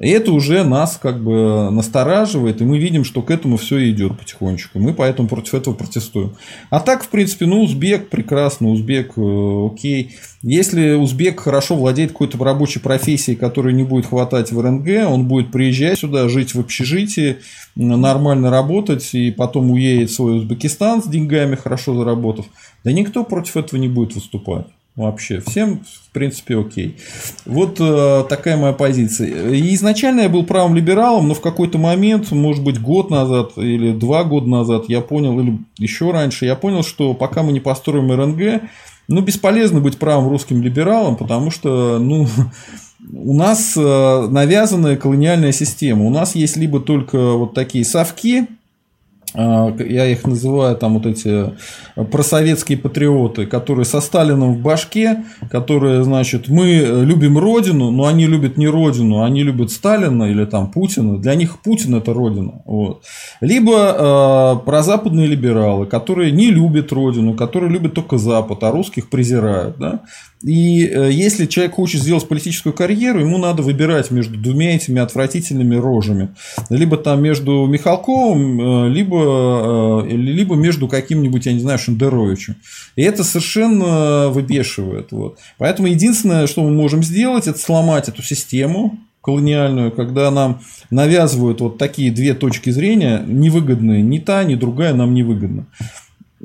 И 0.00 0.08
это 0.08 0.32
уже 0.32 0.64
нас 0.64 0.98
как 1.00 1.22
бы 1.22 1.70
настораживает, 1.70 2.60
и 2.60 2.64
мы 2.64 2.78
видим, 2.78 3.04
что 3.04 3.22
к 3.22 3.30
этому 3.30 3.58
все 3.58 3.90
идет 3.90 4.18
потихонечку. 4.18 4.78
Мы 4.78 4.94
поэтому 4.94 5.28
против 5.28 5.54
этого 5.54 5.74
протестуем. 5.74 6.34
А 6.70 6.80
так, 6.80 7.04
в 7.04 7.08
принципе, 7.08 7.46
ну, 7.46 7.62
узбек 7.62 8.08
прекрасно, 8.08 8.70
узбек 8.70 9.12
э, 9.16 9.66
окей. 9.66 10.16
Если 10.42 10.92
узбек 10.92 11.40
хорошо 11.40 11.76
владеет 11.76 12.12
какой-то 12.12 12.42
рабочей 12.42 12.80
профессией, 12.80 13.36
которой 13.36 13.72
не 13.74 13.84
будет 13.84 14.06
хватать 14.06 14.52
в 14.52 14.60
РНГ, 14.60 15.08
он 15.08 15.28
будет 15.28 15.52
приезжать 15.52 15.98
сюда, 15.98 16.28
жить 16.28 16.54
в 16.54 16.60
общежитии, 16.60 17.36
нормально 17.76 18.50
работать, 18.50 19.14
и 19.14 19.30
потом 19.30 19.70
уедет 19.70 20.10
в 20.10 20.14
свой 20.14 20.38
Узбекистан 20.38 21.02
с 21.02 21.06
деньгами, 21.06 21.56
хорошо 21.56 21.94
заработав. 21.94 22.46
Да 22.84 22.92
никто 22.92 23.22
против 23.22 23.56
этого 23.56 23.78
не 23.78 23.88
будет 23.88 24.14
выступать. 24.14 24.66
Вообще, 24.96 25.40
всем, 25.40 25.80
в 25.80 26.12
принципе, 26.12 26.56
окей. 26.56 26.96
Вот 27.46 27.78
э, 27.80 28.24
такая 28.28 28.56
моя 28.56 28.72
позиция. 28.72 29.28
Изначально 29.74 30.20
я 30.20 30.28
был 30.28 30.44
правым 30.44 30.76
либералом, 30.76 31.26
но 31.26 31.34
в 31.34 31.40
какой-то 31.40 31.78
момент, 31.78 32.30
может 32.30 32.62
быть, 32.62 32.80
год 32.80 33.10
назад 33.10 33.52
или 33.56 33.90
два 33.90 34.22
года 34.22 34.48
назад, 34.48 34.84
я 34.86 35.00
понял, 35.00 35.40
или 35.40 35.58
еще 35.78 36.12
раньше, 36.12 36.46
я 36.46 36.54
понял, 36.54 36.84
что 36.84 37.12
пока 37.12 37.42
мы 37.42 37.50
не 37.50 37.58
построим 37.58 38.12
РНГ, 38.12 38.62
ну, 39.08 39.20
бесполезно 39.20 39.80
быть 39.80 39.98
правым 39.98 40.28
русским 40.28 40.62
либералом, 40.62 41.16
потому 41.16 41.50
что, 41.50 41.98
ну, 41.98 42.28
у 43.12 43.34
нас 43.34 43.76
э, 43.76 44.28
навязанная 44.30 44.96
колониальная 44.96 45.50
система. 45.52 46.04
У 46.04 46.10
нас 46.10 46.36
есть 46.36 46.56
либо 46.56 46.78
только 46.78 47.32
вот 47.32 47.52
такие 47.52 47.84
совки, 47.84 48.46
я 49.34 50.06
их 50.06 50.26
называю 50.26 50.76
там 50.76 50.94
вот 50.94 51.06
эти 51.06 51.52
просоветские 51.96 52.78
патриоты, 52.78 53.46
которые 53.46 53.84
со 53.84 54.00
Сталином 54.00 54.54
в 54.54 54.58
башке, 54.60 55.24
которые, 55.50 56.04
значит, 56.04 56.48
мы 56.48 57.04
любим 57.04 57.38
Родину, 57.38 57.90
но 57.90 58.06
они 58.06 58.26
любят 58.26 58.56
не 58.56 58.68
Родину, 58.68 59.22
они 59.22 59.42
любят 59.42 59.70
Сталина 59.70 60.24
или 60.24 60.44
там 60.44 60.70
Путина. 60.70 61.18
Для 61.18 61.34
них 61.34 61.60
Путин 61.62 61.96
это 61.96 62.12
Родина. 62.12 62.62
Вот. 62.64 63.02
Либо 63.40 63.72
э, 64.62 64.64
прозападные 64.64 65.26
либералы, 65.26 65.86
которые 65.86 66.30
не 66.30 66.50
любят 66.50 66.92
Родину, 66.92 67.34
которые 67.34 67.70
любят 67.70 67.94
только 67.94 68.18
Запад, 68.18 68.62
а 68.62 68.70
русских 68.70 69.10
презирают. 69.10 69.78
Да? 69.78 70.02
И 70.44 70.86
э, 70.86 71.10
если 71.10 71.46
человек 71.46 71.74
хочет 71.74 72.02
сделать 72.02 72.28
политическую 72.28 72.74
карьеру, 72.74 73.20
ему 73.20 73.38
надо 73.38 73.62
выбирать 73.62 74.10
между 74.10 74.38
двумя 74.38 74.76
этими 74.76 75.00
отвратительными 75.00 75.76
рожами. 75.76 76.34
Либо 76.68 76.98
там 76.98 77.22
между 77.22 77.64
Михалковым, 77.64 78.60
э, 78.60 78.88
либо, 78.90 80.04
э, 80.04 80.10
либо 80.10 80.54
между 80.54 80.86
каким-нибудь, 80.86 81.46
я 81.46 81.54
не 81.54 81.60
знаю, 81.60 81.78
Шендеровичем. 81.78 82.56
И 82.94 83.02
это 83.02 83.24
совершенно 83.24 84.28
выбешивает. 84.28 85.12
Вот. 85.12 85.38
Поэтому 85.56 85.88
единственное, 85.88 86.46
что 86.46 86.62
мы 86.62 86.70
можем 86.70 87.02
сделать, 87.02 87.46
это 87.46 87.58
сломать 87.58 88.10
эту 88.10 88.22
систему, 88.22 88.98
колониальную, 89.22 89.90
когда 89.90 90.30
нам 90.30 90.60
навязывают 90.90 91.62
вот 91.62 91.78
такие 91.78 92.12
две 92.12 92.34
точки 92.34 92.68
зрения, 92.68 93.24
невыгодные, 93.26 94.02
ни 94.02 94.18
та, 94.18 94.44
ни 94.44 94.54
другая 94.54 94.92
нам 94.92 95.14
невыгодна. 95.14 95.66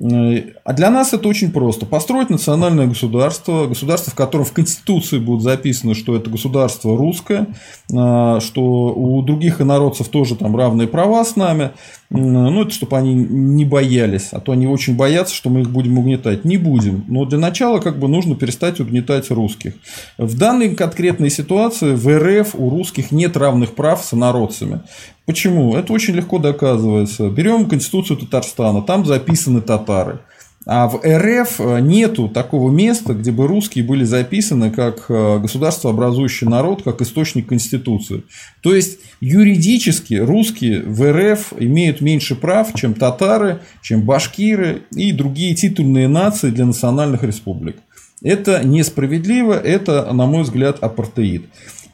А 0.01 0.73
для 0.73 0.89
нас 0.89 1.13
это 1.13 1.27
очень 1.27 1.51
просто. 1.51 1.85
Построить 1.85 2.29
национальное 2.29 2.87
государство, 2.87 3.67
государство, 3.67 4.11
в 4.11 4.15
котором 4.15 4.45
в 4.45 4.53
Конституции 4.53 5.19
будет 5.19 5.41
записано, 5.41 5.93
что 5.93 6.15
это 6.15 6.29
государство 6.29 6.97
русское, 6.97 7.47
а, 7.93 8.39
что 8.39 8.61
у 8.61 9.21
других 9.21 9.59
инородцев 9.59 10.07
тоже 10.07 10.35
там 10.35 10.55
равные 10.55 10.87
права 10.87 11.25
с 11.25 11.35
нами. 11.35 11.71
Ну, 12.11 12.63
это 12.63 12.71
чтобы 12.71 12.97
они 12.97 13.13
не 13.13 13.65
боялись, 13.65 14.29
а 14.31 14.39
то 14.39 14.51
они 14.51 14.65
очень 14.65 14.95
боятся, 14.95 15.35
что 15.35 15.51
мы 15.51 15.61
их 15.61 15.69
будем 15.69 15.99
угнетать. 15.99 16.43
Не 16.43 16.57
будем. 16.57 17.05
Но 17.07 17.25
для 17.25 17.37
начала 17.37 17.79
как 17.79 17.99
бы 17.99 18.07
нужно 18.07 18.35
перестать 18.35 18.79
угнетать 18.79 19.29
русских. 19.29 19.75
В 20.17 20.35
данной 20.35 20.73
конкретной 20.73 21.29
ситуации 21.29 21.93
в 21.93 22.07
РФ 22.07 22.55
у 22.55 22.69
русских 22.71 23.11
нет 23.11 23.37
равных 23.37 23.75
прав 23.75 24.03
с 24.03 24.13
инородцами. 24.15 24.81
Почему? 25.27 25.75
Это 25.75 25.93
очень 25.93 26.15
легко 26.15 26.39
доказывается. 26.39 27.29
Берем 27.29 27.69
Конституцию 27.69 28.17
Татарстана, 28.17 28.81
там 28.81 29.05
записаны 29.05 29.61
татары. 29.61 30.21
А 30.65 30.87
в 30.87 31.01
РФ 31.03 31.61
э, 31.61 31.79
нету 31.79 32.27
такого 32.27 32.69
места, 32.69 33.13
где 33.13 33.31
бы 33.31 33.47
русские 33.47 33.85
были 33.85 34.03
записаны 34.03 34.71
как 34.71 35.05
э, 35.07 35.39
государство 35.39 35.91
образующий 35.91 36.47
народ, 36.47 36.83
как 36.83 37.01
источник 37.01 37.47
Конституции. 37.47 38.23
То 38.61 38.75
есть 38.75 38.99
юридически 39.21 40.15
русские 40.15 40.81
в 40.83 41.01
РФ 41.11 41.53
имеют 41.57 42.01
меньше 42.01 42.35
прав, 42.35 42.73
чем 42.75 42.93
татары, 42.93 43.61
чем 43.81 44.01
башкиры 44.01 44.83
и 44.93 45.13
другие 45.13 45.55
титульные 45.55 46.09
нации 46.09 46.49
для 46.49 46.65
национальных 46.65 47.23
республик. 47.23 47.77
Это 48.21 48.61
несправедливо, 48.65 49.53
это, 49.53 50.11
на 50.11 50.25
мой 50.25 50.43
взгляд, 50.43 50.79
апартеид. 50.81 51.45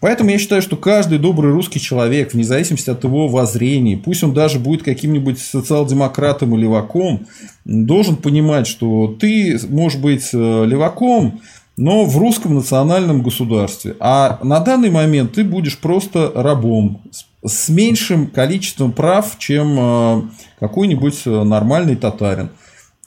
Поэтому 0.06 0.30
я 0.30 0.38
считаю, 0.38 0.62
что 0.62 0.78
каждый 0.78 1.18
добрый 1.18 1.52
русский 1.52 1.80
человек, 1.80 2.32
вне 2.32 2.44
зависимости 2.44 2.92
от 2.92 3.04
его 3.04 3.28
воззрений, 3.28 3.98
пусть 3.98 4.24
он 4.24 4.36
даже 4.36 4.60
будет 4.60 4.84
каким-нибудь 4.84 5.40
социал-демократом 5.40 6.54
или 6.54 6.66
леваком, 6.66 7.26
должен 7.66 8.16
понимать, 8.16 8.68
что 8.68 9.18
ты 9.20 9.60
можешь 9.68 10.00
быть 10.00 10.30
э, 10.32 10.66
леваком, 10.68 11.42
но 11.76 12.06
в 12.06 12.20
русском 12.20 12.54
национальном 12.54 13.24
государстве. 13.24 13.96
А 14.00 14.38
на 14.44 14.60
данный 14.60 14.92
момент 14.92 15.34
ты 15.34 15.44
будешь 15.44 15.80
просто 15.80 16.32
рабом 16.36 17.02
с 17.44 17.70
меньшим 17.70 18.28
количеством 18.28 18.92
прав, 18.92 19.40
чем 19.40 19.76
э, 19.80 20.22
какой-нибудь 20.60 21.24
э, 21.26 21.44
нормальный 21.44 21.96
татарин. 21.96 22.52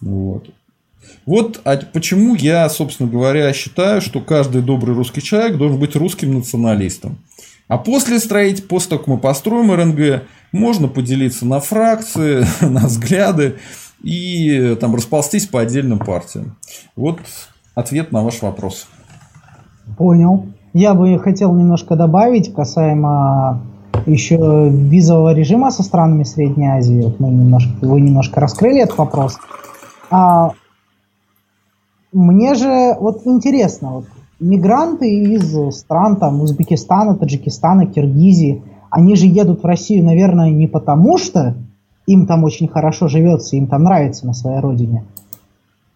Вот. 0.00 0.48
Вот 1.28 1.60
а 1.64 1.78
почему 1.92 2.34
я, 2.34 2.66
собственно 2.70 3.06
говоря, 3.06 3.52
считаю, 3.52 4.00
что 4.00 4.22
каждый 4.22 4.62
добрый 4.62 4.94
русский 4.96 5.20
человек 5.20 5.58
должен 5.58 5.78
быть 5.78 5.94
русским 5.94 6.32
националистом. 6.32 7.18
А 7.68 7.76
после 7.76 8.18
строить, 8.18 8.66
после 8.66 8.88
того, 8.88 9.00
как 9.00 9.08
мы 9.08 9.18
построим 9.18 9.70
РНГ, 9.70 10.22
можно 10.52 10.88
поделиться 10.88 11.44
на 11.44 11.60
фракции, 11.60 12.46
на 12.64 12.86
взгляды 12.86 13.56
и 14.02 14.74
там 14.80 14.94
расползтись 14.94 15.46
по 15.46 15.60
отдельным 15.60 15.98
партиям. 15.98 16.56
Вот 16.96 17.18
ответ 17.74 18.10
на 18.10 18.24
ваш 18.24 18.40
вопрос. 18.40 18.88
Понял. 19.98 20.46
Я 20.72 20.94
бы 20.94 21.18
хотел 21.18 21.54
немножко 21.54 21.94
добавить 21.94 22.54
касаемо 22.54 23.60
еще 24.06 24.70
визового 24.70 25.34
режима 25.34 25.72
со 25.72 25.82
странами 25.82 26.22
Средней 26.22 26.68
Азии. 26.68 27.02
Вот 27.02 27.20
мы 27.20 27.28
немножко, 27.28 27.70
вы 27.82 28.00
немножко 28.00 28.40
раскрыли 28.40 28.80
этот 28.80 28.96
вопрос. 28.96 29.36
А 30.10 30.52
мне 32.12 32.54
же 32.54 32.96
вот 32.98 33.26
интересно, 33.26 33.90
вот, 33.92 34.04
мигранты 34.40 35.08
из 35.08 35.76
стран 35.76 36.16
там 36.16 36.40
Узбекистана, 36.40 37.16
Таджикистана, 37.16 37.86
Киргизии, 37.86 38.62
они 38.90 39.16
же 39.16 39.26
едут 39.26 39.62
в 39.62 39.66
Россию, 39.66 40.04
наверное, 40.04 40.50
не 40.50 40.66
потому, 40.66 41.18
что 41.18 41.54
им 42.06 42.26
там 42.26 42.44
очень 42.44 42.68
хорошо 42.68 43.08
живется, 43.08 43.56
им 43.56 43.66
там 43.66 43.82
нравится 43.84 44.26
на 44.26 44.32
своей 44.32 44.60
родине. 44.60 45.04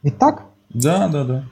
Ведь 0.02 0.18
так? 0.18 0.42
Да, 0.74 1.08
да, 1.08 1.24
да. 1.24 1.44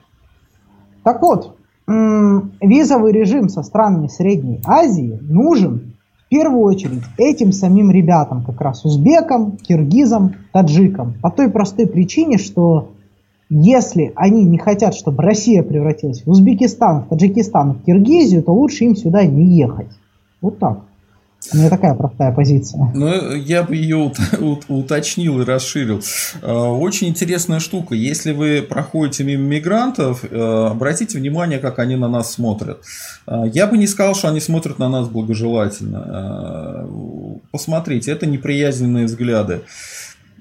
Так 1.03 1.23
вот, 1.23 1.57
визовый 1.87 3.13
режим 3.13 3.49
со 3.49 3.63
странами 3.63 4.09
Средней 4.09 4.61
Азии 4.67 5.19
нужен 5.23 5.95
в 6.27 6.29
первую 6.29 6.63
очередь 6.63 7.03
этим 7.17 7.53
самим 7.53 7.91
ребятам, 7.91 8.45
как 8.45 8.61
раз 8.61 8.85
узбекам, 8.85 9.57
киргизам, 9.57 10.35
таджикам. 10.53 11.15
По 11.23 11.31
той 11.31 11.51
простой 11.51 11.87
причине, 11.87 12.39
что 12.39 12.91
если 13.51 14.13
они 14.15 14.45
не 14.45 14.59
хотят, 14.59 14.95
чтобы 14.95 15.23
Россия 15.25 15.63
превратилась 15.63 16.23
в 16.25 16.31
Узбекистан, 16.31 17.03
в 17.03 17.09
Таджикистан, 17.09 17.75
в 17.75 17.85
Киргизию, 17.85 18.43
то 18.45 18.53
лучше 18.53 18.85
им 18.85 18.97
сюда 18.97 19.25
не 19.25 19.59
ехать. 19.59 19.89
Вот 20.41 20.59
так. 20.59 20.81
У 21.53 21.57
меня 21.57 21.71
такая 21.71 21.95
простая 21.95 22.33
позиция. 22.33 22.93
Ну, 22.95 23.35
я 23.35 23.63
бы 23.63 23.75
ее 23.75 24.13
уточнил 24.69 25.41
и 25.41 25.45
расширил. 25.45 26.03
А, 26.43 26.71
очень 26.71 27.09
интересная 27.09 27.61
штука. 27.61 27.95
Если 27.95 28.33
вы 28.33 28.63
проходите 28.63 29.25
мимо 29.25 29.45
мигрантов, 29.45 30.23
э, 30.23 30.67
обратите 30.71 31.19
внимание, 31.19 31.59
как 31.59 31.79
они 31.79 31.97
на 31.97 32.09
нас 32.09 32.33
смотрят. 32.33 32.83
А, 33.27 33.47
я 33.47 33.67
бы 33.67 33.79
не 33.79 33.87
сказал, 33.87 34.15
что 34.15 34.29
они 34.29 34.39
смотрят 34.39 34.79
на 34.79 34.91
нас 34.91 35.09
благожелательно. 35.09 36.05
А, 36.07 36.89
посмотрите, 37.51 38.13
это 38.13 38.27
неприязненные 38.27 39.07
взгляды. 39.07 39.63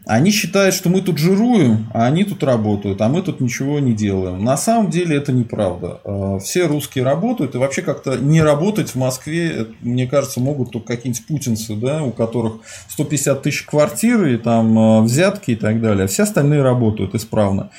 Они 0.09 0.31
считают, 0.31 0.73
что 0.73 0.89
мы 0.89 1.01
тут 1.01 1.19
жируем, 1.19 1.87
а 1.93 2.07
они 2.07 2.23
тут 2.23 2.43
работают, 2.43 2.99
а 2.99 3.09
мы 3.09 3.21
тут 3.21 3.41
ничего 3.41 3.79
не 3.79 3.93
делаем. 3.93 4.43
На 4.43 4.57
самом 4.57 4.89
деле 4.89 5.15
это 5.15 5.31
неправда. 5.31 6.01
А, 6.03 6.39
все 6.39 6.65
русские 6.65 7.03
работают, 7.03 7.53
и 7.53 7.59
вообще 7.59 7.83
как-то 7.83 8.17
не 8.17 8.41
работать 8.41 8.89
в 8.89 8.95
Москве, 8.95 9.67
мне 9.81 10.07
кажется, 10.07 10.39
могут 10.39 10.71
только 10.71 10.95
какие-нибудь 10.95 11.27
путинцы, 11.27 11.75
да, 11.75 12.01
у 12.01 12.09
которых 12.09 12.53
150 12.87 13.43
тысяч 13.43 13.61
квартир 13.65 14.25
и 14.25 14.37
там 14.37 14.79
а, 14.79 15.01
взятки 15.01 15.51
и 15.51 15.55
так 15.55 15.79
далее. 15.79 16.07
Все 16.07 16.23
остальные 16.23 16.63
работают 16.63 17.13
исправно. 17.13 17.69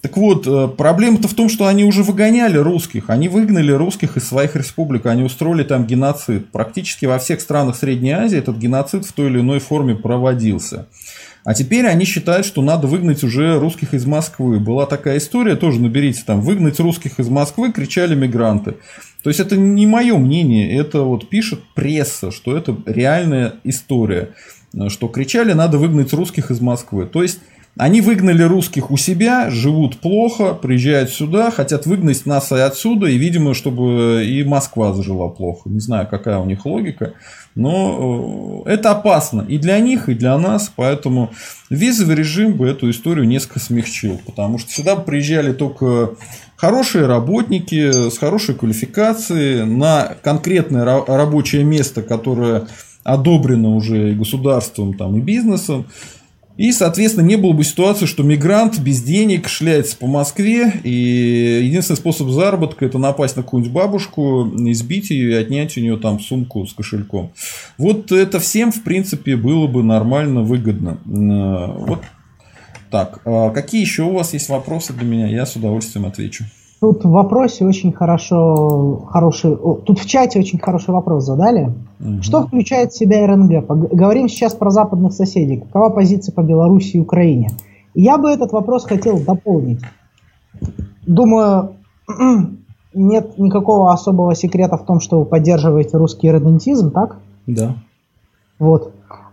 Так 0.00 0.16
вот, 0.16 0.46
э, 0.46 0.68
проблема-то 0.68 1.28
в 1.28 1.34
том, 1.34 1.50
что 1.50 1.66
они 1.66 1.84
уже 1.84 2.02
выгоняли 2.02 2.58
русских. 2.58 3.08
Они 3.08 3.28
выгнали 3.28 3.72
русских 3.72 4.18
из 4.18 4.28
своих 4.28 4.54
республик. 4.54 5.06
Они 5.06 5.22
устроили 5.22 5.64
там 5.64 5.86
геноцид. 5.86 6.50
Практически 6.50 7.06
во 7.06 7.18
всех 7.18 7.40
странах 7.40 7.74
Средней 7.76 8.12
Азии 8.12 8.38
этот 8.38 8.58
геноцид 8.58 9.06
в 9.06 9.12
той 9.14 9.28
или 9.28 9.40
иной 9.40 9.60
форме 9.60 9.94
проводился. 9.94 10.88
А 11.44 11.52
теперь 11.52 11.86
они 11.86 12.06
считают, 12.06 12.46
что 12.46 12.62
надо 12.62 12.86
выгнать 12.86 13.22
уже 13.22 13.58
русских 13.58 13.92
из 13.92 14.06
Москвы. 14.06 14.58
Была 14.58 14.86
такая 14.86 15.18
история, 15.18 15.56
тоже 15.56 15.80
наберите 15.80 16.22
там, 16.26 16.40
выгнать 16.40 16.80
русских 16.80 17.20
из 17.20 17.28
Москвы, 17.28 17.70
кричали 17.70 18.14
мигранты. 18.14 18.76
То 19.22 19.30
есть 19.30 19.40
это 19.40 19.56
не 19.56 19.86
мое 19.86 20.16
мнение, 20.16 20.78
это 20.78 21.02
вот 21.02 21.28
пишет 21.28 21.60
пресса, 21.74 22.30
что 22.30 22.56
это 22.56 22.76
реальная 22.86 23.54
история, 23.64 24.30
что 24.88 25.08
кричали, 25.08 25.52
надо 25.52 25.78
выгнать 25.78 26.12
русских 26.14 26.50
из 26.50 26.60
Москвы. 26.60 27.06
То 27.06 27.22
есть 27.22 27.40
они 27.76 28.00
выгнали 28.00 28.42
русских 28.42 28.92
у 28.92 28.96
себя, 28.96 29.50
живут 29.50 29.98
плохо, 29.98 30.54
приезжают 30.54 31.10
сюда, 31.10 31.50
хотят 31.50 31.86
выгнать 31.86 32.24
нас 32.24 32.52
и 32.52 32.56
отсюда, 32.56 33.06
и, 33.06 33.16
видимо, 33.16 33.52
чтобы 33.52 34.24
и 34.24 34.44
Москва 34.44 34.92
зажила 34.92 35.28
плохо. 35.28 35.68
Не 35.68 35.80
знаю, 35.80 36.06
какая 36.08 36.38
у 36.38 36.46
них 36.46 36.64
логика, 36.66 37.14
но 37.56 38.62
э, 38.66 38.74
это 38.74 38.92
опасно 38.92 39.44
и 39.48 39.58
для 39.58 39.80
них, 39.80 40.08
и 40.08 40.14
для 40.14 40.38
нас, 40.38 40.70
поэтому 40.74 41.30
визовый 41.68 42.14
режим 42.14 42.52
бы 42.52 42.68
эту 42.68 42.88
историю 42.90 43.26
несколько 43.26 43.58
смягчил, 43.58 44.20
потому 44.24 44.58
что 44.58 44.70
сюда 44.70 44.94
приезжали 44.94 45.52
только 45.52 46.10
хорошие 46.54 47.06
работники 47.06 48.08
с 48.08 48.18
хорошей 48.18 48.54
квалификацией 48.54 49.64
на 49.64 50.14
конкретное 50.22 50.84
рабочее 50.84 51.64
место, 51.64 52.02
которое 52.02 52.68
одобрено 53.02 53.74
уже 53.74 54.12
и 54.12 54.14
государством 54.14 54.94
там, 54.94 55.16
и 55.18 55.20
бизнесом. 55.20 55.86
И, 56.56 56.70
соответственно, 56.70 57.26
не 57.26 57.36
было 57.36 57.52
бы 57.52 57.64
ситуации, 57.64 58.06
что 58.06 58.22
мигрант 58.22 58.78
без 58.78 59.02
денег 59.02 59.48
шляется 59.48 59.96
по 59.96 60.06
Москве, 60.06 60.72
и 60.84 61.60
единственный 61.64 61.96
способ 61.96 62.28
заработка– 62.28 62.84
это 62.86 62.98
напасть 62.98 63.36
на 63.36 63.42
какую-нибудь 63.42 63.74
бабушку, 63.74 64.48
избить 64.70 65.10
ее 65.10 65.32
и 65.32 65.34
отнять 65.34 65.76
у 65.76 65.80
нее 65.80 65.96
там 65.96 66.20
сумку 66.20 66.64
с 66.64 66.72
кошельком. 66.72 67.32
Вот 67.76 68.12
это 68.12 68.38
всем, 68.38 68.70
в 68.70 68.84
принципе, 68.84 69.36
было 69.36 69.66
бы 69.66 69.82
нормально, 69.82 70.42
выгодно. 70.42 70.98
Э, 71.06 71.86
вот 71.86 72.02
так. 72.90 73.20
А 73.24 73.50
какие 73.50 73.80
еще 73.80 74.04
у 74.04 74.12
вас 74.12 74.32
есть 74.32 74.48
вопросы 74.48 74.92
для 74.92 75.04
меня? 75.04 75.26
Я 75.26 75.46
с 75.46 75.56
удовольствием 75.56 76.06
отвечу. 76.06 76.44
Тут 76.84 77.02
в 77.02 77.08
вопросе 77.08 77.64
очень 77.64 77.94
хорошо, 77.94 79.06
хороший, 79.08 79.56
тут 79.56 79.98
в 79.98 80.04
чате 80.04 80.38
очень 80.38 80.58
хороший 80.58 80.90
вопрос 80.90 81.24
задали. 81.24 81.72
Угу. 81.98 82.20
Что 82.22 82.46
включает 82.46 82.92
в 82.92 82.98
себя 82.98 83.26
РНГ? 83.26 83.66
Говорим 83.90 84.28
сейчас 84.28 84.52
про 84.52 84.68
западных 84.68 85.14
соседей. 85.14 85.60
Какова 85.60 85.88
позиция 85.88 86.34
по 86.34 86.42
Беларуси 86.42 86.96
и 86.96 87.00
Украине? 87.00 87.52
Я 87.94 88.18
бы 88.18 88.28
этот 88.28 88.52
вопрос 88.52 88.84
хотел 88.84 89.18
дополнить. 89.18 89.80
Думаю, 91.06 91.76
нет 92.92 93.38
никакого 93.38 93.90
особого 93.90 94.34
секрета 94.34 94.76
в 94.76 94.84
том, 94.84 95.00
что 95.00 95.20
вы 95.20 95.24
поддерживаете 95.24 95.96
русский 95.96 96.30
редентизм, 96.30 96.90
так? 96.90 97.16
Да. 97.46 97.76
Вот. 98.58 98.92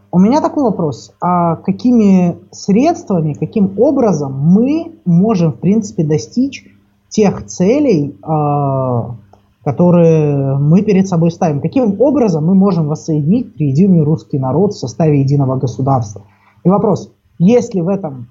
У 0.09 0.19
меня 0.19 0.39
такой 0.39 0.63
вопрос. 0.63 1.11
А 1.19 1.57
какими 1.57 2.37
средствами, 2.51 3.33
каким 3.33 3.77
образом 3.77 4.39
мы 4.39 4.93
можем, 5.03 5.51
в 5.51 5.57
принципе, 5.57 6.05
достичь 6.05 6.65
тех 7.11 7.45
целей, 7.45 8.17
а, 8.23 9.15
которые 9.63 10.57
мы 10.57 10.81
перед 10.81 11.07
собой 11.07 11.29
ставим. 11.29 11.61
Каким 11.61 12.01
образом 12.01 12.45
мы 12.45 12.55
можем 12.55 12.87
воссоединить 12.87 13.55
триединый 13.55 14.03
русский 14.03 14.39
народ 14.39 14.73
в 14.73 14.79
составе 14.79 15.21
единого 15.21 15.57
государства? 15.57 16.23
И 16.63 16.69
вопрос, 16.69 17.11
есть 17.37 17.75
ли 17.75 17.81
в 17.81 17.89
этом 17.89 18.29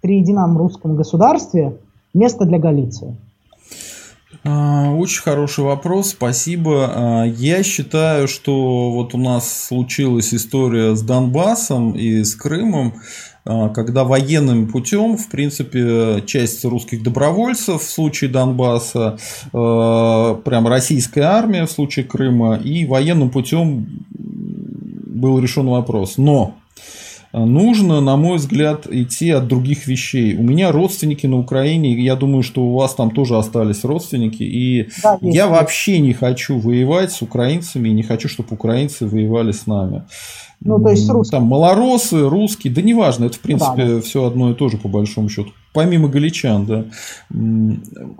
триедином 0.00 0.56
русском 0.56 0.96
государстве 0.96 1.76
место 2.14 2.46
для 2.46 2.58
Галиции? 2.58 3.18
А, 4.42 4.94
очень 4.94 5.22
хороший 5.22 5.64
вопрос, 5.64 6.10
спасибо. 6.10 6.90
А, 6.94 7.24
я 7.24 7.62
считаю, 7.62 8.26
что 8.26 8.90
вот 8.90 9.14
у 9.14 9.18
нас 9.18 9.66
случилась 9.66 10.32
история 10.32 10.94
с 10.94 11.02
Донбассом 11.02 11.92
и 11.92 12.22
с 12.22 12.34
Крымом. 12.36 12.94
А, 13.50 13.68
когда 13.70 14.04
военным 14.04 14.68
путем, 14.68 15.16
в 15.16 15.28
принципе, 15.28 16.22
часть 16.24 16.64
русских 16.64 17.02
добровольцев 17.02 17.82
в 17.82 17.90
случае 17.90 18.30
Донбасса, 18.30 19.18
а, 19.52 20.34
прям 20.36 20.68
российская 20.68 21.22
армия 21.22 21.66
в 21.66 21.70
случае 21.70 22.04
Крыма, 22.04 22.60
и 22.62 22.86
военным 22.86 23.30
путем 23.30 24.04
был 24.10 25.40
решен 25.40 25.66
вопрос. 25.66 26.16
Но 26.16 26.54
нужно, 27.32 28.00
на 28.00 28.16
мой 28.16 28.36
взгляд, 28.38 28.86
идти 28.88 29.30
от 29.30 29.48
других 29.48 29.88
вещей. 29.88 30.36
У 30.36 30.42
меня 30.42 30.70
родственники 30.70 31.26
на 31.26 31.38
Украине, 31.38 32.00
я 32.00 32.14
думаю, 32.14 32.44
что 32.44 32.62
у 32.62 32.74
вас 32.76 32.94
там 32.94 33.10
тоже 33.10 33.36
остались 33.36 33.82
родственники, 33.82 34.44
и 34.44 34.90
да, 35.02 35.18
я 35.22 35.48
вообще 35.48 35.98
не 35.98 36.12
хочу 36.12 36.58
воевать 36.58 37.10
с 37.10 37.20
украинцами, 37.20 37.88
и 37.88 37.92
не 37.92 38.04
хочу, 38.04 38.28
чтобы 38.28 38.50
украинцы 38.52 39.06
воевали 39.06 39.50
с 39.50 39.66
нами. 39.66 40.04
Ну, 40.62 40.78
то 40.80 40.90
есть 40.90 41.08
русские. 41.08 41.38
Там 41.38 41.48
малоросы, 41.48 42.28
русские, 42.28 42.72
да 42.72 42.82
неважно, 42.82 43.26
это 43.26 43.36
в 43.36 43.40
принципе 43.40 43.84
да, 43.84 43.94
да. 43.94 44.00
все 44.00 44.24
одно 44.24 44.50
и 44.50 44.54
то 44.54 44.68
же 44.68 44.76
по 44.76 44.88
большому 44.88 45.28
счету. 45.28 45.52
Помимо 45.72 46.08
галичан, 46.08 46.66
да. 46.66 46.84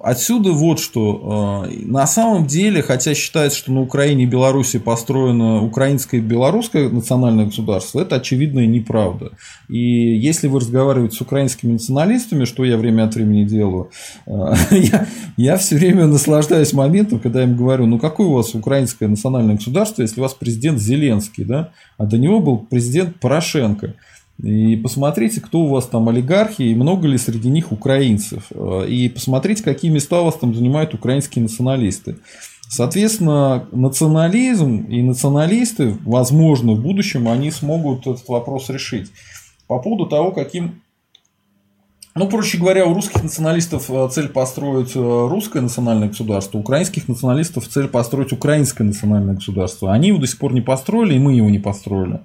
Отсюда 0.03 0.53
вот 0.53 0.79
что. 0.79 1.65
А, 1.65 1.69
на 1.85 2.07
самом 2.07 2.47
деле, 2.47 2.81
хотя 2.81 3.13
считается, 3.13 3.59
что 3.59 3.73
на 3.73 3.81
Украине 3.81 4.23
и 4.23 4.27
Беларуси 4.27 4.79
построено 4.79 5.61
украинское 5.65 6.21
и 6.21 6.23
белорусское 6.23 6.89
национальное 6.89 7.47
государство, 7.47 8.01
это 8.01 8.17
очевидная 8.17 8.67
неправда. 8.67 9.33
И 9.69 9.79
если 9.79 10.47
вы 10.47 10.61
разговариваете 10.61 11.17
с 11.17 11.21
украинскими 11.21 11.73
националистами, 11.73 12.45
что 12.45 12.65
я 12.65 12.77
время 12.77 13.05
от 13.05 13.17
времени 13.17 13.43
делаю, 13.43 13.91
а, 14.27 14.55
я, 14.71 15.09
я 15.37 15.57
все 15.57 15.75
время 15.75 16.07
наслаждаюсь 16.07 16.73
моментом, 16.73 17.19
когда 17.19 17.41
я 17.41 17.47
им 17.47 17.57
говорю, 17.57 17.87
ну 17.87 17.99
какое 17.99 18.29
у 18.29 18.35
вас 18.35 18.55
украинское 18.55 19.09
национальное 19.09 19.57
государство, 19.57 20.03
если 20.03 20.21
у 20.21 20.23
вас 20.23 20.35
президент 20.35 20.79
Зеленский, 20.79 21.45
да, 21.45 21.71
а 21.99 22.07
до 22.07 22.17
него 22.17 22.39
был 22.39 22.59
президент 22.59 23.19
Порошенко. 23.19 23.95
И 24.43 24.77
посмотрите, 24.77 25.41
кто 25.41 25.61
у 25.61 25.69
вас 25.69 25.87
там 25.87 26.09
олигархи, 26.09 26.63
и 26.63 26.75
много 26.75 27.07
ли 27.07 27.19
среди 27.19 27.51
них 27.51 27.73
украинцев. 27.73 28.51
И 28.89 29.11
посмотрите, 29.15 29.63
какие 29.63 29.91
места 29.91 30.23
у 30.23 30.25
вас 30.25 30.37
там 30.37 30.55
занимают 30.55 30.95
украинские 30.95 31.43
националисты. 31.43 32.17
Соответственно, 32.69 33.67
национализм 33.73 34.87
и 34.89 35.03
националисты, 35.03 35.97
возможно, 36.05 36.73
в 36.73 36.81
будущем 36.81 37.29
они 37.29 37.51
смогут 37.51 38.07
этот 38.07 38.29
вопрос 38.29 38.71
решить. 38.71 39.11
По 39.67 39.81
поводу 39.81 40.07
того, 40.07 40.31
каким... 40.31 40.81
Ну, 42.15 42.29
проще 42.29 42.59
говоря, 42.59 42.87
у 42.87 42.95
русских 42.95 43.23
националистов 43.23 43.89
э, 43.89 44.09
цель 44.11 44.29
построить 44.29 44.97
э, 44.97 44.99
русское 45.29 45.61
национальное 45.61 46.09
государство, 46.09 46.59
у 46.59 46.61
украинских 46.61 47.09
националистов 47.09 47.69
цель 47.69 47.87
построить 47.87 48.33
украинское 48.33 48.87
национальное 48.87 49.35
государство. 49.35 49.93
Они 49.93 50.09
его 50.09 50.19
до 50.19 50.27
сих 50.27 50.39
пор 50.39 50.53
не 50.53 50.61
построили, 50.61 51.15
и 51.15 51.19
мы 51.21 51.35
его 51.35 51.49
не 51.51 51.61
построили. 51.61 52.21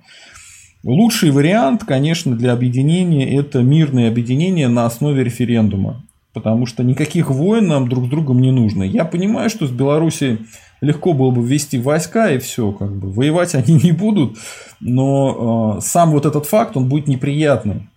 Лучший 0.86 1.32
вариант, 1.32 1.84
конечно, 1.84 2.36
для 2.36 2.53
объединения– 2.53 3.40
это 3.40 3.64
мирное 3.64 4.07
объединение 4.07 4.68
на 4.68 4.86
основе 4.86 5.24
референдума. 5.24 6.03
Потому 6.32 6.68
что 6.68 6.84
никаких 6.84 7.32
войн 7.32 7.66
нам 7.68 7.90
друг 7.90 8.06
с 8.06 8.10
другом 8.10 8.40
не 8.40 8.52
нужно. 8.52 8.84
Я 8.84 9.03
понимаю, 9.03 9.49
что 9.49 9.66
с 9.66 9.72
Беларуси 9.72 10.41
легко 10.82 11.14
было 11.14 11.32
бы 11.32 11.44
ввести 11.44 11.80
войска 11.80 12.30
и 12.30 12.38
все, 12.38 12.72
как 12.72 12.95
бы 12.95 13.12
воевать 13.12 13.56
они 13.56 13.80
не 13.82 13.94
будут, 13.94 14.38
но 14.80 15.78
э, 15.78 15.82
сам 15.82 16.12
вот 16.12 16.28
этот 16.28 16.45
факт, 16.45 16.78
он 16.78 16.88
будет 16.88 17.07
неприятным. 17.07 17.90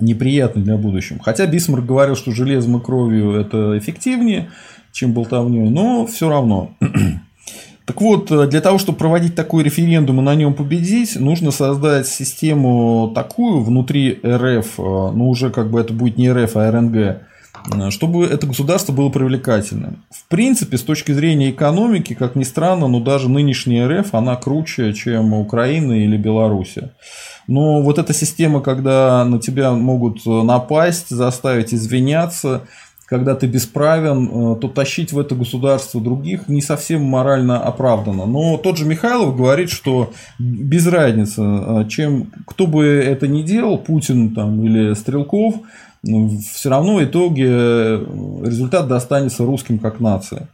Неприятный 0.00 0.62
для 0.62 0.78
будущего. 0.78 1.20
Хотя 1.22 1.46
Бисмарк 1.46 1.86
говорил, 1.86 2.16
что 2.16 2.32
железом 2.32 2.78
и 2.78 2.82
кровью 2.82 3.34
это 3.34 3.78
эффективнее, 3.78 4.50
чем 4.90 5.12
болтовней, 5.12 5.70
но 5.70 6.06
все 6.06 6.28
равно. 6.28 6.74
Так 7.90 8.00
вот, 8.02 8.30
э, 8.30 8.46
для 8.46 8.60
того, 8.60 8.78
чтобы 8.78 8.98
проводить 8.98 9.34
такой 9.34 9.64
референдум 9.64 10.20
и 10.20 10.22
на 10.22 10.36
нем 10.36 10.54
победить, 10.54 11.18
нужно 11.18 11.50
создать 11.50 12.06
систему 12.06 13.10
такую 13.16 13.64
внутри 13.64 14.20
РФ, 14.24 14.78
э, 14.78 14.82
ну 15.12 15.28
уже 15.28 15.50
как 15.50 15.72
бы 15.72 15.80
это 15.80 15.92
будет 15.92 16.16
не 16.16 16.30
РФ, 16.30 16.54
а 16.54 16.70
РНГ, 16.70 16.96
э, 16.96 17.90
чтобы 17.90 18.26
это 18.26 18.46
государство 18.46 18.92
было 18.92 19.08
привлекательным. 19.08 20.04
В 20.08 20.24
принципе, 20.28 20.78
с 20.78 20.82
точки 20.82 21.10
зрения 21.10 21.50
экономики, 21.50 22.14
как 22.14 22.36
ни 22.36 22.44
странно, 22.44 22.86
но 22.86 23.00
даже 23.00 23.28
нынешняя 23.28 23.88
РФ, 23.88 24.14
она 24.14 24.36
круче, 24.36 24.92
чем 24.92 25.34
Украина 25.34 25.94
или 25.94 26.16
Белоруссия. 26.16 26.92
Но 27.48 27.82
вот 27.82 27.98
эта 27.98 28.14
система, 28.14 28.60
когда 28.60 29.24
на 29.24 29.40
тебя 29.40 29.72
могут 29.72 30.24
напасть, 30.24 31.10
заставить 31.10 31.74
извиняться, 31.74 32.68
когда 33.10 33.34
ты 33.34 33.48
бесправен, 33.48 34.28
э, 34.28 34.60
то 34.60 34.68
тащить 34.68 35.12
в 35.12 35.18
это 35.18 35.34
государство 35.34 36.00
других 36.00 36.48
не 36.48 36.62
совсем 36.62 37.02
морально 37.02 37.60
оправдано. 37.60 38.24
Но 38.24 38.56
тот 38.56 38.78
же 38.78 38.86
Михайлов 38.86 39.36
говорит, 39.36 39.68
что 39.68 40.12
без 40.38 40.86
разницы, 40.86 41.42
э, 41.42 41.84
чем 41.88 42.30
кто 42.46 42.68
бы 42.68 42.84
это 42.84 43.26
ни 43.26 43.42
делал, 43.42 43.78
Путин 43.78 44.32
там, 44.32 44.64
или 44.64 44.94
Стрелков, 44.94 45.56
все 46.02 46.70
равно 46.70 46.96
в 46.96 47.04
итоге 47.04 47.46
результат 47.46 48.88
достанется 48.88 49.44
русским 49.44 49.78
как 49.78 50.00
нации. 50.00 50.46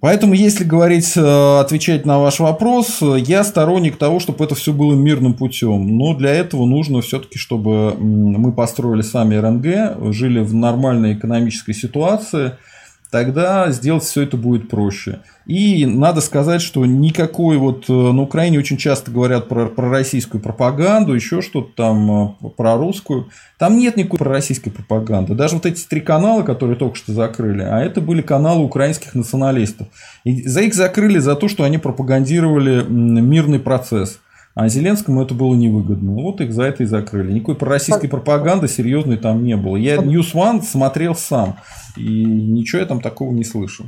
Поэтому, 0.00 0.32
если 0.32 0.64
говорить, 0.64 1.12
э, 1.14 1.58
отвечать 1.60 2.06
на 2.06 2.18
ваш 2.18 2.40
вопрос, 2.40 3.00
я 3.02 3.44
сторонник 3.44 3.96
того, 3.96 4.18
чтобы 4.18 4.44
это 4.44 4.54
все 4.54 4.72
было 4.72 4.94
мирным 4.94 5.34
путем. 5.34 5.98
Но 5.98 6.14
для 6.14 6.30
этого 6.30 6.64
нужно 6.64 7.02
все-таки, 7.02 7.38
чтобы 7.38 7.94
мы 7.98 8.52
построили 8.52 9.02
сами 9.02 9.34
РНГ, 9.36 10.12
жили 10.14 10.40
в 10.40 10.54
нормальной 10.54 11.14
экономической 11.14 11.74
ситуации– 11.74 12.52
тогда 13.10 13.70
сделать 13.70 14.04
все 14.04 14.22
это 14.22 14.36
будет 14.36 14.68
проще. 14.68 15.20
И 15.46 15.84
надо 15.84 16.20
сказать, 16.20 16.62
что 16.62 16.86
никакой 16.86 17.56
вот 17.56 17.86
э, 17.88 17.92
на 17.92 18.22
Украине 18.22 18.58
очень 18.58 18.76
часто 18.76 19.10
говорят 19.10 19.48
про, 19.48 19.66
про 19.66 19.90
российскую 19.90 20.40
пропаганду, 20.40 21.12
еще 21.12 21.42
что-то 21.42 21.70
там 21.74 22.36
э, 22.42 22.48
про 22.56 22.76
русскую. 22.76 23.30
Там 23.58 23.76
нет 23.76 23.96
никакой 23.96 24.18
пророссийской 24.18 24.70
пропаганды. 24.70 25.34
Даже 25.34 25.56
вот 25.56 25.66
эти 25.66 25.84
три 25.84 26.00
канала, 26.00 26.42
которые 26.42 26.76
только 26.76 26.96
что 26.96 27.12
закрыли, 27.12 27.62
а 27.62 27.80
это 27.80 28.00
были 28.00 28.22
каналы 28.22 28.64
украинских 28.64 29.14
националистов. 29.14 29.88
И 30.24 30.46
за 30.46 30.60
их 30.60 30.74
закрыли 30.74 31.18
за 31.18 31.34
то, 31.34 31.48
что 31.48 31.64
они 31.64 31.78
пропагандировали 31.78 32.84
мирный 32.88 33.58
процесс. 33.58 34.20
А 34.54 34.68
Зеленскому 34.68 35.22
это 35.22 35.34
было 35.34 35.54
невыгодно. 35.54 36.12
Вот 36.12 36.40
их 36.40 36.52
за 36.52 36.64
это 36.64 36.82
и 36.82 36.86
закрыли. 36.86 37.32
Никакой 37.32 37.54
пророссийской 37.54 38.08
пропаганды 38.08 38.68
серьезной 38.68 39.16
там 39.16 39.44
не 39.44 39.56
было. 39.56 39.76
Я 39.76 39.96
News 39.96 40.34
One 40.34 40.62
смотрел 40.62 41.14
сам. 41.14 41.56
И 41.96 42.24
ничего 42.24 42.80
я 42.80 42.86
там 42.86 43.00
такого 43.00 43.32
не 43.32 43.44
слышал. 43.44 43.86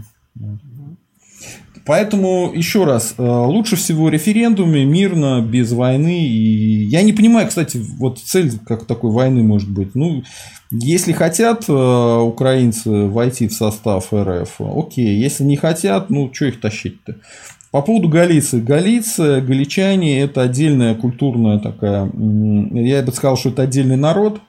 Поэтому, 1.84 2.52
еще 2.54 2.84
раз, 2.84 3.14
э, 3.18 3.22
лучше 3.22 3.74
всего 3.74 4.08
референдумы 4.08 4.84
мирно, 4.84 5.42
без 5.42 5.72
войны. 5.72 6.24
И 6.26 6.84
я 6.84 7.02
не 7.02 7.12
понимаю, 7.12 7.48
кстати, 7.48 7.78
вот 7.98 8.20
цель 8.20 8.52
как 8.64 8.86
такой 8.86 9.10
войны 9.10 9.42
может 9.42 9.68
быть. 9.68 9.94
Ну, 9.96 10.22
если 10.70 11.12
хотят 11.12 11.64
э, 11.68 11.72
украинцы 11.72 12.88
войти 12.88 13.48
в 13.48 13.52
состав 13.52 14.12
РФ, 14.12 14.60
окей. 14.60 15.16
Если 15.16 15.42
не 15.42 15.56
хотят, 15.56 16.08
ну, 16.08 16.32
что 16.32 16.46
их 16.46 16.60
тащить-то? 16.60 17.16
По 17.72 17.80
поводу 17.80 18.08
Галиции. 18.08 18.60
Галиция, 18.60 19.40
галичане– 19.40 20.20
это 20.22 20.42
отдельная 20.42 20.94
культурная 20.94 21.58
такая, 21.58 22.04
я 22.04 23.02
бы 23.02 23.12
сказал, 23.12 23.38
что 23.38 23.48
это 23.48 23.62
отдельный 23.62 23.96
народ, 23.96 24.42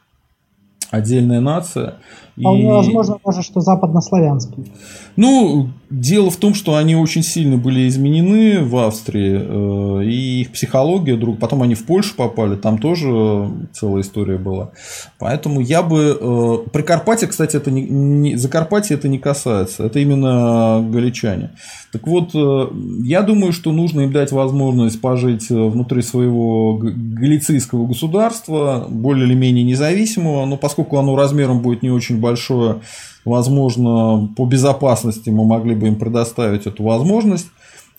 отдельная 0.91 1.39
нация. 1.39 1.95
Вполне 2.37 2.63
и... 2.63 2.71
возможно 2.71 3.17
даже, 3.23 3.43
что 3.43 3.61
западнославянский. 3.61 4.71
Ну, 5.15 5.69
дело 5.91 6.31
в 6.31 6.37
том, 6.37 6.55
что 6.55 6.75
они 6.75 6.95
очень 6.95 7.21
сильно 7.21 7.57
были 7.57 7.87
изменены 7.87 8.63
в 8.63 8.75
Австрии, 8.77 9.39
э, 9.39 10.05
и 10.05 10.41
их 10.41 10.51
психология, 10.51 11.15
друг, 11.15 11.37
потом 11.37 11.61
они 11.61 11.75
в 11.75 11.85
Польшу 11.85 12.15
попали, 12.15 12.55
там 12.55 12.79
тоже 12.79 13.51
целая 13.73 14.01
история 14.01 14.37
была. 14.37 14.71
Поэтому 15.19 15.61
я 15.61 15.83
бы... 15.83 16.17
Э, 16.19 16.69
Прикарпатье, 16.71 17.27
кстати, 17.27 17.55
это 17.57 17.69
не, 17.69 17.83
не, 17.83 18.35
Закарпатье 18.35 18.97
это 18.97 19.07
не 19.07 19.19
касается, 19.19 19.85
это 19.85 19.99
именно 19.99 20.83
галичане. 20.89 21.51
Так 21.91 22.07
вот, 22.07 22.31
э, 22.33 22.67
я 23.03 23.21
думаю, 23.21 23.53
что 23.53 23.71
нужно 23.71 24.01
им 24.01 24.11
дать 24.11 24.31
возможность 24.31 24.99
пожить 24.99 25.49
внутри 25.49 26.01
своего 26.01 26.79
галицийского 26.81 27.85
государства, 27.85 28.87
более 28.89 29.27
или 29.27 29.35
менее 29.35 29.63
независимого, 29.63 30.45
но 30.45 30.57
поскольку 30.57 30.97
оно 30.97 31.15
размером 31.15 31.61
будет 31.61 31.83
не 31.83 31.91
очень 31.91 32.22
большое, 32.23 32.81
возможно, 33.25 34.29
по 34.35 34.45
безопасности 34.45 35.29
мы 35.29 35.45
могли 35.45 35.75
бы 35.75 35.87
им 35.87 35.97
предоставить 35.97 36.65
эту 36.65 36.83
возможность. 36.83 37.47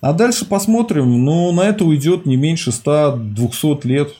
А 0.00 0.12
дальше 0.12 0.44
посмотрим, 0.44 1.24
но 1.24 1.52
на 1.52 1.62
это 1.62 1.84
уйдет 1.84 2.26
не 2.26 2.36
меньше 2.36 2.70
100-200 2.70 3.86
лет, 3.86 4.14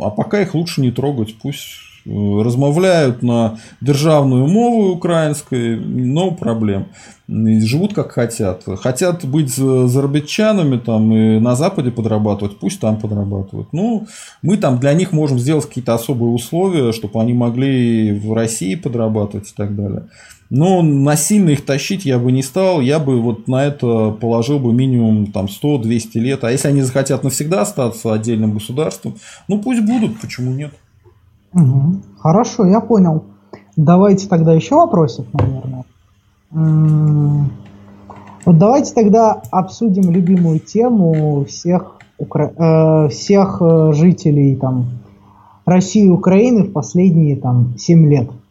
а 0.00 0.10
пока 0.10 0.42
их 0.42 0.54
лучше 0.54 0.80
не 0.80 0.92
трогать, 0.92 1.34
пусть 1.42 1.64
э, 2.04 2.42
размовляют 2.42 3.22
на 3.22 3.58
державную 3.80 4.46
мову 4.46 4.90
украинской, 4.92 5.76
но 5.76 6.30
проблем. 6.30 6.86
Живут 7.26 7.94
как 7.94 8.12
хотят. 8.12 8.64
Хотят 8.80 9.24
быть 9.24 9.54
зарабатчанами 9.54 10.76
там 10.78 11.10
и 11.14 11.38
на 11.38 11.56
Западе 11.56 11.90
подрабатывать, 11.90 12.58
пусть 12.58 12.80
там 12.80 12.98
подрабатывают. 12.98 13.68
Ну, 13.72 14.06
мы 14.42 14.58
там 14.58 14.78
для 14.78 14.92
них 14.92 15.12
можем 15.12 15.38
сделать 15.38 15.66
какие-то 15.66 15.94
особые 15.94 16.30
условия, 16.30 16.92
чтобы 16.92 17.20
они 17.20 17.32
могли 17.32 18.12
в 18.12 18.34
России 18.34 18.74
подрабатывать 18.74 19.50
и 19.50 19.54
так 19.56 19.74
далее. 19.74 20.08
Но 20.50 20.82
насильно 20.82 21.50
их 21.50 21.64
тащить 21.64 22.04
я 22.04 22.18
бы 22.18 22.30
не 22.30 22.42
стал, 22.42 22.80
я 22.80 22.98
бы 22.98 23.20
вот 23.20 23.48
на 23.48 23.64
это 23.64 24.10
положил 24.10 24.58
бы 24.58 24.72
минимум 24.72 25.32
там 25.32 25.46
100-200 25.46 26.08
лет. 26.14 26.44
А 26.44 26.52
если 26.52 26.68
они 26.68 26.82
захотят 26.82 27.24
навсегда 27.24 27.62
остаться 27.62 28.12
отдельным 28.12 28.52
государством, 28.52 29.16
ну 29.48 29.60
пусть 29.60 29.80
будут, 29.80 30.20
почему 30.20 30.52
нет? 30.52 30.72
Угу. 31.54 31.96
Хорошо, 32.18 32.66
я 32.66 32.80
понял. 32.80 33.24
Давайте 33.76 34.28
тогда 34.28 34.52
еще 34.52 34.76
вопросик, 34.76 35.26
наверное. 35.32 35.84
Вот 38.46 38.58
давайте 38.58 38.94
тогда 38.94 39.42
обсудим 39.50 40.10
любимую 40.10 40.60
тему 40.60 41.44
всех, 41.48 41.96
укра... 42.18 42.52
э, 42.56 43.08
всех 43.08 43.58
э, 43.60 43.92
жителей 43.94 44.54
там, 44.56 44.86
России 45.64 46.04
и 46.04 46.10
Украины 46.10 46.64
в 46.64 46.72
последние 46.72 47.36
там, 47.36 47.74
7 47.78 48.06
лет– 48.06 48.30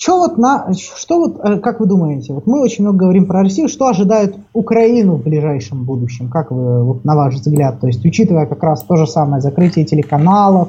что 0.00 0.16
вот 0.16 0.38
на, 0.38 0.72
что 0.72 1.18
вот, 1.18 1.40
э, 1.44 1.58
как 1.58 1.78
вы 1.78 1.84
думаете, 1.84 2.32
вот 2.32 2.46
мы 2.46 2.62
очень 2.62 2.84
много 2.84 3.00
говорим 3.00 3.26
про 3.26 3.42
Россию, 3.42 3.68
что 3.68 3.86
ожидает 3.86 4.34
Украину 4.54 5.16
в 5.16 5.22
ближайшем 5.22 5.84
будущем, 5.84 6.30
как 6.30 6.50
вы, 6.50 6.82
вот 6.82 7.04
на 7.04 7.14
ваш 7.14 7.34
взгляд, 7.34 7.80
то 7.80 7.86
есть 7.86 8.02
учитывая 8.02 8.46
как 8.46 8.62
раз 8.62 8.82
то 8.82 8.96
же 8.96 9.06
самое 9.06 9.42
закрытие 9.42 9.84
телеканалов, 9.84 10.68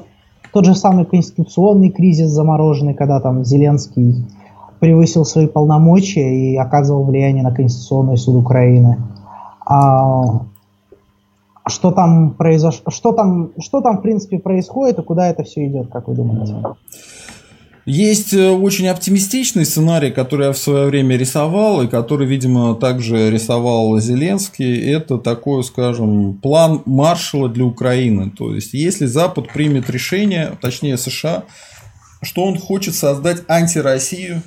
тот 0.52 0.66
же 0.66 0.76
самый 0.76 1.06
конституционный 1.06 1.92
кризис 1.92 2.30
замороженный, 2.30 2.94
когда 2.94 3.22
там 3.22 3.46
Зеленский 3.46 4.26
превысил 4.82 5.24
свои 5.24 5.48
полномочия 5.48 6.36
и 6.36 6.58
оказывал 6.58 7.06
влияние 7.06 7.44
на 7.44 7.54
Конституционный 7.54 8.18
суд 8.18 8.36
Украины. 8.36 8.98
А, 9.66 10.42
что 11.68 11.92
там 11.92 12.32
произошло, 12.32 12.92
что 12.92 13.14
там, 13.14 13.52
что 13.60 13.80
там 13.80 14.00
в 14.00 14.02
принципе 14.02 14.40
происходит 14.40 15.00
и 15.00 15.04
куда 15.04 15.28
это 15.28 15.44
все 15.44 15.66
идет, 15.68 15.90
как 15.90 16.10
вы 16.10 16.16
думаете? 16.16 16.56
Есть 17.86 18.34
э, 18.34 18.50
очень 18.50 18.88
оптимистичный 18.88 19.66
сценарий, 19.66 20.12
который 20.12 20.48
я 20.48 20.54
в 20.54 20.58
свое 20.58 20.86
время 20.86 21.18
рисовал, 21.18 21.82
и 21.82 21.88
который, 21.88 22.28
видимо, 22.28 22.76
также 22.76 23.32
рисовал 23.32 24.00
Зеленский. 24.00 24.92
Это 24.92 25.18
такой, 25.18 25.64
скажем, 25.64 26.36
план 26.36 26.84
маршала 26.86 27.50
для 27.50 27.66
Украины. 27.66 28.30
То 28.30 28.54
есть, 28.54 28.74
если 28.74 29.08
Запад 29.08 29.52
примет 29.52 29.90
решение, 29.90 30.58
точнее 30.62 30.98
США, 30.98 31.46
что 32.22 32.44
он 32.44 32.60
хочет 32.60 32.94
создать 32.94 33.42
антироссию, 33.48 34.44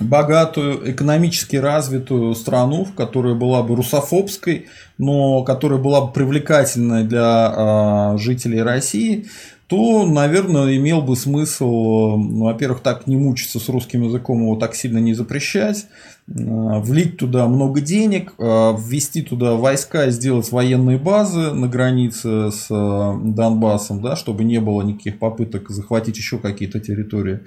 богатую, 0.00 0.90
экономически 0.90 1.56
развитую 1.56 2.34
страну, 2.34 2.86
которая 2.94 3.34
была 3.34 3.62
бы 3.62 3.74
русофобской, 3.74 4.66
но 4.98 5.42
которая 5.44 5.78
была 5.78 6.02
бы 6.02 6.12
привлекательной 6.12 7.04
для 7.04 8.12
э, 8.14 8.18
жителей 8.18 8.62
России, 8.62 9.26
то, 9.72 10.06
наверное, 10.06 10.76
имел 10.76 11.00
бы 11.00 11.16
смысл, 11.16 12.18
ну, 12.18 12.44
во-первых, 12.44 12.80
так 12.80 13.06
не 13.06 13.16
мучиться 13.16 13.58
с 13.58 13.70
русским 13.70 14.02
языком, 14.02 14.42
его 14.42 14.56
так 14.56 14.74
сильно 14.74 14.98
не 14.98 15.14
запрещать, 15.14 15.86
э, 16.28 16.32
влить 16.80 17.16
туда 17.16 17.48
много 17.48 17.80
денег, 17.80 18.34
э, 18.38 18.42
ввести 18.78 19.22
туда 19.22 19.54
войска, 19.54 20.10
сделать 20.10 20.52
военные 20.52 20.98
базы 20.98 21.52
на 21.52 21.68
границе 21.68 22.50
с 22.50 22.66
э, 22.68 23.18
Донбассом, 23.24 24.02
да, 24.02 24.14
чтобы 24.14 24.44
не 24.44 24.60
было 24.60 24.82
никаких 24.82 25.18
попыток 25.18 25.70
захватить 25.70 26.18
еще 26.18 26.36
какие-то 26.36 26.78
территории. 26.78 27.40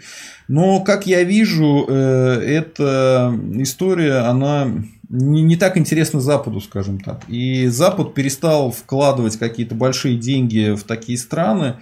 Но, 0.48 0.80
как 0.80 1.06
я 1.06 1.22
вижу, 1.22 1.86
эта 1.86 3.40
история, 3.54 4.28
она 4.28 4.68
не, 5.10 5.44
не 5.44 5.58
так 5.58 5.78
интересна 5.78 6.20
Западу, 6.20 6.60
скажем 6.60 7.00
так. 7.00 7.22
И 7.28 7.68
Запад 7.68 8.16
перестал 8.16 8.72
вкладывать 8.72 9.38
какие-то 9.38 9.76
большие 9.76 10.18
деньги 10.18 10.76
в 10.76 10.84
такие 10.84 11.20
страны, 11.20 11.76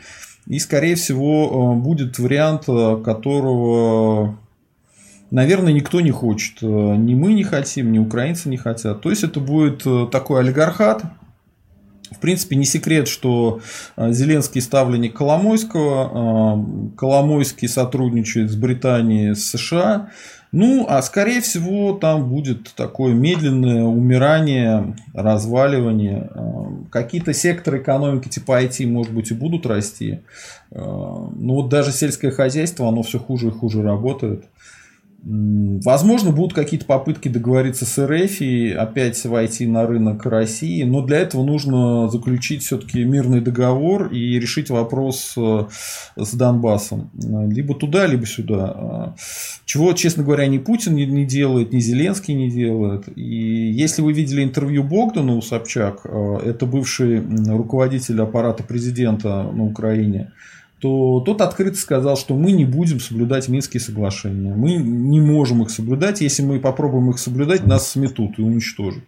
и, 0.47 0.59
скорее 0.59 0.95
всего, 0.95 1.73
э, 1.73 1.81
будет 1.81 2.19
вариант, 2.19 2.63
э, 2.67 3.01
которого, 3.03 4.37
наверное, 5.31 5.71
никто 5.71 6.01
не 6.01 6.11
хочет. 6.11 6.57
Э, 6.61 6.65
ни 6.65 7.15
мы 7.15 7.33
не 7.33 7.43
хотим, 7.43 7.91
ни 7.91 7.99
украинцы 7.99 8.49
не 8.49 8.57
хотят. 8.57 9.01
То 9.01 9.09
есть, 9.09 9.23
это 9.23 9.39
будет 9.39 9.83
такой 10.11 10.41
олигархат. 10.41 11.03
В 12.11 12.19
принципе, 12.19 12.55
не 12.57 12.65
секрет, 12.65 13.07
что 13.07 13.61
Зеленский 13.97 14.61
ставленник 14.61 15.17
Коломойского. 15.17 16.63
Коломойский 16.95 17.67
сотрудничает 17.67 18.51
с 18.51 18.55
Британией, 18.55 19.33
с 19.33 19.49
США. 19.49 20.09
Ну, 20.53 20.85
а 20.87 21.01
скорее 21.01 21.41
всего 21.41 21.93
там 21.93 22.29
будет 22.29 22.75
такое 22.75 23.15
медленное 23.15 23.83
умирание, 23.85 24.95
разваливание. 25.15 26.29
Э, 26.29 26.65
какие-то 26.91 27.33
секторы 27.33 27.81
экономики 27.81 28.29
типа 28.29 28.63
IT, 28.63 28.85
может 28.85 29.11
быть, 29.11 29.31
и 29.31 29.33
будут 29.33 29.65
расти. 29.65 30.19
Э, 30.69 30.79
Но 30.79 31.55
вот 31.55 31.69
даже 31.69 31.91
сельское 31.91 32.29
хозяйство, 32.29 32.87
оно 32.87 33.01
все 33.01 33.17
хуже 33.17 33.47
и 33.47 33.51
хуже 33.51 33.81
работает. 33.81 34.45
Возможно, 35.25 36.31
будут 36.31 36.53
какие-то 36.53 36.85
попытки 36.85 37.29
договориться 37.29 37.85
с 37.85 38.05
РФ 38.05 38.41
и 38.41 38.71
опять 38.71 39.23
войти 39.23 39.65
на 39.65 39.87
рынок 39.87 40.25
России, 40.25 40.83
но 40.83 41.01
для 41.01 41.19
этого 41.19 41.45
нужно 41.45 42.09
заключить 42.09 42.63
все-таки 42.63 43.05
мирный 43.05 43.39
договор 43.39 44.07
и 44.07 44.37
решить 44.37 44.69
вопрос 44.69 45.35
э, 45.37 45.67
с 46.17 46.33
Донбассом. 46.33 47.09
Либо 47.13 47.73
туда, 47.73 48.05
либо 48.05 48.25
сюда. 48.25 49.15
Чего, 49.63 49.93
честно 49.93 50.23
говоря, 50.23 50.45
ни 50.47 50.57
Путин 50.57 50.95
не 50.95 51.25
делает, 51.25 51.71
ни 51.71 51.79
Зеленский 51.79 52.33
не 52.33 52.51
делает. 52.51 53.05
И 53.15 53.71
если 53.71 54.01
вы 54.01 54.11
видели 54.11 54.43
интервью 54.43 54.83
Богдана 54.83 55.37
у 55.37 55.41
Собчак, 55.41 56.01
э, 56.03 56.39
это 56.43 56.65
бывший 56.65 57.21
руководитель 57.47 58.21
аппарата 58.21 58.63
президента 58.63 59.43
на 59.43 59.63
Украине, 59.63 60.33
то 60.83 61.21
тот 61.21 61.39
открыто 61.39 61.77
сказал, 61.77 62.17
что 62.17 62.35
мы 62.35 62.51
не 62.51 62.65
будем 62.65 62.99
соблюдать 62.99 63.47
Минские 63.47 63.79
соглашения. 63.79 64.53
Мы 64.53 64.75
не 64.75 65.21
можем 65.21 65.61
их 65.61 65.69
соблюдать. 65.69 66.19
Если 66.19 66.43
мы 66.43 66.59
попробуем 66.59 67.09
их 67.09 67.19
соблюдать, 67.19 67.65
нас 67.65 67.87
сметут 67.87 68.37
и 68.37 68.41
уничтожат. 68.41 69.01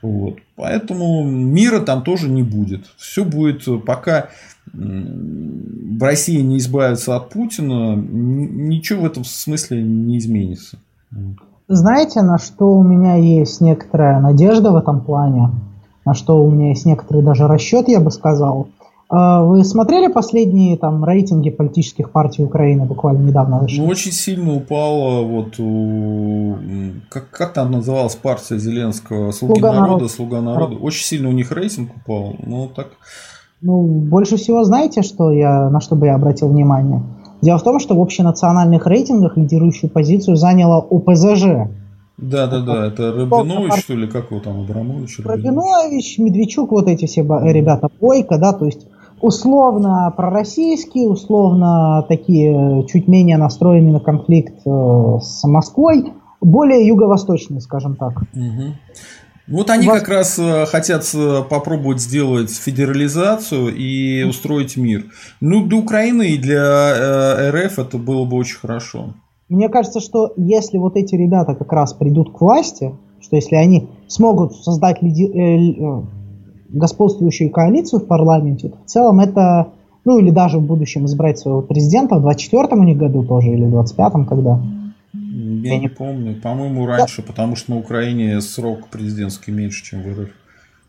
Вот. 0.00 0.36
Поэтому 0.54 1.28
мира 1.28 1.80
там 1.80 2.04
тоже 2.04 2.30
не 2.30 2.44
будет. 2.44 2.86
Все 2.98 3.24
будет, 3.24 3.64
пока 3.84 4.28
в 4.72 6.00
России 6.00 6.40
не 6.40 6.58
избавится 6.58 7.16
от 7.16 7.30
Путина, 7.30 7.96
ничего 7.96 9.02
в 9.02 9.06
этом 9.06 9.24
смысле 9.24 9.82
не 9.82 10.18
изменится. 10.18 10.78
Знаете, 11.66 12.22
на 12.22 12.38
что 12.38 12.78
у 12.78 12.84
меня 12.84 13.16
есть 13.16 13.60
некоторая 13.60 14.20
надежда 14.20 14.70
в 14.70 14.76
этом 14.76 15.00
плане, 15.00 15.50
на 16.04 16.14
что 16.14 16.44
у 16.44 16.48
меня 16.48 16.68
есть 16.68 16.86
некоторый 16.86 17.24
даже 17.24 17.48
расчет, 17.48 17.88
я 17.88 17.98
бы 17.98 18.12
сказал– 18.12 18.68
вы 19.10 19.64
смотрели 19.64 20.12
последние 20.12 20.76
там 20.76 21.02
рейтинги 21.04 21.48
политических 21.48 22.10
партий 22.10 22.44
Украины 22.44 22.84
буквально 22.84 23.22
недавно 23.26 23.60
вышли? 23.60 23.80
Ну, 23.80 23.86
очень 23.86 24.12
сильно 24.12 24.54
упала 24.54 25.22
вот 25.22 25.58
у... 25.58 26.56
как, 27.08 27.30
как 27.30 27.52
там 27.54 27.70
называлась 27.70 28.16
партия 28.16 28.58
Зеленского? 28.58 29.30
Слуги 29.32 29.54
Слуга 29.54 29.72
народа, 29.72 29.92
народ. 29.92 30.10
Слуга 30.10 30.40
народа. 30.42 30.76
Очень 30.76 31.04
сильно 31.04 31.28
у 31.30 31.32
них 31.32 31.50
рейтинг 31.52 31.90
упал. 31.96 32.34
Ну, 32.44 32.68
так... 32.68 32.88
Ну, 33.62 33.82
больше 33.82 34.36
всего 34.36 34.62
знаете, 34.64 35.02
что 35.02 35.32
я, 35.32 35.70
на 35.70 35.80
что 35.80 35.96
бы 35.96 36.06
я 36.06 36.14
обратил 36.14 36.48
внимание? 36.48 37.02
Дело 37.40 37.58
в 37.58 37.62
том, 37.62 37.80
что 37.80 37.96
в 37.96 38.02
общенациональных 38.02 38.86
рейтингах 38.86 39.36
лидирующую 39.36 39.88
позицию 39.90 40.36
заняла 40.36 40.78
ОПЗЖ. 40.78 41.70
Да, 42.18 42.46
да, 42.48 42.60
да, 42.60 42.86
это 42.88 43.12
Рабинович, 43.12 43.84
что 43.84 43.94
ли, 43.94 44.08
как 44.08 44.32
его 44.32 44.40
там, 44.40 44.60
Абрамович? 44.60 45.20
Рабинович, 45.24 46.18
Медведчук, 46.18 46.72
вот 46.72 46.88
эти 46.88 47.06
все 47.06 47.22
ребята, 47.22 47.88
Бойко, 48.00 48.38
да, 48.38 48.52
то 48.52 48.66
есть 48.66 48.86
условно 49.20 50.12
пророссийские, 50.16 51.08
условно 51.08 52.04
такие 52.08 52.86
чуть 52.88 53.08
менее 53.08 53.36
настроенные 53.36 53.92
на 53.92 54.00
конфликт 54.00 54.60
э, 54.66 55.18
с 55.20 55.44
Москвой, 55.44 56.12
более 56.40 56.86
юго-восточные, 56.86 57.60
скажем 57.60 57.96
так. 57.96 58.22
Угу. 58.32 58.74
Вот 59.48 59.70
они 59.70 59.86
Вас... 59.86 60.00
как 60.00 60.08
раз 60.08 60.38
э, 60.38 60.66
хотят 60.66 61.04
э, 61.14 61.42
попробовать 61.48 62.00
сделать 62.00 62.50
федерализацию 62.50 63.74
и 63.74 64.22
устроить 64.24 64.76
мир. 64.76 65.06
Ну, 65.40 65.66
для 65.66 65.78
Украины 65.78 66.28
и 66.30 66.38
для 66.38 67.50
РФ 67.50 67.78
это 67.78 67.98
было 67.98 68.24
бы 68.24 68.36
очень 68.36 68.58
хорошо. 68.58 69.14
Мне 69.48 69.68
кажется, 69.70 70.00
что 70.00 70.32
если 70.36 70.76
вот 70.76 70.96
эти 70.96 71.14
ребята 71.14 71.54
как 71.54 71.72
раз 71.72 71.94
придут 71.94 72.36
к 72.36 72.40
власти, 72.40 72.94
что 73.20 73.36
если 73.36 73.56
они 73.56 73.88
смогут 74.06 74.54
создать 74.54 75.02
лиди 75.02 75.24
господствующую 76.68 77.50
коалицию 77.50 78.00
в 78.00 78.06
парламенте, 78.06 78.68
то 78.68 78.76
в 78.84 78.86
целом 78.86 79.20
это, 79.20 79.68
ну 80.04 80.18
или 80.18 80.30
даже 80.30 80.58
в 80.58 80.62
будущем 80.62 81.06
избрать 81.06 81.38
своего 81.38 81.62
президента 81.62 82.16
в 82.16 82.26
24-м 82.26 82.80
у 82.80 82.84
них 82.84 82.98
году 82.98 83.22
тоже, 83.24 83.48
или 83.48 83.64
в 83.64 83.74
25-м, 83.74 84.26
когда? 84.26 84.60
Я, 85.12 85.74
Я 85.74 85.78
не 85.78 85.88
помню. 85.88 86.40
По-моему, 86.40 86.86
раньше, 86.86 87.22
да. 87.22 87.28
потому 87.28 87.56
что 87.56 87.72
на 87.72 87.78
Украине 87.78 88.40
срок 88.40 88.88
президентский 88.88 89.52
меньше, 89.52 89.84
чем 89.84 90.02
в 90.02 90.06
РФ. 90.06 90.28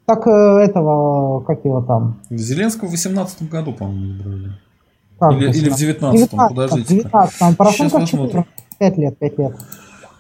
Так 0.06 0.28
э, 0.28 0.32
этого, 0.32 1.42
как 1.42 1.64
его 1.66 1.82
там? 1.82 2.20
Зеленского 2.30 2.88
в 2.88 2.92
18 2.92 3.50
году, 3.50 3.74
по-моему, 3.74 4.14
избрали. 4.14 4.52
Как 5.20 5.34
или, 5.34 5.50
или 5.50 5.70
в 5.70 5.74
19-м, 5.74 6.12
19 6.14 6.30
подождите. 6.32 6.96
В 6.96 7.06
19-м, 7.06 7.56
Порошенко 7.56 8.06
4, 8.06 8.46
5 8.80 8.98
лет, 8.98 9.18
5 9.20 9.38
лет. 9.38 9.56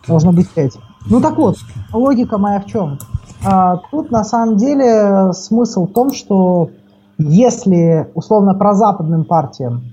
Должно 0.07 0.31
быть 0.31 0.49
5. 0.49 0.73
Ну 1.09 1.21
так 1.21 1.37
вот, 1.37 1.57
логика 1.91 2.37
моя 2.37 2.59
в 2.59 2.65
чем? 2.67 2.99
А, 3.43 3.77
тут 3.91 4.11
на 4.11 4.23
самом 4.23 4.57
деле 4.57 5.31
смысл 5.33 5.87
в 5.87 5.93
том, 5.93 6.11
что 6.11 6.69
если 7.17 8.09
условно 8.15 8.53
прозападным 8.53 9.25
партиям 9.25 9.83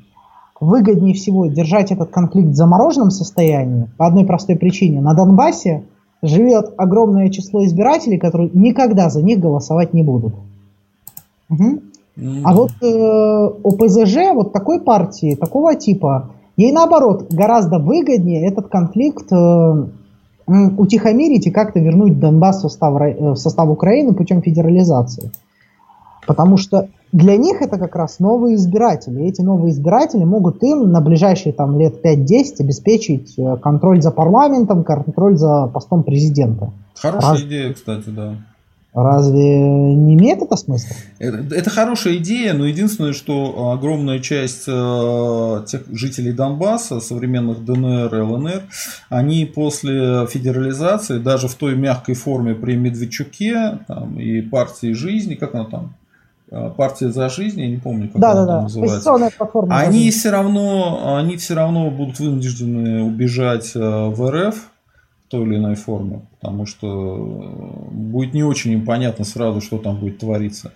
выгоднее 0.60 1.14
всего 1.14 1.46
держать 1.46 1.92
этот 1.92 2.10
конфликт 2.10 2.50
в 2.50 2.54
замороженном 2.54 3.10
состоянии, 3.10 3.90
по 3.98 4.06
одной 4.06 4.24
простой 4.24 4.56
причине, 4.56 5.00
на 5.00 5.14
Донбассе 5.14 5.84
живет 6.22 6.72
огромное 6.76 7.28
число 7.28 7.64
избирателей, 7.64 8.18
которые 8.18 8.50
никогда 8.52 9.10
за 9.10 9.22
них 9.22 9.38
голосовать 9.38 9.92
не 9.92 10.02
будут. 10.02 10.34
Угу. 11.50 11.80
А 12.44 12.54
вот 12.54 12.70
э, 12.82 13.50
ОПЗЖ, 13.64 14.34
вот 14.34 14.52
такой 14.52 14.80
партии, 14.80 15.34
такого 15.34 15.74
типа, 15.74 16.30
ей 16.56 16.72
наоборот 16.72 17.26
гораздо 17.30 17.78
выгоднее 17.78 18.48
этот 18.48 18.68
конфликт 18.68 19.30
э, 19.30 19.86
утихомирить 20.46 21.46
и 21.46 21.50
как-то 21.50 21.80
вернуть 21.80 22.18
Донбасс 22.18 22.58
в 22.58 22.60
состав, 22.62 23.00
э, 23.00 23.32
в 23.32 23.36
состав 23.36 23.68
Украины 23.68 24.14
путем 24.14 24.42
федерализации. 24.42 25.30
Потому 26.26 26.56
что 26.56 26.88
для 27.12 27.36
них 27.36 27.62
это 27.62 27.78
как 27.78 27.96
раз 27.96 28.18
новые 28.18 28.56
избиратели. 28.56 29.22
И 29.22 29.28
эти 29.28 29.40
новые 29.40 29.72
избиратели 29.72 30.24
могут 30.24 30.62
им 30.62 30.90
на 30.90 31.00
ближайшие 31.00 31.52
там, 31.52 31.78
лет 31.78 32.04
5-10 32.04 32.60
обеспечить 32.60 33.38
э, 33.38 33.56
контроль 33.56 34.02
за 34.02 34.10
парламентом, 34.10 34.84
контроль 34.84 35.36
за 35.36 35.68
постом 35.72 36.02
президента. 36.02 36.72
Хорошая 36.94 37.32
Раз... 37.32 37.42
идея, 37.42 37.72
кстати, 37.72 38.08
да. 38.10 38.36
Разве 38.96 39.58
не 39.94 40.14
имеет 40.14 40.40
это 40.40 40.56
смысла? 40.56 40.96
Это, 41.18 41.54
это 41.54 41.68
хорошая 41.68 42.16
идея, 42.16 42.54
но 42.54 42.64
единственное, 42.64 43.12
что 43.12 43.70
огромная 43.70 44.20
часть 44.20 44.64
э, 44.66 45.64
тех 45.66 45.82
жителей 45.92 46.32
Донбасса, 46.32 47.00
современных 47.00 47.62
ДНР 47.62 48.14
и 48.16 48.20
ЛНР, 48.22 48.62
они 49.10 49.44
после 49.44 50.26
федерализации, 50.28 51.18
даже 51.18 51.46
в 51.46 51.54
той 51.56 51.76
мягкой 51.76 52.14
форме 52.14 52.54
при 52.54 52.76
Медведчуке 52.76 53.80
там, 53.86 54.18
и 54.18 54.40
партии 54.40 54.94
жизни, 54.94 55.34
как 55.34 55.54
она 55.54 55.66
там, 55.66 55.94
э, 56.50 56.70
партия 56.74 57.10
за 57.10 57.28
жизнь, 57.28 57.60
я 57.60 57.68
не 57.68 57.76
помню, 57.76 58.08
как 58.08 58.22
да, 58.22 58.30
она 58.30 58.40
да, 58.40 58.46
там 58.46 58.56
да. 58.56 58.62
называется. 58.62 59.30
Платформа 59.36 59.78
они 59.78 60.10
все 60.10 60.30
равно, 60.30 61.18
они 61.18 61.36
все 61.36 61.52
равно 61.52 61.90
будут 61.90 62.18
вынуждены 62.18 63.02
убежать 63.02 63.72
э, 63.74 63.78
в 63.78 64.30
РФ 64.30 64.70
той 65.28 65.46
или 65.46 65.56
иной 65.56 65.74
форме, 65.74 66.22
потому 66.40 66.66
что 66.66 67.88
э, 67.90 67.94
будет 67.94 68.34
не 68.34 68.44
очень 68.44 68.72
им 68.72 68.84
понятно 68.84 69.24
сразу, 69.24 69.60
что 69.60 69.78
там 69.78 69.98
будет 69.98 70.18
твориться. 70.18 70.72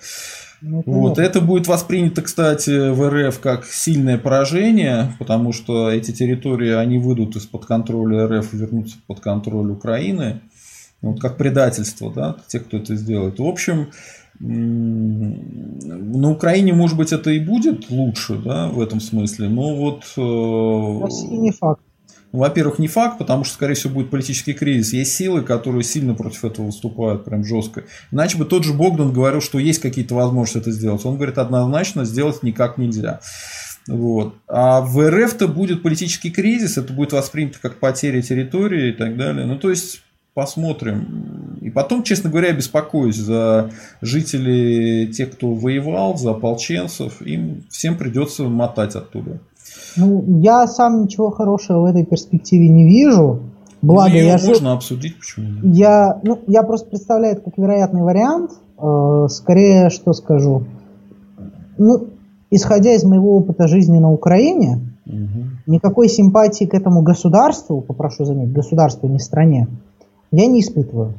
Ну, 0.62 0.82
вот. 0.84 1.18
Это 1.18 1.40
будет 1.40 1.68
воспринято, 1.68 2.20
кстати, 2.22 2.90
в 2.90 3.08
РФ 3.08 3.40
как 3.40 3.64
сильное 3.64 4.18
поражение, 4.18 5.14
потому 5.18 5.52
что 5.52 5.90
эти 5.90 6.10
территории, 6.10 6.72
они 6.72 6.98
выйдут 6.98 7.36
из-под 7.36 7.64
контроля 7.64 8.26
РФ 8.26 8.52
и 8.52 8.56
вернутся 8.56 8.98
под 9.06 9.20
контроль 9.20 9.70
Украины. 9.70 10.40
Вот, 11.00 11.18
как 11.18 11.38
предательство, 11.38 12.12
да, 12.12 12.36
те, 12.46 12.60
кто 12.60 12.76
это 12.76 12.94
сделает. 12.94 13.38
В 13.38 13.46
общем, 13.46 13.88
на 14.38 16.30
Украине, 16.30 16.74
может 16.74 16.98
быть, 16.98 17.12
это 17.12 17.30
и 17.30 17.40
будет 17.40 17.90
лучше, 17.90 18.36
да, 18.36 18.68
в 18.68 18.80
этом 18.80 19.00
смысле, 19.00 19.48
но 19.48 19.74
вот... 19.74 20.04
Э, 20.18 21.04
Россия 21.04 21.38
не 21.38 21.52
факт. 21.52 21.82
Во-первых, 22.32 22.78
не 22.78 22.86
факт, 22.86 23.18
потому 23.18 23.42
что, 23.42 23.54
скорее 23.54 23.74
всего, 23.74 23.94
будет 23.94 24.10
политический 24.10 24.52
кризис. 24.52 24.92
Есть 24.92 25.16
силы, 25.16 25.42
которые 25.42 25.82
сильно 25.82 26.14
против 26.14 26.44
этого 26.44 26.66
выступают, 26.66 27.24
прям 27.24 27.44
жестко. 27.44 27.84
Иначе 28.12 28.38
бы 28.38 28.44
тот 28.44 28.64
же 28.64 28.72
Богдан 28.72 29.12
говорил, 29.12 29.40
что 29.40 29.58
есть 29.58 29.80
какие-то 29.80 30.14
возможности 30.14 30.58
это 30.58 30.70
сделать. 30.70 31.04
Он 31.04 31.16
говорит, 31.16 31.38
однозначно 31.38 32.04
сделать 32.04 32.42
никак 32.44 32.78
нельзя. 32.78 33.20
Вот. 33.88 34.36
А 34.46 34.80
в 34.80 35.10
РФ-то 35.10 35.48
будет 35.48 35.82
политический 35.82 36.30
кризис, 36.30 36.78
это 36.78 36.92
будет 36.92 37.12
воспринято 37.12 37.58
как 37.60 37.80
потеря 37.80 38.22
территории 38.22 38.90
и 38.90 38.92
так 38.92 39.16
далее. 39.16 39.46
Ну, 39.46 39.58
то 39.58 39.70
есть, 39.70 40.02
посмотрим. 40.34 41.58
И 41.60 41.70
потом, 41.70 42.04
честно 42.04 42.30
говоря, 42.30 42.52
беспокоюсь 42.52 43.16
за 43.16 43.72
жителей, 44.00 45.08
тех, 45.08 45.32
кто 45.32 45.54
воевал, 45.54 46.16
за 46.16 46.30
ополченцев. 46.30 47.20
Им 47.22 47.64
всем 47.70 47.96
придется 47.96 48.44
мотать 48.44 48.94
оттуда. 48.94 49.40
Ну, 49.96 50.24
я 50.40 50.66
сам 50.66 51.02
ничего 51.02 51.30
хорошего 51.30 51.80
в 51.80 51.84
этой 51.84 52.04
перспективе 52.04 52.68
не 52.68 52.84
вижу. 52.84 53.40
Благо, 53.82 54.12
ну, 54.12 54.18
я 54.18 54.38
можно 54.38 54.72
обсудить, 54.72 55.18
почему 55.18 55.46
Я, 55.62 56.20
ну, 56.22 56.38
я 56.46 56.62
просто 56.62 56.88
представляю 56.88 57.36
это 57.36 57.42
как 57.42 57.56
вероятный 57.56 58.02
вариант. 58.02 58.52
Э, 58.78 59.26
скорее, 59.28 59.90
что 59.90 60.12
скажу. 60.12 60.64
Ну, 61.78 62.08
исходя 62.50 62.94
из 62.94 63.04
моего 63.04 63.36
опыта 63.36 63.68
жизни 63.68 63.98
на 63.98 64.12
Украине, 64.12 64.80
угу. 65.06 65.44
никакой 65.66 66.08
симпатии 66.08 66.64
к 66.64 66.74
этому 66.74 67.02
государству, 67.02 67.80
попрошу 67.80 68.24
заметить, 68.24 68.52
государству, 68.52 69.08
не 69.08 69.18
стране, 69.18 69.68
я 70.30 70.46
не 70.46 70.60
испытываю. 70.60 71.14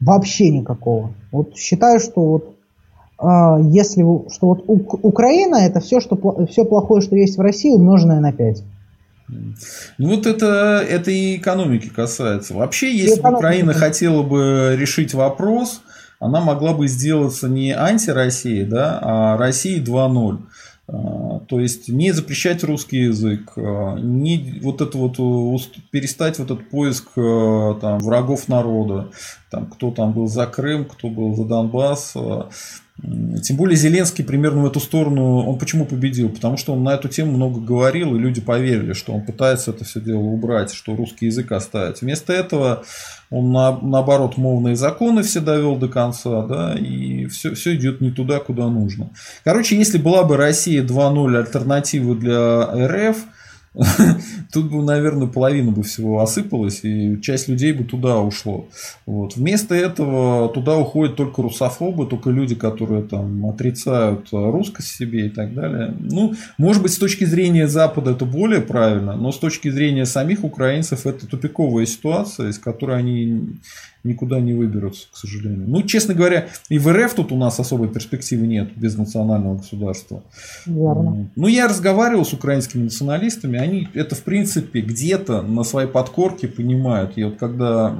Вообще 0.00 0.50
никакого. 0.50 1.10
Вот 1.32 1.56
считаю, 1.56 2.00
что 2.00 2.20
вот 2.20 2.55
если 3.20 4.02
что 4.30 4.46
вот 4.46 4.64
Украина 5.02 5.56
это 5.56 5.80
все, 5.80 6.00
что 6.00 6.46
все 6.50 6.64
плохое, 6.64 7.00
что 7.00 7.16
есть 7.16 7.38
в 7.38 7.40
России, 7.40 7.70
умноженное 7.70 8.20
на 8.20 8.32
5. 8.32 8.62
Ну 9.98 10.14
вот 10.14 10.26
это, 10.26 10.84
это 10.88 11.10
и 11.10 11.36
экономики 11.36 11.88
касается. 11.88 12.54
Вообще, 12.54 12.94
если 12.94 13.20
бы 13.20 13.34
Украина 13.34 13.72
хотела 13.72 14.22
бы 14.22 14.76
решить 14.78 15.14
вопрос, 15.14 15.82
она 16.20 16.40
могла 16.40 16.72
бы 16.72 16.88
сделаться 16.88 17.48
не 17.48 17.72
анти-России, 17.72 18.62
да, 18.64 18.98
а 19.02 19.36
России 19.36 19.82
2.0. 19.82 20.38
А, 20.88 21.40
то 21.40 21.58
есть 21.58 21.88
не 21.88 22.12
запрещать 22.12 22.62
русский 22.62 22.98
язык, 22.98 23.52
а, 23.56 23.96
не 23.96 24.60
вот 24.62 24.80
это 24.80 24.96
вот 24.96 25.16
перестать 25.90 26.38
вот 26.38 26.50
этот 26.50 26.70
поиск 26.70 27.08
а, 27.16 27.74
там, 27.80 27.98
врагов 27.98 28.48
народа, 28.48 29.10
там, 29.50 29.66
кто 29.66 29.90
там 29.90 30.12
был 30.12 30.28
за 30.28 30.46
Крым, 30.46 30.84
кто 30.84 31.08
был 31.08 31.34
за 31.34 31.44
Донбасс. 31.44 32.14
Тем 33.02 33.56
более 33.56 33.76
Зеленский 33.76 34.24
примерно 34.24 34.62
в 34.62 34.66
эту 34.66 34.80
сторону, 34.80 35.46
он 35.46 35.58
почему 35.58 35.84
победил? 35.84 36.30
Потому 36.30 36.56
что 36.56 36.72
он 36.72 36.82
на 36.82 36.94
эту 36.94 37.08
тему 37.08 37.32
много 37.32 37.60
говорил, 37.60 38.16
и 38.16 38.18
люди 38.18 38.40
поверили, 38.40 38.94
что 38.94 39.12
он 39.12 39.22
пытается 39.22 39.70
это 39.72 39.84
все 39.84 40.00
дело 40.00 40.20
убрать, 40.20 40.72
что 40.72 40.96
русский 40.96 41.26
язык 41.26 41.52
оставить. 41.52 42.00
Вместо 42.00 42.32
этого 42.32 42.84
он 43.28 43.52
на, 43.52 43.78
наоборот 43.80 44.38
мовные 44.38 44.76
законы 44.76 45.22
все 45.22 45.40
довел 45.40 45.76
до 45.76 45.88
конца, 45.88 46.46
да, 46.46 46.74
и 46.74 47.26
все, 47.26 47.54
все 47.54 47.74
идет 47.74 48.00
не 48.00 48.10
туда, 48.10 48.38
куда 48.38 48.68
нужно. 48.68 49.10
Короче, 49.44 49.76
если 49.76 49.98
была 49.98 50.24
бы 50.24 50.38
Россия 50.38 50.82
2.0 50.82 51.36
альтернатива 51.36 52.14
для 52.16 52.64
РФ, 53.10 53.18
тут 54.52 54.70
бы, 54.70 54.82
наверное, 54.82 55.26
половина 55.26 55.70
бы 55.70 55.82
всего 55.82 56.20
осыпалась, 56.20 56.80
и 56.82 57.20
часть 57.20 57.48
людей 57.48 57.72
бы 57.72 57.84
туда 57.84 58.20
ушло. 58.20 58.68
Вот. 59.04 59.36
Вместо 59.36 59.74
этого 59.74 60.48
туда 60.48 60.78
уходят 60.78 61.16
только 61.16 61.42
русофобы, 61.42 62.06
только 62.06 62.30
люди, 62.30 62.54
которые 62.54 63.02
там 63.02 63.46
отрицают 63.46 64.28
русскость 64.32 64.88
себе 64.88 65.26
и 65.26 65.30
так 65.30 65.54
далее. 65.54 65.94
Ну, 65.98 66.34
может 66.58 66.82
быть, 66.82 66.92
с 66.92 66.98
точки 66.98 67.24
зрения 67.24 67.68
Запада 67.68 68.12
это 68.12 68.24
более 68.24 68.62
правильно, 68.62 69.14
но 69.14 69.30
с 69.32 69.38
точки 69.38 69.70
зрения 69.70 70.06
самих 70.06 70.44
украинцев 70.44 71.06
это 71.06 71.26
тупиковая 71.26 71.86
ситуация, 71.86 72.48
из 72.48 72.58
которой 72.58 72.98
они 72.98 73.58
никуда 74.06 74.40
не 74.40 74.54
выберутся, 74.54 75.06
к 75.12 75.16
сожалению. 75.16 75.64
Ну, 75.68 75.82
честно 75.82 76.14
говоря, 76.14 76.48
и 76.68 76.78
в 76.78 76.92
РФ 76.92 77.14
тут 77.14 77.32
у 77.32 77.36
нас 77.36 77.60
особой 77.60 77.88
перспективы 77.88 78.46
нет 78.46 78.76
без 78.76 78.96
национального 78.96 79.56
государства. 79.56 80.22
Верно. 80.66 81.30
Ну, 81.36 81.46
я 81.48 81.68
разговаривал 81.68 82.24
с 82.24 82.32
украинскими 82.32 82.84
националистами, 82.84 83.58
они 83.58 83.88
это, 83.94 84.14
в 84.14 84.22
принципе, 84.22 84.80
где-то 84.80 85.42
на 85.42 85.64
своей 85.64 85.88
подкорке 85.88 86.48
понимают. 86.48 87.12
И 87.16 87.24
вот 87.24 87.36
когда 87.36 87.94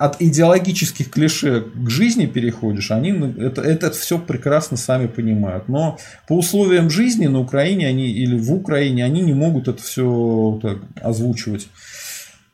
от 0.00 0.16
идеологических 0.18 1.10
клише 1.10 1.60
к 1.74 1.90
жизни 1.90 2.24
переходишь, 2.24 2.90
они 2.90 3.10
это, 3.10 3.60
это 3.60 3.90
все 3.90 4.18
прекрасно 4.18 4.78
сами 4.78 5.06
понимают. 5.06 5.68
Но 5.68 5.98
по 6.26 6.38
условиям 6.38 6.88
жизни 6.88 7.26
на 7.26 7.38
Украине 7.40 7.86
они 7.86 8.10
или 8.10 8.38
в 8.38 8.50
Украине 8.50 9.04
они 9.04 9.20
не 9.20 9.34
могут 9.34 9.68
это 9.68 9.82
все 9.82 10.58
так, 10.62 10.78
озвучивать 11.02 11.68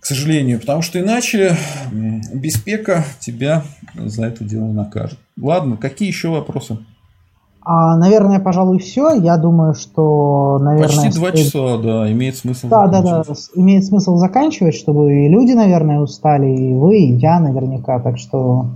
к 0.06 0.08
сожалению, 0.08 0.60
потому 0.60 0.82
что 0.82 1.00
иначе 1.00 1.56
беспека 2.32 3.02
тебя 3.18 3.64
за 3.96 4.26
это 4.26 4.44
дело 4.44 4.66
накажет. 4.66 5.18
Ладно, 5.36 5.76
какие 5.76 6.06
еще 6.06 6.28
вопросы? 6.28 6.78
А, 7.60 7.96
наверное, 7.96 8.38
пожалуй, 8.38 8.78
все. 8.78 9.14
Я 9.14 9.36
думаю, 9.36 9.74
что, 9.74 10.60
наверное... 10.60 11.06
Почти 11.06 11.18
два 11.18 11.30
стоит... 11.30 11.46
часа, 11.46 11.78
да, 11.78 12.12
имеет 12.12 12.36
смысл 12.36 12.68
Да, 12.68 12.86
да, 12.86 13.02
да, 13.02 13.24
имеет 13.56 13.84
смысл 13.84 14.16
заканчивать, 14.18 14.76
чтобы 14.76 15.24
и 15.24 15.28
люди, 15.28 15.54
наверное, 15.54 15.98
устали, 15.98 16.56
и 16.56 16.72
вы, 16.72 16.98
и 16.98 17.14
я 17.14 17.40
наверняка. 17.40 17.98
Так 17.98 18.16
что 18.16 18.66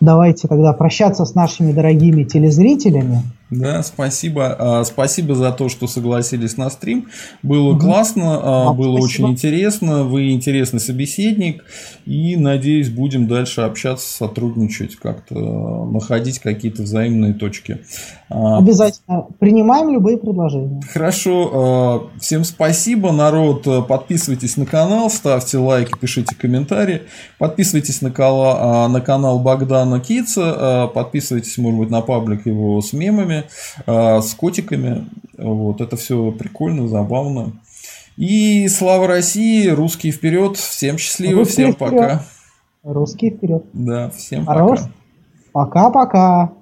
давайте 0.00 0.48
тогда 0.48 0.72
прощаться 0.72 1.24
с 1.24 1.36
нашими 1.36 1.70
дорогими 1.70 2.24
телезрителями. 2.24 3.22
Да, 3.48 3.84
спасибо. 3.84 4.56
А, 4.58 4.84
спасибо 4.84 5.36
за 5.36 5.52
то, 5.52 5.68
что 5.68 5.86
согласились 5.86 6.56
на 6.56 6.68
стрим. 6.68 7.06
Было 7.44 7.70
угу. 7.70 7.80
классно, 7.80 8.40
а, 8.42 8.72
было 8.72 8.98
спасибо. 8.98 9.04
очень 9.04 9.34
интересно. 9.34 10.02
Вы 10.02 10.32
интересный 10.32 10.80
собеседник. 10.80 11.64
И, 12.06 12.34
надеюсь, 12.36 12.88
будем 12.88 13.28
дальше 13.28 13.60
общаться, 13.60 14.08
сотрудничать, 14.08 14.96
как-то 14.96 15.84
находить 15.84 16.40
какие-то 16.40 16.82
взаимные 16.82 17.34
точки. 17.34 17.82
А, 18.28 18.58
Обязательно. 18.58 19.26
Принимаем 19.38 19.90
любые 19.90 20.18
предложения. 20.18 20.80
Хорошо. 20.92 22.10
Всем 22.20 22.42
спасибо, 22.42 23.12
народ. 23.12 23.86
Подписывайтесь 23.86 24.56
на 24.56 24.66
канал, 24.66 25.08
ставьте 25.08 25.58
лайки, 25.58 25.92
пишите 26.00 26.34
комментарии. 26.34 27.02
Подписывайтесь 27.38 28.02
на, 28.02 28.10
канал, 28.10 28.88
на 28.88 29.00
канал 29.00 29.38
Богдана 29.38 30.00
Кица. 30.00 30.90
Подписывайтесь, 30.92 31.56
может 31.58 31.78
быть, 31.78 31.90
на 31.90 32.00
паблик 32.00 32.44
его 32.46 32.80
с 32.80 32.92
мемами 32.92 33.35
животными, 33.36 33.44
а, 33.86 34.20
с 34.20 34.34
котиками. 34.34 35.06
Вот, 35.36 35.80
это 35.80 35.96
все 35.96 36.30
прикольно, 36.32 36.88
забавно. 36.88 37.52
И 38.16 38.66
слава 38.68 39.06
России, 39.06 39.68
русские 39.68 40.12
вперед, 40.12 40.56
всем 40.56 40.96
счастливо, 40.96 41.40
русские 41.40 41.72
всем 41.72 41.74
вперед. 41.74 42.00
пока. 42.00 42.24
Русские 42.82 43.30
вперед. 43.32 43.64
Да, 43.72 44.10
всем 44.10 44.46
Хорош. 44.46 44.80
пока. 45.52 45.90
Пока-пока. 45.90 46.52